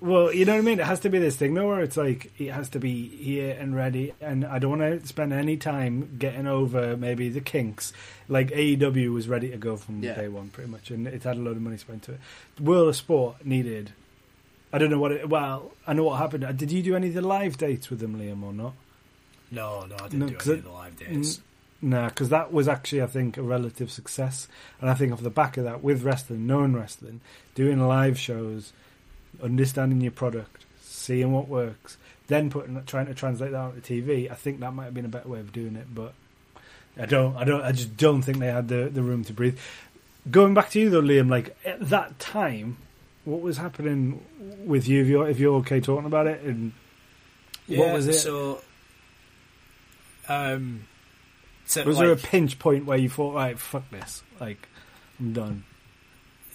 well, 0.00 0.32
you 0.32 0.44
know 0.46 0.52
what 0.54 0.58
I 0.58 0.62
mean. 0.62 0.80
It 0.80 0.86
has 0.86 1.00
to 1.00 1.10
be 1.10 1.18
this 1.18 1.36
thing, 1.36 1.54
though, 1.54 1.66
where 1.68 1.82
it's 1.82 1.96
like 1.96 2.32
it 2.40 2.50
has 2.52 2.70
to 2.70 2.78
be 2.80 3.06
here 3.08 3.56
and 3.58 3.74
ready. 3.76 4.12
And 4.20 4.44
I 4.44 4.58
don't 4.58 4.78
want 4.78 5.02
to 5.02 5.06
spend 5.06 5.32
any 5.32 5.56
time 5.58 6.16
getting 6.18 6.46
over 6.46 6.96
maybe 6.96 7.28
the 7.28 7.40
kinks. 7.42 7.92
Like 8.28 8.50
AEW 8.50 9.12
was 9.12 9.28
ready 9.28 9.50
to 9.50 9.56
go 9.58 9.76
from 9.76 10.02
Yeah. 10.02 10.14
day 10.14 10.28
one, 10.28 10.48
pretty 10.48 10.70
much, 10.70 10.90
and 10.90 11.06
it 11.06 11.22
had 11.22 11.36
a 11.36 11.40
load 11.40 11.56
of 11.56 11.62
money 11.62 11.76
spent 11.76 12.02
to 12.04 12.12
it. 12.12 12.20
World 12.60 12.88
of 12.88 12.96
Sport 12.96 13.44
needed. 13.44 13.92
I 14.72 14.78
don't 14.78 14.90
know 14.90 14.98
what 14.98 15.12
it. 15.12 15.28
Well, 15.28 15.70
I 15.86 15.92
know 15.92 16.04
what 16.04 16.16
happened. 16.18 16.56
Did 16.58 16.72
you 16.72 16.82
do 16.82 16.96
any 16.96 17.08
of 17.08 17.14
the 17.14 17.20
live 17.22 17.58
dates 17.58 17.90
with 17.90 18.00
them, 18.00 18.18
Liam, 18.18 18.42
or 18.42 18.52
not? 18.52 18.72
no, 19.52 19.84
no, 19.86 19.94
I 19.96 20.08
didn't 20.08 20.18
No, 20.18 20.26
do 20.28 20.34
'cause 20.34 20.48
any 20.48 20.54
it- 20.56 20.58
of 20.60 20.64
the 20.64 20.70
live 20.72 20.98
dates. 20.98 21.40
Nah, 21.84 22.08
because 22.08 22.30
that 22.30 22.50
was 22.50 22.66
actually, 22.66 23.02
I 23.02 23.06
think, 23.06 23.36
a 23.36 23.42
relative 23.42 23.90
success. 23.90 24.48
And 24.80 24.88
I 24.88 24.94
think 24.94 25.12
off 25.12 25.20
the 25.20 25.28
back 25.28 25.58
of 25.58 25.64
that, 25.64 25.84
with 25.84 26.02
wrestling, 26.02 26.46
knowing 26.46 26.72
wrestling, 26.72 27.20
doing 27.54 27.78
live 27.78 28.18
shows, 28.18 28.72
understanding 29.42 30.00
your 30.00 30.10
product, 30.10 30.64
seeing 30.80 31.30
what 31.30 31.46
works, 31.46 31.98
then 32.28 32.48
putting 32.48 32.82
trying 32.84 33.04
to 33.04 33.14
translate 33.14 33.50
that 33.50 33.58
onto 33.58 33.82
TV, 33.82 34.30
I 34.30 34.34
think 34.34 34.60
that 34.60 34.72
might 34.72 34.86
have 34.86 34.94
been 34.94 35.04
a 35.04 35.08
better 35.08 35.28
way 35.28 35.40
of 35.40 35.52
doing 35.52 35.76
it. 35.76 35.94
But 35.94 36.14
I 36.98 37.04
don't, 37.04 37.36
I 37.36 37.44
don't, 37.44 37.60
I 37.60 37.72
just 37.72 37.98
don't 37.98 38.22
think 38.22 38.38
they 38.38 38.46
had 38.46 38.68
the 38.68 38.88
the 38.88 39.02
room 39.02 39.22
to 39.24 39.34
breathe. 39.34 39.58
Going 40.30 40.54
back 40.54 40.70
to 40.70 40.80
you 40.80 40.88
though, 40.88 41.02
Liam, 41.02 41.28
like 41.28 41.54
at 41.66 41.86
that 41.90 42.18
time, 42.18 42.78
what 43.26 43.42
was 43.42 43.58
happening 43.58 44.24
with 44.64 44.88
you? 44.88 45.02
If 45.02 45.08
you're 45.08 45.28
if 45.28 45.38
you're 45.38 45.56
okay 45.56 45.82
talking 45.82 46.06
about 46.06 46.28
it, 46.28 46.40
and 46.44 46.72
what 47.66 47.92
was 47.92 48.08
it? 48.08 48.14
So, 48.14 48.62
um, 50.30 50.86
so 51.66 51.84
was 51.84 51.96
like, 51.96 52.04
there 52.06 52.12
a 52.12 52.16
pinch 52.16 52.58
point 52.58 52.84
where 52.86 52.98
you 52.98 53.08
thought, 53.08 53.34
right, 53.34 53.58
fuck 53.58 53.90
this, 53.90 54.22
like 54.40 54.68
I'm 55.18 55.32
done? 55.32 55.64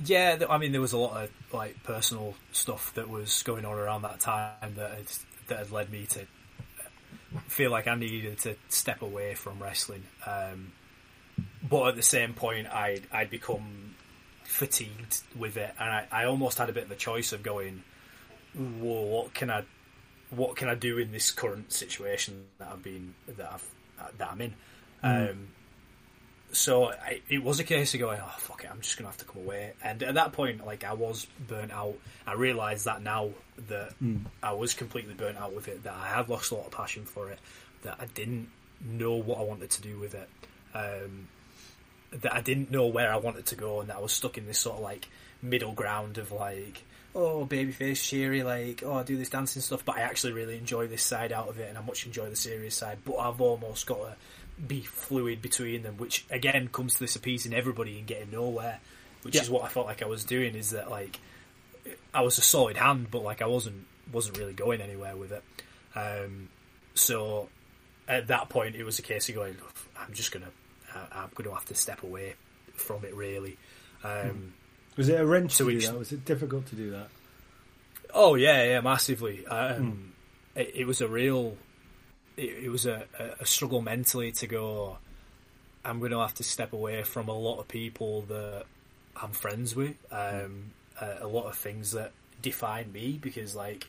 Yeah, 0.03 0.37
I 0.49 0.57
mean, 0.57 0.71
there 0.71 0.81
was 0.81 0.93
a 0.93 0.97
lot 0.97 1.23
of 1.23 1.29
like 1.51 1.83
personal 1.83 2.35
stuff 2.51 2.93
that 2.93 3.09
was 3.09 3.43
going 3.43 3.65
on 3.65 3.73
around 3.77 4.03
that 4.03 4.19
time 4.19 4.75
that 4.75 4.91
had, 4.91 5.05
that 5.47 5.59
had 5.59 5.71
led 5.71 5.91
me 5.91 6.05
to 6.07 6.25
feel 7.47 7.71
like 7.71 7.87
I 7.87 7.95
needed 7.95 8.37
to 8.39 8.55
step 8.69 9.01
away 9.01 9.35
from 9.35 9.61
wrestling. 9.61 10.03
Um, 10.25 10.71
but 11.67 11.89
at 11.89 11.95
the 11.95 12.03
same 12.03 12.33
point, 12.33 12.67
I'd 12.67 13.03
I'd 13.11 13.29
become 13.29 13.95
fatigued 14.43 15.21
with 15.37 15.57
it, 15.57 15.73
and 15.79 15.89
I, 15.89 16.07
I 16.11 16.25
almost 16.25 16.57
had 16.57 16.69
a 16.69 16.73
bit 16.73 16.85
of 16.85 16.91
a 16.91 16.95
choice 16.95 17.33
of 17.33 17.43
going, 17.43 17.83
"Whoa, 18.55 19.01
what 19.01 19.33
can 19.33 19.49
I, 19.49 19.63
what 20.29 20.55
can 20.55 20.69
I 20.69 20.75
do 20.75 20.97
in 20.97 21.11
this 21.11 21.31
current 21.31 21.71
situation 21.71 22.45
that 22.57 22.69
I've 22.71 22.83
been 22.83 23.13
that 23.27 23.51
I've 23.53 24.17
that 24.17 24.31
I'm 24.31 24.41
in?" 24.41 24.53
Um, 25.01 25.47
so 26.51 26.91
I, 26.91 27.21
it 27.29 27.43
was 27.43 27.59
a 27.59 27.63
case 27.63 27.93
of 27.93 27.99
going, 27.99 28.19
oh 28.21 28.35
fuck 28.39 28.63
it, 28.63 28.69
I'm 28.71 28.81
just 28.81 28.97
gonna 28.97 29.09
have 29.09 29.17
to 29.17 29.25
come 29.25 29.43
away. 29.43 29.73
And 29.83 30.01
at 30.03 30.15
that 30.15 30.33
point, 30.33 30.65
like 30.65 30.83
I 30.83 30.93
was 30.93 31.27
burnt 31.47 31.71
out. 31.71 31.95
I 32.25 32.33
realised 32.33 32.85
that 32.85 33.01
now 33.01 33.29
that 33.67 33.93
I 34.41 34.53
was 34.53 34.73
completely 34.73 35.13
burnt 35.13 35.37
out 35.37 35.53
with 35.53 35.67
it, 35.67 35.83
that 35.83 35.93
I 35.93 36.07
had 36.07 36.29
lost 36.29 36.51
a 36.51 36.55
lot 36.55 36.65
of 36.65 36.71
passion 36.71 37.05
for 37.05 37.29
it, 37.29 37.39
that 37.83 37.97
I 37.99 38.05
didn't 38.05 38.49
know 38.83 39.15
what 39.15 39.39
I 39.39 39.43
wanted 39.43 39.69
to 39.71 39.81
do 39.81 39.99
with 39.99 40.15
it, 40.15 40.29
um, 40.73 41.27
that 42.11 42.33
I 42.33 42.41
didn't 42.41 42.71
know 42.71 42.87
where 42.87 43.11
I 43.13 43.17
wanted 43.17 43.45
to 43.47 43.55
go, 43.55 43.81
and 43.81 43.89
that 43.89 43.97
I 43.97 43.99
was 43.99 44.11
stuck 44.11 44.37
in 44.37 44.47
this 44.47 44.59
sort 44.59 44.77
of 44.77 44.83
like 44.83 45.07
middle 45.41 45.73
ground 45.73 46.17
of 46.17 46.31
like. 46.31 46.83
Oh, 47.15 47.43
babyface, 47.43 48.07
cheery, 48.07 48.43
like, 48.43 48.83
oh, 48.85 48.93
I 48.93 49.01
do 49.01 49.17
this 49.17 49.29
dancing 49.29 49.63
stuff, 49.63 49.83
but 49.83 49.97
I 49.97 50.01
actually 50.01 50.33
really 50.33 50.59
enjoy 50.59 50.85
this 50.85 51.01
side 51.01 51.31
out 51.31 51.47
of 51.47 51.57
it, 51.57 51.67
and 51.67 51.75
I 51.75 51.81
much 51.81 52.05
enjoy 52.05 52.29
the 52.29 52.35
serious 52.35 52.75
side. 52.75 52.99
But 53.03 53.15
I've 53.15 53.41
almost 53.41 53.87
got 53.87 53.97
to 53.97 54.15
be 54.67 54.81
fluid 54.81 55.41
between 55.41 55.83
them, 55.83 55.97
which 55.97 56.25
again 56.29 56.67
comes 56.67 56.93
to 56.95 56.99
this 56.99 57.15
appeasing 57.15 57.53
everybody 57.53 57.97
and 57.97 58.07
getting 58.07 58.31
nowhere, 58.31 58.79
which 59.23 59.35
Yeah. 59.35 59.41
is 59.43 59.49
what 59.49 59.63
I 59.63 59.69
felt 59.69 59.85
like 59.85 60.01
I 60.01 60.07
was 60.07 60.23
doing. 60.25 60.55
Is 60.55 60.71
that 60.71 60.89
like 60.89 61.19
I 62.13 62.21
was 62.21 62.37
a 62.37 62.41
solid 62.41 62.77
hand, 62.77 63.07
but 63.11 63.23
like 63.23 63.41
I 63.41 63.45
wasn't 63.47 63.85
wasn't 64.11 64.37
really 64.37 64.53
going 64.53 64.81
anywhere 64.81 65.15
with 65.15 65.31
it. 65.31 65.43
Um, 65.95 66.49
so 66.95 67.49
at 68.07 68.27
that 68.27 68.49
point, 68.49 68.75
it 68.75 68.83
was 68.83 68.99
a 68.99 69.03
case 69.03 69.29
of 69.29 69.35
going, 69.35 69.55
I'm 69.97 70.13
just 70.13 70.31
gonna 70.31 70.49
I, 70.93 71.21
I'm 71.23 71.29
gonna 71.35 71.53
have 71.53 71.65
to 71.65 71.75
step 71.75 72.03
away 72.03 72.33
from 72.73 73.05
it 73.05 73.13
really. 73.15 73.57
Um, 74.03 74.53
Was 74.97 75.09
it 75.09 75.19
a 75.19 75.25
wrench 75.25 75.53
So 75.53 75.65
to 75.69 75.71
do 75.79 75.87
that? 75.87 75.97
Was 75.97 76.11
it 76.11 76.25
difficult 76.25 76.65
to 76.67 76.75
do 76.75 76.91
that? 76.91 77.07
Oh 78.13 78.35
yeah, 78.35 78.63
yeah, 78.63 78.81
massively. 78.81 79.45
Um, 79.45 80.13
it, 80.55 80.71
it 80.75 80.87
was 80.87 80.99
a 81.01 81.07
real, 81.07 81.55
it, 82.39 82.63
it 82.65 82.69
was 82.69 82.85
a, 82.85 83.05
a, 83.39 83.45
struggle 83.45 83.81
mentally 83.81 84.31
to 84.33 84.47
go. 84.47 84.97
I'm 85.83 85.99
going 85.99 86.11
to 86.11 86.19
have 86.19 86.33
to 86.35 86.43
step 86.43 86.73
away 86.73 87.03
from 87.03 87.27
a 87.29 87.37
lot 87.37 87.59
of 87.59 87.67
people 87.67 88.21
that 88.23 88.65
I'm 89.21 89.31
friends 89.31 89.75
with. 89.75 89.95
Um, 90.11 90.71
a, 90.99 91.25
a 91.25 91.27
lot 91.27 91.45
of 91.45 91.55
things 91.55 91.91
that 91.91 92.11
define 92.41 92.91
me 92.91 93.19
because 93.21 93.55
like, 93.55 93.87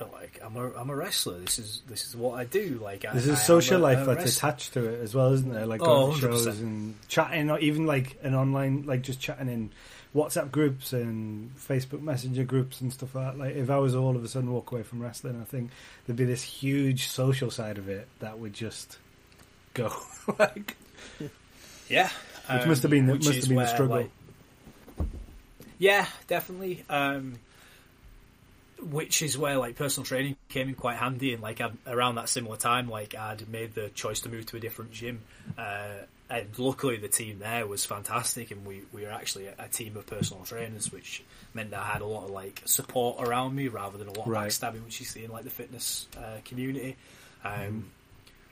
like 0.00 0.40
I'm 0.44 0.56
a 0.56 0.72
I'm 0.74 0.90
a 0.90 0.96
wrestler. 0.96 1.38
This 1.38 1.58
is 1.58 1.82
this 1.88 2.06
is 2.06 2.16
what 2.16 2.38
I 2.38 2.44
do. 2.44 2.80
Like 2.82 3.04
I, 3.04 3.12
There's 3.12 3.28
I 3.28 3.32
a 3.32 3.34
am 3.34 3.40
social 3.40 3.80
a- 3.80 3.82
life 3.82 4.06
that's 4.06 4.24
wrestler. 4.24 4.48
attached 4.48 4.72
to 4.74 4.88
it 4.88 5.00
as 5.02 5.14
well, 5.14 5.32
isn't 5.32 5.52
there? 5.52 5.66
Like 5.66 5.80
Oh, 5.82 6.14
shows 6.14 6.46
and 6.46 6.94
chatting, 7.08 7.50
or 7.50 7.58
even 7.58 7.86
like 7.86 8.16
an 8.22 8.34
online, 8.34 8.84
like 8.86 9.02
just 9.02 9.20
chatting 9.20 9.48
in 9.48 9.70
WhatsApp 10.14 10.50
groups 10.50 10.92
and 10.92 11.54
Facebook 11.56 12.00
Messenger 12.00 12.44
groups 12.44 12.80
and 12.80 12.92
stuff 12.92 13.14
like 13.14 13.32
that. 13.32 13.38
Like 13.38 13.56
if 13.56 13.70
I 13.70 13.78
was 13.78 13.94
all 13.94 14.16
of 14.16 14.24
a 14.24 14.28
sudden 14.28 14.52
walk 14.52 14.72
away 14.72 14.82
from 14.82 15.00
wrestling, 15.00 15.38
I 15.40 15.44
think 15.44 15.70
there'd 16.06 16.16
be 16.16 16.24
this 16.24 16.42
huge 16.42 17.08
social 17.08 17.50
side 17.50 17.78
of 17.78 17.88
it 17.88 18.08
that 18.20 18.38
would 18.38 18.52
just 18.54 18.98
go. 19.74 19.92
like, 20.38 20.76
Yeah, 21.88 22.10
which 22.52 22.66
must 22.66 22.82
have 22.82 22.90
been 22.90 23.06
the, 23.06 23.14
must 23.16 23.32
have 23.32 23.48
been 23.48 23.56
the 23.58 23.66
struggle. 23.66 23.96
like- 23.96 24.10
yeah, 25.78 26.06
definitely. 26.26 26.84
Um, 26.90 27.34
which 28.80 29.22
is 29.22 29.36
where 29.36 29.56
like 29.56 29.76
personal 29.76 30.04
training 30.04 30.36
came 30.48 30.68
in 30.68 30.74
quite 30.74 30.96
handy, 30.96 31.32
and 31.34 31.42
like 31.42 31.60
i 31.60 31.70
around 31.86 32.14
that 32.16 32.28
similar 32.28 32.56
time, 32.56 32.88
like 32.88 33.14
I'd 33.14 33.48
made 33.48 33.74
the 33.74 33.88
choice 33.90 34.20
to 34.20 34.28
move 34.28 34.46
to 34.46 34.56
a 34.56 34.60
different 34.60 34.92
gym, 34.92 35.20
uh, 35.56 35.88
and 36.30 36.58
luckily 36.58 36.96
the 36.96 37.08
team 37.08 37.38
there 37.38 37.66
was 37.66 37.84
fantastic, 37.84 38.50
and 38.50 38.66
we, 38.66 38.82
we 38.92 39.02
were 39.02 39.10
actually 39.10 39.46
a, 39.46 39.54
a 39.58 39.68
team 39.68 39.96
of 39.96 40.06
personal 40.06 40.44
trainers, 40.44 40.92
which 40.92 41.22
meant 41.54 41.70
that 41.70 41.80
I 41.80 41.86
had 41.86 42.02
a 42.02 42.06
lot 42.06 42.24
of 42.24 42.30
like 42.30 42.62
support 42.66 43.16
around 43.26 43.54
me 43.54 43.68
rather 43.68 43.96
than 43.98 44.08
a 44.08 44.12
lot 44.12 44.26
of 44.26 44.28
Right. 44.28 44.48
backstabbing, 44.48 44.84
which 44.84 45.00
you 45.00 45.06
see 45.06 45.24
in 45.24 45.30
like 45.30 45.44
the 45.44 45.50
fitness 45.50 46.06
uh, 46.16 46.40
community. 46.44 46.96
Um, 47.44 47.90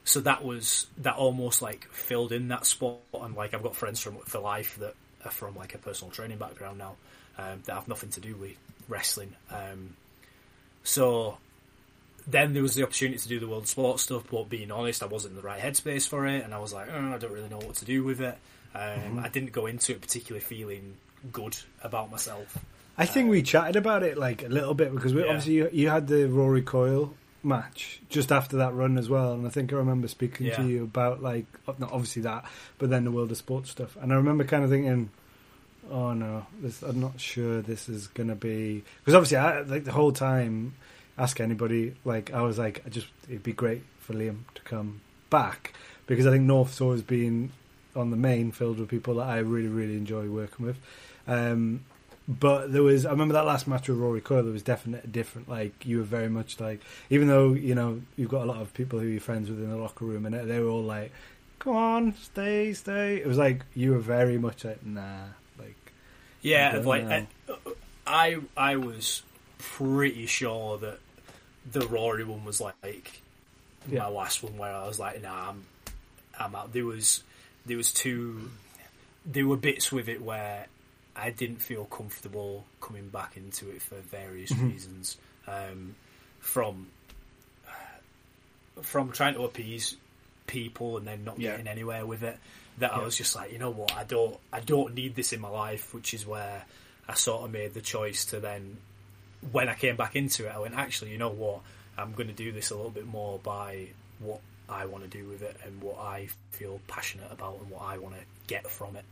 so 0.04 0.20
that 0.20 0.44
was 0.44 0.86
that 0.98 1.16
almost 1.16 1.60
like 1.62 1.84
filled 1.90 2.30
in 2.32 2.48
that 2.48 2.64
spot 2.64 3.00
and 3.12 3.34
like 3.34 3.52
I've 3.54 3.62
got 3.62 3.74
friends 3.74 4.00
from 4.00 4.18
for 4.18 4.38
life 4.38 4.76
that 4.78 4.94
are 5.24 5.30
from 5.32 5.56
like 5.56 5.74
a 5.74 5.78
personal 5.78 6.12
training 6.12 6.38
background 6.38 6.78
now 6.78 6.94
um, 7.36 7.62
that 7.64 7.74
have 7.74 7.88
nothing 7.88 8.10
to 8.10 8.20
do 8.20 8.36
with 8.36 8.52
wrestling 8.88 9.34
um, 9.50 9.96
so 10.84 11.38
then 12.26 12.52
there 12.54 12.62
was 12.62 12.74
the 12.74 12.82
opportunity 12.82 13.18
to 13.18 13.28
do 13.28 13.38
the 13.38 13.46
world 13.46 13.62
of 13.64 13.68
sport 13.68 14.00
stuff 14.00 14.24
but 14.30 14.48
being 14.48 14.70
honest 14.70 15.02
I 15.02 15.06
wasn't 15.06 15.32
in 15.32 15.36
the 15.36 15.46
right 15.46 15.60
headspace 15.60 16.08
for 16.08 16.26
it 16.26 16.44
and 16.44 16.52
I 16.52 16.58
was 16.58 16.72
like 16.72 16.88
oh, 16.92 17.14
I 17.14 17.18
don't 17.18 17.32
really 17.32 17.48
know 17.48 17.58
what 17.58 17.76
to 17.76 17.84
do 17.84 18.04
with 18.04 18.20
it. 18.20 18.36
Um, 18.74 18.80
mm-hmm. 18.80 19.18
I 19.20 19.28
didn't 19.28 19.52
go 19.52 19.66
into 19.66 19.92
it 19.92 20.00
particularly 20.00 20.44
feeling 20.44 20.96
good 21.32 21.56
about 21.82 22.10
myself. 22.10 22.58
I 22.98 23.06
think 23.06 23.30
we 23.30 23.38
um, 23.38 23.44
chatted 23.44 23.76
about 23.76 24.02
it 24.02 24.16
like 24.16 24.42
a 24.42 24.48
little 24.48 24.74
bit 24.74 24.94
because 24.94 25.14
we, 25.14 25.22
Yeah. 25.22 25.28
obviously 25.28 25.54
you, 25.54 25.70
you 25.72 25.88
had 25.88 26.08
the 26.08 26.28
Rory 26.28 26.62
Coyle 26.62 27.14
match 27.42 28.00
just 28.08 28.32
after 28.32 28.56
that 28.56 28.74
run 28.74 28.98
as 28.98 29.08
well, 29.08 29.32
and 29.32 29.46
I 29.46 29.50
think 29.50 29.72
I 29.72 29.76
remember 29.76 30.08
speaking 30.08 30.50
to 30.50 30.66
you 30.66 30.84
about 30.84 31.22
like 31.22 31.46
not 31.78 31.92
obviously 31.92 32.22
that, 32.22 32.44
but 32.78 32.90
then 32.90 33.04
the 33.04 33.10
world 33.10 33.30
of 33.30 33.36
sports 33.36 33.70
stuff, 33.70 33.96
and 34.00 34.12
I 34.12 34.16
remember 34.16 34.44
kind 34.44 34.64
of 34.64 34.70
thinking, 34.70 35.10
oh 35.90 36.12
no, 36.12 36.46
this, 36.60 36.82
I'm 36.82 37.00
not 37.00 37.20
sure 37.20 37.62
this 37.62 37.88
is 37.88 38.08
gonna 38.08 38.34
be 38.34 38.82
because 39.00 39.14
obviously 39.14 39.36
I 39.36 39.60
like 39.60 39.84
the 39.84 39.92
whole 39.92 40.12
time 40.12 40.74
ask 41.18 41.40
anybody 41.40 41.94
like 42.04 42.32
I 42.32 42.42
was 42.42 42.58
like 42.58 42.82
I 42.86 42.90
just 42.90 43.08
it'd 43.28 43.42
be 43.42 43.52
great 43.52 43.82
for 43.98 44.14
Liam 44.14 44.40
to 44.54 44.62
come 44.62 45.00
back 45.30 45.72
because 46.06 46.26
I 46.26 46.30
think 46.30 46.44
North's 46.44 46.80
always 46.80 47.02
been 47.02 47.50
on 47.94 48.10
the 48.10 48.16
main 48.16 48.52
filled 48.52 48.78
with 48.78 48.88
people 48.88 49.14
that 49.16 49.26
I 49.26 49.38
really 49.38 49.68
really 49.68 49.96
enjoy 49.96 50.28
working 50.28 50.66
with. 50.66 50.78
Um, 51.26 51.80
but 52.28 52.72
there 52.72 52.82
was, 52.82 53.06
I 53.06 53.10
remember 53.10 53.34
that 53.34 53.46
last 53.46 53.68
match 53.68 53.88
with 53.88 53.98
Rory 53.98 54.20
Coyle. 54.20 54.42
There 54.42 54.52
was 54.52 54.62
definitely 54.62 55.08
different. 55.10 55.48
Like 55.48 55.86
you 55.86 55.98
were 55.98 56.04
very 56.04 56.28
much 56.28 56.58
like, 56.58 56.80
even 57.08 57.28
though 57.28 57.52
you 57.52 57.74
know 57.74 58.02
you've 58.16 58.30
got 58.30 58.42
a 58.42 58.46
lot 58.46 58.60
of 58.60 58.74
people 58.74 58.98
who 58.98 59.06
you're 59.06 59.20
friends 59.20 59.48
with 59.48 59.60
in 59.60 59.70
the 59.70 59.76
locker 59.76 60.04
room, 60.04 60.26
and 60.26 60.34
they 60.34 60.58
were 60.58 60.68
all 60.68 60.82
like, 60.82 61.12
"Come 61.60 61.76
on, 61.76 62.14
stay, 62.14 62.72
stay." 62.72 63.16
It 63.18 63.26
was 63.26 63.38
like 63.38 63.62
you 63.74 63.92
were 63.92 64.00
very 64.00 64.38
much 64.38 64.64
like, 64.64 64.84
"Nah." 64.84 65.26
Like, 65.56 65.92
Yeah, 66.42 66.82
like 66.84 67.04
now. 67.04 67.26
I, 68.06 68.38
I 68.56 68.76
was 68.76 69.22
pretty 69.58 70.26
sure 70.26 70.78
that 70.78 70.98
the 71.72 71.86
Rory 71.86 72.24
one 72.24 72.44
was 72.44 72.60
like 72.60 73.22
Yeah. 73.90 74.00
my 74.00 74.08
last 74.08 74.42
one 74.42 74.56
where 74.58 74.72
I 74.72 74.86
was 74.86 74.98
like, 74.98 75.22
nah, 75.22 75.50
I'm, 75.50 75.64
I'm 76.38 76.54
out. 76.54 76.72
There 76.72 76.84
was, 76.84 77.22
there 77.64 77.76
was 77.76 77.92
two, 77.92 78.50
there 79.24 79.46
were 79.46 79.56
bits 79.56 79.90
with 79.90 80.08
it 80.08 80.22
where 80.22 80.66
I 81.16 81.30
didn't 81.30 81.62
feel 81.62 81.84
comfortable 81.86 82.64
coming 82.80 83.08
back 83.08 83.36
into 83.36 83.70
it 83.70 83.82
for 83.82 83.96
various 83.96 84.52
Mm-hmm. 84.52 84.68
reasons. 84.70 85.16
Um, 85.48 85.94
from, 86.40 86.86
from 88.82 89.10
trying 89.12 89.34
to 89.34 89.42
appease 89.42 89.96
people 90.46 90.96
and 90.96 91.06
then 91.06 91.24
not 91.24 91.38
Yeah. 91.38 91.52
getting 91.52 91.66
anywhere 91.68 92.04
with 92.06 92.22
it. 92.22 92.38
That 92.78 92.92
I 92.92 93.02
was 93.02 93.16
just 93.16 93.34
like, 93.34 93.52
you 93.52 93.58
know 93.58 93.70
what, 93.70 93.92
I 93.96 94.04
don't, 94.04 94.36
I 94.52 94.60
don't 94.60 94.94
need 94.94 95.14
this 95.14 95.32
in 95.32 95.40
my 95.40 95.48
life, 95.48 95.94
which 95.94 96.12
is 96.12 96.26
where 96.26 96.62
I 97.08 97.14
sort 97.14 97.42
of 97.44 97.50
made 97.50 97.72
the 97.72 97.80
choice 97.80 98.26
to 98.26 98.40
then, 98.40 98.76
when 99.52 99.68
I 99.68 99.74
came 99.74 99.96
back 99.96 100.16
into 100.16 100.46
it, 100.46 100.52
I 100.54 100.58
went, 100.58 100.74
actually, 100.74 101.12
you 101.12 101.18
know 101.18 101.30
what, 101.30 101.60
I'm 101.96 102.12
going 102.12 102.28
to 102.28 102.34
do 102.34 102.52
this 102.52 102.70
a 102.70 102.76
little 102.76 102.90
bit 102.90 103.06
more 103.06 103.38
by 103.38 103.88
what 104.18 104.40
I 104.68 104.86
want 104.86 105.04
to 105.04 105.10
do 105.10 105.28
with 105.28 105.42
it 105.42 105.56
and 105.64 105.80
what 105.82 105.98
I 105.98 106.28
feel 106.50 106.80
passionate 106.88 107.30
about 107.30 107.58
and 107.60 107.70
what 107.70 107.82
I 107.82 107.98
want 107.98 108.14
to 108.16 108.22
get 108.46 108.68
from 108.68 108.96
it. 108.96 109.04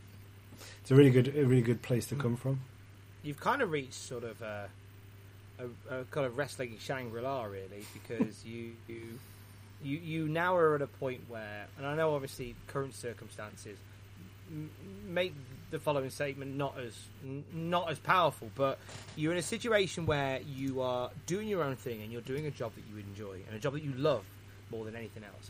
it's 0.81 0.91
a 0.91 0.95
really 0.95 1.11
good, 1.11 1.27
a 1.35 1.45
really 1.45 1.61
good 1.61 1.81
place 1.81 2.05
to 2.07 2.15
come 2.15 2.35
from. 2.35 2.61
You've 3.23 3.39
kind 3.39 3.61
of 3.61 3.71
reached 3.71 3.93
sort 3.93 4.23
of 4.23 4.41
a, 4.41 4.69
a, 5.59 5.99
a 5.99 6.03
kind 6.05 6.25
of 6.25 6.37
wrestling 6.37 6.77
Shangri 6.79 7.21
La, 7.21 7.43
really, 7.43 7.85
because 7.93 8.43
you, 8.45 8.73
you 8.87 9.19
You 9.83 9.99
you 9.99 10.27
now 10.27 10.55
are 10.55 10.75
at 10.75 10.81
a 10.81 10.87
point 10.87 11.21
where, 11.27 11.67
and 11.77 11.85
I 11.85 11.95
know 11.95 12.15
obviously 12.15 12.55
current 12.67 12.95
circumstances 12.95 13.77
make 15.07 15.33
the 15.75 15.83
following 15.83 16.09
statement 16.09 16.55
not 16.55 16.77
as 16.79 16.93
n- 17.23 17.43
not 17.53 17.89
as 17.91 17.99
powerful, 17.99 18.49
but 18.55 18.79
you're 19.17 19.33
in 19.33 19.37
a 19.37 19.41
situation 19.43 20.05
where 20.05 20.39
you 20.41 20.81
are 20.81 21.09
doing 21.25 21.47
your 21.49 21.61
own 21.63 21.75
thing 21.75 22.01
and 22.01 22.11
you're 22.11 22.21
doing 22.21 22.45
a 22.45 22.51
job 22.51 22.71
that 22.75 22.83
you 22.89 22.97
enjoy 22.97 23.33
and 23.45 23.55
a 23.55 23.59
job 23.59 23.73
that 23.73 23.83
you 23.83 23.91
love 23.93 24.23
more 24.71 24.85
than 24.85 24.95
anything 24.95 25.23
else. 25.23 25.49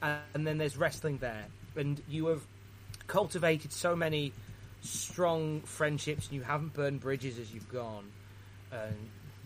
And, 0.00 0.18
and 0.34 0.46
then 0.46 0.56
there's 0.58 0.76
wrestling 0.78 1.18
there, 1.18 1.44
and 1.76 2.00
you 2.08 2.26
have 2.28 2.40
cultivated 3.06 3.72
so 3.72 3.94
many 3.94 4.32
strong 4.80 5.60
friendships, 5.62 6.26
and 6.28 6.36
you 6.36 6.42
haven't 6.42 6.72
burned 6.72 7.00
bridges 7.00 7.38
as 7.38 7.52
you've 7.52 7.70
gone, 7.70 8.04
and 8.72 8.96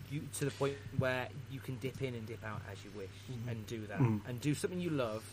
you 0.09 0.21
to 0.37 0.45
the 0.45 0.51
point 0.51 0.75
where 0.99 1.27
you 1.51 1.59
can 1.59 1.75
dip 1.79 2.01
in 2.01 2.13
and 2.13 2.25
dip 2.25 2.43
out 2.45 2.61
as 2.71 2.77
you 2.85 2.91
wish, 2.95 3.09
and 3.49 3.65
do 3.67 3.85
that, 3.87 3.99
Mhm. 3.99 4.21
and 4.27 4.39
do 4.39 4.55
something 4.55 4.79
you 4.79 4.89
love. 4.91 5.23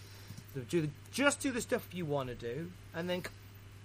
Do 0.68 0.80
the, 0.82 0.88
just 1.12 1.38
do 1.38 1.52
the 1.52 1.60
stuff 1.60 1.86
you 1.92 2.04
want 2.04 2.28
to 2.28 2.34
do, 2.34 2.72
and 2.92 3.08
then 3.08 3.22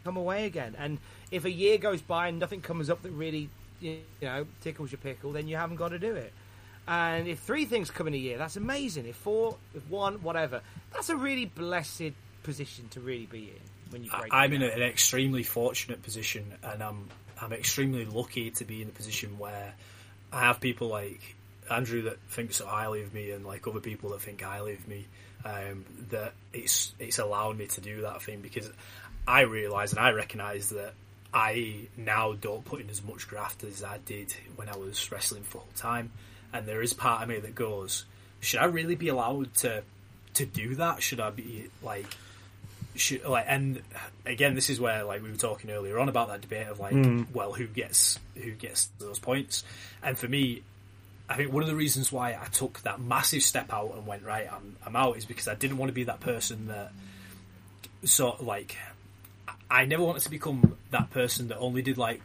come 0.05 0.15
away 0.15 0.45
again. 0.45 0.75
And 0.77 0.99
if 1.31 1.43
a 1.43 1.51
year 1.51 1.77
goes 1.77 2.01
by 2.01 2.29
and 2.29 2.39
nothing 2.39 2.61
comes 2.61 2.89
up 2.89 3.01
that 3.01 3.11
really, 3.11 3.49
you 3.81 3.99
know, 4.21 4.45
tickles 4.61 4.91
your 4.91 4.99
pickle, 4.99 5.33
then 5.33 5.49
you 5.49 5.57
haven't 5.57 5.77
got 5.77 5.89
to 5.89 5.99
do 5.99 6.15
it. 6.15 6.31
And 6.87 7.27
if 7.27 7.39
three 7.39 7.65
things 7.65 7.89
come 7.89 8.07
in 8.07 8.13
a 8.13 8.17
year, 8.17 8.37
that's 8.37 8.55
amazing. 8.55 9.07
If 9.07 9.15
four, 9.15 9.57
if 9.73 9.89
one, 9.89 10.21
whatever, 10.21 10.61
that's 10.93 11.09
a 11.09 11.15
really 11.15 11.45
blessed 11.45 12.13
position 12.43 12.87
to 12.91 12.99
really 12.99 13.25
be 13.25 13.49
in 13.49 13.91
when 13.91 14.03
you 14.03 14.11
break. 14.11 14.31
I'm 14.31 14.53
in 14.53 14.61
an 14.61 14.81
extremely 14.83 15.41
fortunate 15.41 16.03
position, 16.03 16.45
and 16.63 16.83
I'm 16.83 17.09
I'm 17.41 17.53
extremely 17.53 18.05
lucky 18.05 18.51
to 18.51 18.65
be 18.65 18.83
in 18.83 18.87
a 18.89 18.91
position 18.91 19.39
where 19.39 19.73
I 20.31 20.41
have 20.41 20.59
people 20.61 20.89
like 20.89 21.35
Andrew 21.71 22.03
that 22.03 22.19
think 22.29 22.53
so 22.53 22.67
highly 22.67 23.01
of 23.01 23.15
me, 23.15 23.31
and 23.31 23.43
like 23.43 23.67
other 23.67 23.79
people 23.79 24.11
that 24.11 24.21
think 24.21 24.43
highly 24.43 24.73
of 24.73 24.87
me. 24.87 25.07
Um, 25.43 25.85
that 26.09 26.33
it's 26.53 26.93
it's 26.97 27.19
allowed 27.19 27.57
me 27.57 27.67
to 27.67 27.81
do 27.81 28.01
that 28.01 28.21
thing 28.21 28.41
because 28.41 28.71
I 29.27 29.41
realise 29.41 29.91
and 29.91 29.99
I 29.99 30.11
recognise 30.11 30.69
that 30.69 30.93
I 31.33 31.87
now 31.97 32.33
don't 32.33 32.63
put 32.63 32.81
in 32.81 32.89
as 32.89 33.03
much 33.03 33.27
graft 33.27 33.63
as 33.63 33.83
I 33.83 33.97
did 33.97 34.33
when 34.55 34.69
I 34.69 34.77
was 34.77 35.11
wrestling 35.11 35.43
full 35.43 35.67
time, 35.75 36.11
and 36.53 36.65
there 36.65 36.81
is 36.81 36.93
part 36.93 37.23
of 37.23 37.29
me 37.29 37.39
that 37.39 37.55
goes, 37.55 38.05
should 38.39 38.59
I 38.59 38.65
really 38.65 38.95
be 38.95 39.09
allowed 39.09 39.53
to 39.55 39.83
to 40.35 40.45
do 40.45 40.75
that? 40.75 41.01
Should 41.01 41.19
I 41.19 41.31
be 41.31 41.69
like 41.83 42.05
should, 42.95 43.25
like 43.25 43.45
and 43.47 43.81
again 44.25 44.55
this 44.55 44.69
is 44.69 44.79
where 44.79 45.03
like 45.03 45.21
we 45.21 45.29
were 45.29 45.37
talking 45.37 45.69
earlier 45.71 45.99
on 45.99 46.09
about 46.09 46.29
that 46.29 46.41
debate 46.41 46.67
of 46.67 46.79
like 46.79 46.93
mm. 46.93 47.25
well 47.33 47.53
who 47.53 47.67
gets 47.67 48.19
who 48.35 48.51
gets 48.51 48.87
those 48.99 49.19
points? 49.19 49.63
And 50.01 50.17
for 50.17 50.27
me 50.27 50.63
I 51.27 51.35
think 51.35 51.51
one 51.51 51.63
of 51.63 51.69
the 51.69 51.75
reasons 51.75 52.11
why 52.11 52.31
I 52.31 52.45
took 52.51 52.81
that 52.83 52.99
massive 53.01 53.41
step 53.41 53.73
out 53.73 53.93
and 53.95 54.05
went 54.05 54.23
right 54.23 54.47
I'm, 54.51 54.77
I'm 54.85 54.95
out 54.95 55.17
is 55.17 55.25
because 55.25 55.47
I 55.47 55.55
didn't 55.55 55.77
want 55.77 55.89
to 55.89 55.93
be 55.93 56.05
that 56.05 56.19
person 56.19 56.67
that 56.67 56.91
sort 58.03 58.39
of 58.39 58.45
like 58.45 58.77
I 59.69 59.85
never 59.85 60.03
wanted 60.03 60.21
to 60.23 60.29
become 60.29 60.77
that 60.91 61.11
person 61.11 61.47
that 61.49 61.57
only 61.57 61.81
did 61.81 61.97
like 61.97 62.21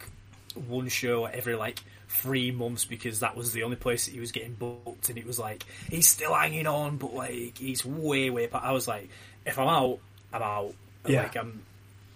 one 0.68 0.88
show 0.88 1.24
every 1.26 1.54
like 1.54 1.80
three 2.08 2.50
months 2.50 2.84
because 2.84 3.20
that 3.20 3.36
was 3.36 3.52
the 3.52 3.62
only 3.62 3.76
place 3.76 4.06
that 4.06 4.12
he 4.12 4.20
was 4.20 4.32
getting 4.32 4.52
booked 4.54 5.08
and 5.08 5.16
it 5.18 5.24
was 5.26 5.38
like 5.38 5.64
he's 5.88 6.08
still 6.08 6.34
hanging 6.34 6.66
on 6.66 6.96
but 6.96 7.14
like 7.14 7.56
he's 7.56 7.84
way 7.86 8.30
way 8.30 8.46
but 8.46 8.64
I 8.64 8.72
was 8.72 8.88
like 8.88 9.08
if 9.46 9.58
I'm 9.60 9.68
out 9.68 9.98
I'm 10.32 10.42
out 10.42 10.74
Yeah. 11.06 11.22
like 11.22 11.36
I'm 11.36 11.62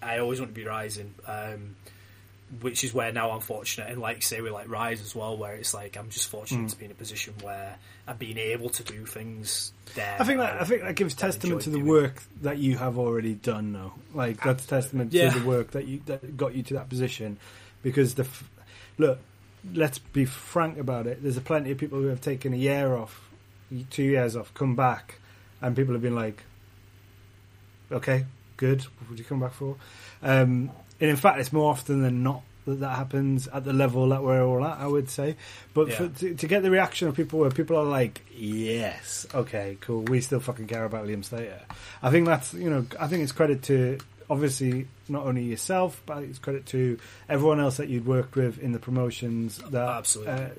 I 0.01 0.19
always 0.19 0.39
want 0.41 0.53
to 0.53 0.59
be 0.61 0.67
rising 0.67 1.13
um 1.25 1.77
which 2.61 2.83
is 2.83 2.93
where 2.93 3.11
now 3.11 3.31
I'm 3.31 3.39
fortunate 3.41 3.89
and 3.89 3.99
like 4.01 4.21
say 4.23 4.41
we 4.41 4.49
like 4.49 4.69
Rise 4.69 5.01
as 5.01 5.15
well 5.15 5.37
where 5.37 5.53
it's 5.53 5.73
like 5.73 5.97
I'm 5.97 6.09
just 6.09 6.27
fortunate 6.29 6.69
to 6.69 6.77
be 6.77 6.85
in 6.85 6.91
a 6.91 6.95
position 6.95 7.33
where 7.41 7.75
I'm 8.07 8.17
being 8.17 8.37
able 8.37 8.69
to 8.69 8.83
do 8.83 9.05
things 9.05 9.73
there 9.95 10.15
I 10.19 10.23
think 10.23 10.39
that 10.39 10.61
I 10.61 10.65
think 10.65 10.83
that 10.83 10.95
gives 10.95 11.13
testament 11.15 11.61
to 11.63 11.69
the 11.69 11.77
doing. 11.77 11.87
work 11.89 12.23
that 12.41 12.57
you 12.57 12.77
have 12.77 12.97
already 12.97 13.33
done. 13.33 13.73
Though, 13.73 13.93
like 14.13 14.41
that's 14.43 14.65
testament 14.65 15.13
Yeah. 15.13 15.29
to 15.31 15.39
the 15.39 15.45
work 15.45 15.71
that 15.71 15.87
you 15.87 16.01
that 16.05 16.37
got 16.37 16.55
you 16.55 16.63
to 16.63 16.73
that 16.75 16.89
position. 16.89 17.37
Because 17.83 18.15
the 18.15 18.23
f- 18.23 18.49
look, 18.97 19.19
let's 19.73 19.99
be 19.99 20.25
frank 20.25 20.77
about 20.77 21.07
it. 21.07 21.21
There's 21.21 21.37
a 21.37 21.41
plenty 21.41 21.71
of 21.71 21.77
people 21.77 21.99
who 21.99 22.07
have 22.07 22.21
taken 22.21 22.53
a 22.53 22.57
year 22.57 22.95
off, 22.95 23.29
two 23.89 24.03
years 24.03 24.35
off, 24.35 24.53
come 24.53 24.75
back, 24.75 25.19
and 25.61 25.75
people 25.75 25.93
have 25.93 26.01
been 26.01 26.15
like, 26.15 26.43
"Okay, 27.91 28.25
good. 28.57 28.81
What 28.83 29.09
would 29.09 29.19
you 29.19 29.25
come 29.25 29.39
back 29.39 29.53
for?" 29.53 29.75
Um, 30.23 30.71
and 30.99 31.09
in 31.09 31.15
fact, 31.15 31.39
it's 31.39 31.53
more 31.53 31.71
often 31.71 32.01
than 32.01 32.23
not 32.23 32.41
that 32.65 32.79
that 32.79 32.95
happens 32.95 33.47
at 33.47 33.63
the 33.63 33.73
level 33.73 34.09
that 34.09 34.23
we're 34.23 34.43
all 34.43 34.65
at. 34.65 34.79
I 34.79 34.87
would 34.87 35.09
say, 35.09 35.35
but 35.73 35.93
for, 35.93 36.07
to, 36.07 36.35
to 36.35 36.47
get 36.47 36.63
the 36.63 36.71
reaction 36.71 37.07
of 37.07 37.15
people 37.15 37.39
where 37.39 37.51
people 37.51 37.77
are 37.77 37.83
like, 37.83 38.21
"Yes, 38.35 39.27
okay, 39.33 39.77
cool. 39.81 40.01
We 40.01 40.21
still 40.21 40.39
fucking 40.39 40.67
care 40.67 40.85
about 40.85 41.05
Liam 41.05 41.23
Slater." 41.23 41.61
I 42.01 42.11
think 42.11 42.25
that's 42.25 42.53
you 42.53 42.69
know, 42.69 42.85
I 42.99 43.07
think 43.07 43.23
it's 43.23 43.31
credit 43.31 43.63
to 43.63 43.99
obviously 44.29 44.87
not 45.07 45.25
only 45.25 45.43
yourself, 45.43 46.01
but 46.05 46.23
it's 46.23 46.39
credit 46.39 46.65
to 46.67 46.97
everyone 47.29 47.59
else 47.59 47.77
that 47.77 47.89
you'd 47.89 48.05
worked 48.05 48.35
with 48.35 48.59
in 48.59 48.71
the 48.71 48.79
promotions. 48.79 49.57
That 49.69 49.87
Absolutely. 49.87 50.33
uh, 50.33 50.49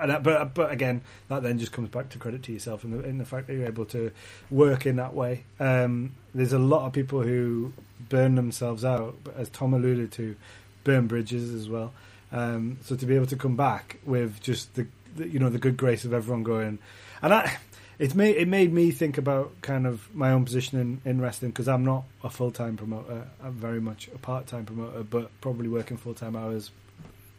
and 0.00 0.10
that, 0.10 0.22
but 0.22 0.54
but 0.54 0.70
again, 0.70 1.02
that 1.28 1.42
then 1.42 1.58
just 1.58 1.72
comes 1.72 1.88
back 1.88 2.08
to 2.10 2.18
credit 2.18 2.42
to 2.44 2.52
yourself 2.52 2.84
in 2.84 2.90
the 2.90 3.04
in 3.04 3.18
the 3.18 3.24
fact 3.24 3.46
that 3.46 3.54
you're 3.54 3.66
able 3.66 3.86
to 3.86 4.10
work 4.50 4.86
in 4.86 4.96
that 4.96 5.14
way. 5.14 5.44
Um, 5.58 6.14
there's 6.34 6.52
a 6.52 6.58
lot 6.58 6.86
of 6.86 6.92
people 6.92 7.22
who 7.22 7.72
burn 8.08 8.34
themselves 8.34 8.84
out, 8.84 9.16
but 9.24 9.36
as 9.36 9.48
Tom 9.48 9.74
alluded 9.74 10.12
to, 10.12 10.36
burn 10.84 11.06
bridges 11.06 11.52
as 11.52 11.68
well. 11.68 11.92
Um, 12.32 12.78
so 12.82 12.96
to 12.96 13.06
be 13.06 13.16
able 13.16 13.26
to 13.26 13.36
come 13.36 13.56
back 13.56 13.98
with 14.04 14.40
just 14.40 14.74
the, 14.74 14.86
the 15.16 15.28
you 15.28 15.38
know 15.38 15.50
the 15.50 15.58
good 15.58 15.76
grace 15.76 16.04
of 16.04 16.12
everyone 16.12 16.42
going, 16.42 16.78
and 17.22 17.34
I, 17.34 17.58
it 17.98 18.14
made 18.14 18.36
it 18.36 18.48
made 18.48 18.72
me 18.72 18.90
think 18.90 19.18
about 19.18 19.52
kind 19.62 19.86
of 19.86 20.14
my 20.14 20.30
own 20.32 20.44
position 20.44 20.78
in, 20.78 21.00
in 21.04 21.20
wrestling 21.20 21.50
because 21.50 21.68
I'm 21.68 21.84
not 21.84 22.04
a 22.24 22.30
full 22.30 22.50
time 22.50 22.76
promoter. 22.76 23.28
I'm 23.42 23.54
very 23.54 23.80
much 23.80 24.08
a 24.14 24.18
part 24.18 24.46
time 24.46 24.64
promoter, 24.64 25.02
but 25.02 25.30
probably 25.40 25.68
working 25.68 25.96
full 25.96 26.14
time 26.14 26.36
hours 26.36 26.70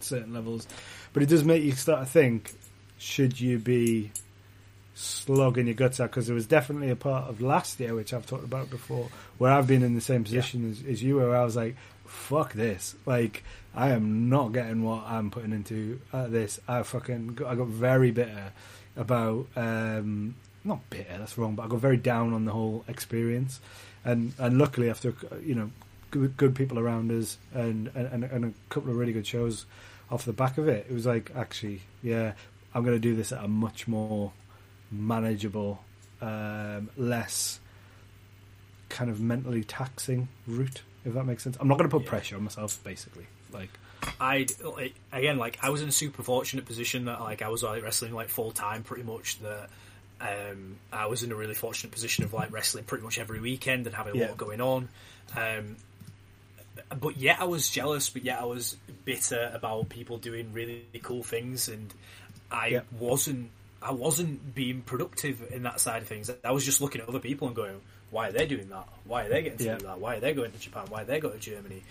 certain 0.03 0.33
levels. 0.33 0.67
But 1.13 1.23
it 1.23 1.29
does 1.29 1.43
make 1.43 1.63
you 1.63 1.71
start 1.73 2.05
to 2.05 2.11
think: 2.11 2.53
should 2.97 3.39
you 3.39 3.59
be 3.59 4.11
slogging 4.93 5.67
your 5.67 5.75
guts 5.75 5.99
out? 5.99 6.11
Because 6.11 6.27
there 6.27 6.35
was 6.35 6.45
definitely 6.45 6.89
a 6.89 6.95
part 6.95 7.29
of 7.29 7.41
last 7.41 7.79
year, 7.79 7.95
which 7.95 8.13
I've 8.13 8.25
talked 8.25 8.43
about 8.43 8.69
before, 8.69 9.09
where 9.37 9.51
I've 9.51 9.67
been 9.67 9.83
in 9.83 9.95
the 9.95 10.01
same 10.01 10.23
position 10.23 10.69
as, 10.69 10.83
as 10.87 11.03
you, 11.03 11.17
where 11.17 11.35
I 11.35 11.43
was 11.43 11.55
like, 11.55 11.75
"Fuck 12.05 12.53
this!" 12.53 12.95
Like 13.05 13.43
I 13.73 13.89
am 13.89 14.29
not 14.29 14.53
getting 14.53 14.83
what 14.83 15.03
I'm 15.05 15.31
putting 15.31 15.53
into 15.53 15.99
uh, 16.11 16.27
this. 16.27 16.59
I 16.67 16.83
fucking 16.83 17.35
got, 17.35 17.47
I 17.47 17.55
got 17.55 17.67
very 17.67 18.11
bitter 18.11 18.51
about 18.95 19.47
um, 19.55 20.35
not 20.63 20.89
bitter. 20.89 21.17
That's 21.17 21.37
wrong, 21.37 21.55
but 21.55 21.63
I 21.63 21.67
got 21.67 21.79
very 21.79 21.97
down 21.97 22.33
on 22.33 22.45
the 22.45 22.51
whole 22.51 22.83
experience. 22.87 23.59
And 24.03 24.33
and 24.37 24.57
luckily, 24.57 24.89
after 24.89 25.13
you 25.43 25.55
know, 25.55 25.71
good, 26.09 26.35
good 26.37 26.55
people 26.55 26.79
around 26.79 27.11
us 27.11 27.37
and, 27.53 27.89
and 27.95 28.23
and 28.23 28.45
a 28.45 28.53
couple 28.69 28.89
of 28.89 28.97
really 28.97 29.13
good 29.13 29.27
shows 29.27 29.65
off 30.11 30.25
the 30.25 30.33
back 30.33 30.57
of 30.57 30.67
it, 30.67 30.85
it 30.89 30.93
was 30.93 31.05
like 31.05 31.31
actually, 31.35 31.81
yeah, 32.03 32.33
I'm 32.75 32.83
going 32.83 32.95
to 32.95 32.99
do 33.01 33.15
this 33.15 33.31
at 33.31 33.43
a 33.43 33.47
much 33.47 33.87
more 33.87 34.31
manageable, 34.91 35.83
um, 36.21 36.89
less 36.97 37.59
kind 38.89 39.09
of 39.09 39.21
mentally 39.21 39.63
taxing 39.63 40.27
route. 40.47 40.81
If 41.05 41.13
that 41.13 41.23
makes 41.25 41.43
sense, 41.43 41.57
I'm 41.59 41.67
not 41.67 41.77
going 41.77 41.89
to 41.89 41.95
put 41.97 42.03
Yeah. 42.03 42.09
pressure 42.09 42.35
on 42.35 42.43
myself. 42.43 42.83
Basically, 42.83 43.25
like 43.51 43.69
I 44.19 44.47
again 45.11 45.37
like 45.37 45.57
I 45.63 45.69
was 45.69 45.81
in 45.81 45.89
a 45.89 45.91
super 45.91 46.21
fortunate 46.23 46.65
position 46.65 47.05
that 47.05 47.21
like 47.21 47.41
I 47.41 47.47
was 47.49 47.63
like 47.63 47.81
wrestling 47.83 48.13
like 48.13 48.29
full 48.29 48.51
time 48.51 48.83
pretty 48.83 49.03
much 49.03 49.39
that 49.39 49.69
um, 50.19 50.75
I 50.93 51.07
was 51.07 51.23
in 51.23 51.31
a 51.31 51.35
really 51.35 51.55
fortunate 51.55 51.91
position 51.91 52.23
of 52.23 52.33
like 52.33 52.51
wrestling 52.51 52.83
pretty 52.83 53.03
much 53.03 53.17
every 53.17 53.39
weekend 53.39 53.87
and 53.87 53.95
having 53.95 54.13
a 54.13 54.17
Yeah. 54.17 54.27
lot 54.27 54.37
going 54.37 54.61
on. 54.61 54.89
Um, 55.35 55.77
but 56.99 57.17
yet 57.17 57.39
I 57.39 57.45
was 57.45 57.69
jealous, 57.69 58.09
but 58.09 58.23
yet 58.23 58.39
I 58.39 58.45
was 58.45 58.75
bitter 59.05 59.51
about 59.53 59.89
people 59.89 60.17
doing 60.17 60.53
really 60.53 60.83
cool 61.01 61.23
things, 61.23 61.67
and 61.67 61.93
I 62.51 62.67
Yeah. 62.67 62.81
wasn't. 62.99 63.51
I 63.83 63.91
wasn't 63.91 64.53
being 64.53 64.83
productive 64.83 65.51
in 65.51 65.63
that 65.63 65.79
side 65.79 66.03
of 66.03 66.07
things. 66.07 66.29
I 66.43 66.51
was 66.51 66.63
just 66.63 66.81
looking 66.81 67.01
at 67.01 67.09
other 67.09 67.19
people 67.19 67.47
and 67.47 67.55
going, 67.55 67.81
"Why 68.11 68.27
are 68.27 68.31
they 68.31 68.45
doing 68.45 68.69
that? 68.69 68.87
Why 69.05 69.25
are 69.25 69.29
they 69.29 69.41
getting 69.41 69.57
to 69.57 69.63
Yeah. 69.63 69.77
do 69.77 69.87
that? 69.87 69.99
Why 69.99 70.17
are 70.17 70.19
they 70.19 70.33
going 70.33 70.51
to 70.51 70.59
Japan? 70.59 70.85
Why 70.89 71.01
are 71.01 71.05
they 71.05 71.19
going 71.19 71.33
to 71.33 71.39
Germany?" 71.39 71.83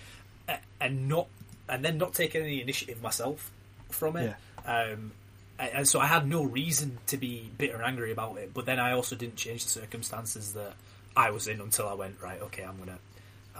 And 0.80 1.08
not, 1.08 1.26
and 1.68 1.84
then 1.84 1.98
not 1.98 2.14
taking 2.14 2.42
any 2.42 2.60
initiative 2.60 3.02
myself 3.02 3.50
from 3.90 4.16
it. 4.16 4.36
Um, 4.64 5.12
and 5.58 5.70
and 5.74 5.88
so 5.88 5.98
I 6.00 6.06
had 6.06 6.28
no 6.28 6.42
reason 6.44 6.98
to 7.08 7.16
be 7.16 7.50
bitter 7.58 7.74
and 7.74 7.84
angry 7.84 8.12
about 8.12 8.38
it. 8.38 8.54
But 8.54 8.66
then 8.66 8.78
I 8.78 8.92
also 8.92 9.16
didn't 9.16 9.36
change 9.36 9.64
the 9.64 9.70
circumstances 9.70 10.52
that 10.54 10.74
I 11.16 11.30
was 11.30 11.48
in 11.48 11.60
until 11.60 11.88
I 11.88 11.94
went 11.94 12.20
right. 12.20 12.40
Okay, 12.42 12.62
I'm 12.62 12.78
gonna, 12.78 12.98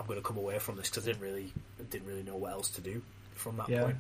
I'm 0.01 0.06
gonna 0.06 0.22
come 0.22 0.39
away 0.39 0.59
from 0.59 0.77
this 0.77 0.89
because 0.89 1.06
I 1.06 1.12
didn't 1.12 1.22
really, 1.22 1.52
didn't 1.90 2.09
really 2.09 2.22
know 2.22 2.36
what 2.36 2.52
else 2.52 2.70
to 2.70 2.81
do 2.81 3.02
from 3.35 3.59
that 3.59 3.68
Yeah. 3.68 3.85
point. 3.85 3.97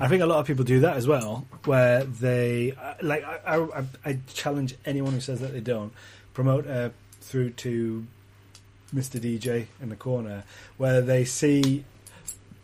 I 0.00 0.08
think 0.08 0.22
a 0.22 0.26
lot 0.26 0.38
of 0.40 0.46
people 0.46 0.64
do 0.64 0.80
that 0.80 0.96
as 0.96 1.06
well, 1.06 1.46
where 1.66 2.02
they 2.04 2.72
uh, 2.72 2.94
like. 3.02 3.24
I, 3.24 3.58
I, 3.62 3.84
I 4.04 4.18
challenge 4.32 4.74
anyone 4.84 5.12
who 5.12 5.20
says 5.20 5.40
that 5.40 5.52
they 5.52 5.60
don't 5.60 5.92
promote 6.34 6.66
uh, 6.66 6.90
through 7.20 7.50
to 7.50 8.04
Mr. 8.92 9.20
DJ 9.20 9.66
in 9.80 9.90
the 9.90 9.96
corner, 9.96 10.42
where 10.78 11.00
they 11.00 11.24
see 11.24 11.84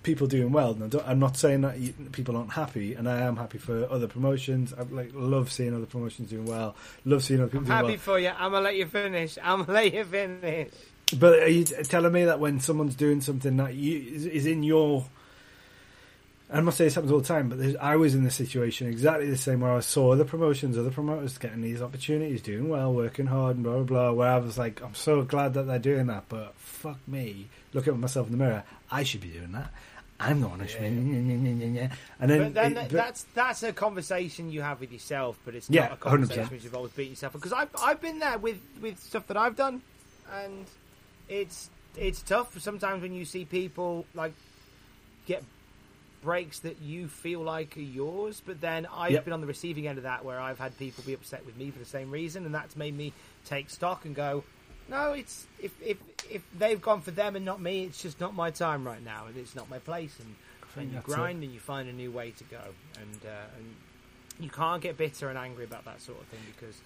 people 0.02 0.26
doing 0.26 0.52
well. 0.52 0.72
And 0.72 0.84
I 0.84 0.86
don't, 0.88 1.06
I'm 1.06 1.18
not 1.18 1.36
saying 1.36 1.62
that 1.62 2.12
people 2.12 2.36
aren't 2.36 2.52
happy, 2.52 2.94
and 2.94 3.08
I 3.08 3.20
am 3.20 3.36
happy 3.36 3.58
for 3.58 3.90
other 3.90 4.06
promotions. 4.06 4.72
I 4.72 4.82
like 4.82 5.10
love 5.14 5.50
seeing 5.52 5.74
other 5.74 5.86
promotions 5.86 6.30
doing 6.30 6.46
well. 6.46 6.76
Love 7.04 7.22
seeing 7.24 7.40
other 7.40 7.50
people 7.50 7.66
doing 7.66 7.76
Happy 7.76 7.88
well. 7.88 7.98
for 7.98 8.18
you. 8.18 8.28
I'm 8.28 8.52
gonna 8.52 8.64
let 8.64 8.76
you 8.76 8.86
finish. 8.86 9.38
I'm 9.42 9.60
gonna 9.60 9.72
let 9.80 9.94
you 9.94 10.04
finish. 10.04 10.70
But 11.18 11.40
are 11.40 11.48
you 11.48 11.64
telling 11.64 12.12
me 12.12 12.24
that 12.24 12.38
when 12.38 12.60
someone's 12.60 12.94
doing 12.94 13.20
something 13.20 13.56
that 13.56 13.74
you 13.74 14.14
is, 14.14 14.26
is 14.26 14.46
in 14.46 14.62
your 14.62 15.06
I 16.52 16.60
must 16.60 16.78
say 16.78 16.84
this 16.84 16.96
happens 16.96 17.12
all 17.12 17.20
the 17.20 17.28
time, 17.28 17.48
but 17.48 17.80
I 17.80 17.94
was 17.94 18.16
in 18.16 18.24
the 18.24 18.30
situation 18.30 18.88
exactly 18.88 19.30
the 19.30 19.36
same 19.36 19.60
where 19.60 19.72
I 19.72 19.80
saw 19.80 20.12
other 20.12 20.24
promotions, 20.24 20.76
other 20.76 20.90
promoters 20.90 21.38
getting 21.38 21.60
these 21.60 21.80
opportunities, 21.80 22.42
doing 22.42 22.68
well, 22.68 22.92
working 22.92 23.26
hard, 23.26 23.56
and 23.56 23.64
blah 23.64 23.74
blah 23.74 23.84
blah. 23.84 24.12
Where 24.12 24.28
I 24.28 24.38
was 24.38 24.58
like, 24.58 24.82
I'm 24.82 24.94
so 24.94 25.22
glad 25.22 25.54
that 25.54 25.64
they're 25.68 25.78
doing 25.78 26.08
that, 26.08 26.24
but 26.28 26.54
fuck 26.56 26.98
me, 27.06 27.48
looking 27.72 27.92
at 27.92 28.00
myself 28.00 28.26
in 28.26 28.32
the 28.32 28.38
mirror, 28.38 28.64
I 28.90 29.04
should 29.04 29.20
be 29.20 29.28
doing 29.28 29.52
that. 29.52 29.72
I'm 30.20 30.40
the 30.40 30.48
one 30.48 30.60
who 30.60 30.68
should. 30.68 30.80
be- 30.80 30.86
And 30.86 32.30
then, 32.30 32.52
But 32.52 32.54
then 32.54 32.76
it- 32.76 32.90
that's 32.90 33.22
that's 33.34 33.62
a 33.62 33.72
conversation 33.72 34.50
you 34.52 34.60
have 34.62 34.80
with 34.80 34.92
yourself, 34.92 35.38
but 35.44 35.54
it's 35.54 35.68
Yeah, 35.70 35.82
not 35.88 35.92
a 35.92 35.96
conversation 35.96 36.44
100%. 36.44 36.50
which 36.52 36.64
involves 36.64 36.92
beating 36.92 37.12
yourself. 37.12 37.32
Because 37.32 37.52
I've 37.52 37.70
I've 37.82 38.00
been 38.00 38.18
there 38.18 38.38
with 38.38 38.58
with 38.80 38.98
stuff 39.00 39.26
that 39.28 39.36
I've 39.36 39.56
done, 39.56 39.82
and 40.32 40.66
it's 41.28 41.70
it's 41.96 42.22
tough 42.22 42.58
sometimes 42.60 43.02
when 43.02 43.12
you 43.14 43.24
see 43.24 43.44
people 43.44 44.04
like 44.14 44.32
get 45.26 45.42
breaks 46.22 46.58
that 46.60 46.80
you 46.82 47.08
feel 47.08 47.40
like 47.40 47.76
are 47.78 47.80
yours, 47.80 48.42
but 48.44 48.60
then 48.60 48.86
I've 48.92 49.12
Yep. 49.12 49.24
been 49.24 49.32
on 49.32 49.40
the 49.40 49.46
receiving 49.46 49.86
end 49.86 49.96
of 49.96 50.04
that 50.04 50.22
where 50.22 50.38
I've 50.38 50.58
had 50.58 50.76
people 50.78 51.02
be 51.06 51.14
upset 51.14 51.46
with 51.46 51.56
me 51.56 51.70
for 51.70 51.78
the 51.78 51.84
same 51.86 52.10
reason, 52.10 52.44
and 52.44 52.54
that's 52.54 52.76
made 52.76 52.94
me 52.94 53.14
take 53.46 53.70
stock 53.70 54.04
and 54.04 54.14
go. 54.14 54.44
No, 54.90 55.12
it's 55.12 55.46
if 55.62 55.72
if 55.80 55.96
if 56.30 56.42
they've 56.58 56.80
gone 56.80 57.00
for 57.00 57.12
them 57.12 57.36
and 57.36 57.44
not 57.44 57.60
me, 57.60 57.84
it's 57.84 58.02
just 58.02 58.20
not 58.20 58.34
my 58.34 58.50
time 58.50 58.84
right 58.84 59.02
now, 59.04 59.26
and 59.26 59.36
it's 59.36 59.54
not 59.54 59.70
my 59.70 59.78
place. 59.78 60.14
And, 60.18 60.34
and 60.76 60.92
you 60.92 60.98
grind 61.16 61.42
and 61.44 61.52
you 61.52 61.60
find 61.60 61.88
a 61.88 61.92
new 61.92 62.10
way 62.10 62.32
to 62.32 62.44
go, 62.44 62.60
and 63.00 63.20
uh, 63.24 63.56
and 63.56 63.74
you 64.40 64.50
can't 64.50 64.82
get 64.82 64.96
bitter 64.96 65.28
and 65.28 65.38
angry 65.38 65.64
about 65.64 65.84
that 65.84 66.00
sort 66.00 66.18
of 66.20 66.26
thing 66.26 66.40
because 66.56 66.76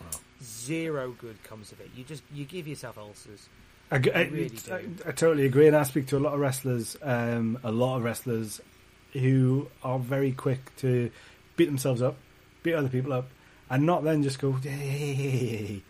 zero 0.42 1.14
good 1.18 1.42
comes 1.44 1.72
of 1.72 1.80
it. 1.80 1.90
You 1.96 2.04
just 2.04 2.22
you 2.32 2.44
give 2.44 2.68
yourself 2.68 2.98
ulcers. 2.98 3.48
I, 3.90 3.96
I- 3.96 3.98
really 4.24 4.50
I- 4.70 5.08
I 5.08 5.12
totally 5.12 5.46
agree, 5.46 5.66
and 5.66 5.76
I 5.76 5.82
speak 5.84 6.06
to 6.08 6.16
a 6.16 6.20
lot 6.20 6.34
of 6.34 6.40
wrestlers, 6.40 6.96
um, 7.02 7.58
a 7.64 7.70
lot 7.72 7.96
of 7.98 8.04
wrestlers 8.04 8.60
who 9.12 9.68
are 9.82 9.98
very 9.98 10.32
quick 10.32 10.74
to 10.78 11.10
beat 11.56 11.66
themselves 11.66 12.02
up, 12.02 12.16
beat 12.62 12.74
other 12.74 12.88
people 12.88 13.12
up, 13.12 13.28
and 13.70 13.84
not 13.86 14.02
then 14.04 14.22
just 14.22 14.40
go, 14.40 14.52
hey, 14.52 15.82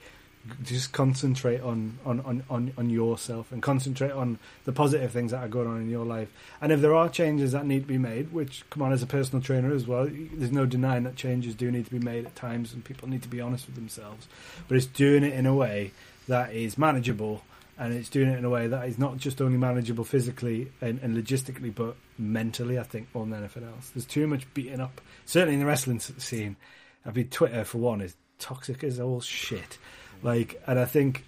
just 0.62 0.92
concentrate 0.92 1.60
on, 1.60 1.98
on, 2.04 2.20
on, 2.20 2.42
on, 2.50 2.72
on 2.76 2.90
yourself 2.90 3.50
and 3.50 3.62
concentrate 3.62 4.12
on 4.12 4.38
the 4.64 4.72
positive 4.72 5.10
things 5.10 5.30
that 5.30 5.42
are 5.42 5.48
going 5.48 5.66
on 5.66 5.80
in 5.80 5.88
your 5.88 6.04
life. 6.04 6.30
And 6.60 6.70
if 6.70 6.80
there 6.80 6.94
are 6.94 7.08
changes 7.08 7.52
that 7.52 7.66
need 7.66 7.80
to 7.80 7.86
be 7.86 7.98
made, 7.98 8.32
which, 8.32 8.68
come 8.70 8.82
on, 8.82 8.92
as 8.92 9.02
a 9.02 9.06
personal 9.06 9.42
trainer 9.42 9.72
as 9.72 9.86
well, 9.86 10.08
there's 10.10 10.52
no 10.52 10.66
denying 10.66 11.04
that 11.04 11.16
changes 11.16 11.54
do 11.54 11.70
need 11.70 11.86
to 11.86 11.90
be 11.90 11.98
made 11.98 12.26
at 12.26 12.36
times 12.36 12.72
and 12.72 12.84
people 12.84 13.08
need 13.08 13.22
to 13.22 13.28
be 13.28 13.40
honest 13.40 13.66
with 13.66 13.74
themselves. 13.74 14.28
But 14.68 14.76
it's 14.76 14.86
doing 14.86 15.24
it 15.24 15.32
in 15.32 15.46
a 15.46 15.54
way 15.54 15.92
that 16.28 16.52
is 16.52 16.76
manageable 16.76 17.42
and 17.78 17.92
it's 17.92 18.08
doing 18.08 18.28
it 18.28 18.38
in 18.38 18.44
a 18.44 18.50
way 18.50 18.66
that 18.68 18.88
is 18.88 18.98
not 18.98 19.16
just 19.16 19.42
only 19.42 19.58
manageable 19.58 20.04
physically 20.04 20.70
and, 20.80 21.00
and 21.02 21.16
logistically, 21.16 21.74
but 21.74 21.96
mentally. 22.18 22.78
I 22.78 22.84
think 22.84 23.08
more 23.14 23.24
than 23.24 23.34
anything 23.34 23.64
else, 23.64 23.90
there's 23.90 24.06
too 24.06 24.26
much 24.26 24.52
beating 24.54 24.80
up. 24.80 25.00
Certainly 25.26 25.54
in 25.54 25.60
the 25.60 25.66
wrestling 25.66 26.00
scene, 26.00 26.56
I 27.04 27.10
mean, 27.10 27.28
Twitter 27.28 27.64
for 27.64 27.78
one 27.78 28.00
is 28.00 28.14
toxic 28.38 28.84
as 28.84 29.00
all 29.00 29.20
shit. 29.20 29.78
Like, 30.24 30.60
and 30.66 30.78
I 30.80 30.86
think 30.86 31.22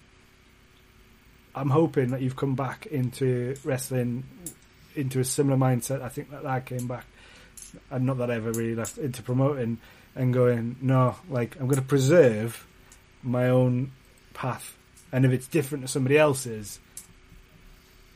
I'm 1.55 1.69
hoping 1.69 2.09
that 2.09 2.21
you've 2.21 2.35
come 2.35 2.55
back 2.55 2.87
into 2.87 3.55
wrestling 3.63 4.23
into 4.95 5.19
a 5.19 5.23
similar 5.23 5.55
mindset. 5.55 6.01
I 6.01 6.09
think 6.09 6.31
that 6.31 6.45
I 6.47 6.59
came 6.59 6.87
back, 6.87 7.05
and 7.91 8.05
not 8.07 8.17
that 8.17 8.31
I 8.31 8.35
ever 8.35 8.51
really 8.51 8.73
left 8.75 8.97
into 8.97 9.21
promoting 9.21 9.77
and 10.15 10.33
going, 10.33 10.77
no, 10.81 11.15
like 11.29 11.55
I'm 11.59 11.67
going 11.67 11.79
to 11.79 11.87
preserve 11.87 12.65
my 13.21 13.49
own 13.49 13.91
path, 14.33 14.75
and 15.11 15.25
if 15.25 15.31
it's 15.31 15.47
different 15.47 15.83
to 15.83 15.87
somebody 15.87 16.17
else's, 16.17 16.79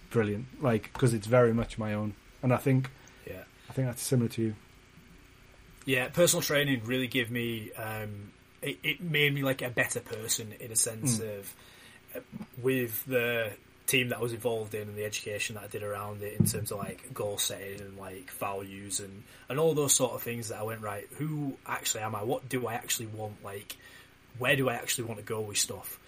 brilliant. 0.09 0.63
Like 0.63 0.91
because 0.93 1.13
it's 1.13 1.27
very 1.27 1.53
much 1.53 1.77
my 1.77 1.93
own, 1.93 2.15
and 2.41 2.51
I 2.51 2.57
think 2.57 2.89
Yeah. 3.27 3.43
I 3.69 3.73
think 3.73 3.87
that's 3.87 4.01
similar 4.01 4.29
to 4.29 4.41
you. 4.41 4.55
Yeah, 5.85 6.09
personal 6.09 6.41
training 6.41 6.81
really 6.85 7.07
gave 7.07 7.29
me. 7.29 7.71
Um, 7.73 8.31
it, 8.61 8.77
it 8.83 9.01
made 9.01 9.33
me 9.33 9.43
like 9.43 9.61
a 9.61 9.69
better 9.69 9.99
person 9.99 10.53
in 10.59 10.71
a 10.71 10.75
sense 10.75 11.19
Mm. 11.19 11.39
of 11.39 11.55
uh, 12.15 12.19
with 12.61 13.05
the 13.05 13.51
team 13.88 14.09
that 14.09 14.19
I 14.19 14.21
was 14.21 14.31
involved 14.33 14.73
in 14.73 14.83
and 14.88 14.95
the 14.95 15.03
education 15.05 15.55
that 15.55 15.63
I 15.63 15.67
did 15.67 15.83
around 15.83 16.21
it 16.21 16.39
in 16.39 16.45
terms 16.45 16.71
of 16.71 16.77
like 16.77 17.13
goal 17.13 17.38
setting 17.38 17.81
and 17.81 17.97
like 17.97 18.31
values 18.31 18.99
and 18.99 19.23
and 19.49 19.59
all 19.59 19.73
those 19.73 19.93
sort 19.93 20.13
of 20.13 20.21
things 20.21 20.49
that 20.49 20.59
I 20.59 20.63
went 20.63 20.81
right. 20.81 21.07
Who 21.17 21.57
actually 21.65 22.01
am 22.03 22.15
I? 22.15 22.23
What 22.23 22.47
do 22.47 22.67
I 22.67 22.73
actually 22.75 23.07
want? 23.07 23.43
Like, 23.43 23.75
where 24.38 24.55
do 24.55 24.69
I 24.69 24.75
actually 24.75 25.05
want 25.05 25.19
to 25.19 25.25
go 25.25 25.41
with 25.41 25.57
stuff? 25.57 25.99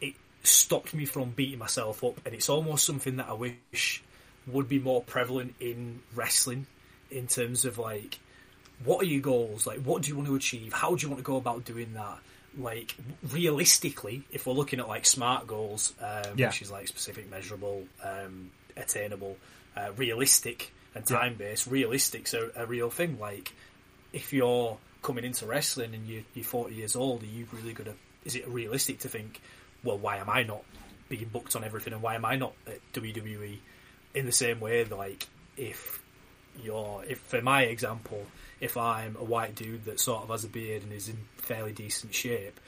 It 0.00 0.14
stopped 0.42 0.92
me 0.92 1.06
from 1.06 1.30
beating 1.30 1.58
myself 1.58 2.02
up, 2.04 2.20
and 2.26 2.34
it's 2.34 2.48
almost 2.48 2.84
something 2.84 3.16
that 3.16 3.28
I 3.28 3.32
wish 3.34 4.02
would 4.46 4.68
be 4.68 4.78
more 4.78 5.02
prevalent 5.02 5.54
in 5.60 6.00
wrestling 6.14 6.66
in 7.10 7.26
terms 7.26 7.64
of 7.64 7.78
like 7.78 8.18
what 8.84 9.02
are 9.02 9.06
your 9.06 9.20
goals? 9.20 9.66
Like, 9.66 9.80
what 9.80 10.02
do 10.02 10.08
you 10.08 10.16
want 10.16 10.28
to 10.28 10.34
achieve? 10.36 10.72
How 10.72 10.94
do 10.94 11.02
you 11.02 11.08
want 11.08 11.18
to 11.20 11.24
go 11.24 11.36
about 11.36 11.64
doing 11.64 11.92
that? 11.94 12.18
Like, 12.58 12.96
realistically, 13.30 14.22
if 14.30 14.46
we're 14.46 14.52
looking 14.54 14.80
at 14.80 14.88
like 14.88 15.06
smart 15.06 15.46
goals, 15.46 15.94
um, 16.00 16.36
Yeah. 16.38 16.46
which 16.48 16.62
is 16.62 16.70
like 16.70 16.88
specific, 16.88 17.30
measurable, 17.30 17.86
um, 18.02 18.50
attainable, 18.76 19.36
uh, 19.76 19.92
realistic, 19.96 20.72
and 20.94 21.06
time 21.06 21.34
based, 21.34 21.66
realistic's 21.66 22.34
a, 22.34 22.50
a 22.56 22.66
real 22.66 22.90
thing. 22.90 23.18
Like, 23.20 23.52
if 24.12 24.32
you're 24.32 24.76
coming 25.02 25.24
into 25.24 25.46
wrestling 25.46 25.94
and 25.94 26.06
you, 26.06 26.24
you're 26.34 26.44
40 26.44 26.74
years 26.74 26.96
old, 26.96 27.22
are 27.22 27.26
you 27.26 27.46
really 27.52 27.72
gonna? 27.72 27.94
Is 28.24 28.34
it 28.34 28.46
realistic 28.48 28.98
to 29.00 29.08
think, 29.08 29.40
well, 29.84 29.96
why 29.98 30.16
am 30.18 30.28
I 30.28 30.42
not 30.42 30.62
being 31.08 31.28
booked 31.32 31.54
on 31.56 31.64
everything, 31.64 31.92
and 31.92 32.02
why 32.02 32.14
am 32.16 32.24
I 32.24 32.36
not 32.36 32.52
at 32.66 32.80
WWE? 32.92 33.58
In 34.14 34.26
the 34.26 34.32
same 34.32 34.58
way, 34.60 34.84
like 34.84 35.28
if 35.56 36.02
you're, 36.62 37.04
if 37.08 37.18
for 37.20 37.40
my 37.40 37.62
example, 37.62 38.26
if 38.60 38.76
I'm 38.76 39.16
a 39.16 39.24
white 39.24 39.54
dude 39.54 39.84
that 39.86 39.98
sort 40.00 40.22
of 40.22 40.28
has 40.28 40.44
a 40.44 40.48
beard 40.48 40.82
and 40.82 40.92
is 40.92 41.08
in 41.08 41.16
fairly 41.38 41.72
decent 41.72 42.14
shape, 42.14 42.60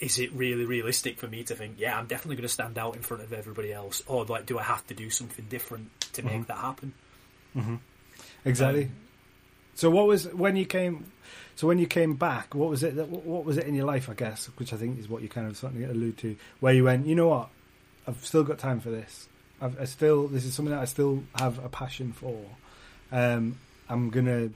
is 0.00 0.18
it 0.18 0.32
really 0.32 0.64
realistic 0.64 1.18
for 1.18 1.26
me 1.26 1.42
to 1.44 1.54
think, 1.56 1.74
yeah, 1.78 1.98
I'm 1.98 2.06
definitely 2.06 2.36
going 2.36 2.42
to 2.46 2.48
stand 2.52 2.78
out 2.78 2.94
in 2.94 3.02
front 3.02 3.24
of 3.24 3.32
everybody 3.32 3.72
else, 3.72 4.02
or 4.06 4.24
like, 4.24 4.46
do 4.46 4.58
I 4.58 4.62
have 4.62 4.86
to 4.86 4.94
do 4.94 5.10
something 5.10 5.46
different 5.48 5.90
to 6.12 6.22
make 6.22 6.34
Mm-hmm. 6.34 6.42
that 6.44 6.58
happen? 6.58 6.92
Exactly. 8.44 8.84
Um, 8.84 8.90
so 9.74 9.90
what 9.90 10.06
was 10.06 10.26
when 10.32 10.56
you 10.56 10.64
came? 10.64 11.10
So 11.56 11.66
when 11.66 11.78
you 11.78 11.86
came 11.86 12.14
back, 12.14 12.54
what 12.54 12.70
was 12.70 12.82
it? 12.82 12.96
That, 12.96 13.08
what 13.08 13.44
was 13.44 13.58
it 13.58 13.66
in 13.66 13.74
your 13.74 13.86
life? 13.86 14.08
I 14.08 14.14
guess, 14.14 14.46
which 14.56 14.72
I 14.72 14.76
think 14.76 14.98
is 14.98 15.08
what 15.08 15.22
you 15.22 15.28
kind 15.28 15.46
of 15.46 15.56
starting 15.56 15.80
to 15.80 15.86
allude 15.90 16.18
to, 16.18 16.36
where 16.60 16.72
you 16.72 16.84
went. 16.84 17.06
You 17.06 17.14
know 17.16 17.28
what? 17.28 17.48
I've 18.06 18.24
still 18.24 18.44
got 18.44 18.58
time 18.58 18.80
for 18.80 18.90
this. 18.90 19.28
I've 19.60 19.80
I 19.80 19.84
still. 19.84 20.28
This 20.28 20.44
is 20.44 20.54
something 20.54 20.72
that 20.72 20.80
I 20.80 20.84
still 20.84 21.24
have 21.36 21.62
a 21.64 21.68
passion 21.68 22.12
for. 22.12 22.44
Um, 23.10 23.58
I'm 23.88 24.10
gonna. 24.10 24.50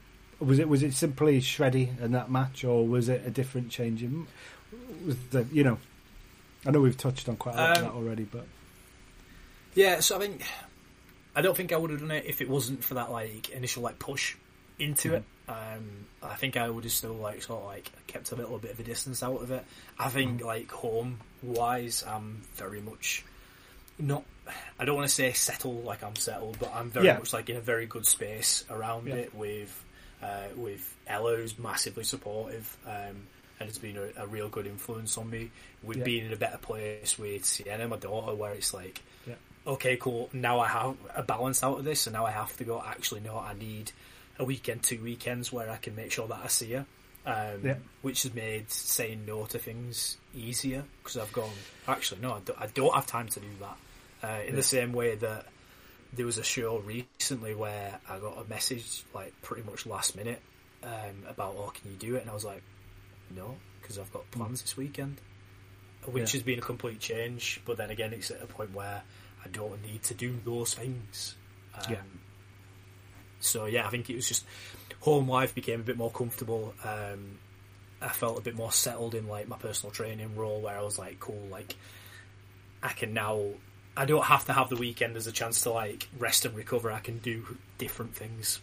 Was 0.44 0.58
it 0.58 0.68
was 0.68 0.82
it 0.82 0.94
simply 0.94 1.40
Shreddy 1.40 2.00
in 2.00 2.12
that 2.12 2.30
match, 2.30 2.64
or 2.64 2.86
was 2.86 3.08
it 3.08 3.22
a 3.26 3.30
different 3.30 3.70
change 3.70 4.02
in? 4.02 4.26
Was 5.06 5.16
the 5.30 5.46
you 5.52 5.62
know? 5.64 5.78
I 6.66 6.70
know 6.70 6.80
we've 6.80 6.96
touched 6.96 7.28
on 7.28 7.36
quite 7.36 7.54
a 7.56 7.58
lot 7.58 7.70
of 7.70 7.76
Um, 7.78 7.82
that 7.84 7.92
already, 7.92 8.24
but 8.24 8.46
Yeah, 9.74 10.00
so 10.00 10.16
I 10.16 10.18
think 10.20 10.42
I 11.34 11.42
don't 11.42 11.56
think 11.56 11.72
I 11.72 11.76
would 11.76 11.90
have 11.90 12.00
done 12.00 12.10
it 12.10 12.24
if 12.26 12.40
it 12.40 12.48
wasn't 12.48 12.84
for 12.84 12.94
that 12.94 13.10
like 13.10 13.50
initial 13.50 13.82
like 13.82 13.98
push 13.98 14.36
into 14.78 15.14
it. 15.14 15.24
Um, 15.48 16.06
I 16.22 16.34
think 16.34 16.56
I 16.56 16.68
would 16.68 16.84
have 16.84 16.92
still 16.92 17.14
like 17.14 17.42
sort 17.42 17.60
of 17.60 17.66
like 17.66 17.90
kept 18.06 18.30
a 18.32 18.36
little 18.36 18.58
bit 18.58 18.70
of 18.72 18.80
a 18.80 18.82
distance 18.84 19.22
out 19.22 19.42
of 19.42 19.50
it. 19.50 19.64
I 19.98 20.08
think 20.08 20.42
like 20.42 20.70
home 20.70 21.18
wise, 21.42 22.04
I'm 22.06 22.42
very 22.56 22.80
much 22.80 23.24
not. 23.98 24.24
I 24.78 24.84
don't 24.84 24.96
want 24.96 25.08
to 25.08 25.14
say 25.14 25.32
settle 25.32 25.80
like 25.82 26.02
I'm 26.02 26.16
settled, 26.16 26.58
but 26.58 26.72
I'm 26.74 26.90
very 26.90 27.06
Yeah. 27.06 27.18
much 27.18 27.32
like 27.32 27.48
in 27.48 27.56
a 27.56 27.60
very 27.60 27.86
good 27.86 28.06
space 28.06 28.64
around 28.70 29.06
Yeah. 29.08 29.14
it 29.16 29.34
with 29.34 29.84
uh, 30.22 30.44
with 30.56 30.96
Ella, 31.06 31.36
who's 31.36 31.58
massively 31.58 32.04
supportive. 32.04 32.76
Um, 32.86 33.26
and 33.60 33.68
it's 33.68 33.78
been 33.78 33.96
a, 33.96 34.22
a 34.22 34.26
real 34.26 34.48
good 34.48 34.66
influence 34.66 35.16
on 35.18 35.30
me. 35.30 35.50
With 35.82 35.98
Yeah. 35.98 36.04
being 36.04 36.26
in 36.26 36.32
a 36.32 36.36
better 36.36 36.58
place 36.58 37.18
with 37.18 37.44
Sienna, 37.44 37.88
my 37.88 37.96
daughter, 37.96 38.34
where 38.34 38.52
it's 38.52 38.72
like, 38.74 39.00
Yeah. 39.26 39.34
okay, 39.66 39.96
cool. 39.96 40.30
Now 40.32 40.60
I 40.60 40.68
have 40.68 40.96
a 41.14 41.22
balance 41.22 41.62
out 41.62 41.78
of 41.78 41.84
this, 41.84 42.06
and 42.06 42.14
now 42.14 42.24
I 42.26 42.30
have 42.32 42.56
to 42.58 42.64
go. 42.64 42.82
Actually, 42.84 43.20
no, 43.20 43.38
I 43.38 43.54
need 43.54 43.92
a 44.38 44.44
weekend, 44.44 44.82
two 44.82 45.00
weekends 45.02 45.52
where 45.52 45.70
I 45.70 45.76
can 45.76 45.94
make 45.94 46.10
sure 46.12 46.26
that 46.28 46.40
I 46.42 46.48
see 46.48 46.72
her. 46.72 46.86
Um, 47.24 47.60
Yeah. 47.64 47.74
Which 48.00 48.24
has 48.24 48.34
made 48.34 48.68
saying 48.70 49.26
no 49.26 49.46
to 49.46 49.58
things 49.58 50.16
easier 50.34 50.82
because 51.02 51.16
I've 51.18 51.32
gone. 51.32 51.50
Actually, 51.86 52.20
no, 52.22 52.32
I 52.34 52.40
don't, 52.40 52.60
I 52.60 52.66
don't 52.66 52.94
have 52.94 53.06
time 53.06 53.28
to 53.28 53.40
do 53.40 53.46
that. 53.60 53.76
Uh, 54.24 54.42
in 54.44 54.56
the 54.56 54.62
same 54.62 54.92
way 54.92 55.14
that 55.16 55.46
there 56.12 56.26
was 56.26 56.38
a 56.38 56.42
show 56.44 56.78
recently 56.78 57.54
where 57.54 57.98
I 58.08 58.18
got 58.18 58.36
a 58.38 58.48
message 58.48 59.04
like 59.14 59.32
pretty 59.42 59.62
much 59.62 59.86
last 59.86 60.14
minute 60.16 60.40
um, 60.82 61.24
about, 61.28 61.54
oh, 61.58 61.72
can 61.74 61.90
you 61.90 61.96
do 61.96 62.16
it? 62.16 62.22
And 62.22 62.30
I 62.30 62.34
was 62.34 62.44
like, 62.44 62.62
no, 63.34 63.56
because 63.80 63.98
I've 63.98 64.12
got 64.12 64.30
plans 64.30 64.60
this 64.62 64.76
weekend, 64.76 65.20
which 66.04 66.34
Yeah. 66.34 66.38
has 66.38 66.42
been 66.42 66.58
a 66.58 66.62
complete 66.62 67.00
change. 67.00 67.60
But 67.64 67.78
then 67.78 67.90
again, 67.90 68.12
it's 68.12 68.30
at 68.30 68.42
a 68.42 68.46
point 68.46 68.74
where 68.74 69.02
I 69.44 69.48
don't 69.48 69.82
need 69.82 70.02
to 70.04 70.14
do 70.14 70.38
those 70.44 70.74
things. 70.74 71.34
Um, 71.74 71.84
Yeah. 71.92 72.02
so 73.40 73.64
yeah, 73.66 73.86
I 73.86 73.90
think 73.90 74.10
it 74.10 74.16
was 74.16 74.28
just 74.28 74.44
home 75.00 75.28
life 75.28 75.54
became 75.54 75.80
a 75.80 75.84
bit 75.84 75.96
more 75.96 76.10
comfortable. 76.10 76.74
Um, 76.84 77.38
I 78.00 78.08
felt 78.08 78.36
a 78.38 78.42
bit 78.42 78.54
more 78.54 78.72
settled 78.72 79.14
in 79.14 79.28
like 79.28 79.48
my 79.48 79.56
personal 79.56 79.92
training 79.92 80.36
role, 80.36 80.60
where 80.60 80.76
I 80.76 80.82
was 80.82 80.98
like, 80.98 81.20
cool, 81.20 81.46
like 81.50 81.74
I 82.82 82.92
can 82.92 83.14
now. 83.14 83.40
I 83.96 84.04
don't 84.04 84.24
have 84.24 84.46
to 84.46 84.52
have 84.52 84.68
the 84.68 84.76
weekend 84.76 85.16
as 85.16 85.26
a 85.26 85.32
chance 85.32 85.62
to 85.62 85.70
like 85.70 86.08
rest 86.18 86.44
and 86.44 86.56
recover. 86.56 86.90
I 86.90 87.00
can 87.00 87.18
do 87.18 87.58
different 87.78 88.14
things. 88.14 88.60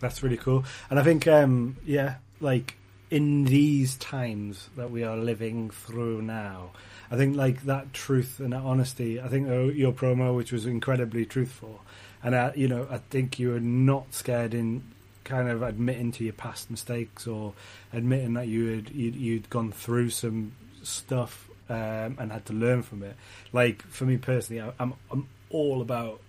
That's 0.00 0.22
really 0.22 0.36
cool. 0.36 0.64
And 0.88 0.98
I 0.98 1.02
think, 1.02 1.26
um, 1.26 1.76
yeah, 1.84 2.16
like 2.40 2.74
in 3.10 3.44
these 3.44 3.96
times 3.96 4.68
that 4.76 4.90
we 4.90 5.04
are 5.04 5.16
living 5.16 5.70
through 5.70 6.22
now, 6.22 6.70
I 7.10 7.16
think 7.16 7.36
like 7.36 7.62
that 7.64 7.92
truth 7.92 8.40
and 8.40 8.52
that 8.52 8.62
honesty. 8.62 9.20
I 9.20 9.28
think 9.28 9.48
uh, 9.48 9.64
your 9.64 9.92
promo, 9.92 10.36
which 10.36 10.52
was 10.52 10.64
incredibly 10.64 11.26
truthful, 11.26 11.80
and 12.22 12.34
uh, 12.34 12.52
you 12.54 12.68
know, 12.68 12.86
I 12.90 12.98
think 12.98 13.38
you 13.38 13.50
were 13.50 13.60
not 13.60 14.14
scared 14.14 14.54
in 14.54 14.84
kind 15.24 15.48
of 15.48 15.62
admitting 15.62 16.12
to 16.12 16.24
your 16.24 16.32
past 16.32 16.70
mistakes 16.70 17.26
or 17.26 17.52
admitting 17.92 18.34
that 18.34 18.48
you 18.48 18.66
had 18.68 18.90
you'd, 18.90 19.16
you'd 19.16 19.50
gone 19.50 19.72
through 19.72 20.10
some 20.10 20.52
stuff 20.82 21.49
um, 21.70 22.16
and 22.18 22.32
had 22.32 22.44
to 22.46 22.52
learn 22.52 22.82
from 22.82 23.02
it. 23.02 23.16
Like 23.52 23.82
for 23.82 24.04
me 24.04 24.18
personally, 24.18 24.60
I, 24.60 24.72
I'm 24.78 24.94
I'm 25.10 25.28
all 25.48 25.80
about 25.80 26.20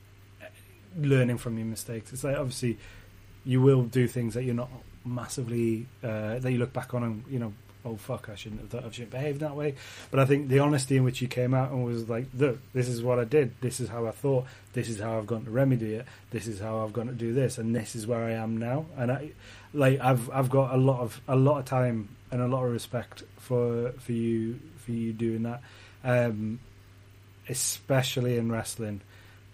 learning 0.95 1.39
from 1.39 1.57
your 1.57 1.67
mistakes. 1.67 2.13
It's 2.13 2.23
like 2.23 2.37
obviously 2.37 2.77
you 3.43 3.61
will 3.61 3.83
do 3.83 4.07
things 4.07 4.35
that 4.35 4.43
you're 4.43 4.55
not 4.55 4.69
massively 5.03 5.87
uh, 6.03 6.39
that 6.39 6.51
you 6.51 6.59
look 6.59 6.73
back 6.73 6.93
on 6.93 7.03
and 7.03 7.23
you 7.27 7.39
know 7.39 7.53
oh 7.83 7.95
fuck 7.95 8.29
I 8.29 8.35
shouldn't 8.35 8.61
have 8.61 8.69
thought 8.69 8.85
I 8.85 8.91
shouldn't 8.91 9.09
behave 9.09 9.39
that 9.39 9.55
way. 9.55 9.73
But 10.11 10.19
I 10.19 10.25
think 10.25 10.49
the 10.49 10.59
honesty 10.59 10.97
in 10.97 11.03
which 11.03 11.21
you 11.23 11.27
came 11.27 11.55
out 11.55 11.71
and 11.71 11.83
was 11.83 12.07
like 12.07 12.27
look 12.37 12.59
this 12.73 12.87
is 12.87 13.01
what 13.01 13.17
I 13.17 13.23
did. 13.23 13.59
This 13.61 13.79
is 13.79 13.89
how 13.89 14.05
I 14.05 14.11
thought. 14.11 14.45
This 14.73 14.89
is 14.89 14.99
how 14.99 15.17
I've 15.17 15.27
gone 15.27 15.45
to 15.45 15.51
remedy 15.51 15.95
it. 15.95 16.05
This 16.29 16.45
is 16.45 16.59
how 16.59 16.83
I've 16.83 16.93
gone 16.93 17.07
to 17.07 17.13
do 17.13 17.33
this. 17.33 17.57
And 17.57 17.75
this 17.75 17.95
is 17.95 18.05
where 18.05 18.23
I 18.23 18.33
am 18.33 18.57
now. 18.57 18.85
And 18.95 19.11
I 19.11 19.31
like 19.73 19.99
I've 19.99 20.29
I've 20.29 20.51
got 20.51 20.73
a 20.73 20.77
lot 20.77 20.99
of 20.99 21.19
a 21.27 21.35
lot 21.35 21.57
of 21.57 21.65
time 21.65 22.09
and 22.29 22.41
a 22.41 22.47
lot 22.47 22.63
of 22.63 22.71
respect 22.71 23.23
for 23.37 23.93
for 23.93 24.11
you 24.11 24.59
for 24.81 24.91
you 24.91 25.13
doing 25.13 25.43
that 25.43 25.61
um, 26.03 26.59
especially 27.49 28.37
in 28.37 28.51
wrestling 28.51 29.01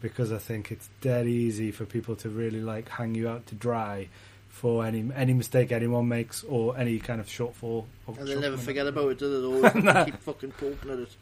because 0.02 0.32
I 0.32 0.38
think 0.38 0.72
it's 0.72 0.90
dead 1.02 1.28
easy 1.28 1.72
for 1.72 1.86
people 1.86 2.16
to 2.18 2.30
really 2.30 2.62
like 2.62 2.90
hang 2.90 3.16
you 3.16 3.28
out 3.28 3.48
to 3.48 3.56
dry 3.56 4.08
for 4.50 4.86
any 4.86 5.10
any 5.16 5.34
mistake 5.34 5.72
anyone 5.72 6.08
makes 6.08 6.44
or 6.44 6.78
any 6.78 7.00
kind 7.00 7.20
of 7.20 7.28
shortfall. 7.28 7.86
Or 8.06 8.16
And 8.20 8.28
they'll 8.28 8.40
never 8.40 8.58
forget 8.58 8.88
about 8.88 9.12
it, 9.12 9.20
do 9.20 9.30
they? 9.30 9.42
They'll 9.42 9.86
always 9.86 10.06
keep 10.06 10.20
fucking 10.22 10.52
poking 10.52 10.92
at 10.92 11.00
it. 11.00 11.16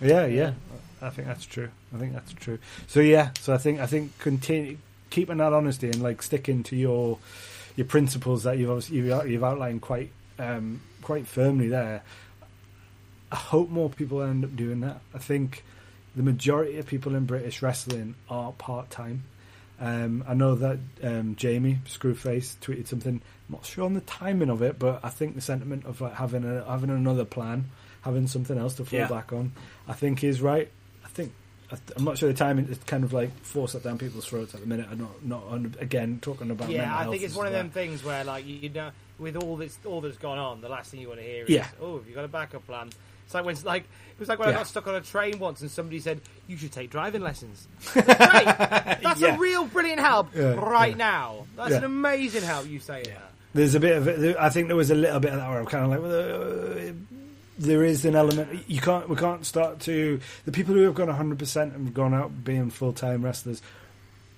Yeah, 0.00 0.26
yeah, 0.26 0.52
I 1.00 1.10
think 1.10 1.28
that's 1.28 1.46
true. 1.46 1.70
I 1.94 1.98
think 1.98 2.12
that's 2.12 2.32
true. 2.32 2.58
So 2.86 3.00
yeah, 3.00 3.30
so 3.40 3.54
I 3.54 3.58
think 3.58 3.80
I 3.80 3.86
think 3.86 4.18
continue 4.18 4.78
keeping 5.10 5.38
that 5.38 5.52
honesty 5.52 5.88
and 5.88 6.02
like 6.02 6.22
sticking 6.22 6.62
to 6.64 6.76
your 6.76 7.18
your 7.76 7.86
principles 7.86 8.42
that 8.44 8.58
you've 8.58 8.70
obviously 8.70 8.96
you've, 8.96 9.30
you've 9.30 9.44
outlined 9.44 9.82
quite 9.82 10.10
um, 10.38 10.80
quite 11.02 11.26
firmly 11.26 11.68
there. 11.68 12.02
I 13.32 13.36
hope 13.36 13.70
more 13.70 13.88
people 13.88 14.22
end 14.22 14.44
up 14.44 14.54
doing 14.54 14.80
that. 14.80 15.00
I 15.14 15.18
think 15.18 15.64
the 16.14 16.22
majority 16.22 16.76
of 16.78 16.86
people 16.86 17.14
in 17.14 17.24
British 17.24 17.62
wrestling 17.62 18.14
are 18.28 18.52
part 18.52 18.90
time. 18.90 19.24
Um, 19.80 20.22
I 20.28 20.34
know 20.34 20.54
that 20.56 20.78
um, 21.02 21.34
Jamie 21.34 21.78
Screwface 21.88 22.56
tweeted 22.58 22.86
something. 22.86 23.14
I'm 23.48 23.52
not 23.52 23.64
sure 23.66 23.84
on 23.84 23.94
the 23.94 24.00
timing 24.02 24.50
of 24.50 24.62
it, 24.62 24.78
but 24.78 25.00
I 25.02 25.08
think 25.08 25.34
the 25.34 25.40
sentiment 25.40 25.86
of 25.86 26.00
like 26.00 26.14
having 26.14 26.44
a, 26.44 26.62
having 26.64 26.90
another 26.90 27.24
plan, 27.24 27.70
having 28.02 28.26
something 28.28 28.56
else 28.58 28.74
to 28.74 28.84
fall 28.84 29.00
Yeah. 29.00 29.08
back 29.08 29.32
on, 29.32 29.52
I 29.88 29.94
think 29.94 30.22
is 30.22 30.40
right. 30.42 30.70
I 31.04 31.08
think 31.08 31.32
I- 31.72 31.78
I'm 31.96 32.04
not 32.04 32.18
sure 32.18 32.28
the 32.28 32.34
timing 32.38 32.66
is 32.66 32.78
kind 32.86 33.02
of 33.02 33.12
like 33.14 33.30
forced 33.40 33.72
that 33.72 33.82
down 33.82 33.96
people's 33.98 34.26
throats 34.26 34.54
at 34.54 34.60
the 34.60 34.66
minute. 34.66 34.86
I'm 34.90 34.98
not 34.98 35.24
not 35.24 35.44
on, 35.48 35.74
again 35.80 36.18
talking 36.20 36.50
about 36.50 36.68
Yeah, 36.68 36.94
I 36.96 37.06
think 37.08 37.22
it's 37.22 37.34
one 37.34 37.46
of 37.46 37.52
them 37.54 37.70
things 37.70 38.04
where, 38.04 38.22
like, 38.24 38.46
you, 38.46 38.56
you 38.56 38.68
know, 38.68 38.90
with 39.18 39.36
all 39.36 39.56
this, 39.56 39.78
all 39.86 40.00
that's 40.02 40.18
gone 40.18 40.38
on, 40.38 40.60
the 40.60 40.68
last 40.68 40.90
thing 40.90 41.00
you 41.00 41.08
want 41.08 41.20
to 41.20 41.26
hear 41.26 41.44
is, 41.44 41.50
Yeah. 41.50 41.66
"Oh, 41.80 41.96
have 41.96 42.06
you 42.06 42.14
got 42.14 42.24
a 42.26 42.28
backup 42.28 42.66
plan?" 42.66 42.90
It's 43.32 43.34
like 43.34 43.44
when, 43.46 43.54
it's 43.54 43.64
like, 43.64 43.82
it 43.84 44.20
was 44.20 44.28
like 44.28 44.38
when 44.38 44.50
I 44.50 44.52
got 44.52 44.66
stuck 44.66 44.86
on 44.86 44.94
a 44.94 45.00
train 45.00 45.38
once, 45.38 45.62
and 45.62 45.70
somebody 45.70 46.00
said, 46.00 46.20
"You 46.48 46.58
should 46.58 46.70
take 46.70 46.90
driving 46.90 47.22
lessons." 47.22 47.66
Great, 47.92 48.04
that's 48.06 49.20
Yeah. 49.20 49.36
a 49.36 49.38
real 49.38 49.64
brilliant 49.64 50.00
help 50.00 50.34
Yeah, 50.34 50.54
right 50.54 50.90
yeah. 50.92 50.96
now. 50.96 51.46
That's 51.56 51.70
Yeah. 51.70 51.78
an 51.78 51.84
amazing 51.84 52.42
help. 52.42 52.66
You 52.68 52.78
say 52.78 53.04
Yeah. 53.06 53.14
that. 53.14 53.32
There's 53.54 53.74
a 53.74 53.80
bit 53.80 53.96
of 53.96 54.06
it. 54.08 54.36
I 54.38 54.50
think 54.50 54.66
there 54.68 54.76
was 54.76 54.90
a 54.90 54.94
little 54.94 55.18
bit 55.20 55.32
of 55.32 55.38
that 55.40 55.48
where 55.48 55.58
I'm 55.60 55.66
kind 55.66 55.84
of 55.84 55.90
like, 55.90 56.02
well, 56.02 56.88
uh, 56.88 56.92
there 57.58 57.84
is 57.84 58.04
an 58.04 58.16
element. 58.16 58.64
You 58.68 58.80
can't. 58.80 59.08
We 59.08 59.16
can't 59.16 59.44
start 59.46 59.80
to 59.80 60.20
the 60.44 60.52
people 60.52 60.74
who 60.74 60.82
have 60.82 60.94
gone 60.94 61.08
100 61.08 61.38
percent 61.38 61.74
and 61.74 61.94
gone 61.94 62.12
out 62.14 62.44
being 62.44 62.68
full 62.70 62.92
time 62.92 63.22
wrestlers, 63.24 63.60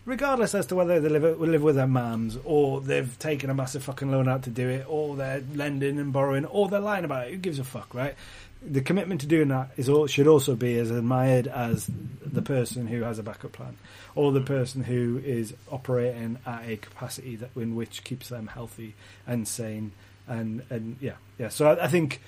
regardless 0.05 0.55
as 0.55 0.67
to 0.67 0.75
whether 0.75 1.01
they 1.01 1.09
live 1.09 1.41
live 1.41 1.63
with 1.63 1.77
their 1.77 1.87
mums 1.87 2.37
or 2.45 2.81
they've 2.81 3.17
taken 3.19 3.51
a 3.51 3.55
massive 3.55 3.83
fucking 3.85 4.11
loan 4.11 4.29
out 4.29 4.43
to 4.45 4.51
do 4.51 4.69
it, 4.69 4.85
or 4.89 5.17
they're 5.17 5.43
lending 5.55 5.99
and 5.99 6.13
borrowing, 6.13 6.45
or 6.47 6.69
they're 6.69 6.81
lying 6.81 7.05
about 7.05 7.29
it. 7.29 7.31
Who 7.31 7.37
gives 7.39 7.59
a 7.59 7.65
fuck, 7.65 7.95
right? 7.95 8.15
The 8.67 8.81
commitment 8.81 9.21
to 9.21 9.27
doing 9.27 9.49
that 9.49 9.71
is 9.77 9.89
all, 9.89 10.07
should 10.07 10.27
also 10.27 10.55
be 10.55 10.79
as 10.79 10.91
admired 10.91 11.47
as 11.49 11.89
the 12.25 12.43
person 12.43 12.87
who 12.87 13.03
has 13.03 13.19
a 13.19 13.23
backup 13.23 13.53
plan, 13.53 13.77
or 14.15 14.33
the 14.33 14.41
person 14.41 14.83
who 14.83 15.21
is 15.25 15.55
operating 15.71 16.39
at 16.47 16.67
a 16.67 16.77
capacity 16.79 17.37
that 17.37 17.51
in 17.57 17.75
which 17.75 18.05
keeps 18.05 18.29
them 18.29 18.47
healthy 18.47 18.95
and 19.27 19.47
sane, 19.47 19.93
and 20.27 20.63
and 20.71 20.97
yeah, 21.01 21.17
yeah. 21.39 21.49
So 21.49 21.67
I, 21.67 21.85
I 21.85 21.89
think, 21.89 22.23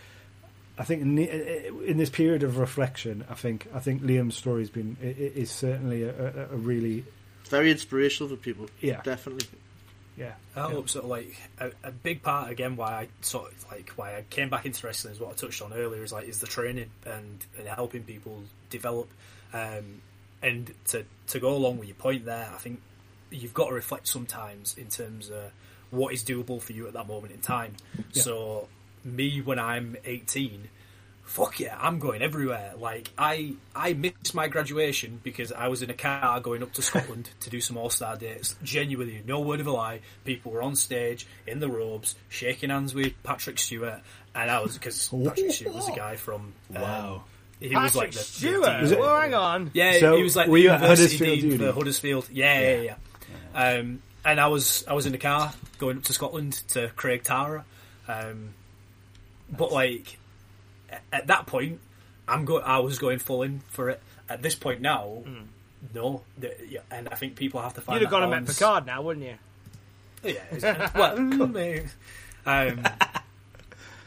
I 0.79 0.85
think 0.85 1.03
in, 1.03 1.15
the, 1.15 1.89
in 1.91 1.97
this 1.97 2.11
period 2.11 2.43
of 2.43 2.59
reflection, 2.59 3.25
I 3.31 3.35
think 3.35 3.67
I 3.75 3.81
think 3.81 4.03
Liam's 4.03 4.37
story 4.37 4.61
has 4.61 4.71
been 4.71 4.97
is 5.01 5.51
certainly 5.51 6.03
a, 6.03 6.11
a, 6.11 6.43
a 6.53 6.57
really 6.57 7.05
It's 7.41 7.51
very 7.51 7.71
inspirational 7.71 8.29
for 8.29 8.37
people. 8.37 8.69
yeah 8.81 9.01
Definitely. 9.03 9.49
Yeah. 10.17 10.33
I 10.55 10.71
hope 10.71 10.89
so. 10.89 11.07
Like 11.07 11.37
a, 11.59 11.71
a 11.85 11.91
big 11.91 12.23
part 12.23 12.51
again, 12.51 12.77
why 12.77 12.93
I 12.93 13.09
sort 13.21 13.53
of 13.53 13.67
like 13.71 13.91
why 13.97 14.17
I 14.17 14.25
came 14.31 14.49
back 14.49 14.67
into 14.67 14.87
wrestling 14.87 15.15
is 15.15 15.21
what 15.21 15.31
I 15.31 15.35
touched 15.35 15.63
on 15.63 15.73
earlier. 15.73 16.03
Is 16.03 16.13
like 16.13 16.29
is 16.29 16.41
the 16.41 16.47
training 16.47 16.91
and, 17.05 17.45
and 17.59 17.69
helping 17.69 18.03
people 18.03 18.43
develop, 18.71 19.09
um, 19.53 20.01
and 20.43 20.73
to 20.87 21.05
to 21.29 21.39
go 21.41 21.55
along 21.55 21.79
with 21.79 21.89
your 21.89 21.97
point 21.97 22.25
there. 22.25 22.51
I 22.53 22.59
think 22.59 22.81
you've 23.31 23.55
got 23.55 23.69
to 23.69 23.75
reflect 23.75 24.09
sometimes 24.09 24.77
in 24.79 24.87
terms 24.87 25.31
of 25.31 25.53
what 25.91 26.15
is 26.15 26.25
doable 26.25 26.61
for 26.61 26.73
you 26.73 26.87
at 26.87 26.95
that 26.95 27.07
moment 27.07 27.33
in 27.33 27.41
time. 27.41 27.75
Yeah. 28.13 28.23
So 28.23 28.69
me 29.05 29.41
when 29.41 29.59
I'm 29.59 29.97
18 30.05 30.69
fuck 31.27 31.61
yeah, 31.61 31.77
I'm 31.79 31.99
going 31.99 32.23
everywhere. 32.23 32.73
Like 32.79 33.11
I, 33.19 33.55
I 33.75 33.93
missed 33.93 34.35
my 34.35 34.49
graduation 34.49 35.21
because 35.23 35.53
I 35.53 35.69
was 35.69 35.83
in 35.83 35.91
a 35.91 35.95
car 35.95 36.41
going 36.41 36.63
up 36.63 36.73
to 36.75 36.83
Scotland 36.91 37.29
to 37.41 37.51
do 37.51 37.61
some 37.61 37.77
All 37.77 37.91
Star 37.91 38.17
dates. 38.17 38.57
Genuinely, 38.63 39.23
no 39.27 39.41
word 39.41 39.61
of 39.61 39.67
a 39.67 39.71
lie. 39.73 40.01
People 40.25 40.53
were 40.53 40.63
on 40.63 40.75
stage 40.77 41.27
in 41.47 41.61
the 41.61 41.69
robes, 41.69 42.15
shaking 42.31 42.71
hands 42.71 42.95
with 42.95 43.13
Patrick 43.23 43.59
Stewart, 43.59 44.01
and 44.35 44.51
I 44.51 44.61
was 44.63 44.79
because 44.79 45.09
Patrick 45.25 45.53
Stewart 45.53 45.75
was 45.75 45.89
a 45.89 45.93
guy 45.93 46.17
from 46.17 46.53
um, 46.75 46.83
Wow. 46.83 47.25
He 47.61 47.71
Patrick 47.71 47.83
was 47.85 47.97
like 47.97 48.11
the, 48.13 48.19
the 48.19 48.25
Stewart. 48.25 48.89
dean- 48.91 48.99
well, 48.99 49.21
hang 49.21 49.35
on. 49.35 49.71
yeah, 49.75 49.99
So, 49.99 50.17
he 50.17 50.23
was 50.23 50.37
like 50.37 50.49
were 50.49 50.59
the 50.59 50.63
you 50.65 50.71
at 50.71 50.81
university 50.81 51.17
Huddersfield 51.25 51.51
dean 51.59 51.59
for 51.69 51.73
Huddersfield. 51.73 52.29
Yeah, 52.31 52.61
yeah, 52.61 52.81
yeah. 53.55 53.63
Um, 53.79 54.03
and 54.27 54.39
I 54.41 54.49
was 54.49 54.85
I 54.87 54.93
was 54.93 55.07
in 55.07 55.13
the 55.13 55.19
car 55.19 55.53
going 55.79 55.97
up 55.99 56.03
to 56.05 56.13
Scotland 56.13 56.53
to 56.69 56.91
Craig 56.97 57.23
Tara, 57.25 57.65
um, 58.09 58.51
but 59.51 59.73
like 59.73 60.19
a- 60.19 60.26
at 61.17 61.27
that 61.29 61.47
point, 61.47 61.81
I'm 62.29 62.45
go- 62.45 62.59
I 62.61 62.79
was 62.79 62.99
going 62.99 63.19
full 63.19 63.43
in 63.43 63.61
for 63.69 63.91
it. 63.91 64.01
At 64.29 64.43
this 64.43 64.55
point 64.55 64.81
now, 64.81 65.23
no, 65.95 66.23
The- 66.39 66.55
yeah, 66.69 66.81
and 66.91 67.09
I 67.09 67.15
think 67.15 67.37
people 67.37 67.61
have 67.63 67.75
to 67.75 67.81
find. 67.81 68.01
You'd 68.01 68.07
have 68.07 68.11
gone 68.11 68.23
and 68.25 68.31
met. 68.47 68.47
Picard 68.47 68.87
now, 68.87 69.03
wouldn't 69.03 69.25
you? 69.27 69.35
Yeah, 70.25 70.91
well, 70.97 71.17
um, 72.47 72.85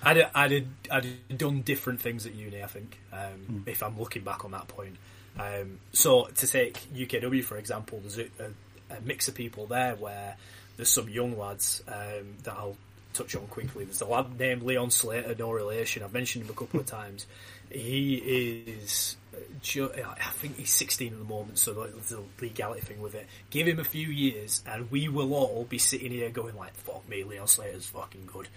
I'd, 0.03 0.27
I'd, 0.33 0.67
I'd 0.91 1.37
done 1.37 1.61
different 1.61 2.01
things 2.01 2.25
at 2.25 2.33
uni, 2.33 2.63
I 2.63 2.67
think, 2.67 2.99
um, 3.13 3.63
if 3.65 3.83
I'm 3.83 3.97
looking 3.99 4.23
back 4.23 4.45
on 4.45 4.51
that 4.51 4.67
point. 4.67 4.95
Um, 5.37 5.79
so, 5.93 6.25
to 6.35 6.47
take 6.47 6.79
UKW, 6.93 7.43
for 7.43 7.57
example, 7.57 7.99
there's 8.01 8.17
a, 8.17 8.23
a, 8.43 8.97
a 8.97 9.01
mix 9.01 9.27
of 9.27 9.35
people 9.35 9.67
there 9.67 9.95
where 9.95 10.35
there's 10.77 10.89
some 10.89 11.07
young 11.09 11.37
lads 11.37 11.83
um, 11.87 12.35
that 12.43 12.53
I'll 12.53 12.75
touch 13.13 13.35
on 13.35 13.47
quickly. 13.47 13.85
There's 13.85 14.01
a 14.01 14.05
lad 14.05 14.39
named 14.39 14.63
Leon 14.63 14.91
Slater, 14.91 15.35
no 15.37 15.51
relation. 15.51 16.03
I've 16.03 16.13
mentioned 16.13 16.45
him 16.45 16.51
a 16.51 16.53
couple 16.53 16.79
of 16.79 16.85
times. 16.99 17.25
He 17.69 18.15
is, 18.15 19.15
uh, 19.33 19.37
ju- 19.61 19.91
I 19.95 20.29
think 20.31 20.57
he's 20.57 20.71
16 20.71 21.13
at 21.13 21.19
the 21.19 21.25
moment, 21.25 21.59
so 21.59 21.73
there's 21.73 22.11
a 22.11 22.21
legality 22.41 22.81
thing 22.81 22.99
with 23.01 23.13
it. 23.13 23.27
Give 23.51 23.67
him 23.67 23.79
a 23.79 23.83
few 23.83 24.07
years, 24.07 24.63
and 24.67 24.89
we 24.89 25.07
will 25.07 25.33
all 25.33 25.65
be 25.69 25.77
sitting 25.77 26.11
here 26.11 26.29
going 26.31 26.55
like, 26.55 26.73
"Fuck 26.75 27.07
me, 27.07 27.23
Leon 27.23 27.47
Slater's 27.47 27.85
fucking 27.85 28.27
good." 28.31 28.47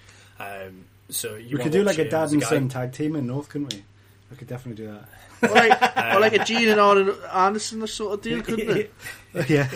Um, 0.41 0.87
so 1.11 1.35
you 1.35 1.59
We 1.59 1.63
could 1.65 1.73
do 1.73 1.83
like 1.83 1.99
a 1.99 2.09
dad 2.09 2.33
and 2.33 2.43
son 2.43 2.69
tag 2.69 2.93
team 2.93 3.17
in 3.17 3.27
North, 3.27 3.51
couldn't 3.51 3.73
we? 3.75 3.85
We 4.31 4.37
could 4.39 4.49
definitely 4.49 4.83
do 4.83 4.91
that. 4.93 5.51
Or 5.51 5.55
like, 5.55 6.15
or 6.15 6.21
like 6.21 6.33
a 6.33 6.45
Gene 6.45 6.69
and 6.69 6.81
Arn 6.81 7.15
Anderson 7.35 7.87
sort 7.87 8.15
of 8.15 8.23
deal, 8.23 8.41
couldn't 8.41 8.71
it? 8.77 8.95
yeah. 9.51 9.69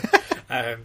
Um, 0.48 0.78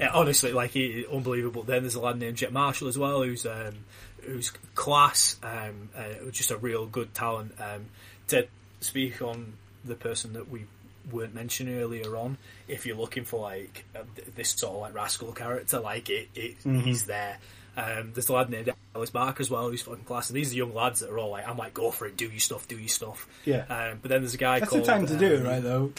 yeah, 0.00 0.10
honestly, 0.12 0.52
like 0.52 0.70
he, 0.70 1.04
unbelievable. 1.12 1.62
Then 1.62 1.82
there's 1.82 1.94
a 1.94 2.00
lad 2.00 2.18
named 2.18 2.36
Jet 2.36 2.52
Marshall 2.52 2.88
as 2.88 2.98
well, 2.98 3.22
who's 3.22 3.46
um, 3.46 3.74
who's 4.22 4.50
class, 4.74 5.36
um, 5.42 5.90
uh, 5.96 6.30
just 6.30 6.50
a 6.50 6.56
real 6.56 6.86
good 6.86 7.14
talent. 7.14 7.54
Um, 7.58 7.86
to 8.28 8.46
speak 8.80 9.22
on 9.22 9.54
the 9.84 9.94
person 9.94 10.34
that 10.34 10.50
we 10.50 10.66
weren't 11.10 11.34
mentioned 11.34 11.70
earlier 11.70 12.16
on. 12.16 12.36
If 12.66 12.86
you're 12.86 12.96
looking 12.96 13.24
for 13.24 13.40
like 13.40 13.84
uh, 13.96 14.00
this 14.34 14.50
sort 14.50 14.74
of 14.74 14.80
like 14.80 14.94
rascal 14.94 15.32
character, 15.32 15.80
like 15.80 16.10
it, 16.10 16.28
it 16.34 16.56
he's 16.62 17.06
there. 17.06 17.38
Um, 17.76 18.10
there's 18.12 18.28
a 18.28 18.32
lad 18.32 18.50
named 18.50 18.72
Ellis 18.94 19.10
Barker 19.10 19.40
as 19.40 19.48
well, 19.48 19.70
who's 19.70 19.82
fucking 19.82 20.04
class. 20.04 20.30
And 20.30 20.36
these 20.36 20.52
are 20.52 20.56
young 20.56 20.74
lads 20.74 20.98
that 21.00 21.10
are 21.10 21.18
all 21.18 21.30
like, 21.30 21.46
I'm 21.46 21.56
like, 21.56 21.74
go 21.74 21.92
for 21.92 22.08
it, 22.08 22.16
do 22.16 22.26
your 22.26 22.40
stuff, 22.40 22.66
do 22.66 22.76
your 22.76 22.88
stuff. 22.88 23.28
Yeah. 23.44 23.64
Um, 23.68 24.00
but 24.02 24.08
then 24.08 24.22
there's 24.22 24.34
a 24.34 24.38
guy 24.38 24.58
That's 24.58 24.72
the 24.72 24.82
time 24.82 25.06
to 25.06 25.16
do 25.16 25.34
it, 25.34 25.40
um, 25.40 25.46
right? 25.46 25.62
Though. 25.62 25.92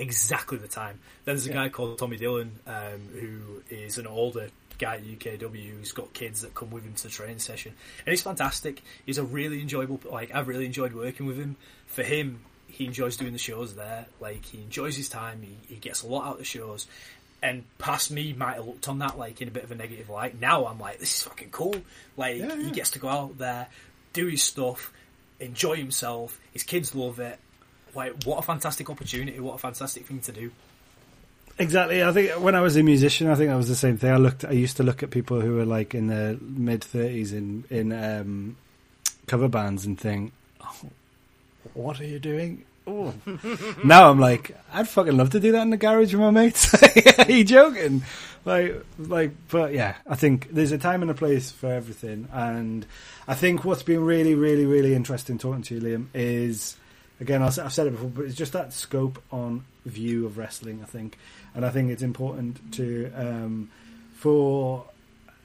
Exactly 0.00 0.58
the 0.58 0.68
time. 0.68 0.98
Then 1.24 1.34
there's 1.34 1.46
a 1.46 1.50
Yeah. 1.50 1.54
guy 1.56 1.68
called 1.68 1.98
Tommy 1.98 2.16
Dillon, 2.16 2.58
um, 2.66 3.08
who 3.12 3.62
is 3.70 3.98
an 3.98 4.06
older 4.06 4.48
guy 4.78 4.96
at 4.96 5.04
UKW 5.04 5.70
who's 5.78 5.92
got 5.92 6.12
kids 6.12 6.42
that 6.42 6.54
come 6.54 6.70
with 6.70 6.84
him 6.84 6.94
to 6.94 7.02
the 7.04 7.08
training 7.08 7.38
session, 7.40 7.72
and 8.06 8.12
he's 8.12 8.22
fantastic. 8.22 8.82
He's 9.06 9.18
a 9.18 9.24
really 9.24 9.60
enjoyable. 9.60 10.00
Like 10.10 10.34
I've 10.34 10.46
really 10.48 10.66
enjoyed 10.66 10.92
working 10.92 11.26
with 11.26 11.36
him. 11.36 11.56
For 11.86 12.02
him, 12.04 12.40
he 12.68 12.84
enjoys 12.86 13.16
doing 13.16 13.32
the 13.32 13.38
shows 13.38 13.74
there. 13.74 14.06
Like 14.20 14.44
he 14.44 14.58
enjoys 14.58 14.96
his 14.96 15.08
time. 15.08 15.42
He, 15.42 15.56
he 15.74 15.80
gets 15.80 16.02
a 16.02 16.06
lot 16.06 16.26
out 16.26 16.32
of 16.34 16.38
the 16.38 16.44
shows. 16.44 16.86
And 17.42 17.64
past 17.78 18.10
me 18.10 18.32
might 18.32 18.54
have 18.56 18.66
looked 18.66 18.88
on 18.88 18.98
that 18.98 19.16
like 19.18 19.40
in 19.40 19.48
a 19.48 19.50
bit 19.50 19.62
of 19.64 19.70
a 19.70 19.74
negative 19.76 20.08
light. 20.10 20.40
Now 20.40 20.66
I'm 20.66 20.78
like, 20.80 20.98
this 20.98 21.16
is 21.18 21.22
fucking 21.22 21.50
cool. 21.50 21.74
Like 22.16 22.36
Yeah, 22.38 22.56
he 22.56 22.70
gets 22.70 22.90
to 22.90 22.98
go 22.98 23.08
out 23.08 23.38
there, 23.38 23.68
do 24.12 24.26
his 24.26 24.42
stuff, 24.42 24.92
enjoy 25.40 25.76
himself. 25.76 26.38
His 26.52 26.62
kids 26.64 26.94
love 26.94 27.18
it. 27.20 27.38
Like 27.98 28.22
what 28.22 28.38
a 28.38 28.42
fantastic 28.42 28.88
opportunity! 28.90 29.40
What 29.40 29.56
a 29.56 29.58
fantastic 29.58 30.06
thing 30.06 30.20
to 30.20 30.30
do. 30.30 30.52
Exactly. 31.58 32.04
I 32.04 32.12
think 32.12 32.30
when 32.40 32.54
I 32.54 32.60
was 32.60 32.76
a 32.76 32.82
musician, 32.84 33.26
I 33.26 33.34
think 33.34 33.50
that 33.50 33.56
was 33.56 33.66
the 33.66 33.74
same 33.74 33.96
thing. 33.96 34.12
I 34.12 34.18
looked. 34.18 34.44
I 34.44 34.52
used 34.52 34.76
to 34.76 34.84
look 34.84 35.02
at 35.02 35.10
people 35.10 35.40
who 35.40 35.56
were 35.56 35.64
like 35.64 35.96
in 35.96 36.06
their 36.06 36.36
mid 36.40 36.84
thirties 36.84 37.32
in 37.32 37.64
in 37.70 37.92
um, 37.92 38.56
cover 39.26 39.48
bands 39.48 39.84
and 39.84 39.98
think, 39.98 40.32
oh, 40.60 40.76
"What 41.74 42.00
are 42.00 42.04
you 42.04 42.20
doing?" 42.20 42.64
Oh. 42.86 43.12
now 43.84 44.08
I'm 44.08 44.20
like, 44.20 44.56
I'd 44.72 44.88
fucking 44.88 45.16
love 45.16 45.30
to 45.30 45.40
do 45.40 45.50
that 45.50 45.62
in 45.62 45.70
the 45.70 45.76
garage 45.76 46.14
with 46.14 46.22
my 46.22 46.30
mates. 46.30 46.72
are 47.18 47.30
you 47.30 47.42
joking? 47.42 48.04
Like, 48.44 48.80
like, 48.96 49.32
but 49.50 49.74
yeah, 49.74 49.96
I 50.06 50.14
think 50.14 50.50
there's 50.52 50.70
a 50.70 50.78
time 50.78 51.02
and 51.02 51.10
a 51.10 51.14
place 51.14 51.50
for 51.50 51.66
everything, 51.66 52.28
and 52.32 52.86
I 53.26 53.34
think 53.34 53.64
what's 53.64 53.82
been 53.82 54.04
really, 54.04 54.36
really, 54.36 54.66
really 54.66 54.94
interesting 54.94 55.36
talking 55.36 55.62
to 55.62 55.74
you, 55.74 55.80
Liam, 55.80 56.06
is 56.14 56.76
again, 57.20 57.42
I've 57.42 57.54
said 57.72 57.86
it 57.86 57.90
before, 57.90 58.10
but 58.10 58.24
it's 58.24 58.34
just 58.34 58.52
that 58.52 58.72
scope 58.72 59.22
on 59.30 59.64
view 59.84 60.26
of 60.26 60.38
wrestling. 60.38 60.80
I 60.82 60.86
think, 60.86 61.18
and 61.54 61.64
I 61.64 61.70
think 61.70 61.90
it's 61.90 62.02
important 62.02 62.72
to 62.74 63.10
um, 63.14 63.70
for 64.16 64.84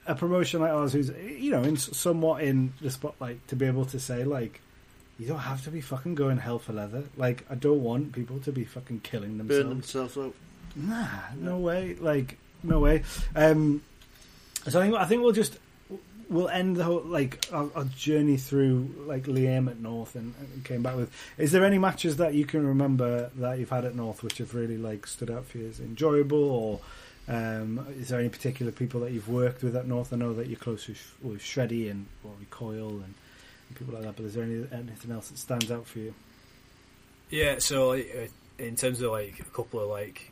a 0.06 0.14
promotion 0.14 0.60
like 0.60 0.70
ours, 0.70 0.92
who's 0.92 1.10
you 1.10 1.50
know 1.50 1.62
in 1.62 1.76
somewhat 1.76 2.42
in 2.42 2.72
the 2.80 2.90
spotlight, 2.90 3.46
to 3.48 3.56
be 3.56 3.66
able 3.66 3.84
to 3.86 3.98
say 4.00 4.24
like. 4.24 4.60
You 5.16 5.28
don't 5.28 5.38
have 5.38 5.62
to 5.62 5.70
be 5.70 5.80
fucking 5.80 6.16
going 6.16 6.38
hell 6.38 6.58
for 6.58 6.72
leather. 6.72 7.04
Like, 7.16 7.46
I 7.48 7.54
don't 7.54 7.84
want 7.84 8.10
people 8.10 8.40
to 8.40 8.50
be 8.50 8.64
fucking 8.64 8.98
killing 9.04 9.38
Burn 9.38 9.46
themselves. 9.46 10.14
themselves 10.14 10.18
out. 10.18 10.34
Nah, 10.74 11.06
no 11.38 11.58
way. 11.58 11.94
Like, 11.94 12.36
no 12.64 12.80
way. 12.80 13.04
Um, 13.36 13.82
so 14.66 14.80
I 14.80 14.82
think 14.82 14.96
I 14.96 15.04
think 15.04 15.22
we'll 15.22 15.30
just 15.30 15.56
we'll 16.28 16.48
end 16.48 16.76
the 16.76 16.84
whole 16.84 17.02
like 17.02 17.44
our, 17.52 17.70
our 17.74 17.84
journey 17.84 18.36
through 18.36 18.94
like 19.06 19.24
Liam 19.24 19.70
at 19.70 19.80
North 19.80 20.14
and, 20.14 20.34
and 20.38 20.64
came 20.64 20.82
back 20.82 20.96
with. 20.96 21.10
Is 21.38 21.52
there 21.52 21.64
any 21.64 21.78
matches 21.78 22.16
that 22.16 22.34
you 22.34 22.44
can 22.44 22.66
remember 22.66 23.30
that 23.36 23.58
you've 23.58 23.70
had 23.70 23.84
at 23.84 23.94
North 23.94 24.22
which 24.22 24.38
have 24.38 24.54
really 24.54 24.78
like 24.78 25.06
stood 25.06 25.30
out 25.30 25.46
for 25.46 25.58
you 25.58 25.68
as 25.68 25.80
enjoyable, 25.80 26.50
or 26.50 26.80
um, 27.26 27.86
is 27.98 28.08
there 28.08 28.20
any 28.20 28.28
particular 28.28 28.70
people 28.72 29.00
that 29.00 29.12
you've 29.12 29.28
worked 29.28 29.62
with 29.62 29.76
at 29.76 29.86
North? 29.86 30.12
I 30.12 30.16
know 30.16 30.34
that 30.34 30.48
you're 30.48 30.58
close 30.58 30.88
with, 30.88 31.14
with 31.22 31.40
Shreddy 31.40 31.90
and 31.90 32.06
Rory 32.22 32.46
Coyle 32.50 32.88
and, 32.88 33.14
and 33.68 33.76
people 33.76 33.94
like 33.94 34.02
that. 34.02 34.16
But 34.16 34.26
is 34.26 34.34
there 34.34 34.44
any, 34.44 34.66
anything 34.72 35.10
else 35.10 35.28
that 35.28 35.38
stands 35.38 35.70
out 35.70 35.86
for 35.86 36.00
you? 36.00 36.14
Yeah, 37.30 37.58
so 37.58 37.88
like, 37.88 38.14
uh, 38.14 38.62
in 38.62 38.76
terms 38.76 39.00
of 39.00 39.10
like 39.10 39.40
a 39.40 39.44
couple 39.44 39.80
of 39.80 39.88
like 39.88 40.30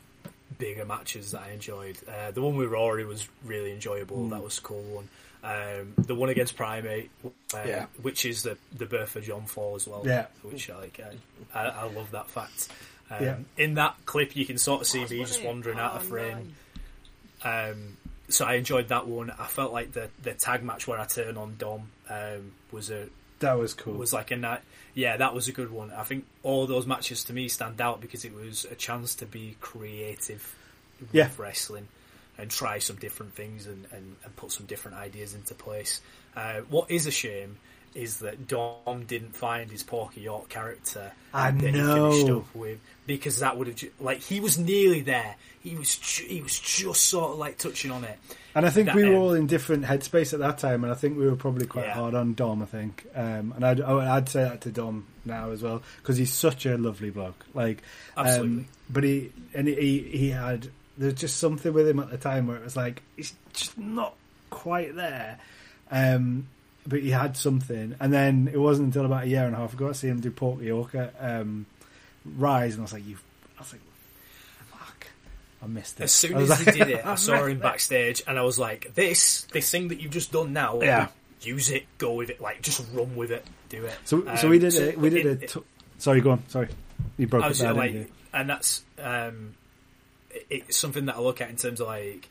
bigger 0.57 0.85
matches 0.85 1.31
that 1.31 1.41
I 1.41 1.51
enjoyed, 1.51 1.97
uh, 2.07 2.31
the 2.31 2.41
one 2.41 2.55
with 2.55 2.69
Rory 2.69 3.05
was 3.05 3.27
really 3.43 3.71
enjoyable. 3.71 4.17
Mm. 4.17 4.29
That 4.29 4.43
was 4.43 4.59
a 4.59 4.61
cool 4.61 4.83
one. 4.83 5.09
Um, 5.43 5.93
the 5.97 6.15
one 6.15 6.29
against 6.29 6.55
Primate, 6.55 7.09
uh, 7.25 7.29
Yeah. 7.65 7.85
which 8.01 8.25
is 8.25 8.43
the 8.43 8.57
the 8.71 8.85
birth 8.85 9.15
of 9.17 9.23
John 9.23 9.45
Fall 9.45 9.75
as 9.75 9.85
well. 9.87 10.03
Yeah. 10.05 10.27
which 10.41 10.69
I 10.69 10.77
like. 10.77 10.99
I, 11.53 11.59
I, 11.59 11.67
I 11.67 11.83
love 11.91 12.11
that 12.11 12.29
fact. 12.29 12.69
Um, 13.11 13.23
Yeah. 13.23 13.37
In 13.57 13.73
that 13.73 13.95
clip, 14.05 14.35
you 14.37 14.45
can 14.45 14.57
sort 14.57 14.81
of 14.81 14.87
see 14.87 15.01
me 15.05 15.19
just 15.25 15.43
wandering 15.43 15.79
out 15.79 15.93
of 15.95 16.03
frame. 16.03 16.55
Um, 17.43 17.97
so 18.29 18.45
I 18.45 18.53
enjoyed 18.55 18.87
that 18.87 19.05
one. 19.05 19.31
I 19.31 19.45
felt 19.47 19.73
like 19.73 19.91
the 19.91 20.09
the 20.21 20.33
tag 20.33 20.63
match 20.63 20.87
where 20.87 20.99
I 20.99 21.05
turn 21.05 21.37
on 21.37 21.55
Dom 21.57 21.89
um, 22.09 22.53
was 22.71 22.89
a 22.89 23.07
That 23.39 23.53
was 23.53 23.73
cool. 23.73 23.93
was 23.95 24.13
like 24.13 24.31
a 24.31 24.37
night. 24.37 24.61
Yeah, 24.93 25.17
that 25.17 25.33
was 25.33 25.47
a 25.47 25.51
good 25.51 25.71
one. 25.71 25.91
I 25.91 26.03
think 26.03 26.25
all 26.43 26.67
those 26.67 26.85
matches 26.87 27.23
to 27.25 27.33
me 27.33 27.49
stand 27.49 27.81
out 27.81 27.99
because 27.99 28.23
it 28.23 28.33
was 28.33 28.65
a 28.65 28.75
chance 28.75 29.15
to 29.15 29.25
be 29.25 29.57
creative 29.59 30.55
with 31.01 31.09
Yeah. 31.13 31.29
wrestling 31.37 31.89
and 32.37 32.49
try 32.49 32.79
some 32.79 32.95
different 32.97 33.33
things 33.35 33.67
and, 33.67 33.85
and, 33.91 34.15
and 34.23 34.35
put 34.35 34.51
some 34.51 34.65
different 34.65 34.97
ideas 34.97 35.33
into 35.35 35.53
place. 35.53 36.01
Uh, 36.35 36.61
what 36.69 36.89
is 36.89 37.05
a 37.05 37.11
shame 37.11 37.57
is 37.95 38.17
that 38.19 38.47
Dom 38.47 39.05
didn't 39.05 39.35
find 39.35 39.69
his 39.69 39.83
Porky 39.83 40.21
York 40.21 40.49
character 40.49 41.11
I 41.31 41.51
that 41.51 41.61
he 41.61 41.71
know. 41.79 42.11
finished 42.11 42.29
up 42.31 42.55
with 42.55 42.79
because 43.05 43.39
that 43.39 43.55
would 43.55 43.67
have 43.67 43.75
ju- 43.75 43.91
like 43.99 44.19
he 44.21 44.39
was 44.39 44.57
nearly 44.57 45.01
there. 45.01 45.35
He 45.61 45.75
was 45.75 45.95
ju- 45.97 46.25
he 46.25 46.41
was 46.41 46.59
just 46.59 47.01
sort 47.05 47.33
of 47.33 47.37
like 47.37 47.59
touching 47.59 47.91
on 47.91 48.03
it. 48.03 48.17
And 48.55 48.65
I 48.65 48.71
think 48.71 48.87
that 48.87 48.95
we 48.95 49.03
were 49.03 49.09
end. 49.09 49.17
all 49.17 49.33
in 49.35 49.45
different 49.45 49.83
headspace 49.85 50.33
at 50.33 50.39
that 50.39 50.57
time, 50.57 50.83
and 50.83 50.91
I 50.91 50.95
think 50.95 51.19
we 51.19 51.27
were 51.27 51.35
probably 51.35 51.67
quite 51.67 51.85
Yeah. 51.85 51.93
hard 51.93 52.15
on 52.15 52.33
Dom. 52.33 52.63
I 52.63 52.65
think, 52.65 53.05
um, 53.13 53.53
and 53.55 53.63
I'd, 53.63 53.79
I'd 53.79 54.27
say 54.29 54.43
that 54.43 54.61
to 54.61 54.71
Dom 54.71 55.05
now 55.23 55.51
as 55.51 55.61
well 55.61 55.83
because 56.01 56.17
he's 56.17 56.33
such 56.33 56.65
a 56.65 56.75
lovely 56.79 57.11
bloke. 57.11 57.45
Like, 57.53 57.83
um, 58.17 58.25
Absolutely. 58.25 58.65
but 58.89 59.03
he 59.03 59.31
and 59.53 59.67
he 59.67 59.99
he 59.99 60.29
had 60.31 60.69
there's 60.97 61.13
just 61.15 61.37
something 61.37 61.73
with 61.73 61.87
him 61.87 61.99
at 61.99 62.09
the 62.11 62.17
time 62.17 62.47
where 62.47 62.57
it 62.57 62.63
was 62.63 62.75
like 62.77 63.01
he's 63.15 63.33
just 63.53 63.77
not 63.77 64.13
quite 64.49 64.95
there. 64.95 65.39
Um, 65.91 66.47
but 66.85 66.99
he 67.01 67.11
had 67.11 67.37
something, 67.37 67.95
and 67.99 68.11
then 68.11 68.49
it 68.51 68.57
wasn't 68.57 68.87
until 68.87 69.05
about 69.05 69.23
a 69.23 69.27
year 69.27 69.45
and 69.45 69.55
a 69.55 69.57
half 69.57 69.73
ago 69.73 69.89
I 69.89 69.91
see 69.93 70.07
him 70.07 70.19
do 70.19 70.31
Porky 70.31 70.65
York 70.65 70.93
um, 71.19 71.65
Rise, 72.25 72.73
and 72.73 72.81
I 72.81 72.83
was 72.83 72.93
like, 72.93 73.07
"You," 73.07 73.17
I 73.57 73.61
was 73.61 73.71
like, 73.71 73.81
"Fuck." 74.71 75.07
I 75.63 75.67
missed 75.67 75.99
it. 75.99 76.03
As 76.03 76.11
soon 76.11 76.35
as 76.37 76.59
he 76.59 76.65
like- 76.65 76.75
did 76.75 76.89
it, 76.89 77.05
I 77.05 77.15
saw 77.27 77.45
him 77.45 77.59
backstage, 77.59 78.21
and 78.27 78.37
I 78.37 78.41
was 78.43 78.59
like, 78.59 78.93
"This, 78.95 79.43
this 79.53 79.69
thing 79.69 79.89
that 79.89 80.01
you've 80.01 80.11
just 80.11 80.31
done 80.33 80.51
now, 80.51 80.81
Yeah. 80.81 81.07
use 81.41 81.69
it, 81.69 81.85
go 81.99 82.13
with 82.15 82.29
it, 82.29 82.41
like 82.41 82.61
just 82.61 82.83
run 82.93 83.15
with 83.15 83.31
it, 83.31 83.45
do 83.69 83.85
it." 83.85 83.95
So, 84.05 84.23
so 84.35 84.45
Um, 84.45 84.49
we 84.49 84.59
did 84.59 84.73
so 84.73 84.89
a, 84.89 84.95
we 84.97 85.09
did 85.09 85.25
it- 85.43 85.55
sorry, 85.99 86.19
go 86.21 86.31
on. 86.31 86.43
Sorry, 86.49 86.67
you 87.17 87.27
broke 87.27 87.45
it 87.49 87.61
like, 87.75 88.09
and 88.33 88.49
that's 88.49 88.83
um, 88.99 89.53
it- 89.53 89.62
it's 90.49 90.77
something 90.77 91.05
that 91.05 91.15
I 91.15 91.19
look 91.19 91.41
at 91.41 91.49
in 91.49 91.55
terms 91.57 91.79
of 91.81 91.87
like. 91.87 92.29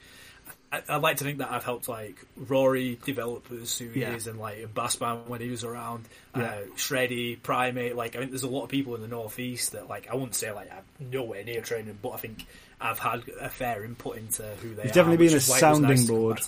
I, 0.73 0.83
I 0.89 0.97
like 0.97 1.19
to 1.19 1.25
think 1.25 1.37
that 1.39 1.51
I've 1.53 1.65
helped 1.65 1.87
like 1.87 2.17
Rory 2.35 2.99
develop 3.05 3.47
as 3.53 3.77
who 3.77 3.89
he 3.91 4.01
Yeah. 4.01 4.15
is, 4.15 4.27
and 4.27 4.39
like 4.39 4.73
Bassman 4.75 5.27
when 5.29 5.41
he 5.43 5.51
was 5.51 5.65
around, 5.65 6.07
Yeah. 6.35 6.45
uh, 6.45 6.57
Shreddy, 6.77 7.37
Primate. 7.43 7.95
Like 7.95 8.17
I 8.17 8.21
think 8.21 8.31
there's 8.31 8.43
a 8.43 8.49
lot 8.49 8.65
of 8.65 8.71
people 8.71 8.95
in 8.95 9.03
the 9.03 9.09
northeast 9.09 9.73
that 9.73 9.89
like 9.91 10.09
I 10.11 10.15
wouldn't 10.15 10.35
say 10.35 10.51
like 10.51 10.71
I'm 10.73 11.11
nowhere 11.11 11.45
near 11.45 11.61
training, 11.61 11.99
but 12.01 12.11
I 12.13 12.17
think 12.17 12.47
I've 12.81 12.99
had 12.99 13.23
a 13.39 13.51
fair 13.51 13.85
input 13.85 14.17
into 14.17 14.45
who 14.63 14.75
they 14.75 14.85
You've 14.85 14.93
are. 14.93 14.95
definitely 14.95 15.19
been 15.19 15.35
a 15.35 15.37
is 15.37 15.49
why 15.49 15.57
it 15.59 15.63
was 15.63 15.79
sounding 15.79 15.91
nice 15.91 16.07
board. 16.07 16.41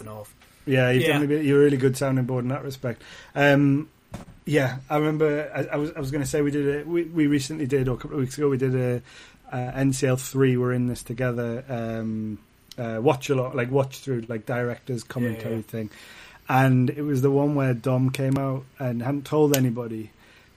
Yeah, 0.66 0.90
you've 0.90 1.02
Yeah. 1.02 1.08
definitely 1.08 1.36
been, 1.36 1.46
you're 1.46 1.60
a 1.60 1.64
really 1.64 1.76
good 1.76 1.96
sounding 1.98 2.24
board 2.24 2.44
in 2.46 2.48
that 2.48 2.64
respect. 2.64 3.02
Um, 3.34 3.90
yeah, 4.46 4.78
I 4.88 4.96
remember. 4.96 5.50
I, 5.54 5.74
I 5.74 5.76
was 5.76 5.92
I 5.92 6.00
was 6.00 6.10
going 6.10 6.22
to 6.22 6.28
say 6.28 6.40
we 6.40 6.50
did 6.50 6.80
a 6.82 6.88
we, 6.88 7.04
we 7.04 7.26
recently 7.26 7.66
did 7.66 7.88
or 7.88 7.94
a 7.94 7.96
couple 7.98 8.16
of 8.16 8.20
weeks 8.20 8.38
ago 8.38 8.48
we 8.48 8.56
did 8.56 8.74
a 8.74 9.02
uh, 9.50 9.56
NCL 9.56 10.20
three. 10.20 10.56
We're 10.56 10.72
in 10.72 10.86
this 10.86 11.02
together. 11.02 11.64
Um, 11.68 12.38
uh, 12.76 12.98
watch 13.00 13.30
a 13.30 13.34
lot 13.34 13.54
like 13.54 13.70
watch 13.70 13.98
through 13.98 14.24
like 14.28 14.46
directors 14.46 15.04
commentary 15.04 15.56
yeah. 15.56 15.62
thing, 15.62 15.90
and 16.48 16.90
it 16.90 17.02
was 17.02 17.22
the 17.22 17.30
one 17.30 17.54
where 17.54 17.74
Dom 17.74 18.10
came 18.10 18.38
out 18.38 18.64
and 18.78 19.02
hadn't 19.02 19.26
told 19.26 19.56
anybody 19.56 20.10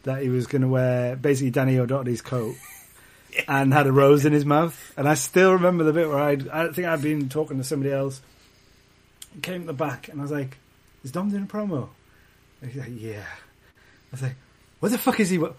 that 0.03 0.21
he 0.21 0.29
was 0.29 0.47
going 0.47 0.61
to 0.61 0.67
wear 0.67 1.15
basically 1.15 1.51
Danny 1.51 1.77
O'Doherty's 1.77 2.21
coat. 2.21 2.55
And 3.47 3.71
had 3.71 3.85
a 3.85 3.91
rose 3.91 4.25
in 4.25 4.33
his 4.33 4.45
mouth, 4.45 4.93
and 4.97 5.07
I 5.07 5.13
still 5.13 5.53
remember 5.53 5.83
the 5.83 5.93
bit 5.93 6.07
where 6.07 6.17
I'd, 6.17 6.47
I 6.47 6.71
think 6.71 6.87
I'd 6.87 7.03
been 7.03 7.29
talking 7.29 7.57
to 7.57 7.63
somebody 7.63 7.93
else, 7.93 8.19
came 9.43 9.61
to 9.61 9.67
the 9.67 9.73
back 9.73 10.07
and 10.07 10.19
I 10.19 10.23
was 10.23 10.31
like, 10.31 10.57
"Is 11.03 11.11
Dom 11.11 11.29
doing 11.29 11.43
a 11.43 11.45
promo?" 11.45 11.89
And 12.61 12.71
he's 12.71 12.79
like, 12.79 12.93
"Yeah." 12.95 13.25
I 13.27 14.11
was 14.11 14.21
like, 14.23 14.35
"What 14.79 14.91
the 14.91 14.97
fuck 14.97 15.19
is 15.19 15.29
he? 15.29 15.37
What? 15.37 15.55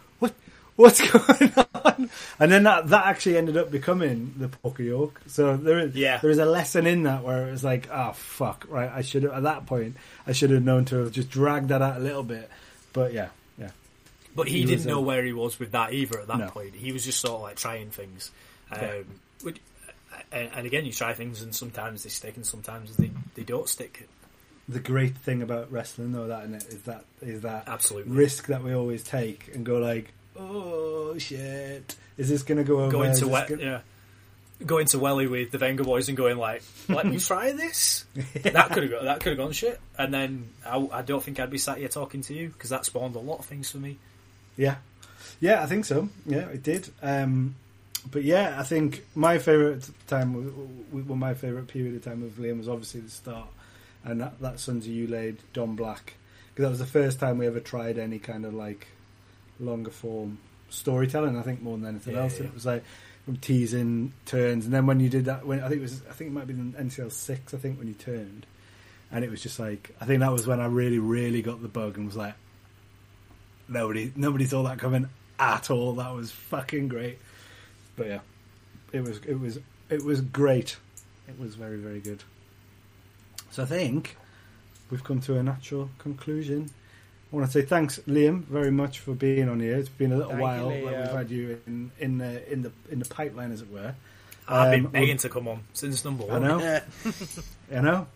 What 0.79 0.99
what's 0.99 1.01
going 1.39 1.53
on?" 1.85 2.11
And 2.41 2.53
then 2.53 2.63
that 2.63 2.89
that 2.89 3.07
actually 3.07 3.37
ended 3.37 3.57
up 3.57 3.71
becoming 3.71 4.35
the 4.37 4.49
Poker 4.49 4.83
yoke. 4.83 5.21
So 5.27 5.57
there 5.57 5.81
is 5.81 5.95
Yeah. 5.95 6.19
there 6.19 6.31
is 6.31 6.39
a 6.39 6.45
lesson 6.47 6.87
in 6.87 7.03
that 7.03 7.23
where 7.25 7.49
it 7.49 7.51
was 7.51 7.65
like, 7.65 7.89
"Oh 7.91 8.13
fuck!" 8.13 8.65
Right? 8.69 8.91
I 8.91 9.03
should 9.03 9.25
have 9.25 9.33
at 9.33 9.43
that 9.43 9.67
point 9.67 9.97
I 10.27 10.33
should 10.33 10.51
have 10.51 10.63
known 10.63 10.85
to 10.87 10.97
have 11.05 11.13
just 11.13 11.29
dragged 11.31 11.69
that 11.69 11.83
out 11.83 11.97
a 11.97 12.01
little 12.01 12.23
bit. 12.23 12.49
But 12.93 13.13
yeah, 13.13 13.29
yeah, 13.59 13.71
But 14.35 14.49
he, 14.49 14.61
He 14.61 14.65
didn't 14.65 14.87
know 14.87 15.01
um, 15.01 15.05
where 15.07 15.25
he 15.25 15.33
was 15.33 15.59
with 15.59 15.73
that 15.73 15.93
either 15.93 16.21
at 16.21 16.29
that 16.29 16.39
No. 16.39 16.49
point. 16.49 16.75
He 16.75 16.93
was 16.93 17.05
just 17.05 17.21
sort 17.21 17.35
of 17.35 17.43
like 17.43 17.57
trying 17.57 17.91
things. 17.91 18.31
Um, 18.71 18.79
Yeah. 18.81 18.95
which- 19.43 19.61
and, 20.33 20.51
and 20.55 20.67
again, 20.67 20.85
you 20.85 20.93
try 20.93 21.13
things 21.15 21.43
and 21.43 21.55
sometimes 21.55 22.03
they 22.03 22.09
stick 22.11 22.35
and 22.37 22.45
sometimes 22.45 22.97
they, 22.97 23.11
they 23.35 23.43
don't 23.45 23.69
stick. 23.69 24.09
the 24.69 24.81
great 24.81 25.17
thing 25.17 25.43
about 25.43 25.71
wrestling 25.73 26.13
though 26.13 26.27
that 26.27 26.45
in 26.45 26.55
it 26.55 26.65
is 26.69 26.83
that 26.83 27.05
is 27.23 27.43
that 27.43 27.65
Absolutely. 27.69 28.13
risk 28.13 28.47
that 28.47 28.63
we 28.65 28.75
always 28.75 29.03
take 29.05 29.51
and 29.55 29.65
go 29.65 29.79
like, 29.79 30.13
oh, 30.39 31.16
shit, 31.19 31.97
is 32.16 32.28
this 32.28 32.43
going 32.43 32.59
to 32.59 32.65
go 32.65 32.81
over? 32.81 32.90
going 32.90 33.15
to 33.15 33.24
this 33.27 33.48
we- 33.48 33.56
gonna- 33.56 33.62
yeah, 33.70 33.81
going 34.66 34.86
to 34.86 34.98
Welly 34.98 35.27
with 35.27 35.51
the 35.51 35.59
Vengaboys 35.59 36.09
and 36.09 36.16
going 36.16 36.36
like, 36.36 36.62
"Let 36.89 37.06
me 37.06 37.19
try 37.20 37.52
this." 37.52 38.05
That 38.43 38.70
could 38.70 38.90
have 38.90 39.05
that 39.05 39.20
could 39.20 39.31
have 39.31 39.39
gone 39.39 39.52
shit, 39.52 39.81
and 39.98 40.12
then 40.12 40.48
I, 40.66 40.86
I 40.93 41.02
don't 41.02 41.23
think 41.23 41.39
I'd 41.40 41.51
be 41.51 41.59
sat 41.59 41.78
here 41.78 41.89
talking 41.89 42.23
to 42.23 42.35
you 42.35 42.48
because 42.48 42.70
that 42.70 42.85
spawned 42.85 43.15
a 43.15 43.20
lot 43.20 43.39
of 43.39 43.44
things 43.44 43.70
for 43.70 43.78
me. 43.78 43.98
Yeah, 44.56 44.77
yeah, 45.40 45.62
I 45.62 45.66
think 45.66 45.85
so. 45.85 46.09
Yeah, 46.27 46.48
it 46.48 46.62
did. 46.62 46.89
Um, 47.02 47.55
but 48.10 48.23
yeah, 48.24 48.56
I 48.59 48.62
think 48.62 49.05
my 49.15 49.39
favorite 49.39 49.89
time, 50.06 50.86
well, 50.93 51.16
my 51.16 51.35
favorite 51.35 51.69
period 51.69 51.94
of 51.97 52.05
time 52.05 52.23
with 52.23 52.39
Liam 52.39 52.59
was 52.59 52.69
obviously 52.69 53.01
the 53.01 53.10
start, 53.10 53.48
and 54.05 54.20
that, 54.20 54.40
that 54.40 54.60
Sons 54.60 54.86
of 54.86 54.93
You 54.93 55.06
laid 55.09 55.39
Don 55.52 55.77
Black 55.77 56.15
because 56.55 56.62
that 56.65 56.70
was 56.70 56.78
the 56.78 56.86
first 56.86 57.20
time 57.20 57.39
we 57.39 57.47
ever 57.47 57.60
tried 57.60 57.98
any 57.98 58.19
kind 58.19 58.44
of 58.44 58.55
like 58.55 58.86
longer 59.60 59.90
form 59.90 60.39
storytelling. 60.70 61.36
I 61.36 61.43
think 61.43 61.62
more 61.62 61.76
than 61.78 61.86
anything 61.86 62.14
Yeah, 62.14 62.22
else, 62.22 62.39
yeah. 62.39 62.47
it 62.47 62.55
was 62.55 62.66
like 62.66 62.85
teasing 63.40 64.12
turns, 64.24 64.64
and 64.64 64.72
then 64.72 64.86
when 64.86 65.01
you 65.01 65.09
did 65.09 65.26
that, 65.26 65.47
when 65.47 65.60
I 65.60 65.68
think 65.68 65.78
it 65.80 65.82
was, 65.82 66.02
I 66.09 66.12
think 66.12 66.30
it 66.30 66.35
might 66.35 66.47
be 66.47 66.55
in 66.55 66.72
NCL 66.72 67.12
six, 67.12 67.52
I 67.52 67.59
think 67.59 67.78
when 67.78 67.86
you 67.89 67.94
turned, 67.94 68.47
and 69.12 69.24
it 69.24 69.30
was 69.30 69.43
just 69.43 69.59
like 69.59 69.94
I 70.01 70.05
think 70.06 70.20
that 70.20 70.32
was 70.32 70.47
when 70.47 70.60
I 70.60 70.66
really, 70.66 70.98
really 70.98 71.43
got 71.43 71.60
the 71.60 71.68
bug 71.68 71.97
and 71.97 72.06
was 72.06 72.16
like, 72.16 72.35
nobody, 73.68 74.12
nobody 74.16 74.47
saw 74.47 74.62
that 74.64 74.78
coming 74.78 75.09
at 75.39 75.70
all. 75.70 75.94
That 75.94 76.14
was 76.14 76.30
fucking 76.30 76.89
great. 76.89 77.18
But 77.97 78.06
yeah, 78.06 78.20
it 78.93 79.01
was, 79.02 79.18
it 79.26 79.39
was, 79.39 79.59
it 79.90 80.05
was 80.05 80.20
great. 80.20 80.76
It 81.28 81.39
was 81.39 81.55
very, 81.55 81.76
very 81.76 82.01
good. 82.01 82.22
So 83.51 83.62
I 83.62 83.66
think 83.66 84.16
we've 84.90 85.05
come 85.05 85.20
to 85.22 85.36
a 85.39 85.43
natural 85.43 85.90
conclusion. 85.98 86.70
I 87.31 87.37
want 87.37 87.47
to 87.47 87.53
say 87.53 87.67
thanks, 87.67 87.99
Liam, 88.09 88.45
very 88.45 88.71
much 88.71 89.01
for 89.01 89.13
being 89.15 89.49
on 89.49 89.61
here. 89.61 89.77
It's 89.77 89.89
been 89.91 90.13
a 90.13 90.17
little 90.17 90.31
Thank 90.31 90.41
you, 90.41 90.45
while 90.45 90.69
that 90.71 90.83
we've 90.83 91.17
had 91.19 91.31
you 91.31 91.61
in 91.67 91.91
in 91.99 92.19
the 92.19 92.51
in 92.53 92.63
the 92.63 92.73
in 92.91 92.99
the 93.01 93.05
pipeline, 93.05 93.53
as 93.53 93.61
it 93.61 93.71
were. 93.71 93.95
I've 94.49 94.71
been 94.71 94.87
Um, 94.87 94.93
begging 94.93 95.19
to 95.19 95.29
come 95.29 95.47
on 95.47 95.61
since 95.75 96.05
number 96.07 96.25
I 96.25 96.39
one. 96.39 96.43
know, 96.43 96.59
Yeah. 96.59 96.83
I 97.77 97.81
know. 97.81 98.07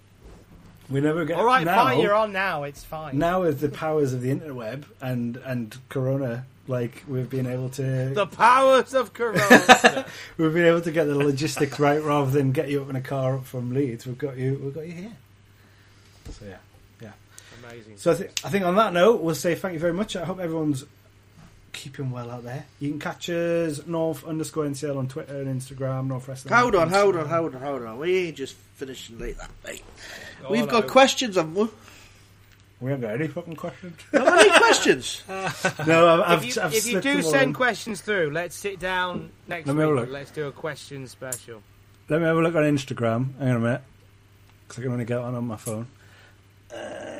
We 0.88 1.00
never 1.02 1.24
get 1.26 1.36
All 1.36 1.44
right, 1.44 1.64
now, 1.64 1.84
fine. 1.84 2.00
You're 2.00 2.14
on 2.14 2.32
now. 2.32 2.62
It's 2.64 2.82
fine. 2.84 3.18
Now 3.18 3.42
with 3.42 3.60
the 3.60 3.68
powers 3.68 4.12
of 4.14 4.22
the 4.22 4.34
interweb 4.34 4.84
and 5.02 5.36
and 5.36 5.76
Corona, 5.90 6.46
like 6.66 7.02
we've 7.06 7.28
been 7.28 7.46
able 7.46 7.68
to 7.70 7.82
The 8.14 8.26
powers 8.26 8.94
of 8.94 9.12
Corona. 9.12 10.06
we've 10.38 10.54
been 10.54 10.66
able 10.66 10.80
to 10.80 10.90
get 10.90 11.04
the 11.04 11.14
logistics 11.14 11.78
right 11.78 12.02
rather 12.02 12.30
than 12.30 12.52
get 12.52 12.70
you 12.70 12.80
up 12.82 12.88
in 12.88 12.96
a 12.96 13.00
car 13.02 13.36
up 13.36 13.44
from 13.44 13.72
Leeds. 13.74 14.06
We've 14.06 14.16
got 14.18 14.38
you. 14.38 14.58
We've 14.62 14.74
got 14.74 14.86
you 14.86 14.92
here. 14.94 15.12
So 16.30 16.44
yeah, 16.46 16.50
yeah. 16.52 16.56
Amazing. 17.64 17.96
So 17.96 18.12
I 18.12 18.14
think 18.14 18.30
I 18.44 18.48
think 18.48 18.64
on 18.64 18.76
that 18.76 18.92
note, 18.92 19.20
we'll 19.22 19.34
say 19.34 19.54
thank 19.54 19.74
you 19.74 19.80
very 19.80 19.92
much. 19.92 20.16
I 20.16 20.24
hope 20.24 20.38
everyone's 20.40 20.84
keeping 21.72 22.10
well 22.10 22.30
out 22.30 22.44
there. 22.44 22.66
You 22.80 22.90
can 22.90 22.98
catch 22.98 23.28
us 23.30 23.86
North 23.86 24.24
underscore 24.26 24.64
NCL 24.64 24.96
on 24.96 25.08
Twitter 25.08 25.40
and 25.40 25.60
Instagram. 25.60 26.06
North 26.08 26.28
Wrestling. 26.28 26.54
Hold 26.54 26.74
on, 26.74 26.90
hold 26.90 27.16
on, 27.16 27.26
hold 27.26 27.54
on, 27.54 27.62
hold 27.62 27.82
on. 27.82 27.98
We 27.98 28.28
ain't 28.28 28.36
just 28.36 28.54
finishing 28.74 29.18
late 29.18 29.38
that, 29.38 29.50
mate. 29.64 29.82
Oh, 30.44 30.50
We've 30.50 30.68
got 30.68 30.86
questions, 30.86 31.36
haven't 31.36 31.54
we? 31.54 31.68
We 32.80 32.90
haven't 32.90 33.08
got 33.08 33.14
any 33.14 33.28
fucking 33.28 33.54
questions. 33.54 33.94
Have 34.12 34.26
any 34.26 34.50
questions? 34.58 35.22
no, 35.86 36.08
I've, 36.08 36.20
I've, 36.20 36.44
If 36.44 36.56
you, 36.56 36.62
I've 36.62 36.74
if 36.74 36.86
you 36.86 37.00
do 37.00 37.12
them 37.14 37.22
send 37.22 37.42
in. 37.44 37.52
questions 37.52 38.00
through, 38.00 38.32
let's 38.32 38.56
sit 38.56 38.80
down 38.80 39.30
next 39.46 39.68
Let 39.68 39.76
week. 39.76 39.76
me 39.76 39.82
have 39.82 39.88
a 39.90 39.92
and 39.92 40.00
look. 40.00 40.10
Let's 40.10 40.30
do 40.32 40.48
a 40.48 40.52
question 40.52 41.06
special. 41.06 41.62
Let 42.08 42.20
me 42.20 42.26
have 42.26 42.36
a 42.36 42.40
look 42.42 42.56
on 42.56 42.64
Instagram. 42.64 43.38
Hang 43.38 43.50
on 43.50 43.56
a 43.56 43.60
minute. 43.60 43.82
Because 44.66 44.80
I 44.80 44.82
can 44.82 44.92
only 44.94 45.04
get 45.04 45.20
one 45.20 45.32
on 45.36 45.46
my 45.46 45.56
phone. 45.56 45.86
Uh, 46.74 47.11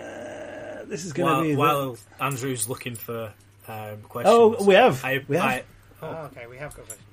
this 0.93 1.05
is 1.05 1.13
going 1.13 1.51
to 1.51 1.57
While, 1.57 1.93
the- 2.19 2.25
Andrew's 2.25 2.69
looking 2.69 2.95
for 2.95 3.33
um, 3.67 3.99
questions, 4.03 4.35
oh, 4.35 4.65
we 4.65 4.75
have. 4.75 5.05
I, 5.05 5.25
we 5.27 5.37
have. 5.37 5.45
I, 5.47 5.63
Oh, 6.05 6.29
okay, 6.33 6.47
we 6.49 6.57
have 6.59 6.75
got 6.75 6.85
questions. 6.87 7.09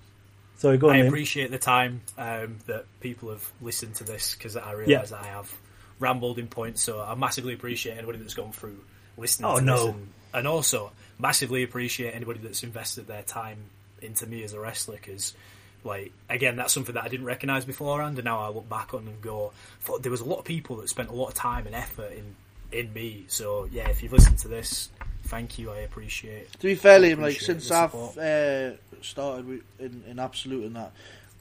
Sorry, 0.58 0.78
go 0.78 0.90
on. 0.90 0.96
I 0.96 1.02
Liam. 1.02 1.08
appreciate 1.08 1.52
the 1.52 1.60
time 1.60 2.02
um, 2.18 2.58
that 2.66 2.86
people 3.02 3.30
have 3.30 3.48
listened 3.62 3.96
to 3.96 4.04
this 4.04 4.34
because 4.36 4.56
I 4.58 4.72
realise 4.74 5.12
that 5.12 5.22
I 5.22 5.28
have 5.28 5.54
rambled 6.00 6.40
in 6.40 6.48
points. 6.48 6.82
So 6.82 7.00
I 7.00 7.14
massively 7.16 7.54
appreciate 7.54 7.98
anybody 7.98 8.18
that's 8.18 8.34
gone 8.34 8.52
through 8.52 8.80
listening 9.16 9.50
Oh, 9.52 9.60
to 9.60 9.64
no. 9.64 9.76
this, 9.78 9.86
and, 9.96 10.08
and 10.34 10.48
also 10.48 10.92
massively 11.20 11.64
appreciate 11.64 12.16
anybody 12.16 12.40
that's 12.40 12.64
invested 12.64 13.08
their 13.08 13.22
time 13.22 13.58
into 14.02 14.26
me 14.28 14.44
as 14.44 14.54
a 14.54 14.60
wrestler 14.60 14.96
because. 14.96 15.34
Like 15.82 16.12
again, 16.30 16.58
that's 16.58 16.74
something 16.74 16.96
that 16.96 17.06
I 17.06 17.08
didn't 17.08 17.26
recognise 17.26 17.64
beforehand, 17.64 18.18
and 18.18 18.26
now 18.26 18.42
I 18.42 18.50
look 18.50 18.68
back 18.68 18.94
on 18.94 19.08
and 19.08 19.22
go, 19.22 19.54
there 20.02 20.12
was 20.12 20.20
a 20.20 20.26
lot 20.26 20.40
of 20.40 20.44
people 20.44 20.76
that 20.78 20.90
spent 20.90 21.08
a 21.08 21.14
lot 21.14 21.30
of 21.30 21.36
time 21.36 21.68
and 21.68 21.74
effort 21.74 22.12
in 22.12 22.36
in 22.72 22.94
me. 22.94 23.26
So 23.28 23.68
yeah, 23.72 23.90
if 23.90 24.04
you've 24.04 24.14
listened 24.14 24.38
to 24.40 24.48
this, 24.48 24.90
thank 25.24 25.60
you. 25.60 25.72
I 25.72 25.80
appreciate. 25.80 26.52
To 26.54 26.68
be 26.68 26.76
fair, 26.76 27.00
Liam, 27.00 27.20
like 27.20 27.40
since 27.40 27.72
I've 27.72 27.94
uh, 27.96 28.72
started 29.02 29.48
with, 29.48 29.62
in, 29.80 30.04
in 30.08 30.20
Absolute 30.20 30.66
and 30.66 30.76
that 30.76 30.91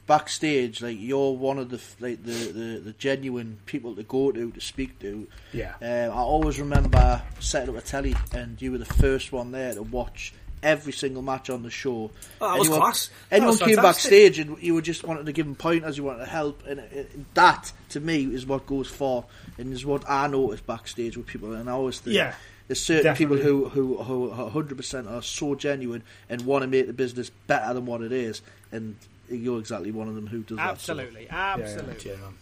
backstage, 0.07 0.81
like 0.81 0.97
you're 0.99 1.33
one 1.35 1.59
of 1.59 1.69
the 1.69 1.79
like 1.99 2.23
the, 2.23 2.31
the, 2.31 2.79
the 2.79 2.93
genuine 2.93 3.59
people 3.65 3.95
to 3.95 4.03
go 4.03 4.31
to 4.31 4.51
to 4.51 4.61
speak 4.61 4.99
to. 4.99 5.27
Yeah. 5.53 5.75
Um, 5.81 6.17
I 6.17 6.21
always 6.21 6.59
remember 6.59 7.21
setting 7.39 7.69
up 7.75 7.81
a 7.81 7.85
telly, 7.85 8.15
and 8.33 8.61
you 8.61 8.71
were 8.71 8.79
the 8.79 8.85
first 8.85 9.31
one 9.31 9.51
there 9.51 9.73
to 9.73 9.83
watch 9.83 10.33
every 10.63 10.91
single 10.93 11.21
match 11.21 11.49
on 11.49 11.63
the 11.63 11.69
show. 11.69 12.11
Oh, 12.41 12.51
that 12.51 12.59
was 12.59 12.67
anyone, 12.67 12.79
class. 12.81 13.09
That 13.29 13.35
Anyone 13.35 13.47
was 13.51 13.59
came 13.59 13.75
fantastic. 13.75 14.11
backstage, 14.11 14.39
and 14.39 14.61
you 14.63 14.73
were 14.73 14.81
just 14.81 15.03
wanted 15.03 15.25
to 15.25 15.31
give 15.31 15.45
them 15.45 15.55
pointers, 15.55 15.97
you 15.97 16.03
wanted 16.03 16.19
to 16.19 16.25
help, 16.31 16.63
and, 16.67 16.79
and 16.79 17.25
that 17.33 17.71
to 17.89 17.99
me 17.99 18.23
is 18.25 18.45
what 18.45 18.65
goes 18.67 18.87
for, 18.87 19.25
and 19.57 19.71
is 19.73 19.85
what 19.85 20.03
I 20.09 20.27
notice 20.27 20.61
backstage 20.61 21.15
with 21.17 21.27
people. 21.27 21.53
And 21.53 21.69
I 21.69 21.73
always 21.73 21.99
think 21.99 22.15
Yeah. 22.15 22.33
there's 22.67 22.81
certain 22.81 23.03
Definitely. 23.05 23.37
people 23.37 23.69
who 23.69 23.69
who 23.97 24.03
who 24.03 24.31
are 24.31 24.49
100% 24.51 25.09
are 25.09 25.21
so 25.21 25.55
genuine 25.55 26.03
and 26.29 26.41
want 26.41 26.61
to 26.63 26.67
make 26.67 26.87
the 26.87 26.93
business 26.93 27.29
better 27.47 27.73
than 27.73 27.85
what 27.85 28.01
it 28.01 28.11
is, 28.11 28.41
and 28.71 28.95
you're 29.29 29.59
exactly 29.59 29.91
one 29.91 30.07
of 30.07 30.15
them 30.15 30.27
who 30.27 30.41
does 30.41 30.57
Absolutely, 30.59 31.27
absolutely. 31.29 32.11
Yeah, 32.11 32.17
man. 32.17 32.33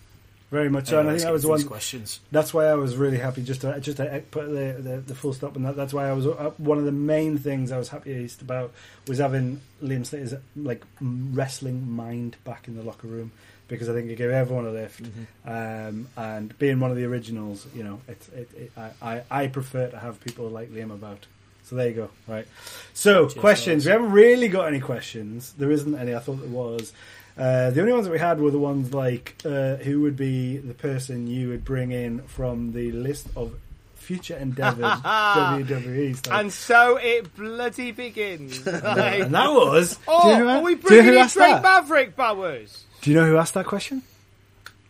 Very 0.49 0.69
much 0.69 0.87
so. 0.87 0.99
And 0.99 1.09
I 1.09 1.13
think 1.13 1.23
that 1.23 1.33
was 1.33 1.45
one. 1.45 1.63
questions. 1.63 2.21
That's 2.31 2.53
why 2.53 2.65
I 2.65 2.75
was 2.75 2.95
really 2.95 3.17
happy 3.17 3.43
just 3.43 3.61
to 3.61 3.79
just 3.81 3.97
to 3.97 4.23
put 4.31 4.47
the, 4.47 4.77
the, 4.79 5.03
the 5.05 5.15
full 5.15 5.33
stop 5.33 5.57
on 5.57 5.63
that. 5.63 5.75
That's 5.75 5.93
why 5.93 6.07
I 6.07 6.13
was 6.13 6.25
uh, 6.25 6.51
one 6.57 6.77
of 6.77 6.85
the 6.85 6.91
main 6.93 7.37
things 7.37 7.71
I 7.71 7.77
was 7.77 7.89
happiest 7.89 8.41
about 8.41 8.71
was 9.07 9.17
having 9.17 9.59
Liam 9.83 10.05
Slater's 10.05 10.33
like 10.55 10.85
wrestling 11.01 11.91
mind 11.91 12.37
back 12.45 12.69
in 12.69 12.77
the 12.77 12.83
locker 12.83 13.07
room 13.07 13.31
because 13.67 13.89
I 13.89 13.93
think 13.93 14.09
it 14.09 14.15
gave 14.15 14.29
everyone 14.29 14.65
a 14.65 14.71
lift. 14.71 15.01
Um, 15.45 16.07
and 16.15 16.57
being 16.57 16.79
one 16.79 16.91
of 16.91 16.97
the 16.97 17.03
originals, 17.03 17.67
you 17.75 17.83
know, 17.83 17.99
it, 18.07 18.29
it, 18.33 18.49
it, 18.55 18.71
I, 19.01 19.23
I 19.29 19.47
prefer 19.47 19.89
to 19.89 19.99
have 19.99 20.21
people 20.23 20.47
like 20.49 20.71
Liam 20.71 20.91
about. 20.91 21.25
So 21.63 21.75
there 21.75 21.89
you 21.89 21.93
go. 21.93 22.09
Right. 22.27 22.47
So 22.93 23.27
Cheers, 23.27 23.33
questions. 23.33 23.83
fellas. 23.83 23.85
We 23.85 23.91
haven't 23.91 24.11
really 24.11 24.47
got 24.47 24.67
any 24.69 24.79
questions. 24.79 25.53
There 25.57 25.69
isn't 25.71 25.93
any. 25.95 26.15
I 26.15 26.19
thought 26.19 26.39
there 26.39 26.49
was. 26.49 26.93
Uh, 27.37 27.69
the 27.69 27.81
only 27.81 27.93
ones 27.93 28.05
that 28.05 28.11
we 28.11 28.19
had 28.19 28.39
were 28.39 28.49
the 28.51 28.57
ones 28.59 28.93
like 28.93 29.35
uh, 29.45 29.75
who 29.77 30.01
would 30.01 30.17
be 30.17 30.57
the 30.57 30.73
person 30.73 31.27
you 31.27 31.49
would 31.49 31.63
bring 31.63 31.91
in 31.91 32.21
from 32.23 32.71
the 32.73 32.91
list 32.91 33.27
of 33.35 33.53
future 33.95 34.35
endeavors 34.37 34.85
WWE 35.03 36.15
stuff. 36.17 36.33
And 36.33 36.51
so 36.51 36.97
it 36.97 37.35
bloody 37.35 37.91
begins. 37.91 38.65
Like, 38.65 39.21
and 39.21 39.35
that 39.35 39.51
was. 39.51 39.99
oh, 40.07 40.23
do 40.23 40.37
you 40.37 40.43
know, 40.45 40.49
are 40.49 40.61
we 40.63 40.75
do 40.75 40.79
you 40.79 40.83
know 40.83 40.87
bringing 40.87 41.05
who 41.05 41.11
in 41.13 41.17
asked 41.19 41.33
Drake 41.35 41.51
that? 41.51 41.63
Maverick 41.63 42.15
Bowers? 42.15 42.83
Do 43.01 43.11
you 43.11 43.15
know 43.15 43.27
who 43.27 43.37
asked 43.37 43.53
that 43.53 43.65
question? 43.65 44.01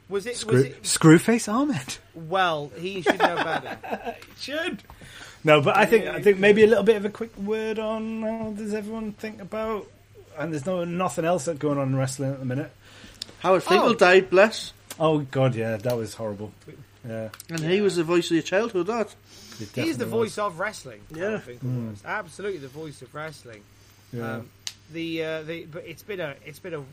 Was 0.10 0.26
it? 0.26 0.38
Screw, 0.38 0.54
Was 0.54 0.64
it? 0.66 0.84
Screwface 0.84 1.52
Ahmed. 1.52 1.98
Well, 2.16 2.72
he 2.78 3.02
should 3.02 3.20
know 3.20 3.36
better. 3.36 4.16
He 4.38 4.42
should. 4.42 4.84
No, 5.44 5.62
but 5.62 5.76
I 5.78 5.86
think 5.86 6.06
I 6.08 6.22
think 6.22 6.38
maybe 6.40 6.64
a 6.64 6.68
little 6.68 6.84
bit 6.84 6.96
of 6.96 7.04
a 7.06 7.10
quick 7.10 7.38
word 7.38 7.78
on 7.80 8.22
how 8.22 8.54
does 8.56 8.74
everyone 8.74 9.12
think 9.14 9.42
about 9.42 9.88
and 10.38 10.52
there's 10.54 10.66
no 10.66 10.84
nothing 10.84 11.26
else 11.26 11.46
that's 11.46 11.60
going 11.60 11.78
on 11.78 11.90
in 11.90 11.96
wrestling 11.96 12.32
at 12.34 12.40
the 12.40 12.46
minute. 12.46 12.72
Howard 13.40 13.64
Finkel 13.64 13.90
Oh. 13.90 13.94
died, 13.96 14.30
bless, 14.30 14.74
Oh 15.00 15.20
god, 15.20 15.54
yeah, 15.56 15.78
that 15.78 15.96
was 15.98 16.14
horrible. 16.16 16.52
Yeah, 17.08 17.30
and 17.50 17.60
he 17.60 17.82
was 17.82 17.96
the 17.96 18.04
voice 18.04 18.26
of 18.28 18.32
your 18.32 18.44
childhood. 18.44 18.88
That 18.88 19.14
He's 19.60 19.70
definitely 19.70 19.94
the 19.94 20.06
was. 20.06 20.12
voice 20.12 20.38
of 20.40 20.60
wrestling. 20.60 21.02
Yeah. 21.16 21.36
I 21.36 21.40
think 21.40 21.64
it 21.64 21.68
was. 21.68 22.02
absolutely 22.06 22.60
the 22.60 22.68
voice 22.68 23.02
of 23.02 23.14
wrestling. 23.16 23.62
Yeah. 24.14 24.36
Um, 24.38 24.50
the 24.92 25.24
uh, 25.24 25.44
the 25.44 25.66
but 25.66 25.86
it's 25.86 26.04
been 26.04 26.20
a 26.20 26.36
it's 26.46 26.60
been 26.60 26.74
a 26.74 26.84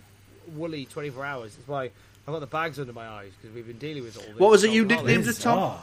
woolly 0.55 0.85
twenty 0.87 1.11
four 1.11 1.25
hours. 1.25 1.55
That's 1.57 1.69
why 1.69 1.85
I've 1.85 2.33
got 2.33 2.41
the 2.41 2.47
bags 2.47 2.79
under 2.79 2.93
my 2.93 3.07
eyes 3.07 3.33
because 3.41 3.55
we've 3.55 3.67
been 3.67 3.79
dealing 3.79 4.03
with 4.05 4.17
all 4.17 4.25
this. 4.25 4.37
What 4.39 4.51
was 4.51 4.65
it 4.65 4.71
you 4.71 4.83
on 4.83 4.89
nicknamed 4.89 5.27
it, 5.27 5.35
Tom? 5.41 5.79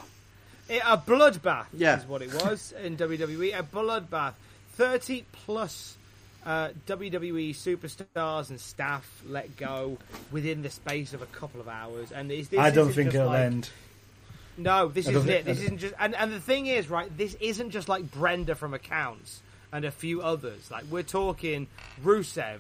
It, 0.70 0.82
a 0.86 0.98
bloodbath 0.98 1.66
Yeah. 1.74 2.00
is 2.00 2.06
what 2.06 2.22
it 2.22 2.34
was 2.34 2.74
in 2.84 2.96
WWE. 2.98 3.58
A 3.58 3.64
bloodbath. 3.64 4.34
30 4.76 5.26
plus 5.34 5.98
uh, 6.46 6.70
WWE 6.88 7.52
superstars 7.52 8.50
and 8.50 8.60
staff 8.60 9.08
let 9.28 9.56
go 9.58 9.98
within 10.32 10.62
the 10.62 10.70
space 10.70 11.14
of 11.14 11.22
a 11.22 11.26
couple 11.28 11.62
of 11.62 11.68
hours. 11.68 12.12
And 12.12 12.30
this, 12.30 12.48
this 12.48 12.60
I 12.60 12.72
don't 12.72 12.92
think 12.92 13.14
it'll 13.14 13.28
like- 13.28 13.40
end. 13.42 13.70
No, 14.58 14.90
this 14.90 15.08
isn't 15.08 15.24
think- 15.24 15.40
it. 15.40 15.46
This 15.46 15.62
isn't 15.62 15.78
just. 15.78 15.94
And, 16.00 16.14
and 16.16 16.32
the 16.32 16.40
thing 16.40 16.68
is, 16.68 16.90
right, 16.90 17.16
this 17.18 17.36
isn't 17.40 17.72
just 17.72 17.88
like 17.90 18.12
Brenda 18.12 18.54
from 18.56 18.74
Accounts 18.74 19.42
and 19.72 19.86
a 19.86 19.92
few 19.92 20.22
others. 20.22 20.70
Like, 20.70 20.84
we're 20.92 21.04
talking 21.04 21.68
Rusev, 22.04 22.60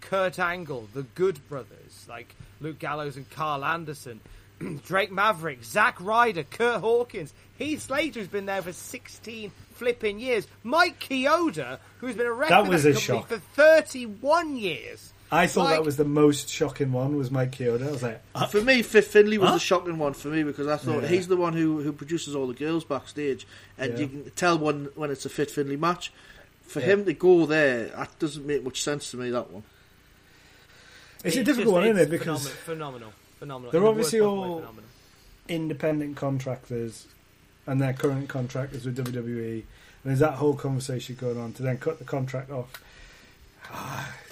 Kurt 0.00 0.38
Angle, 0.38 0.88
the 0.94 1.02
Good 1.02 1.46
Brothers, 1.48 2.06
like 2.08 2.34
Luke 2.60 2.78
Gallows 2.78 3.16
and 3.16 3.28
Karl 3.30 3.64
Anderson, 3.64 4.20
Drake 4.86 5.10
Maverick, 5.10 5.64
Zack 5.64 6.00
Ryder, 6.00 6.44
Kurt 6.44 6.80
Hawkins. 6.80 7.34
Heath 7.58 7.82
Slater, 7.82 8.20
who's 8.20 8.28
been 8.28 8.46
there 8.46 8.62
for 8.62 8.72
16 8.72 9.50
flipping 9.72 10.18
years. 10.20 10.46
Mike 10.62 11.00
Chioda, 11.00 11.78
who's 11.98 12.14
been 12.14 12.26
a 12.26 12.32
wrestler 12.32 12.62
That 12.62 12.70
was 12.70 12.86
at 12.86 12.96
a 12.96 13.00
shock. 13.00 13.28
for 13.28 13.38
31 13.38 14.56
years. 14.56 15.12
I 15.30 15.46
thought 15.46 15.64
Like- 15.64 15.76
that 15.76 15.84
was 15.84 15.96
the 15.96 16.04
most 16.04 16.50
shocking 16.50 16.92
one. 16.92 17.16
Was 17.16 17.30
Mike 17.30 17.52
Chioda? 17.52 17.88
I 17.88 17.90
was 17.90 18.02
like, 18.02 18.20
uh, 18.34 18.46
For 18.46 18.60
me, 18.60 18.82
Fit 18.82 19.04
Finlay 19.06 19.38
was 19.38 19.48
Huh? 19.48 19.54
the 19.54 19.60
shocking 19.60 19.98
one 19.98 20.12
for 20.12 20.28
me 20.28 20.42
because 20.42 20.66
I 20.68 20.76
thought 20.76 21.04
Yeah. 21.04 21.08
he's 21.08 21.26
the 21.28 21.36
one 21.38 21.54
who, 21.54 21.80
who 21.80 21.92
produces 21.92 22.36
all 22.36 22.46
the 22.46 22.52
girls 22.54 22.84
backstage, 22.84 23.46
and 23.78 23.94
Yeah. 23.94 24.00
you 24.00 24.08
can 24.08 24.30
tell 24.36 24.58
when 24.58 24.90
when 24.94 25.10
it's 25.10 25.24
a 25.24 25.30
Fit 25.30 25.50
Finlay 25.50 25.76
match. 25.76 26.12
For 26.66 26.80
Yeah. 26.80 26.86
him 26.86 27.04
to 27.06 27.12
go 27.14 27.46
there, 27.46 27.86
that 27.88 28.18
doesn't 28.18 28.46
make 28.46 28.62
much 28.62 28.82
sense 28.82 29.10
to 29.12 29.16
me. 29.16 29.30
That 29.30 29.50
one. 29.50 29.62
it's 31.24 31.36
a 31.36 31.44
difficult 31.44 31.64
just- 31.66 31.72
one, 31.72 31.84
isn't 31.84 31.98
it? 31.98 32.10
Because 32.10 32.48
phenomenal, 32.48 33.12
phenomenal, 33.38 33.70
phenomenal. 33.70 33.70
They're 33.72 33.80
In 33.80 33.84
the 33.84 33.90
obviously 33.90 34.20
worst 34.20 34.30
all- 34.30 34.58
phenomenal. 34.58 34.84
independent 35.48 36.16
contractors 36.16 37.06
and 37.66 37.80
their 37.80 37.92
current 37.92 38.28
contract 38.28 38.72
is 38.74 38.84
with 38.84 38.96
WWE, 38.96 39.52
and 39.54 39.64
there's 40.04 40.18
that 40.20 40.34
whole 40.34 40.54
conversation 40.54 41.16
going 41.20 41.38
on 41.38 41.52
to 41.54 41.62
then 41.62 41.78
cut 41.78 41.98
the 41.98 42.04
contract 42.04 42.50
off. 42.50 42.68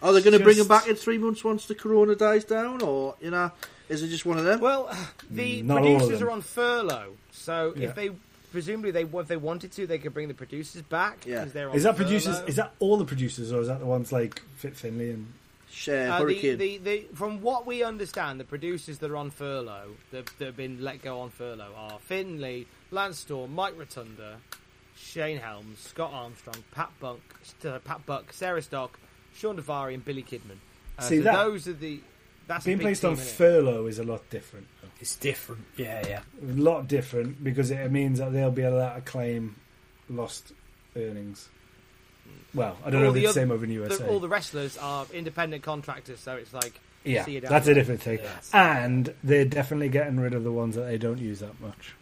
Are 0.02 0.12
they 0.12 0.23
going 0.23 0.36
to 0.36 0.43
bring 0.43 0.57
him 0.57 0.69
back 0.69 0.89
in 0.89 0.97
three 0.97 1.19
months 1.19 1.44
once 1.44 1.66
the 1.66 1.74
corona 1.74 2.15
dies 2.15 2.44
down, 2.44 2.82
or 2.82 3.15
you 3.20 3.31
know, 3.31 3.52
is 3.89 4.02
it 4.02 4.09
just 4.09 4.27
one 4.27 4.39
of 4.39 4.44
them? 4.44 4.61
Well, 4.61 4.94
the 5.31 5.62
Mm, 5.62 5.65
Not 5.66 5.82
producers 5.82 6.19
them. 6.20 6.28
are 6.28 6.31
on 6.32 6.43
furlough, 6.43 7.16
so 7.32 7.73
Yeah. 7.77 7.89
if 7.89 7.94
they 7.94 8.11
presumably 8.52 8.90
they 8.90 9.02
if 9.05 9.28
they 9.28 9.36
wanted 9.36 9.70
to, 9.73 9.86
they 9.86 9.98
could 9.98 10.12
bring 10.15 10.28
the 10.28 10.35
producers 10.35 10.82
back. 10.82 11.24
Yeah. 11.27 11.44
'cause 11.44 11.52
they're 11.52 11.70
on 11.70 11.77
Is 11.77 11.85
that 11.85 11.97
producers? 11.97 12.40
Is 12.48 12.57
that 12.57 12.73
all 12.81 12.97
the 12.97 13.05
producers, 13.05 13.52
or 13.52 13.61
is 13.61 13.69
that 13.69 13.78
the 13.78 13.86
ones 13.86 14.11
like 14.12 14.43
Fit 14.57 14.77
Finlay 14.77 15.11
and? 15.11 15.32
Share 15.73 16.11
Uh, 16.11 16.24
the, 16.24 16.55
the, 16.57 16.77
the, 16.78 17.05
from 17.15 17.43
what 17.43 17.65
we 17.65 17.85
understand, 17.85 18.40
the 18.40 18.44
producers 18.44 18.98
that 18.98 19.09
are 19.09 19.16
on 19.16 19.31
furlough, 19.31 19.93
that, 20.11 20.27
that 20.40 20.44
have 20.47 20.57
been 20.57 20.82
let 20.82 21.01
go 21.01 21.20
on 21.20 21.31
furlough, 21.31 21.73
are 21.77 22.01
Finlay, 22.01 22.66
Lance 22.91 23.19
Storm, 23.21 23.55
Mike 23.55 23.75
Rotunda, 23.79 24.37
Shane 24.97 25.39
Helms, 25.39 25.79
Scott 25.79 26.11
Armstrong, 26.12 26.57
Pat 26.73 26.91
Buck, 27.01 27.21
uh, 27.65 27.79
Pat 27.81 28.05
Buck, 28.07 28.33
Sarah 28.33 28.62
Stock, 28.62 28.99
Shawn 29.35 29.57
Daivari, 29.57 29.95
and 29.95 30.05
Billy 30.05 30.23
Kidman. 30.23 30.59
Uh, 30.99 31.03
See, 31.03 31.19
so 31.19 31.23
that- 31.25 31.33
those 31.45 31.69
are 31.69 31.73
the 31.73 32.01
that's 32.47 32.65
Being 32.65 32.81
placed 32.81 33.03
team, 33.03 33.11
on 33.11 33.17
furlough 33.17 33.87
is 33.87 34.01
a 34.01 34.05
lot 34.05 34.29
different. 34.29 34.67
It's 35.01 35.15
different. 35.15 35.65
Yeah, 35.77 36.05
yeah. 36.07 36.23
A 36.43 36.47
lot 36.53 36.89
different 36.89 37.43
because 37.45 37.71
it 37.71 37.91
means 37.93 38.19
that 38.19 38.33
they'll 38.33 38.51
be 38.51 38.62
able 38.62 38.79
to 38.79 39.01
claim 39.05 39.55
lost 40.09 40.53
earnings. 40.97 41.49
Well, 42.53 42.77
I 42.85 42.91
don't 42.91 42.97
All 42.97 43.03
know 43.05 43.09
if 43.11 43.15
the 43.15 43.25
it's 43.25 43.35
the 43.35 43.41
oth- 43.41 43.45
same 43.47 43.51
over 43.53 43.62
in 43.65 43.71
The- 43.71 43.75
USA. 43.77 44.09
all 44.09 44.19
the 44.19 44.29
wrestlers 44.29 44.77
are 44.79 45.07
independent 45.12 45.62
contractors, 45.62 46.19
so 46.21 46.35
it's 46.37 46.53
like 46.53 46.81
yeah, 47.05 47.25
see 47.25 47.37
it 47.37 47.45
that's 47.49 47.69
a 47.69 47.75
different 47.75 48.03
thing. 48.03 48.19
Yes. 48.21 48.51
And 48.53 49.15
they're 49.23 49.45
definitely 49.45 49.89
getting 49.89 50.19
rid 50.19 50.35
of 50.35 50.43
the 50.43 50.53
ones 50.53 50.75
that 50.75 50.83
they 50.87 50.99
don't 50.99 51.19
use 51.19 51.39
that 51.41 51.59
much. 51.61 51.95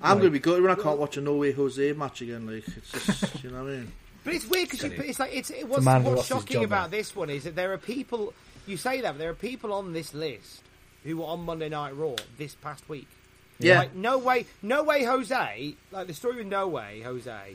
I'm 0.00 0.10
like- 0.10 0.18
going 0.22 0.32
to 0.32 0.38
be 0.38 0.38
good 0.40 0.62
when 0.62 0.70
I 0.70 0.74
can't 0.80 0.98
watch 0.98 1.16
a 1.16 1.20
No 1.20 1.36
Way 1.36 1.52
Jose 1.52 1.92
match 1.92 2.20
again. 2.22 2.46
Like 2.46 2.64
it's 2.66 2.92
just, 2.92 3.44
you 3.44 3.50
know 3.50 3.62
what 3.64 3.72
I 3.72 3.76
mean? 3.76 3.92
But 4.24 4.34
it's 4.34 4.46
weird 4.46 4.70
because 4.70 4.80
Steady. 4.92 5.08
it's 5.08 5.18
like 5.18 5.34
it's 5.34 5.50
it, 5.50 5.68
what's, 5.68 5.84
what's 5.84 6.26
shocking 6.26 6.54
job 6.54 6.64
about 6.64 6.90
there. 6.90 7.00
this 7.00 7.14
one 7.14 7.28
is 7.30 7.44
that 7.44 7.54
there 7.56 7.72
are 7.72 7.78
people. 7.78 8.32
You 8.66 8.76
say 8.78 9.02
that, 9.02 9.12
but 9.12 9.18
there 9.18 9.30
are 9.30 9.34
people 9.34 9.72
on 9.74 9.92
this 9.92 10.14
list 10.14 10.62
who 11.04 11.18
were 11.18 11.26
on 11.26 11.44
Monday 11.44 11.68
Night 11.68 11.94
Raw 11.94 12.14
this 12.38 12.54
past 12.54 12.88
week. 12.88 13.06
Yeah. 13.58 13.80
Like 13.80 13.94
no 13.94 14.18
way, 14.18 14.46
no 14.62 14.82
way, 14.82 15.04
Jose. 15.04 15.74
Like 15.92 16.06
the 16.06 16.14
story 16.14 16.36
with 16.36 16.46
No 16.46 16.66
Way 16.68 17.02
Jose 17.02 17.54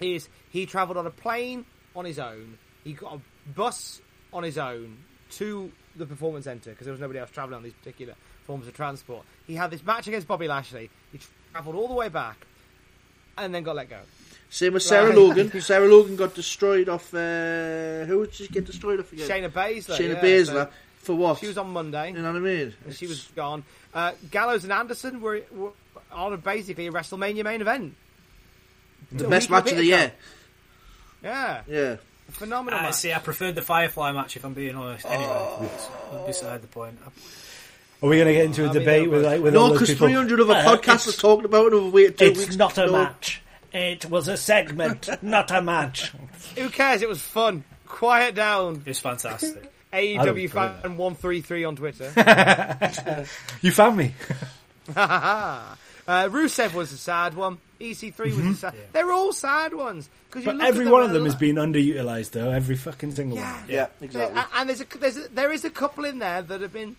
is 0.00 0.28
he 0.50 0.64
travelled 0.66 0.96
on 0.96 1.06
a 1.06 1.10
plane 1.10 1.66
on 1.94 2.04
his 2.04 2.18
own. 2.18 2.56
He 2.84 2.92
got 2.94 3.14
a 3.16 3.50
bus 3.50 4.00
on 4.32 4.44
his 4.44 4.56
own 4.58 4.96
to 5.32 5.70
the 5.96 6.06
performance 6.06 6.44
centre 6.44 6.70
because 6.70 6.84
there 6.86 6.92
was 6.92 7.00
nobody 7.00 7.18
else 7.18 7.30
travelling 7.30 7.56
on 7.56 7.62
these 7.64 7.74
particular 7.74 8.14
forms 8.46 8.66
of 8.66 8.74
transport. 8.74 9.24
He 9.46 9.56
had 9.56 9.70
this 9.70 9.84
match 9.84 10.06
against 10.06 10.26
Bobby 10.28 10.48
Lashley. 10.48 10.88
He 11.12 11.18
travelled 11.52 11.76
all 11.76 11.88
the 11.88 11.94
way 11.94 12.08
back 12.08 12.36
and 13.38 13.54
then 13.54 13.62
got 13.62 13.76
let 13.76 13.88
go. 13.90 13.98
Same 14.50 14.72
with 14.74 14.82
Sarah 14.82 15.08
Right. 15.10 15.16
Logan. 15.18 15.60
Sarah 15.60 15.86
Logan 15.86 16.16
got 16.16 16.34
destroyed 16.34 16.88
off. 16.88 17.14
Uh, 17.14 18.04
who 18.06 18.18
would 18.20 18.34
she 18.34 18.48
get 18.48 18.64
destroyed 18.64 18.98
off 19.00 19.12
again? 19.12 19.28
Shayna 19.28 19.50
Baszler. 19.50 19.96
Shayna 19.96 20.14
yeah, 20.14 20.22
Baszler. 20.22 20.46
so 20.46 20.68
for 20.98 21.14
what? 21.14 21.38
she 21.38 21.46
was 21.46 21.56
on 21.58 21.70
Monday. 21.70 22.08
You 22.12 22.18
know 22.18 22.32
what 22.32 22.36
I 22.36 22.40
mean? 22.40 22.74
and 22.84 22.94
she 22.94 23.06
was 23.06 23.28
gone. 23.36 23.62
Uh, 23.94 24.12
Gallows 24.30 24.64
and 24.64 24.72
Anderson 24.72 25.20
were, 25.20 25.42
were 25.52 25.70
on 26.12 26.32
a, 26.32 26.36
basically 26.36 26.86
a 26.88 26.92
WrestleMania 26.92 27.44
main 27.44 27.60
event. 27.60 27.94
the 29.12 29.26
A 29.26 29.28
best 29.30 29.50
week 29.50 29.58
and 29.58 29.66
a 29.66 29.70
match 29.70 29.72
of 29.72 29.78
the 29.78 29.92
ago. 29.92 29.98
year. 29.98 30.12
Yeah, 31.22 31.62
Yeah. 31.68 31.96
a 32.28 32.32
phenomenal 32.32 32.80
I 32.80 32.82
match. 32.84 32.94
see. 32.94 33.12
I 33.12 33.18
preferred 33.18 33.54
the 33.54 33.62
Firefly 33.62 34.12
match. 34.12 34.36
If 34.36 34.44
I'm 34.44 34.54
being 34.54 34.74
honest. 34.74 35.06
Anyway, 35.06 35.28
Oh. 35.30 36.24
beside 36.26 36.62
the 36.62 36.66
point. 36.68 36.98
Are 38.02 38.08
we 38.08 38.16
going 38.16 38.28
to 38.28 38.32
get 38.34 38.46
into 38.46 38.68
a 38.68 38.72
debate 38.72 39.10
with 39.10 39.20
was- 39.22 39.26
like 39.26 39.42
with 39.42 39.54
all 39.56 39.68
No, 39.68 39.72
those 39.74 39.80
because 39.80 39.94
people? 39.94 40.06
300 40.08 40.40
other 40.40 40.54
Uh, 40.54 40.64
podcasts 40.76 41.06
have 41.06 41.16
talked 41.18 41.44
about 41.44 41.66
it 41.66 41.72
over 41.74 41.90
waited 41.90 42.18
two 42.18 42.26
weeks. 42.28 42.40
It's 42.46 42.56
not 42.56 42.78
a 42.78 42.86
No. 42.86 42.92
Match. 42.92 43.42
It 43.72 44.06
was 44.10 44.26
a 44.28 44.36
segment, 44.36 45.08
not 45.22 45.50
a 45.50 45.60
match. 45.62 46.12
Who 46.56 46.70
cares? 46.70 47.02
It 47.02 47.08
was 47.08 47.20
fun. 47.22 47.62
Quiet 47.86 48.34
down. 48.34 48.82
It's 48.86 48.98
fantastic. 49.00 49.70
AEW 49.92 50.52
don't 50.52 50.80
fan 50.82 50.96
one 50.96 51.14
three 51.16 51.40
three 51.40 51.64
on 51.64 51.76
Twitter. 51.76 52.10
You 53.60 53.70
found 53.72 53.96
me. 53.96 54.14
uh, 54.96 55.74
Rusev 56.06 56.74
was 56.74 56.92
a 56.92 56.96
sad 56.96 57.34
one. 57.34 57.58
EC3 57.80 58.18
was 58.36 58.38
a 58.38 58.54
sad. 58.54 58.74
They're 58.92 59.10
all 59.12 59.32
sad 59.32 59.74
ones 59.74 60.08
because 60.28 60.44
Mm-hmm. 60.44 60.58
But 60.58 60.66
every 60.66 60.86
one 60.88 61.02
of 61.02 61.10
them 61.12 61.24
has 61.24 61.34
been 61.34 61.56
underutilized, 61.56 62.30
though. 62.32 62.50
Every 62.50 62.76
fucking 62.76 63.12
single 63.14 63.36
Yeah. 63.38 63.52
one. 63.60 63.64
Yeah, 63.68 63.86
exactly. 64.00 64.42
And 64.54 64.68
there's 64.68 64.80
a, 64.80 64.98
there's 64.98 65.16
a, 65.16 65.28
there 65.28 65.50
is 65.52 65.64
a 65.64 65.70
couple 65.70 66.04
in 66.04 66.18
there 66.18 66.42
that 66.42 66.60
have 66.60 66.72
been 66.72 66.96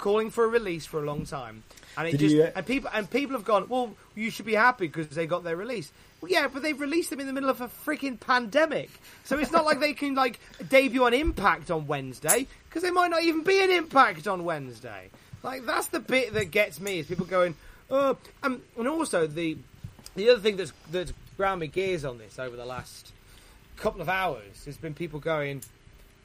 calling 0.00 0.30
for 0.30 0.44
a 0.44 0.48
release 0.48 0.86
for 0.86 1.02
a 1.02 1.06
long 1.06 1.24
time, 1.24 1.62
and 1.96 2.08
it 2.08 2.12
Did 2.12 2.20
just 2.20 2.34
you, 2.34 2.42
uh, 2.44 2.50
and 2.56 2.66
people 2.66 2.90
and 2.92 3.08
people 3.08 3.36
have 3.36 3.44
gone, 3.44 3.68
well, 3.68 3.94
you 4.14 4.30
should 4.30 4.46
be 4.46 4.54
happy 4.54 4.86
because 4.86 5.08
they 5.08 5.26
got 5.26 5.44
their 5.44 5.56
release. 5.56 5.92
Well, 6.20 6.30
yeah, 6.30 6.48
but 6.48 6.62
they've 6.62 6.80
released 6.80 7.10
them 7.10 7.20
in 7.20 7.26
the 7.26 7.32
middle 7.32 7.48
of 7.48 7.60
a 7.60 7.68
freaking 7.68 8.18
pandemic, 8.18 8.90
so 9.24 9.38
it's 9.38 9.52
not 9.52 9.64
like 9.64 9.80
they 9.80 9.92
can 9.92 10.14
like 10.14 10.40
debut 10.68 11.04
on 11.04 11.14
Impact 11.14 11.70
on 11.70 11.86
Wednesday 11.86 12.46
because 12.68 12.82
they 12.82 12.90
might 12.90 13.10
not 13.10 13.22
even 13.22 13.42
be 13.42 13.62
an 13.62 13.70
Impact 13.70 14.26
on 14.26 14.44
Wednesday. 14.44 15.10
Like 15.42 15.64
that's 15.64 15.88
the 15.88 16.00
bit 16.00 16.34
that 16.34 16.50
gets 16.50 16.80
me 16.80 16.98
is 16.98 17.06
people 17.06 17.26
going, 17.26 17.54
oh, 17.90 18.16
um, 18.42 18.62
and 18.76 18.88
also 18.88 19.26
the 19.26 19.56
the 20.16 20.28
other 20.30 20.40
thing 20.40 20.56
that's 20.56 20.72
that's 20.90 21.12
ground 21.36 21.60
me 21.60 21.68
gears 21.68 22.04
on 22.04 22.18
this 22.18 22.38
over 22.38 22.56
the 22.56 22.66
last 22.66 23.12
couple 23.76 24.02
of 24.02 24.08
hours 24.08 24.64
has 24.66 24.76
been 24.76 24.94
people 24.94 25.18
going, 25.18 25.62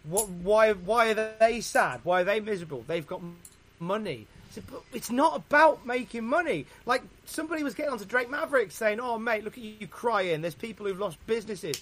what? 0.04 0.30
Why? 0.30 0.74
Why 0.74 1.12
are 1.12 1.36
they 1.40 1.62
sad? 1.62 2.02
Why 2.04 2.22
are 2.22 2.24
they 2.24 2.40
miserable? 2.40 2.84
They've 2.86 3.08
got 3.08 3.22
money. 3.80 4.28
Said, 4.52 4.64
but 4.72 4.82
it's 4.94 5.10
not 5.12 5.36
about 5.36 5.86
making 5.86 6.26
money. 6.26 6.66
Like 6.86 7.04
somebody 7.26 7.64
was 7.64 7.74
getting 7.74 7.92
onto 7.92 8.06
Drake 8.06 8.30
Maverick 8.30 8.72
saying, 8.72 9.00
"Oh, 9.00 9.18
mate, 9.20 9.44
look 9.44 9.58
at 9.58 9.64
you, 9.64 9.74
you 9.80 9.88
crying. 9.88 10.42
There's 10.42 10.56
people 10.56 10.86
who've 10.86 11.00
lost 11.00 11.18
businesses." 11.28 11.82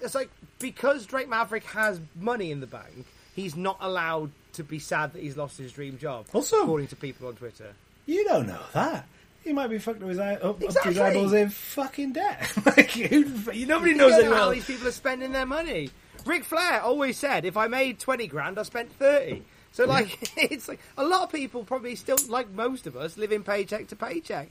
It's 0.00 0.14
like 0.14 0.30
because 0.58 1.06
Drake 1.06 1.28
Maverick 1.28 1.64
has 1.64 2.00
money 2.20 2.50
in 2.50 2.60
the 2.60 2.66
bank, 2.66 3.06
he's 3.34 3.56
not 3.56 3.78
allowed 3.80 4.30
to 4.54 4.62
be 4.62 4.78
sad 4.78 5.12
that 5.14 5.22
he's 5.22 5.36
lost 5.36 5.58
his 5.58 5.72
dream 5.72 5.98
job. 5.98 6.26
Also- 6.32 6.62
according 6.62 6.88
to 6.88 6.96
people 6.96 7.26
on 7.28 7.34
Twitter. 7.34 7.72
You 8.06 8.24
don't 8.24 8.46
know 8.46 8.60
that. 8.74 9.06
He 9.42 9.52
might 9.52 9.68
be 9.68 9.78
fucked 9.78 10.02
up 10.02 10.08
his 10.08 10.18
eye, 10.18 10.34
up, 10.34 10.44
up 10.44 10.60
to 10.60 10.66
his 10.66 10.76
Exactly. 10.76 11.00
eyeballs 11.02 11.32
in 11.34 11.50
fucking 11.50 12.12
debt. 12.14 12.50
like, 12.66 12.96
you, 12.96 13.24
nobody 13.66 13.90
You 13.90 13.96
knows 13.96 14.12
know 14.22 14.24
how 14.24 14.30
well. 14.30 14.50
these 14.50 14.64
people 14.66 14.86
are 14.88 14.92
spending 14.92 15.32
their 15.32 15.44
money. 15.46 15.90
Ric 16.24 16.44
Flair 16.44 16.80
always 16.82 17.18
said, 17.18 17.44
"If 17.44 17.56
I 17.56 17.66
made 17.66 17.98
twenty 17.98 18.26
grand, 18.26 18.58
I 18.58 18.62
spent 18.62 18.90
30. 18.98 19.42
So, 19.74 19.86
like, 19.86 20.30
it's 20.36 20.68
like 20.68 20.78
a 20.96 21.04
lot 21.04 21.22
of 21.22 21.32
people 21.32 21.64
probably 21.64 21.96
still, 21.96 22.16
like 22.28 22.48
most 22.52 22.86
of 22.86 22.96
us, 22.96 23.18
living 23.18 23.42
paycheck 23.42 23.88
to 23.88 23.96
paycheck. 23.96 24.48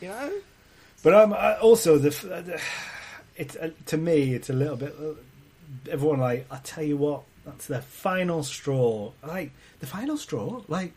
You 0.00 0.08
know, 0.08 0.32
But 1.04 1.14
um, 1.14 1.32
I, 1.32 1.56
also 1.58 1.98
the, 1.98 2.08
uh, 2.08 2.42
the 2.42 2.60
it's 3.36 3.54
uh, 3.56 3.70
to 3.86 3.96
me 3.96 4.34
it's 4.34 4.50
a 4.50 4.52
little 4.52 4.76
bit. 4.76 4.94
Uh, 5.00 5.14
everyone 5.88 6.18
like 6.18 6.46
I 6.50 6.58
tell 6.64 6.82
you 6.82 6.96
what, 6.96 7.22
that's 7.44 7.66
the 7.66 7.80
final 7.80 8.42
straw. 8.42 9.12
Like 9.24 9.52
the 9.80 9.86
final 9.86 10.18
straw, 10.18 10.62
like. 10.68 10.92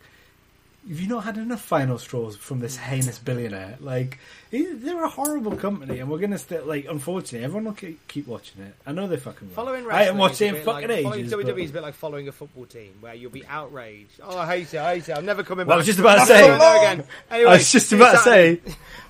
Have 0.88 0.98
you 0.98 1.08
not 1.08 1.24
had 1.24 1.36
enough 1.36 1.60
final 1.60 1.98
straws 1.98 2.36
from 2.36 2.60
this 2.60 2.74
heinous 2.76 3.18
billionaire? 3.18 3.76
Like, 3.80 4.18
they're 4.50 5.04
a 5.04 5.08
horrible 5.10 5.54
company, 5.54 5.98
and 5.98 6.10
we're 6.10 6.18
gonna 6.18 6.38
still 6.38 6.64
like. 6.64 6.86
Unfortunately, 6.88 7.44
everyone 7.44 7.66
will 7.66 7.72
keep, 7.74 8.08
keep 8.08 8.26
watching 8.26 8.62
it. 8.62 8.74
I 8.86 8.92
know 8.92 9.06
they 9.06 9.18
fucking 9.18 9.48
will. 9.48 9.54
following 9.54 9.84
I 9.84 9.86
wrestling. 9.88 10.04
haven't 10.06 10.18
watched 10.20 10.34
is 10.36 10.40
a 10.40 10.44
it 10.46 10.48
in 10.48 10.64
fucking 10.64 10.88
like, 10.88 11.02
Following 11.02 11.20
ages. 11.20 11.32
WWE 11.34 11.44
but- 11.44 11.58
is 11.60 11.70
a 11.70 11.72
bit 11.74 11.82
like 11.82 11.94
following 11.94 12.28
a 12.28 12.32
football 12.32 12.64
team, 12.64 12.94
where 13.00 13.14
you'll 13.14 13.30
be 13.30 13.44
outraged. 13.46 14.20
Oh, 14.22 14.38
I 14.38 14.46
hate 14.46 14.72
it. 14.72 14.78
I 14.80 14.94
hate 14.94 15.08
it. 15.10 15.12
I'm 15.18 15.26
never 15.26 15.42
coming 15.42 15.66
Well, 15.66 15.74
I 15.76 15.80
back. 15.82 15.86
was 15.86 15.86
just 15.86 15.98
about 15.98 16.14
to 16.20 16.26
say- 16.26 16.40
never 16.40 16.46
going 16.46 16.58
there 16.60 16.92
again. 16.92 17.04
Anyway, 17.30 17.50
I 17.50 17.54
was 17.54 17.72
just 17.72 17.92
about 17.92 18.12
to 18.12 18.18
say. 18.18 18.60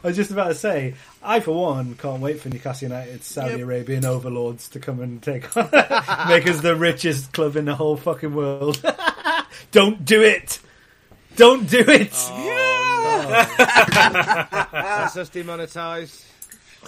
I 0.02 0.06
was 0.08 0.16
just 0.16 0.30
about 0.32 0.48
to 0.48 0.54
say. 0.56 0.94
I, 1.22 1.38
for 1.38 1.52
one, 1.52 1.94
can't 1.94 2.20
wait 2.20 2.40
for 2.40 2.48
Newcastle 2.48 2.88
United's 2.88 3.26
Saudi 3.26 3.52
Yep. 3.52 3.60
Arabian 3.60 4.04
overlords 4.04 4.68
to 4.70 4.80
come 4.80 5.00
and 5.00 5.22
take 5.22 5.56
on, 5.56 5.68
make 6.28 6.48
us 6.48 6.60
the 6.62 6.74
richest 6.76 7.32
club 7.32 7.54
in 7.56 7.66
the 7.66 7.76
whole 7.76 7.96
fucking 7.96 8.34
world. 8.34 8.82
Don't 9.70 10.04
do 10.04 10.22
it. 10.22 10.58
Don't 11.40 11.68
do 11.70 11.80
it. 11.88 12.10
Oh, 12.12 13.46
that's 14.72 15.16
us 15.16 15.30
demonetised. 15.30 16.22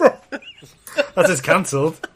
That's 1.15 1.27
just 1.29 1.43
cancelled. 1.43 2.07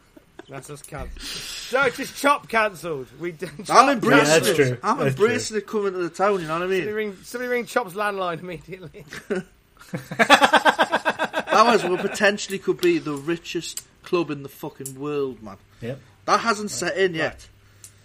That's 0.48 0.70
us 0.70 0.82
cancelled. 0.82 1.82
No, 1.82 1.90
just 1.90 2.16
chop 2.16 2.48
cancelled. 2.48 3.08
We 3.18 3.32
did. 3.32 3.50
I'm 3.58 3.64
Chop 3.64 3.88
embracing 3.90 4.18
Yeah, 4.18 4.24
that's 4.38 4.46
it. 4.48 4.54
true. 4.54 4.78
I'm 4.84 4.98
That's 4.98 5.10
embracing 5.16 5.56
it 5.56 5.66
coming 5.66 5.92
to 5.94 5.98
the 5.98 6.10
town. 6.10 6.40
You 6.40 6.46
know 6.46 6.60
what 6.60 6.62
I 6.62 6.66
Somebody 6.66 6.84
mean? 6.86 6.94
ring, 6.94 7.16
somebody 7.24 7.48
ring 7.50 7.66
Chop's 7.66 7.94
landline 7.94 8.38
immediately. 8.40 9.04
Ours 11.52 11.82
will 11.82 11.98
potentially 11.98 12.58
could 12.60 12.80
be 12.80 12.98
the 12.98 13.14
richest 13.14 13.84
club 14.04 14.30
in 14.30 14.44
the 14.44 14.48
fucking 14.48 14.98
world, 15.00 15.42
man. 15.42 15.56
Yep. 15.80 15.98
That 16.26 16.38
hasn't 16.40 16.70
set 16.70 16.96
in 16.96 17.14
yet. 17.14 17.48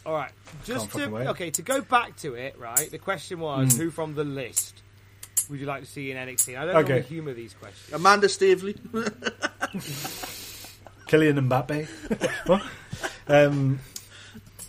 All 0.05 0.13
right, 0.13 0.31
just 0.65 0.91
Can't 0.91 1.05
to 1.05 1.09
wait. 1.11 1.27
okay 1.27 1.49
to 1.51 1.61
go 1.61 1.81
back 1.81 2.17
to 2.17 2.33
it. 2.35 2.57
Right, 2.59 2.89
the 2.91 2.97
question 2.97 3.39
was 3.39 3.73
Mm. 3.73 3.77
who 3.77 3.89
from 3.91 4.15
the 4.15 4.23
list 4.23 4.81
would 5.49 5.59
you 5.59 5.65
like 5.65 5.81
to 5.81 5.87
see 5.89 6.11
in 6.11 6.17
NXT? 6.17 6.57
I 6.57 6.65
don't 6.65 6.75
Okay. 6.77 6.93
know 6.93 6.99
the 6.99 7.07
humour 7.07 7.33
these 7.33 7.53
questions. 7.53 7.93
Amanda 7.93 8.27
Staveley. 8.29 8.73
Kylian 11.07 11.47
Mbappe. 11.47 11.87
what? 12.47 12.61
Um, 13.27 13.79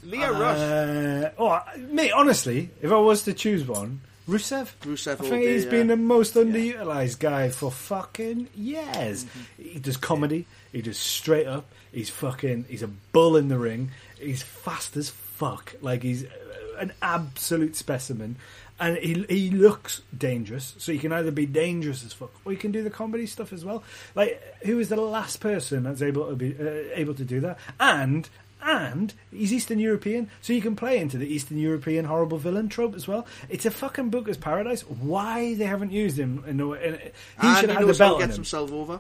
Lio 0.05 0.33
Rush. 0.39 0.59
uh, 0.59 1.31
oh, 1.39 1.61
mate, 1.91 2.13
honestly, 2.13 2.71
if 2.83 2.93
I 2.93 2.97
was 2.99 3.23
to 3.25 3.33
choose 3.33 3.65
one, 3.67 4.01
Rusev. 4.29 4.69
Rusev 4.83 5.21
I 5.21 5.25
all 5.25 5.31
think 5.31 5.45
day, 5.45 5.53
he's 5.55 5.65
yeah. 5.65 5.71
been 5.71 5.87
the 5.89 5.97
most 5.97 6.35
underutilized 6.35 7.19
guy 7.21 7.51
for 7.51 7.71
fucking 7.71 8.49
years. 8.55 9.25
Mm-hmm. 9.25 9.63
He 9.63 9.79
does 9.79 9.97
comedy. 9.97 10.47
He 10.73 10.83
does 10.83 10.99
straight 10.99 11.47
up. 11.47 11.67
He's 11.93 12.11
fucking. 12.11 12.67
He's 12.69 12.83
a 12.83 12.89
bull 12.89 13.37
in 13.37 13.49
the 13.49 13.59
ring. 13.59 13.91
He's 14.19 14.43
fast 14.43 14.97
as 14.97 15.11
fuck. 15.45 15.75
Like 15.81 16.03
he's 16.03 16.25
an 16.79 16.93
absolute 17.03 17.77
specimen. 17.77 18.37
And 18.81 18.97
he 18.97 19.25
he 19.29 19.51
looks 19.51 20.03
dangerous, 20.17 20.75
so 20.79 20.91
he 20.91 20.99
can 20.99 21.13
either 21.13 21.31
be 21.31 21.47
dangerous 21.47 22.05
as 22.05 22.13
fuck, 22.13 22.33
or 22.45 22.51
he 22.51 22.59
can 22.59 22.73
do 22.73 22.83
the 22.83 22.91
comedy 22.91 23.25
stuff 23.27 23.53
as 23.53 23.65
well. 23.65 23.85
Like, 24.17 24.43
who 24.65 24.81
is 24.81 24.89
the 24.89 24.97
last 24.97 25.39
person 25.39 25.85
that's 25.85 26.03
able 26.03 26.29
to 26.29 26.35
be 26.35 26.57
uh, 26.59 26.93
able 26.93 27.15
to 27.15 27.25
do 27.25 27.39
that? 27.41 27.59
And 27.79 28.29
and 28.61 29.15
he's 29.31 29.53
Eastern 29.53 29.79
European, 29.79 30.29
so 30.43 30.53
you 30.53 30.61
can 30.61 30.75
play 30.75 30.99
into 30.99 31.19
the 31.19 31.27
Eastern 31.33 31.59
European 31.59 32.05
horrible 32.05 32.39
villain 32.39 32.69
trope 32.69 32.97
as 32.97 33.07
well. 33.07 33.29
It's 33.49 33.65
a 33.65 33.71
fucking 33.71 34.11
Booker's 34.11 34.39
paradise. 34.39 34.81
Why 34.81 35.55
they 35.55 35.67
haven't 35.67 35.93
used 35.93 36.19
him? 36.19 36.43
In, 36.45 36.59
in, 36.61 36.99
he 37.43 37.55
should 37.55 37.69
have 37.69 37.79
had 37.79 37.87
the 37.87 37.95
belt 37.95 38.19
to 38.19 38.25
on 38.25 38.31
him. 38.31 38.35
himself 38.35 38.73
over. 38.73 38.99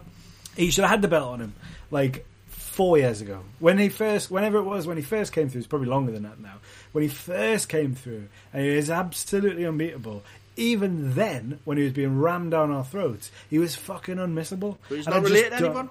He 0.57 0.71
should 0.71 0.83
have 0.83 0.91
had 0.93 1.03
the 1.03 1.09
belt 1.09 1.33
on 1.33 1.41
him 1.41 1.55
like 1.91 2.27
four 2.75 2.99
years 2.99 3.21
ago 3.21 3.41
when 3.61 3.79
he 3.79 3.89
first, 3.89 4.31
whenever 4.31 4.59
it 4.59 4.65
was 4.65 4.87
when 4.87 4.97
he 4.97 5.03
first 5.03 5.33
came 5.33 5.49
through. 5.49 5.61
It's 5.61 5.69
probably 5.69 5.89
longer 5.89 6.13
than 6.13 6.25
that 6.25 6.41
now. 6.41 6.57
When 6.93 7.03
he 7.03 7.09
first 7.09 7.69
came 7.69 7.95
through, 7.95 8.29
and 8.53 8.65
he 8.65 8.77
was 8.77 8.91
absolutely 8.91 9.65
unbeatable. 9.65 10.23
Even 10.57 11.15
then, 11.15 11.59
when 11.65 11.79
he 11.79 11.85
was 11.85 11.93
being 11.93 12.19
rammed 12.21 12.53
down 12.53 12.71
our 12.71 12.85
throats, 12.85 13.31
he 13.51 13.59
was 13.59 13.75
fucking 13.75 14.17
unmissable. 14.17 14.77
But 14.89 14.97
he's 14.97 15.07
And 15.07 15.15
not 15.15 15.23
I 15.23 15.25
related 15.25 15.51
to 15.51 15.57
anyone. 15.57 15.89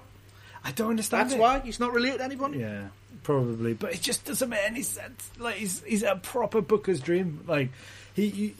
I 0.64 0.72
don't 0.72 0.90
understand. 0.90 1.24
That's 1.30 1.34
it. 1.34 1.40
why 1.40 1.60
he's 1.60 1.80
not 1.80 1.92
related 1.92 2.18
to 2.18 2.24
anyone. 2.24 2.58
Yeah, 2.58 2.88
probably, 3.22 3.74
but 3.74 3.92
it 3.92 4.00
just 4.00 4.24
doesn't 4.24 4.48
make 4.48 4.64
any 4.64 4.82
sense. 4.82 5.30
Like 5.38 5.56
he's 5.56 5.82
he's 5.82 6.02
a 6.02 6.16
proper 6.16 6.60
Booker's 6.62 7.00
dream. 7.00 7.44
Like 7.46 7.68
he, 8.14 8.28
he 8.30 8.54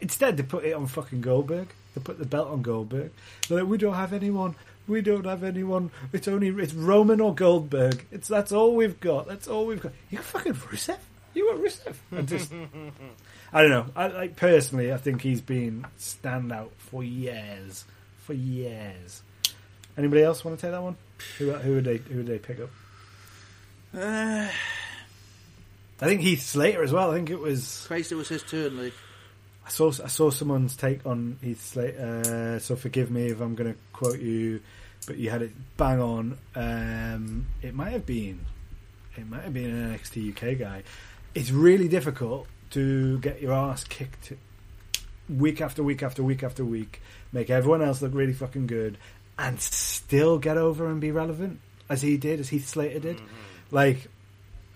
instead 0.00 0.36
they 0.36 0.42
put 0.42 0.64
it 0.64 0.72
on 0.72 0.86
fucking 0.86 1.20
Goldberg. 1.22 1.68
They 1.94 2.00
put 2.02 2.18
the 2.18 2.26
belt 2.26 2.48
on 2.48 2.60
Goldberg. 2.60 3.10
They're 3.48 3.60
like, 3.60 3.68
we 3.68 3.78
don't 3.78 3.94
have 3.94 4.12
anyone. 4.12 4.54
We 4.88 5.00
don't 5.02 5.26
have 5.26 5.42
anyone. 5.42 5.90
It's 6.12 6.28
only 6.28 6.48
it's 6.48 6.72
Roman 6.72 7.20
or 7.20 7.34
Goldberg. 7.34 8.06
It's 8.10 8.28
that's 8.28 8.52
all 8.52 8.74
we've 8.76 9.00
got. 9.00 9.26
That's 9.26 9.48
all 9.48 9.66
we've 9.66 9.80
got. 9.80 9.92
You 10.10 10.18
fucking 10.18 10.54
Rusev. 10.54 10.98
You 11.34 11.52
were 11.52 11.58
Rusev? 11.58 11.94
I 12.16 12.22
just 12.22 12.52
I 13.52 13.62
don't 13.62 13.70
know. 13.70 13.86
I 13.96 14.08
like 14.08 14.36
personally. 14.36 14.92
I 14.92 14.96
think 14.96 15.22
he's 15.22 15.40
been 15.40 15.86
standout 15.98 16.70
for 16.78 17.02
years. 17.02 17.84
For 18.20 18.32
years. 18.32 19.22
Anybody 19.98 20.22
else 20.22 20.44
want 20.44 20.58
to 20.58 20.62
take 20.66 20.72
that 20.72 20.82
one? 20.82 20.96
Who, 21.38 21.52
who 21.52 21.74
would 21.74 21.84
they 21.84 21.96
who 21.96 22.18
would 22.18 22.26
they 22.26 22.38
pick 22.38 22.60
up? 22.60 22.70
Uh, 23.94 24.48
I 26.00 26.06
think 26.06 26.20
Heath 26.20 26.42
Slater 26.42 26.82
as 26.82 26.92
well. 26.92 27.10
I 27.10 27.14
think 27.14 27.30
it 27.30 27.38
was. 27.38 27.84
Christ, 27.86 28.12
it 28.12 28.16
was 28.16 28.28
his 28.28 28.42
turn. 28.42 28.82
Like, 28.82 28.92
I 29.66 29.68
saw 29.68 29.88
I 29.88 30.06
saw 30.06 30.30
someone's 30.30 30.76
take 30.76 31.04
on 31.04 31.38
Heath 31.42 31.64
Slater. 31.64 32.56
Uh, 32.56 32.58
so 32.60 32.76
forgive 32.76 33.10
me 33.10 33.26
if 33.26 33.40
I'm 33.40 33.56
going 33.56 33.72
to 33.72 33.78
quote 33.92 34.20
you, 34.20 34.60
but 35.06 35.18
you 35.18 35.28
had 35.30 35.42
it 35.42 35.52
bang 35.76 36.00
on. 36.00 36.38
Um, 36.54 37.46
it 37.62 37.74
might 37.74 37.90
have 37.90 38.06
been, 38.06 38.46
it 39.16 39.28
might 39.28 39.42
have 39.42 39.52
been 39.52 39.70
an 39.70 39.98
NXT 39.98 40.30
UK 40.30 40.58
guy. 40.58 40.84
It's 41.34 41.50
really 41.50 41.88
difficult 41.88 42.46
to 42.70 43.18
get 43.18 43.42
your 43.42 43.52
ass 43.52 43.82
kicked 43.84 44.32
week 45.28 45.60
after 45.60 45.82
week 45.82 46.02
after 46.02 46.22
week 46.22 46.42
after 46.44 46.64
week, 46.64 47.00
make 47.32 47.50
everyone 47.50 47.82
else 47.82 48.00
look 48.00 48.14
really 48.14 48.32
fucking 48.32 48.68
good, 48.68 48.96
and 49.38 49.60
still 49.60 50.38
get 50.38 50.56
over 50.56 50.86
and 50.88 51.00
be 51.00 51.10
relevant 51.10 51.60
as 51.88 52.02
he 52.02 52.16
did, 52.16 52.40
as 52.40 52.48
Heath 52.48 52.68
Slater 52.68 53.00
did. 53.00 53.20
Like, 53.70 54.08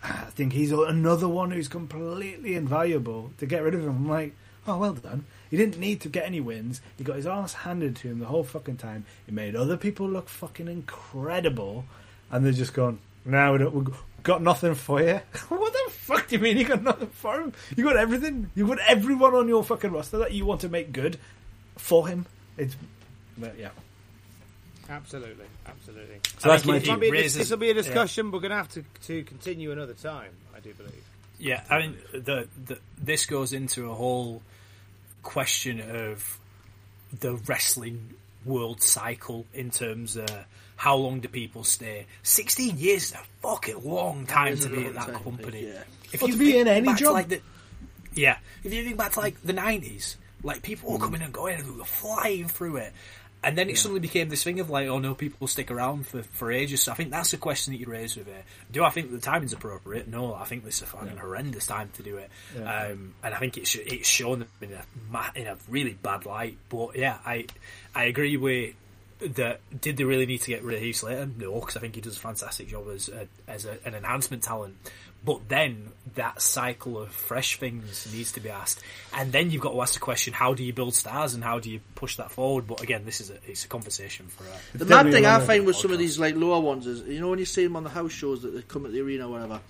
I 0.03 0.25
think 0.31 0.53
he's 0.53 0.73
another 0.73 1.29
one 1.29 1.51
who's 1.51 1.69
completely 1.69 2.55
invaluable. 2.55 3.33
To 3.39 3.47
get 3.47 3.63
rid 3.63 3.75
of 3.75 3.83
him, 3.83 3.91
I'm 3.91 4.09
like, 4.09 4.35
oh, 4.67 4.79
well 4.79 4.93
done. 4.95 5.25
He 5.51 5.57
didn't 5.57 5.79
need 5.79 6.01
to 6.03 6.09
get 6.09 6.25
any 6.27 6.41
wins. 6.41 6.81
He 6.97 7.05
got 7.05 7.17
his 7.17 7.27
ass 7.27 7.55
handed 7.55 7.97
to 7.97 8.09
him 8.09 8.19
the 8.21 8.27
whole 8.27 8.45
fucking 8.45 8.77
time. 8.77 9.05
He 9.27 9.33
made 9.33 9.57
other 9.57 9.77
people 9.77 10.09
look 10.09 10.29
fucking 10.29 10.69
incredible, 10.69 11.85
and 12.31 12.45
they're 12.45 12.53
just 12.53 12.75
gone. 12.75 12.99
Now 13.25 13.53
we 13.53 13.59
don't, 13.59 13.75
we've 13.75 13.95
got 14.23 14.43
nothing 14.43 14.75
for 14.75 15.01
you. 15.03 15.21
what 15.49 15.73
the 15.73 15.91
fuck 15.93 16.29
do 16.29 16.37
you 16.37 16.43
mean 16.43 16.57
you 16.57 16.65
got 16.65 16.83
nothing 16.83 17.09
for 17.09 17.41
him? 17.41 17.53
You 17.77 17.85
got 17.85 17.97
everything. 17.97 18.51
You 18.55 18.67
got 18.67 18.79
everyone 18.87 19.35
on 19.35 19.49
your 19.49 19.65
fucking 19.65 19.91
roster 19.91 20.19
that 20.19 20.33
you 20.33 20.47
want 20.47 20.61
to 20.63 20.69
make 20.69 20.93
good 20.93 21.19
for 21.77 22.07
him. 22.07 22.27
It's, 22.57 22.77
but 23.39 23.59
yeah. 23.59 23.71
Absolutely, 24.89 25.45
absolutely. 25.67 26.17
So 26.39 26.51
I 26.51 26.55
that's 26.55 26.65
think 26.65 26.67
my 26.73 26.77
it- 26.77 26.81
This, 26.81 26.89
might 26.89 27.01
be 27.01 27.09
a, 27.09 27.13
raises- 27.13 27.35
this 27.39 27.51
will 27.51 27.57
be 27.59 27.71
a 27.71 27.75
discussion. 27.75 28.31
We're 28.33 28.41
going 28.41 28.51
to 28.51 28.57
have 28.57 28.69
to 28.71 28.85
to 29.07 29.23
continue 29.25 29.71
another 29.73 29.95
time. 29.95 30.33
I 30.57 30.61
do 30.61 30.75
believe. 30.75 31.00
Yeah, 31.41 31.65
I 31.71 31.79
mean, 31.81 31.97
the, 32.13 32.47
the 32.67 32.79
this 33.01 33.25
goes 33.27 33.53
into 33.55 33.91
a 33.91 33.95
whole 33.95 34.43
question 35.23 35.81
of 35.81 36.39
the 37.19 37.35
wrestling 37.35 38.15
world 38.45 38.83
cycle 38.83 39.47
in 39.55 39.71
terms 39.71 40.17
of 40.17 40.29
how 40.77 40.97
long 40.97 41.21
do 41.21 41.29
people 41.29 41.65
stay? 41.65 42.07
Sixteen 42.23 42.77
years 42.79 43.05
is 43.05 43.13
a 43.13 43.21
fucking 43.43 43.83
long 43.85 44.27
time 44.27 44.57
to 44.59 44.69
be 44.69 44.85
at 44.87 44.95
that 44.95 45.15
company. 45.15 45.67
yeah. 45.69 45.83
If 46.13 46.21
Well, 46.23 46.29
you 46.31 46.37
to 46.37 46.39
be 46.39 46.59
in 46.59 46.69
any 46.69 46.95
job. 46.95 47.15
like 47.15 47.29
the, 47.29 47.41
yeah. 48.15 48.39
If 48.63 48.73
you 48.75 48.85
think 48.85 48.97
back 48.99 49.13
to 49.13 49.21
like 49.21 49.41
the 49.43 49.53
nineties, 49.55 50.17
like 50.43 50.63
people 50.63 50.93
were 50.93 50.99
coming 50.99 51.23
and 51.23 51.33
going 51.33 51.59
and 51.59 51.71
we 51.71 51.79
were 51.79 51.85
flying 51.85 52.49
through 52.49 52.77
it. 52.77 52.93
And 53.43 53.57
then 53.57 53.71
it 53.71 53.79
suddenly 53.79 54.01
became 54.01 54.29
this 54.29 54.45
thing 54.45 54.61
of 54.61 54.69
like, 54.69 54.87
oh 54.89 54.99
no, 54.99 55.15
people 55.15 55.39
will 55.41 55.49
stick 55.49 55.71
around 55.71 56.07
for, 56.07 56.23
for 56.23 56.53
ages. 56.53 56.83
So 56.83 56.93
I 56.93 56.95
think 56.95 57.11
that's 57.11 57.31
the 57.31 57.39
question 57.39 57.73
that 57.73 57.79
you 57.81 57.87
raise 57.87 58.15
with 58.17 58.29
it. 58.29 58.45
Do 58.71 58.85
I 58.85 58.91
think 58.91 59.11
the 59.11 59.19
timing's 59.19 59.55
appropriate? 59.55 60.09
No, 60.09 60.35
I 60.35 60.45
think 60.45 60.63
this 60.65 60.77
is 60.77 60.83
a 60.83 60.87
fucking 60.87 61.17
horrendous 61.17 61.67
time 61.67 61.91
to 61.95 62.03
do 62.03 62.19
it. 62.19 62.31
Yeah. 62.55 62.89
Um, 62.89 63.15
and 63.23 63.35
I 63.35 63.39
think 63.39 63.57
it's 63.57 63.75
it's 63.75 64.07
shown 64.07 64.47
in 64.61 64.73
a 64.75 64.83
in 65.35 65.47
a 65.47 65.57
really 65.71 65.95
bad 65.95 66.27
light. 66.27 66.59
But 66.69 66.97
yeah, 66.97 67.17
I 67.25 67.47
I 67.95 68.05
agree 68.05 68.37
with 68.37 68.75
that. 69.21 69.61
Did 69.81 69.97
they 69.97 70.05
really 70.05 70.27
need 70.27 70.43
to 70.43 70.51
get 70.51 70.63
rid 70.63 70.77
of 70.77 70.83
Heath 70.83 70.97
Slater? 70.97 71.27
No, 71.39 71.61
because 71.61 71.79
I 71.79 71.81
think 71.81 71.95
he 71.95 72.03
does 72.03 72.19
a 72.19 72.21
fantastic 72.21 72.69
job 72.69 72.89
as 72.95 73.09
a, 73.09 73.27
as 73.49 73.65
a, 73.65 73.79
an 73.87 73.95
enhancement 73.95 74.43
talent. 74.43 74.77
But 75.25 75.49
then 75.49 75.89
that 76.15 76.41
cycle 76.41 76.99
of 76.99 77.11
fresh 77.11 77.59
things 77.59 78.11
needs 78.13 78.33
to 78.33 78.41
be 78.41 78.49
asked, 78.49 78.81
and 79.15 79.33
then 79.33 79.51
you've 79.51 79.61
got 79.61 79.73
to 79.73 79.83
ask 79.83 79.95
the 79.95 80.01
question: 80.01 80.33
How 80.33 80.55
do 80.55 80.65
you 80.65 80.73
build 80.73 80.95
stars 80.95 81.35
and 81.35 81.45
how 81.45 81.59
do 81.59 81.71
you 81.71 81.81
push 81.95 82.17
that 82.17 82.31
forward? 82.31 82.67
But 82.67 82.83
again, 82.83 83.05
this 83.05 83.21
is 83.21 83.31
a 83.31 83.35
it's 83.47 83.65
a 83.65 83.69
conversation 83.69 84.27
for. 84.29 84.45
Uh, 84.45 84.57
The 84.73 84.85
definitely 84.87 85.11
mad 85.11 85.13
thing 85.13 85.27
I 85.27 85.47
find 85.47 85.67
with 85.67 85.77
some 85.77 85.93
of 85.93 85.99
these 85.99 86.19
like 86.19 86.37
lower 86.37 86.61
ones 86.61 86.87
is, 86.87 87.03
you 87.03 87.21
know, 87.21 87.29
when 87.29 87.39
you 87.39 87.45
see 87.45 87.65
them 87.65 87.77
on 87.77 87.85
the 87.85 87.91
house 87.91 88.13
shows 88.13 88.43
that 88.43 88.51
they 88.51 88.63
come 88.63 88.87
at 88.87 88.93
the 88.93 89.01
arena 89.01 89.29
or 89.29 89.33
whatever, 89.33 89.61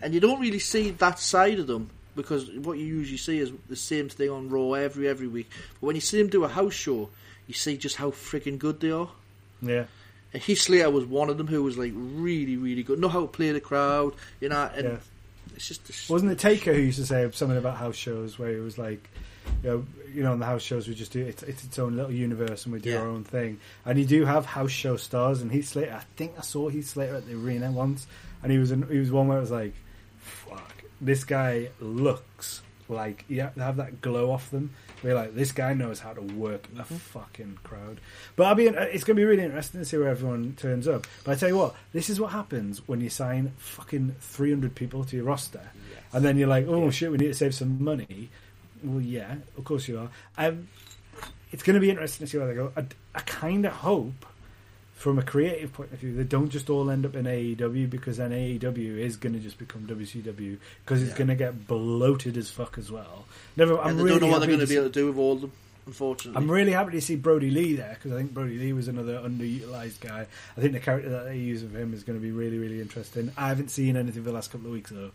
and 0.00 0.14
you 0.14 0.20
don't 0.20 0.40
really 0.40 0.58
see 0.58 0.90
that 0.90 1.18
side 1.18 1.58
of 1.58 1.66
them 1.66 1.90
because 2.16 2.50
what 2.50 2.78
you 2.78 2.86
usually 2.86 3.18
see 3.18 3.38
is 3.38 3.52
the 3.68 3.76
same 3.76 4.08
thing 4.08 4.30
on 4.30 4.48
Raw 4.48 4.72
every 4.72 5.06
every 5.06 5.28
week. 5.28 5.50
But 5.80 5.86
when 5.88 5.96
you 5.96 6.02
see 6.02 6.18
them 6.18 6.28
do 6.28 6.44
a 6.44 6.48
house 6.48 6.74
show, 6.74 7.10
you 7.46 7.54
see 7.54 7.76
just 7.76 7.96
how 7.96 8.10
freaking 8.10 8.58
good 8.58 8.80
they 8.80 8.90
are. 8.90 9.10
Yeah. 9.60 9.84
And 10.34 10.42
Heath 10.42 10.60
Slater 10.60 10.90
was 10.90 11.04
one 11.06 11.30
of 11.30 11.38
them 11.38 11.46
who 11.46 11.62
was 11.62 11.78
like 11.78 11.92
really, 11.94 12.56
really 12.56 12.82
good. 12.82 12.98
Know 12.98 13.08
how 13.08 13.22
to 13.22 13.26
play 13.28 13.50
the 13.52 13.60
crowd, 13.60 14.14
you 14.40 14.48
know. 14.48 14.70
And 14.74 14.84
Yeah. 14.84 14.96
it's 15.56 15.68
just 15.68 16.10
Wasn't 16.10 16.30
it 16.30 16.38
Taker 16.38 16.74
who 16.74 16.80
used 16.82 16.98
to 16.98 17.06
say 17.06 17.28
something 17.32 17.56
about 17.56 17.76
house 17.78 17.96
shows 17.96 18.38
where 18.38 18.50
he 18.52 18.60
was 18.60 18.76
like, 18.78 19.08
you 19.62 19.70
know, 19.70 19.86
you 20.14 20.22
know, 20.22 20.34
in 20.34 20.38
the 20.38 20.44
house 20.46 20.62
shows 20.62 20.86
we 20.86 20.94
just 20.94 21.12
do 21.12 21.24
it's, 21.24 21.42
it's 21.42 21.64
its 21.64 21.78
own 21.78 21.96
little 21.96 22.12
universe 22.12 22.64
and 22.66 22.74
we 22.74 22.80
do 22.80 22.90
Yeah. 22.90 22.98
our 22.98 23.08
own 23.08 23.24
thing. 23.24 23.58
And 23.86 23.98
you 23.98 24.04
do 24.04 24.26
have 24.26 24.44
house 24.44 24.70
show 24.70 24.96
stars 24.96 25.40
and 25.40 25.50
Heath 25.50 25.68
Slater. 25.68 25.94
I 25.94 26.04
think 26.16 26.32
I 26.36 26.42
saw 26.42 26.68
Heath 26.68 26.88
Slater 26.90 27.16
at 27.16 27.26
the 27.26 27.34
arena 27.34 27.70
once, 27.72 28.06
and 28.42 28.52
he 28.52 28.58
was 28.58 28.70
in, 28.70 28.86
he 28.88 28.98
was 28.98 29.10
one 29.10 29.28
where 29.28 29.38
it 29.38 29.40
was 29.40 29.50
like, 29.50 29.72
fuck, 30.18 30.74
this 31.00 31.24
guy 31.24 31.70
looks 31.80 32.60
like 32.90 33.26
to 33.28 33.50
have 33.58 33.76
that 33.76 34.00
glow 34.02 34.30
off 34.30 34.50
them. 34.50 34.70
We're 35.02 35.14
like, 35.14 35.34
this 35.34 35.52
guy 35.52 35.74
knows 35.74 36.00
how 36.00 36.12
to 36.12 36.20
work 36.20 36.68
a 36.78 36.84
fucking 36.84 37.58
crowd. 37.62 38.00
But 38.36 38.46
I'll 38.46 38.54
be, 38.54 38.66
it's 38.66 39.04
going 39.04 39.16
to 39.16 39.20
be 39.20 39.24
really 39.24 39.44
interesting 39.44 39.80
to 39.80 39.84
see 39.84 39.96
where 39.96 40.08
everyone 40.08 40.54
turns 40.56 40.88
up. 40.88 41.06
But 41.24 41.32
I 41.32 41.34
tell 41.36 41.48
you 41.48 41.56
what, 41.56 41.74
this 41.92 42.10
is 42.10 42.20
what 42.20 42.32
happens 42.32 42.86
when 42.88 43.00
you 43.00 43.10
sign 43.10 43.52
fucking 43.58 44.16
300 44.20 44.74
people 44.74 45.04
to 45.04 45.16
your 45.16 45.24
roster. 45.24 45.70
And 46.12 46.24
then 46.24 46.36
you're 46.36 46.48
like, 46.48 46.66
oh 46.66 46.90
shit, 46.90 47.10
we 47.10 47.18
need 47.18 47.28
to 47.28 47.34
save 47.34 47.54
some 47.54 47.82
money. 47.82 48.30
Well, 48.82 49.00
yeah, 49.00 49.36
of 49.56 49.64
course 49.64 49.88
you 49.88 49.98
are. 49.98 50.10
Um, 50.36 50.68
it's 51.52 51.62
going 51.62 51.74
to 51.74 51.80
be 51.80 51.90
interesting 51.90 52.26
to 52.26 52.30
see 52.30 52.38
where 52.38 52.46
they 52.46 52.54
go. 52.54 52.72
I, 52.76 52.84
I 53.14 53.20
kind 53.20 53.64
of 53.66 53.72
hope, 53.72 54.26
from 54.98 55.16
a 55.18 55.22
creative 55.22 55.72
point 55.72 55.92
of 55.92 56.00
view, 56.00 56.12
they 56.14 56.24
don't 56.24 56.50
just 56.50 56.68
all 56.68 56.90
end 56.90 57.06
up 57.06 57.14
in 57.14 57.24
AEW 57.24 57.88
because 57.88 58.16
then 58.16 58.32
AEW 58.32 58.98
is 58.98 59.16
going 59.16 59.32
to 59.32 59.38
just 59.38 59.56
become 59.56 59.86
WCW 59.86 60.58
because 60.84 61.00
it's 61.02 61.12
Yeah. 61.12 61.16
going 61.18 61.28
to 61.28 61.34
get 61.36 61.66
bloated 61.68 62.36
as 62.36 62.50
fuck 62.50 62.76
as 62.78 62.90
well. 62.90 63.24
Never, 63.56 63.78
I'm 63.78 63.96
they 63.96 64.02
really 64.02 64.18
don't 64.18 64.28
know 64.28 64.32
what 64.34 64.40
they're 64.40 64.48
going 64.48 64.58
to 64.60 64.66
be 64.66 64.74
able 64.74 64.86
to 64.88 64.92
do 64.92 65.06
with 65.06 65.16
all 65.16 65.34
of 65.34 65.40
them. 65.42 65.52
unfortunately. 65.86 66.36
I'm 66.42 66.50
really 66.50 66.72
happy 66.72 66.90
to 66.92 67.00
see 67.00 67.14
Brodie 67.14 67.50
Lee 67.52 67.74
there 67.76 67.94
because 67.94 68.12
I 68.12 68.16
think 68.16 68.34
Brodie 68.34 68.58
Lee 68.58 68.72
was 68.72 68.88
another 68.88 69.18
underutilized 69.20 70.00
guy. 70.00 70.26
I 70.56 70.60
think 70.60 70.72
the 70.72 70.80
character 70.80 71.10
that 71.10 71.26
they 71.26 71.38
use 71.38 71.62
of 71.62 71.74
him 71.76 71.94
is 71.94 72.02
going 72.02 72.18
to 72.18 72.22
be 72.22 72.32
really, 72.32 72.58
really 72.58 72.80
interesting. 72.80 73.30
I 73.38 73.48
haven't 73.48 73.70
seen 73.70 73.96
anything 73.96 74.22
for 74.24 74.28
the 74.30 74.34
last 74.34 74.50
couple 74.50 74.66
of 74.66 74.72
weeks 74.72 74.90
though, 74.90 75.12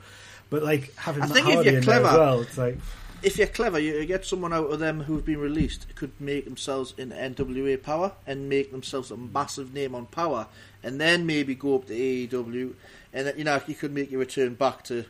but 0.50 0.64
like 0.64 0.96
having 0.96 1.24
I 1.24 1.28
Matt 1.28 1.38
if 1.38 1.44
Hardy 1.44 1.70
you're 1.72 1.80
in 1.80 1.86
there 1.86 1.98
as 1.98 2.04
well, 2.04 2.40
it's 2.42 2.58
like 2.58 2.78
if 3.24 3.38
you're 3.38 3.48
clever, 3.48 3.80
you 3.80 4.06
get 4.06 4.26
someone 4.26 4.54
out 4.54 4.72
of 4.72 4.80
them 4.80 5.02
who've 5.04 5.26
been 5.26 5.40
released 5.40 5.88
could 5.96 6.12
make 6.20 6.46
themselves 6.46 6.94
in 6.98 7.10
NWA 7.12 7.82
Power 7.82 8.12
and 8.28 8.50
make 8.50 8.72
themselves 8.72 9.12
a 9.12 9.18
massive 9.18 9.74
name 9.74 9.96
on 9.96 10.06
Power, 10.08 10.48
and 10.84 11.00
then 11.00 11.26
maybe 11.26 11.56
go 11.56 11.76
up 11.76 11.88
to 11.88 11.94
AEW, 11.94 12.74
and 13.14 13.28
then, 13.28 13.38
you 13.38 13.44
know 13.44 13.62
you 13.68 13.76
could 13.76 13.94
make 13.94 14.12
your 14.12 14.20
return 14.20 14.54
back 14.56 14.84
to 14.86 15.06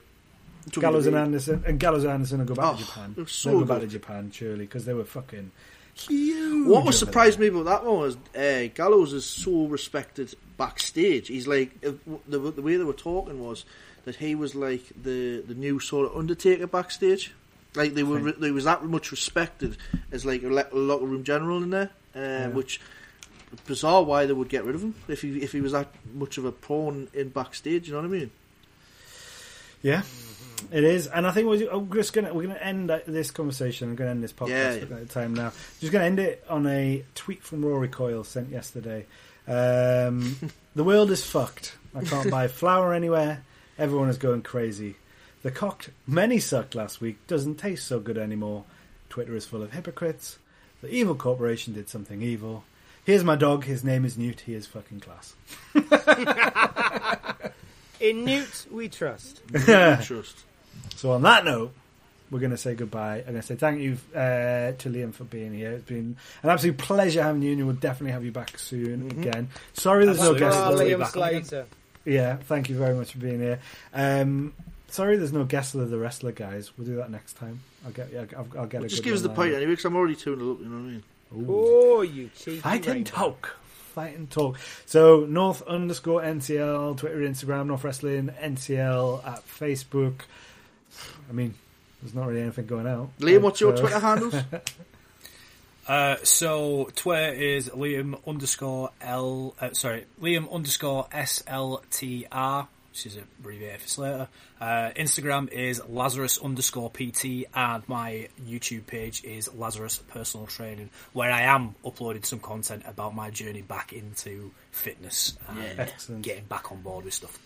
Gallows 0.71 1.07
and 1.07 1.15
Anderson 1.17 1.63
and 1.67 1.77
Gallows 1.79 2.03
and 2.03 2.13
Anderson 2.13 2.39
will 2.39 2.45
go 2.45 2.55
back 2.55 2.73
Oh, 2.73 2.77
to 2.77 2.83
Japan. 2.85 3.27
so 3.27 3.49
They'll 3.49 3.59
go 3.61 3.65
back 3.65 3.81
to. 3.81 3.87
Japan 3.87 4.31
surely 4.31 4.65
because 4.65 4.85
they 4.85 4.93
were 4.93 5.03
fucking 5.03 5.51
huge. 5.93 6.67
What 6.67 6.85
was 6.85 6.97
surprised 6.97 7.37
me 7.39 7.47
about 7.47 7.65
that 7.65 7.83
one 7.85 7.97
was 7.99 8.15
uh, 8.35 8.69
Gallows 8.73 9.11
is 9.13 9.25
so 9.25 9.65
respected 9.65 10.33
backstage. 10.57 11.27
He's 11.27 11.47
like 11.47 11.71
uh, 11.85 11.91
the, 12.27 12.39
the 12.39 12.61
way 12.61 12.77
they 12.77 12.83
were 12.85 12.93
talking 12.93 13.43
was 13.43 13.65
that 14.05 14.15
he 14.15 14.35
was 14.35 14.55
like 14.55 14.83
the 15.01 15.41
the 15.47 15.53
new 15.55 15.79
sort 15.79 16.09
of 16.11 16.17
Undertaker 16.17 16.67
backstage. 16.67 17.33
Like 17.75 17.93
they 17.95 18.03
were, 18.03 18.31
they 18.33 18.51
was 18.51 18.65
that 18.65 18.83
much 18.85 19.11
respected 19.11 19.77
as 20.11 20.25
like 20.25 20.43
a, 20.43 20.47
le- 20.47 20.67
a 20.71 20.75
locker 20.77 21.05
room 21.05 21.23
general 21.23 21.63
in 21.63 21.71
there, 21.71 21.89
uh, 22.15 22.19
Yeah. 22.19 22.47
which 22.49 22.79
bizarre 23.67 24.03
why 24.03 24.25
they 24.25 24.33
would 24.33 24.49
get 24.49 24.63
rid 24.65 24.75
of 24.75 24.81
him 24.83 24.95
if 25.07 25.21
he 25.21 25.39
if 25.41 25.51
he 25.51 25.61
was 25.61 25.71
that 25.73 25.87
much 26.13 26.37
of 26.37 26.45
a 26.45 26.51
pawn 26.51 27.07
in 27.13 27.29
backstage. 27.29 27.87
You 27.87 27.93
know 27.93 27.99
what 28.01 28.05
I 28.07 28.09
mean? 28.09 28.31
Yeah, 29.81 30.03
it 30.71 30.83
is, 30.83 31.07
and 31.07 31.27
I 31.27 31.31
think 31.31 31.47
we're, 31.47 31.87
just 31.95 32.13
gonna 32.13 32.33
we're 32.33 32.43
gonna 32.47 32.55
end 32.59 32.89
this 33.07 33.31
conversation. 33.31 33.89
I'm 33.89 33.95
gonna 33.95 34.11
end 34.11 34.23
this 34.23 34.31
podcast 34.33 34.49
Yeah. 34.75 34.77
looking 34.81 34.97
at 34.97 35.07
the 35.07 35.13
time 35.13 35.33
now. 35.33 35.51
Just 35.81 35.91
gonna 35.91 36.05
end 36.05 36.19
it 36.19 36.43
on 36.49 36.65
a 36.67 37.03
tweet 37.15 37.43
from 37.43 37.65
Rory 37.65 37.89
Coyle 37.89 38.23
sent 38.23 38.49
yesterday. 38.49 39.05
Um, 39.47 40.37
the 40.75 40.83
world 40.83 41.11
is 41.11 41.23
fucked. 41.25 41.75
I 41.95 42.03
can't 42.03 42.31
buy 42.31 42.47
flour 42.47 42.93
anywhere. 42.93 43.43
Everyone 43.77 44.07
is 44.09 44.17
going 44.17 44.41
crazy. 44.43 44.95
The 45.43 45.51
cocked 45.51 45.89
many 46.07 46.39
sucked 46.39 46.73
last 46.73 47.01
week 47.01 47.25
doesn't 47.27 47.55
taste 47.55 47.85
so 47.85 47.99
good 47.99 48.17
anymore. 48.17 48.63
Twitter 49.09 49.35
is 49.35 49.45
full 49.45 49.61
of 49.61 49.73
hypocrites. 49.73 50.39
The 50.81 50.89
evil 50.89 51.15
corporation 51.15 51.73
did 51.73 51.89
something 51.89 52.21
evil. 52.21 52.63
Here's 53.05 53.23
my 53.23 53.35
dog. 53.35 53.65
His 53.65 53.83
name 53.83 54.05
is 54.05 54.17
Newt. 54.17 54.41
He 54.41 54.53
is 54.53 54.65
fucking 54.65 55.01
class. 55.01 55.35
In 57.99 58.25
Newt, 58.25 58.65
we 58.71 58.89
trust. 58.89 59.41
Trust. 59.53 60.43
So 60.95 61.11
on 61.11 61.21
that 61.23 61.45
note, 61.45 61.73
we're 62.31 62.39
going 62.39 62.51
to 62.51 62.57
say 62.57 62.73
goodbye. 62.75 63.17
I'm 63.19 63.23
going 63.25 63.35
to 63.35 63.41
say 63.43 63.55
thank 63.55 63.81
you 63.81 63.97
uh, 64.15 64.71
to 64.73 64.89
Liam 64.89 65.13
for 65.13 65.25
being 65.25 65.53
here. 65.53 65.71
It's 65.71 65.83
been 65.85 66.17
an 66.41 66.49
absolute 66.49 66.77
pleasure 66.77 67.21
having 67.21 67.41
you, 67.43 67.53
and 67.53 67.65
we'll 67.65 67.75
definitely 67.75 68.11
have 68.13 68.25
you 68.25 68.31
back 68.31 68.57
soon 68.57 69.11
again. 69.11 69.49
Sorry, 69.73 70.05
there's 70.05 70.17
no 70.19 70.33
Absolutely. 70.33 70.39
guest. 70.39 70.57
Oh, 70.57 70.71
Absolutely. 70.71 70.93
Liam 70.93 70.99
back. 70.99 71.11
Slater. 71.11 71.65
Yeah, 72.05 72.35
thank 72.37 72.69
you 72.69 72.77
very 72.77 72.95
much 72.95 73.11
for 73.11 73.19
being 73.19 73.39
here. 73.39 73.59
Um, 73.93 74.53
sorry, 74.93 75.17
there's 75.17 75.33
no 75.33 75.43
guest 75.43 75.75
of 75.75 75.89
the 75.89 75.97
wrestler 75.97 76.31
guys. 76.31 76.71
We'll 76.77 76.87
do 76.87 76.95
that 76.97 77.09
next 77.11 77.33
time. 77.33 77.59
I'll 77.85 77.91
get. 77.91 78.11
Yeah, 78.13 78.25
I'll, 78.37 78.47
I'll 78.59 78.65
get 78.67 78.83
a 78.83 78.87
Just 78.87 79.03
good 79.03 79.09
give 79.09 79.15
us 79.15 79.21
the 79.21 79.29
point 79.29 79.53
anyway, 79.53 79.71
because 79.71 79.85
I'm 79.85 79.95
already 79.95 80.15
tuning 80.15 80.47
it 80.47 80.51
up. 80.51 80.59
You 80.59 80.65
know 80.65 80.77
what 80.77 80.81
I 80.81 80.91
mean? 80.91 81.03
Ooh. 81.35 81.45
Oh, 81.97 82.01
you 82.01 82.29
cheeky 82.35 82.57
Fight 82.59 82.85
and 82.87 82.95
rainbow. 82.95 83.09
talk. 83.09 83.57
Fight 83.93 84.15
and 84.17 84.29
talk. 84.29 84.57
So 84.85 85.25
North 85.25 85.61
underscore 85.63 86.21
NCL, 86.21 86.97
Twitter, 86.97 87.17
Instagram, 87.19 87.67
North 87.67 87.83
Wrestling, 87.83 88.29
NCL 88.41 89.25
at 89.27 89.45
Facebook. 89.47 90.21
I 91.29 91.33
mean, 91.33 91.53
there's 92.01 92.13
not 92.15 92.27
really 92.27 92.41
anything 92.41 92.65
going 92.67 92.87
out. 92.87 93.09
Liam, 93.19 93.41
what's 93.41 93.61
your 93.61 93.75
So- 93.75 93.81
Twitter 93.83 93.99
handles? 93.99 94.35
Uh, 95.85 96.15
so 96.23 96.89
Twitter 96.95 97.33
is 97.33 97.67
Liam 97.71 98.17
underscore 98.25 98.91
L. 99.01 99.53
Uh, 99.59 99.73
sorry, 99.73 100.05
Liam 100.21 100.49
underscore 100.49 101.07
SLTR, 101.11 102.67
which 102.93 103.07
is 103.07 103.17
a 103.17 103.21
abbreviated 103.39 103.81
for 103.81 103.87
Slater. 103.87 104.27
Uh, 104.61 104.91
Instagram 104.95 105.51
is 105.51 105.81
Lazarus 105.89 106.37
underscore 106.37 106.91
PT, 106.91 107.45
and 107.55 107.89
my 107.89 108.29
YouTube 108.47 108.85
page 108.85 109.23
is 109.23 109.51
Lazarus 109.55 109.97
Personal 110.09 110.45
Training, 110.45 110.91
where 111.11 111.31
I 111.31 111.41
am 111.41 111.73
uploading 111.83 112.21
some 112.21 112.37
content 112.39 112.83
about 112.85 113.15
my 113.15 113.31
journey 113.31 113.63
back 113.63 113.93
into 113.93 114.51
fitness 114.69 115.35
and 115.49 115.79
Excellent. 115.79 116.21
getting 116.21 116.43
back 116.43 116.71
on 116.71 116.83
board 116.83 117.05
with 117.05 117.15
stuff. 117.15 117.39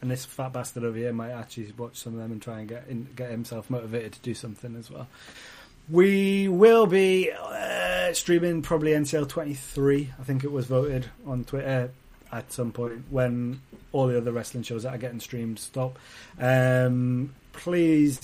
And 0.00 0.10
this 0.10 0.24
fat 0.24 0.52
bastard 0.52 0.82
over 0.82 0.98
here 0.98 1.12
might 1.12 1.30
actually 1.30 1.72
watch 1.78 1.94
some 1.98 2.14
of 2.14 2.18
them 2.18 2.32
and 2.32 2.42
try 2.42 2.58
and 2.58 2.68
get 2.68 2.88
in, 2.88 3.06
get 3.14 3.30
himself 3.30 3.70
motivated 3.70 4.14
to 4.14 4.20
do 4.20 4.34
something 4.34 4.74
as 4.74 4.90
well. 4.90 5.06
We 5.88 6.48
will 6.48 6.86
be 6.86 7.30
uh, 7.30 8.12
streaming 8.14 8.62
probably 8.62 8.92
NCL 8.92 9.28
23. 9.28 10.10
I 10.18 10.24
think 10.24 10.42
it 10.42 10.50
was 10.50 10.66
voted 10.66 11.06
on 11.24 11.44
Twitter 11.44 11.92
at 12.32 12.50
some 12.52 12.72
point 12.72 13.04
when 13.10 13.60
all 13.92 14.06
the 14.06 14.16
other 14.16 14.32
wrestling 14.32 14.62
shows 14.62 14.84
that 14.84 14.94
are 14.94 14.98
getting 14.98 15.20
streamed 15.20 15.58
stop. 15.58 15.98
Um, 16.40 17.34
please 17.52 18.20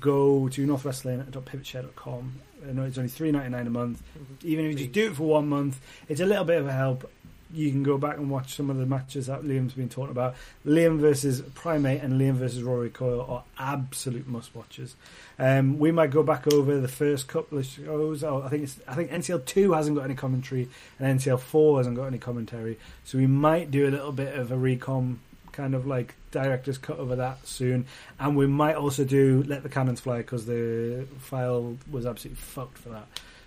go 0.00 0.48
to 0.48 0.66
northwrestling.pivotshare.com. 0.66 2.40
I 2.68 2.72
know 2.72 2.84
it's 2.84 2.96
only 2.98 3.10
three 3.10 3.30
ninety 3.30 3.50
nine 3.50 3.66
a 3.66 3.70
month. 3.70 4.02
Even 4.42 4.64
if 4.64 4.72
you 4.72 4.78
just 4.78 4.92
do 4.92 5.10
it 5.10 5.16
for 5.16 5.24
one 5.24 5.48
month, 5.48 5.80
it's 6.08 6.20
a 6.20 6.26
little 6.26 6.44
bit 6.44 6.58
of 6.58 6.66
a 6.66 6.72
help. 6.72 7.10
You 7.54 7.70
can 7.70 7.82
go 7.82 7.96
back 7.96 8.16
and 8.16 8.30
watch 8.30 8.54
some 8.54 8.68
of 8.68 8.76
the 8.78 8.86
matches 8.86 9.26
that 9.26 9.42
Liam's 9.42 9.74
been 9.74 9.88
talking 9.88 10.10
about. 10.10 10.34
Liam 10.66 10.98
versus 10.98 11.40
Primate 11.54 12.02
and 12.02 12.20
Liam 12.20 12.34
versus 12.34 12.62
Rory 12.62 12.90
Coyle 12.90 13.24
are 13.28 13.44
absolute 13.58 14.26
must 14.26 14.54
watches. 14.54 14.96
Um, 15.38 15.78
we 15.78 15.92
might 15.92 16.10
go 16.10 16.22
back 16.22 16.52
over 16.52 16.80
the 16.80 16.88
first 16.88 17.28
couple 17.28 17.58
of 17.58 17.66
shows. 17.66 18.24
Oh, 18.24 18.42
I 18.42 18.48
think 18.48 18.68
I 18.88 18.94
think 18.94 19.10
NCL 19.10 19.46
two 19.46 19.72
hasn't 19.72 19.96
got 19.96 20.04
any 20.04 20.14
commentary 20.14 20.68
and 20.98 21.20
NCL 21.20 21.40
four 21.40 21.78
hasn't 21.78 21.96
got 21.96 22.06
any 22.06 22.18
commentary. 22.18 22.78
So 23.04 23.18
we 23.18 23.26
might 23.26 23.70
do 23.70 23.88
a 23.88 23.90
little 23.90 24.12
bit 24.12 24.34
of 24.34 24.52
a 24.52 24.56
recom 24.56 25.18
kind 25.54 25.74
of 25.74 25.86
like 25.86 26.14
director's 26.32 26.78
cut 26.78 26.98
over 26.98 27.16
that 27.16 27.46
soon, 27.46 27.86
and 28.18 28.36
we 28.36 28.46
might 28.46 28.74
also 28.74 29.04
do 29.04 29.44
let 29.46 29.62
the 29.62 29.68
cannons 29.68 30.00
fly 30.00 30.18
because 30.18 30.46
the 30.46 31.06
file 31.18 31.76
was 31.90 32.04
absolutely 32.04 32.42
fucked 32.42 32.76
for 32.76 32.90
that. 32.90 33.06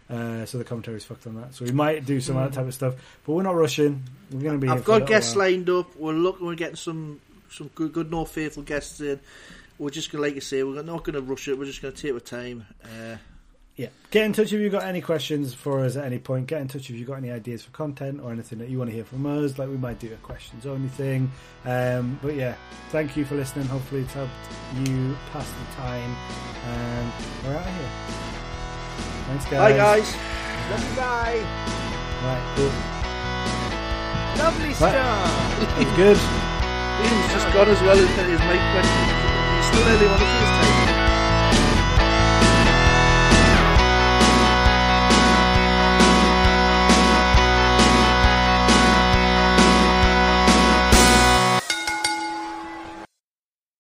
Uh, 0.09 0.45
so 0.45 0.57
the 0.57 0.63
commentary's 0.63 1.03
fucked 1.03 1.27
on 1.27 1.35
that. 1.35 1.53
So 1.53 1.65
we 1.65 1.71
might 1.71 2.05
do 2.05 2.21
some 2.21 2.37
of 2.37 2.49
that 2.49 2.57
type 2.57 2.67
of 2.67 2.73
stuff, 2.73 2.95
but 3.25 3.33
we're 3.33 3.43
not 3.43 3.55
rushing. 3.55 4.03
We're 4.31 4.41
going 4.41 4.59
to 4.59 4.65
be. 4.65 4.71
I've 4.71 4.85
got 4.85 5.05
guests 5.05 5.35
while. 5.35 5.49
lined 5.49 5.69
up. 5.69 5.95
We're 5.97 6.13
looking. 6.13 6.47
We're 6.47 6.55
getting 6.55 6.77
some 6.77 7.19
some 7.49 7.69
good, 7.75 7.91
good, 7.93 8.09
no 8.11 8.23
faithful 8.25 8.63
guests 8.63 9.01
in. 9.01 9.19
We're 9.77 9.89
just 9.89 10.11
gonna, 10.11 10.23
like 10.23 10.35
you 10.35 10.41
say, 10.41 10.63
we're 10.63 10.81
not 10.81 11.03
going 11.03 11.15
to 11.15 11.21
rush 11.21 11.47
it. 11.47 11.57
We're 11.59 11.65
just 11.65 11.81
going 11.81 11.93
to 11.93 12.01
take 12.01 12.13
our 12.13 12.19
time. 12.19 12.65
Uh, 12.83 13.17
Yeah. 13.75 13.89
Get 14.09 14.25
in 14.25 14.33
touch 14.33 14.51
if 14.51 14.59
you've 14.59 14.71
got 14.71 14.85
any 14.85 15.01
questions 15.01 15.53
for 15.53 15.83
us 15.85 15.95
at 15.97 16.05
any 16.05 16.17
point. 16.17 16.47
Get 16.47 16.61
in 16.61 16.67
touch 16.67 16.89
if 16.89 16.95
you've 16.95 17.07
got 17.07 17.17
any 17.17 17.29
ideas 17.29 17.63
for 17.63 17.69
content 17.71 18.19
or 18.23 18.31
anything 18.31 18.57
that 18.57 18.69
you 18.69 18.79
want 18.79 18.89
to 18.89 18.95
hear 18.95 19.05
from 19.05 19.25
us. 19.27 19.59
Like 19.59 19.69
we 19.69 19.77
might 19.77 19.99
do 19.99 20.11
a 20.11 20.15
questions 20.17 20.65
only 20.65 20.87
thing. 20.89 21.29
Um, 21.63 22.17
but 22.23 22.33
yeah, 22.33 22.55
thank 22.89 23.15
you 23.15 23.23
for 23.23 23.35
listening. 23.35 23.67
Hopefully 23.67 24.01
it's 24.01 24.13
helped 24.13 24.31
you 24.83 25.15
pass 25.31 25.47
the 25.47 25.75
time. 25.75 26.15
And 26.65 27.11
we're 27.45 27.55
out 27.55 27.67
of 27.67 27.75
here. 27.75 28.46
Thanks 29.27 29.45
guys. 29.45 29.59
Bye, 29.59 29.77
guys. 29.77 30.15
Lovely 30.71 30.95
guy. 30.95 31.31
Right, 32.23 32.43
cool. 32.55 32.71
Lovely 34.43 34.67
Right. 34.67 34.75
stuff. 34.75 35.79
It's 35.81 35.93
good. 35.95 36.17
Ian's 36.17 37.33
just 37.33 37.47
gone 37.53 37.69
as 37.69 37.81
well 37.81 37.97
as 37.97 38.09
his 38.09 38.39
mic 38.49 38.61
question. 38.73 39.05
He's 39.57 39.67
still 39.69 39.85
early 39.87 40.07
on 40.07 40.19
the 40.19 40.25
first 40.25 40.53
time. 40.57 40.86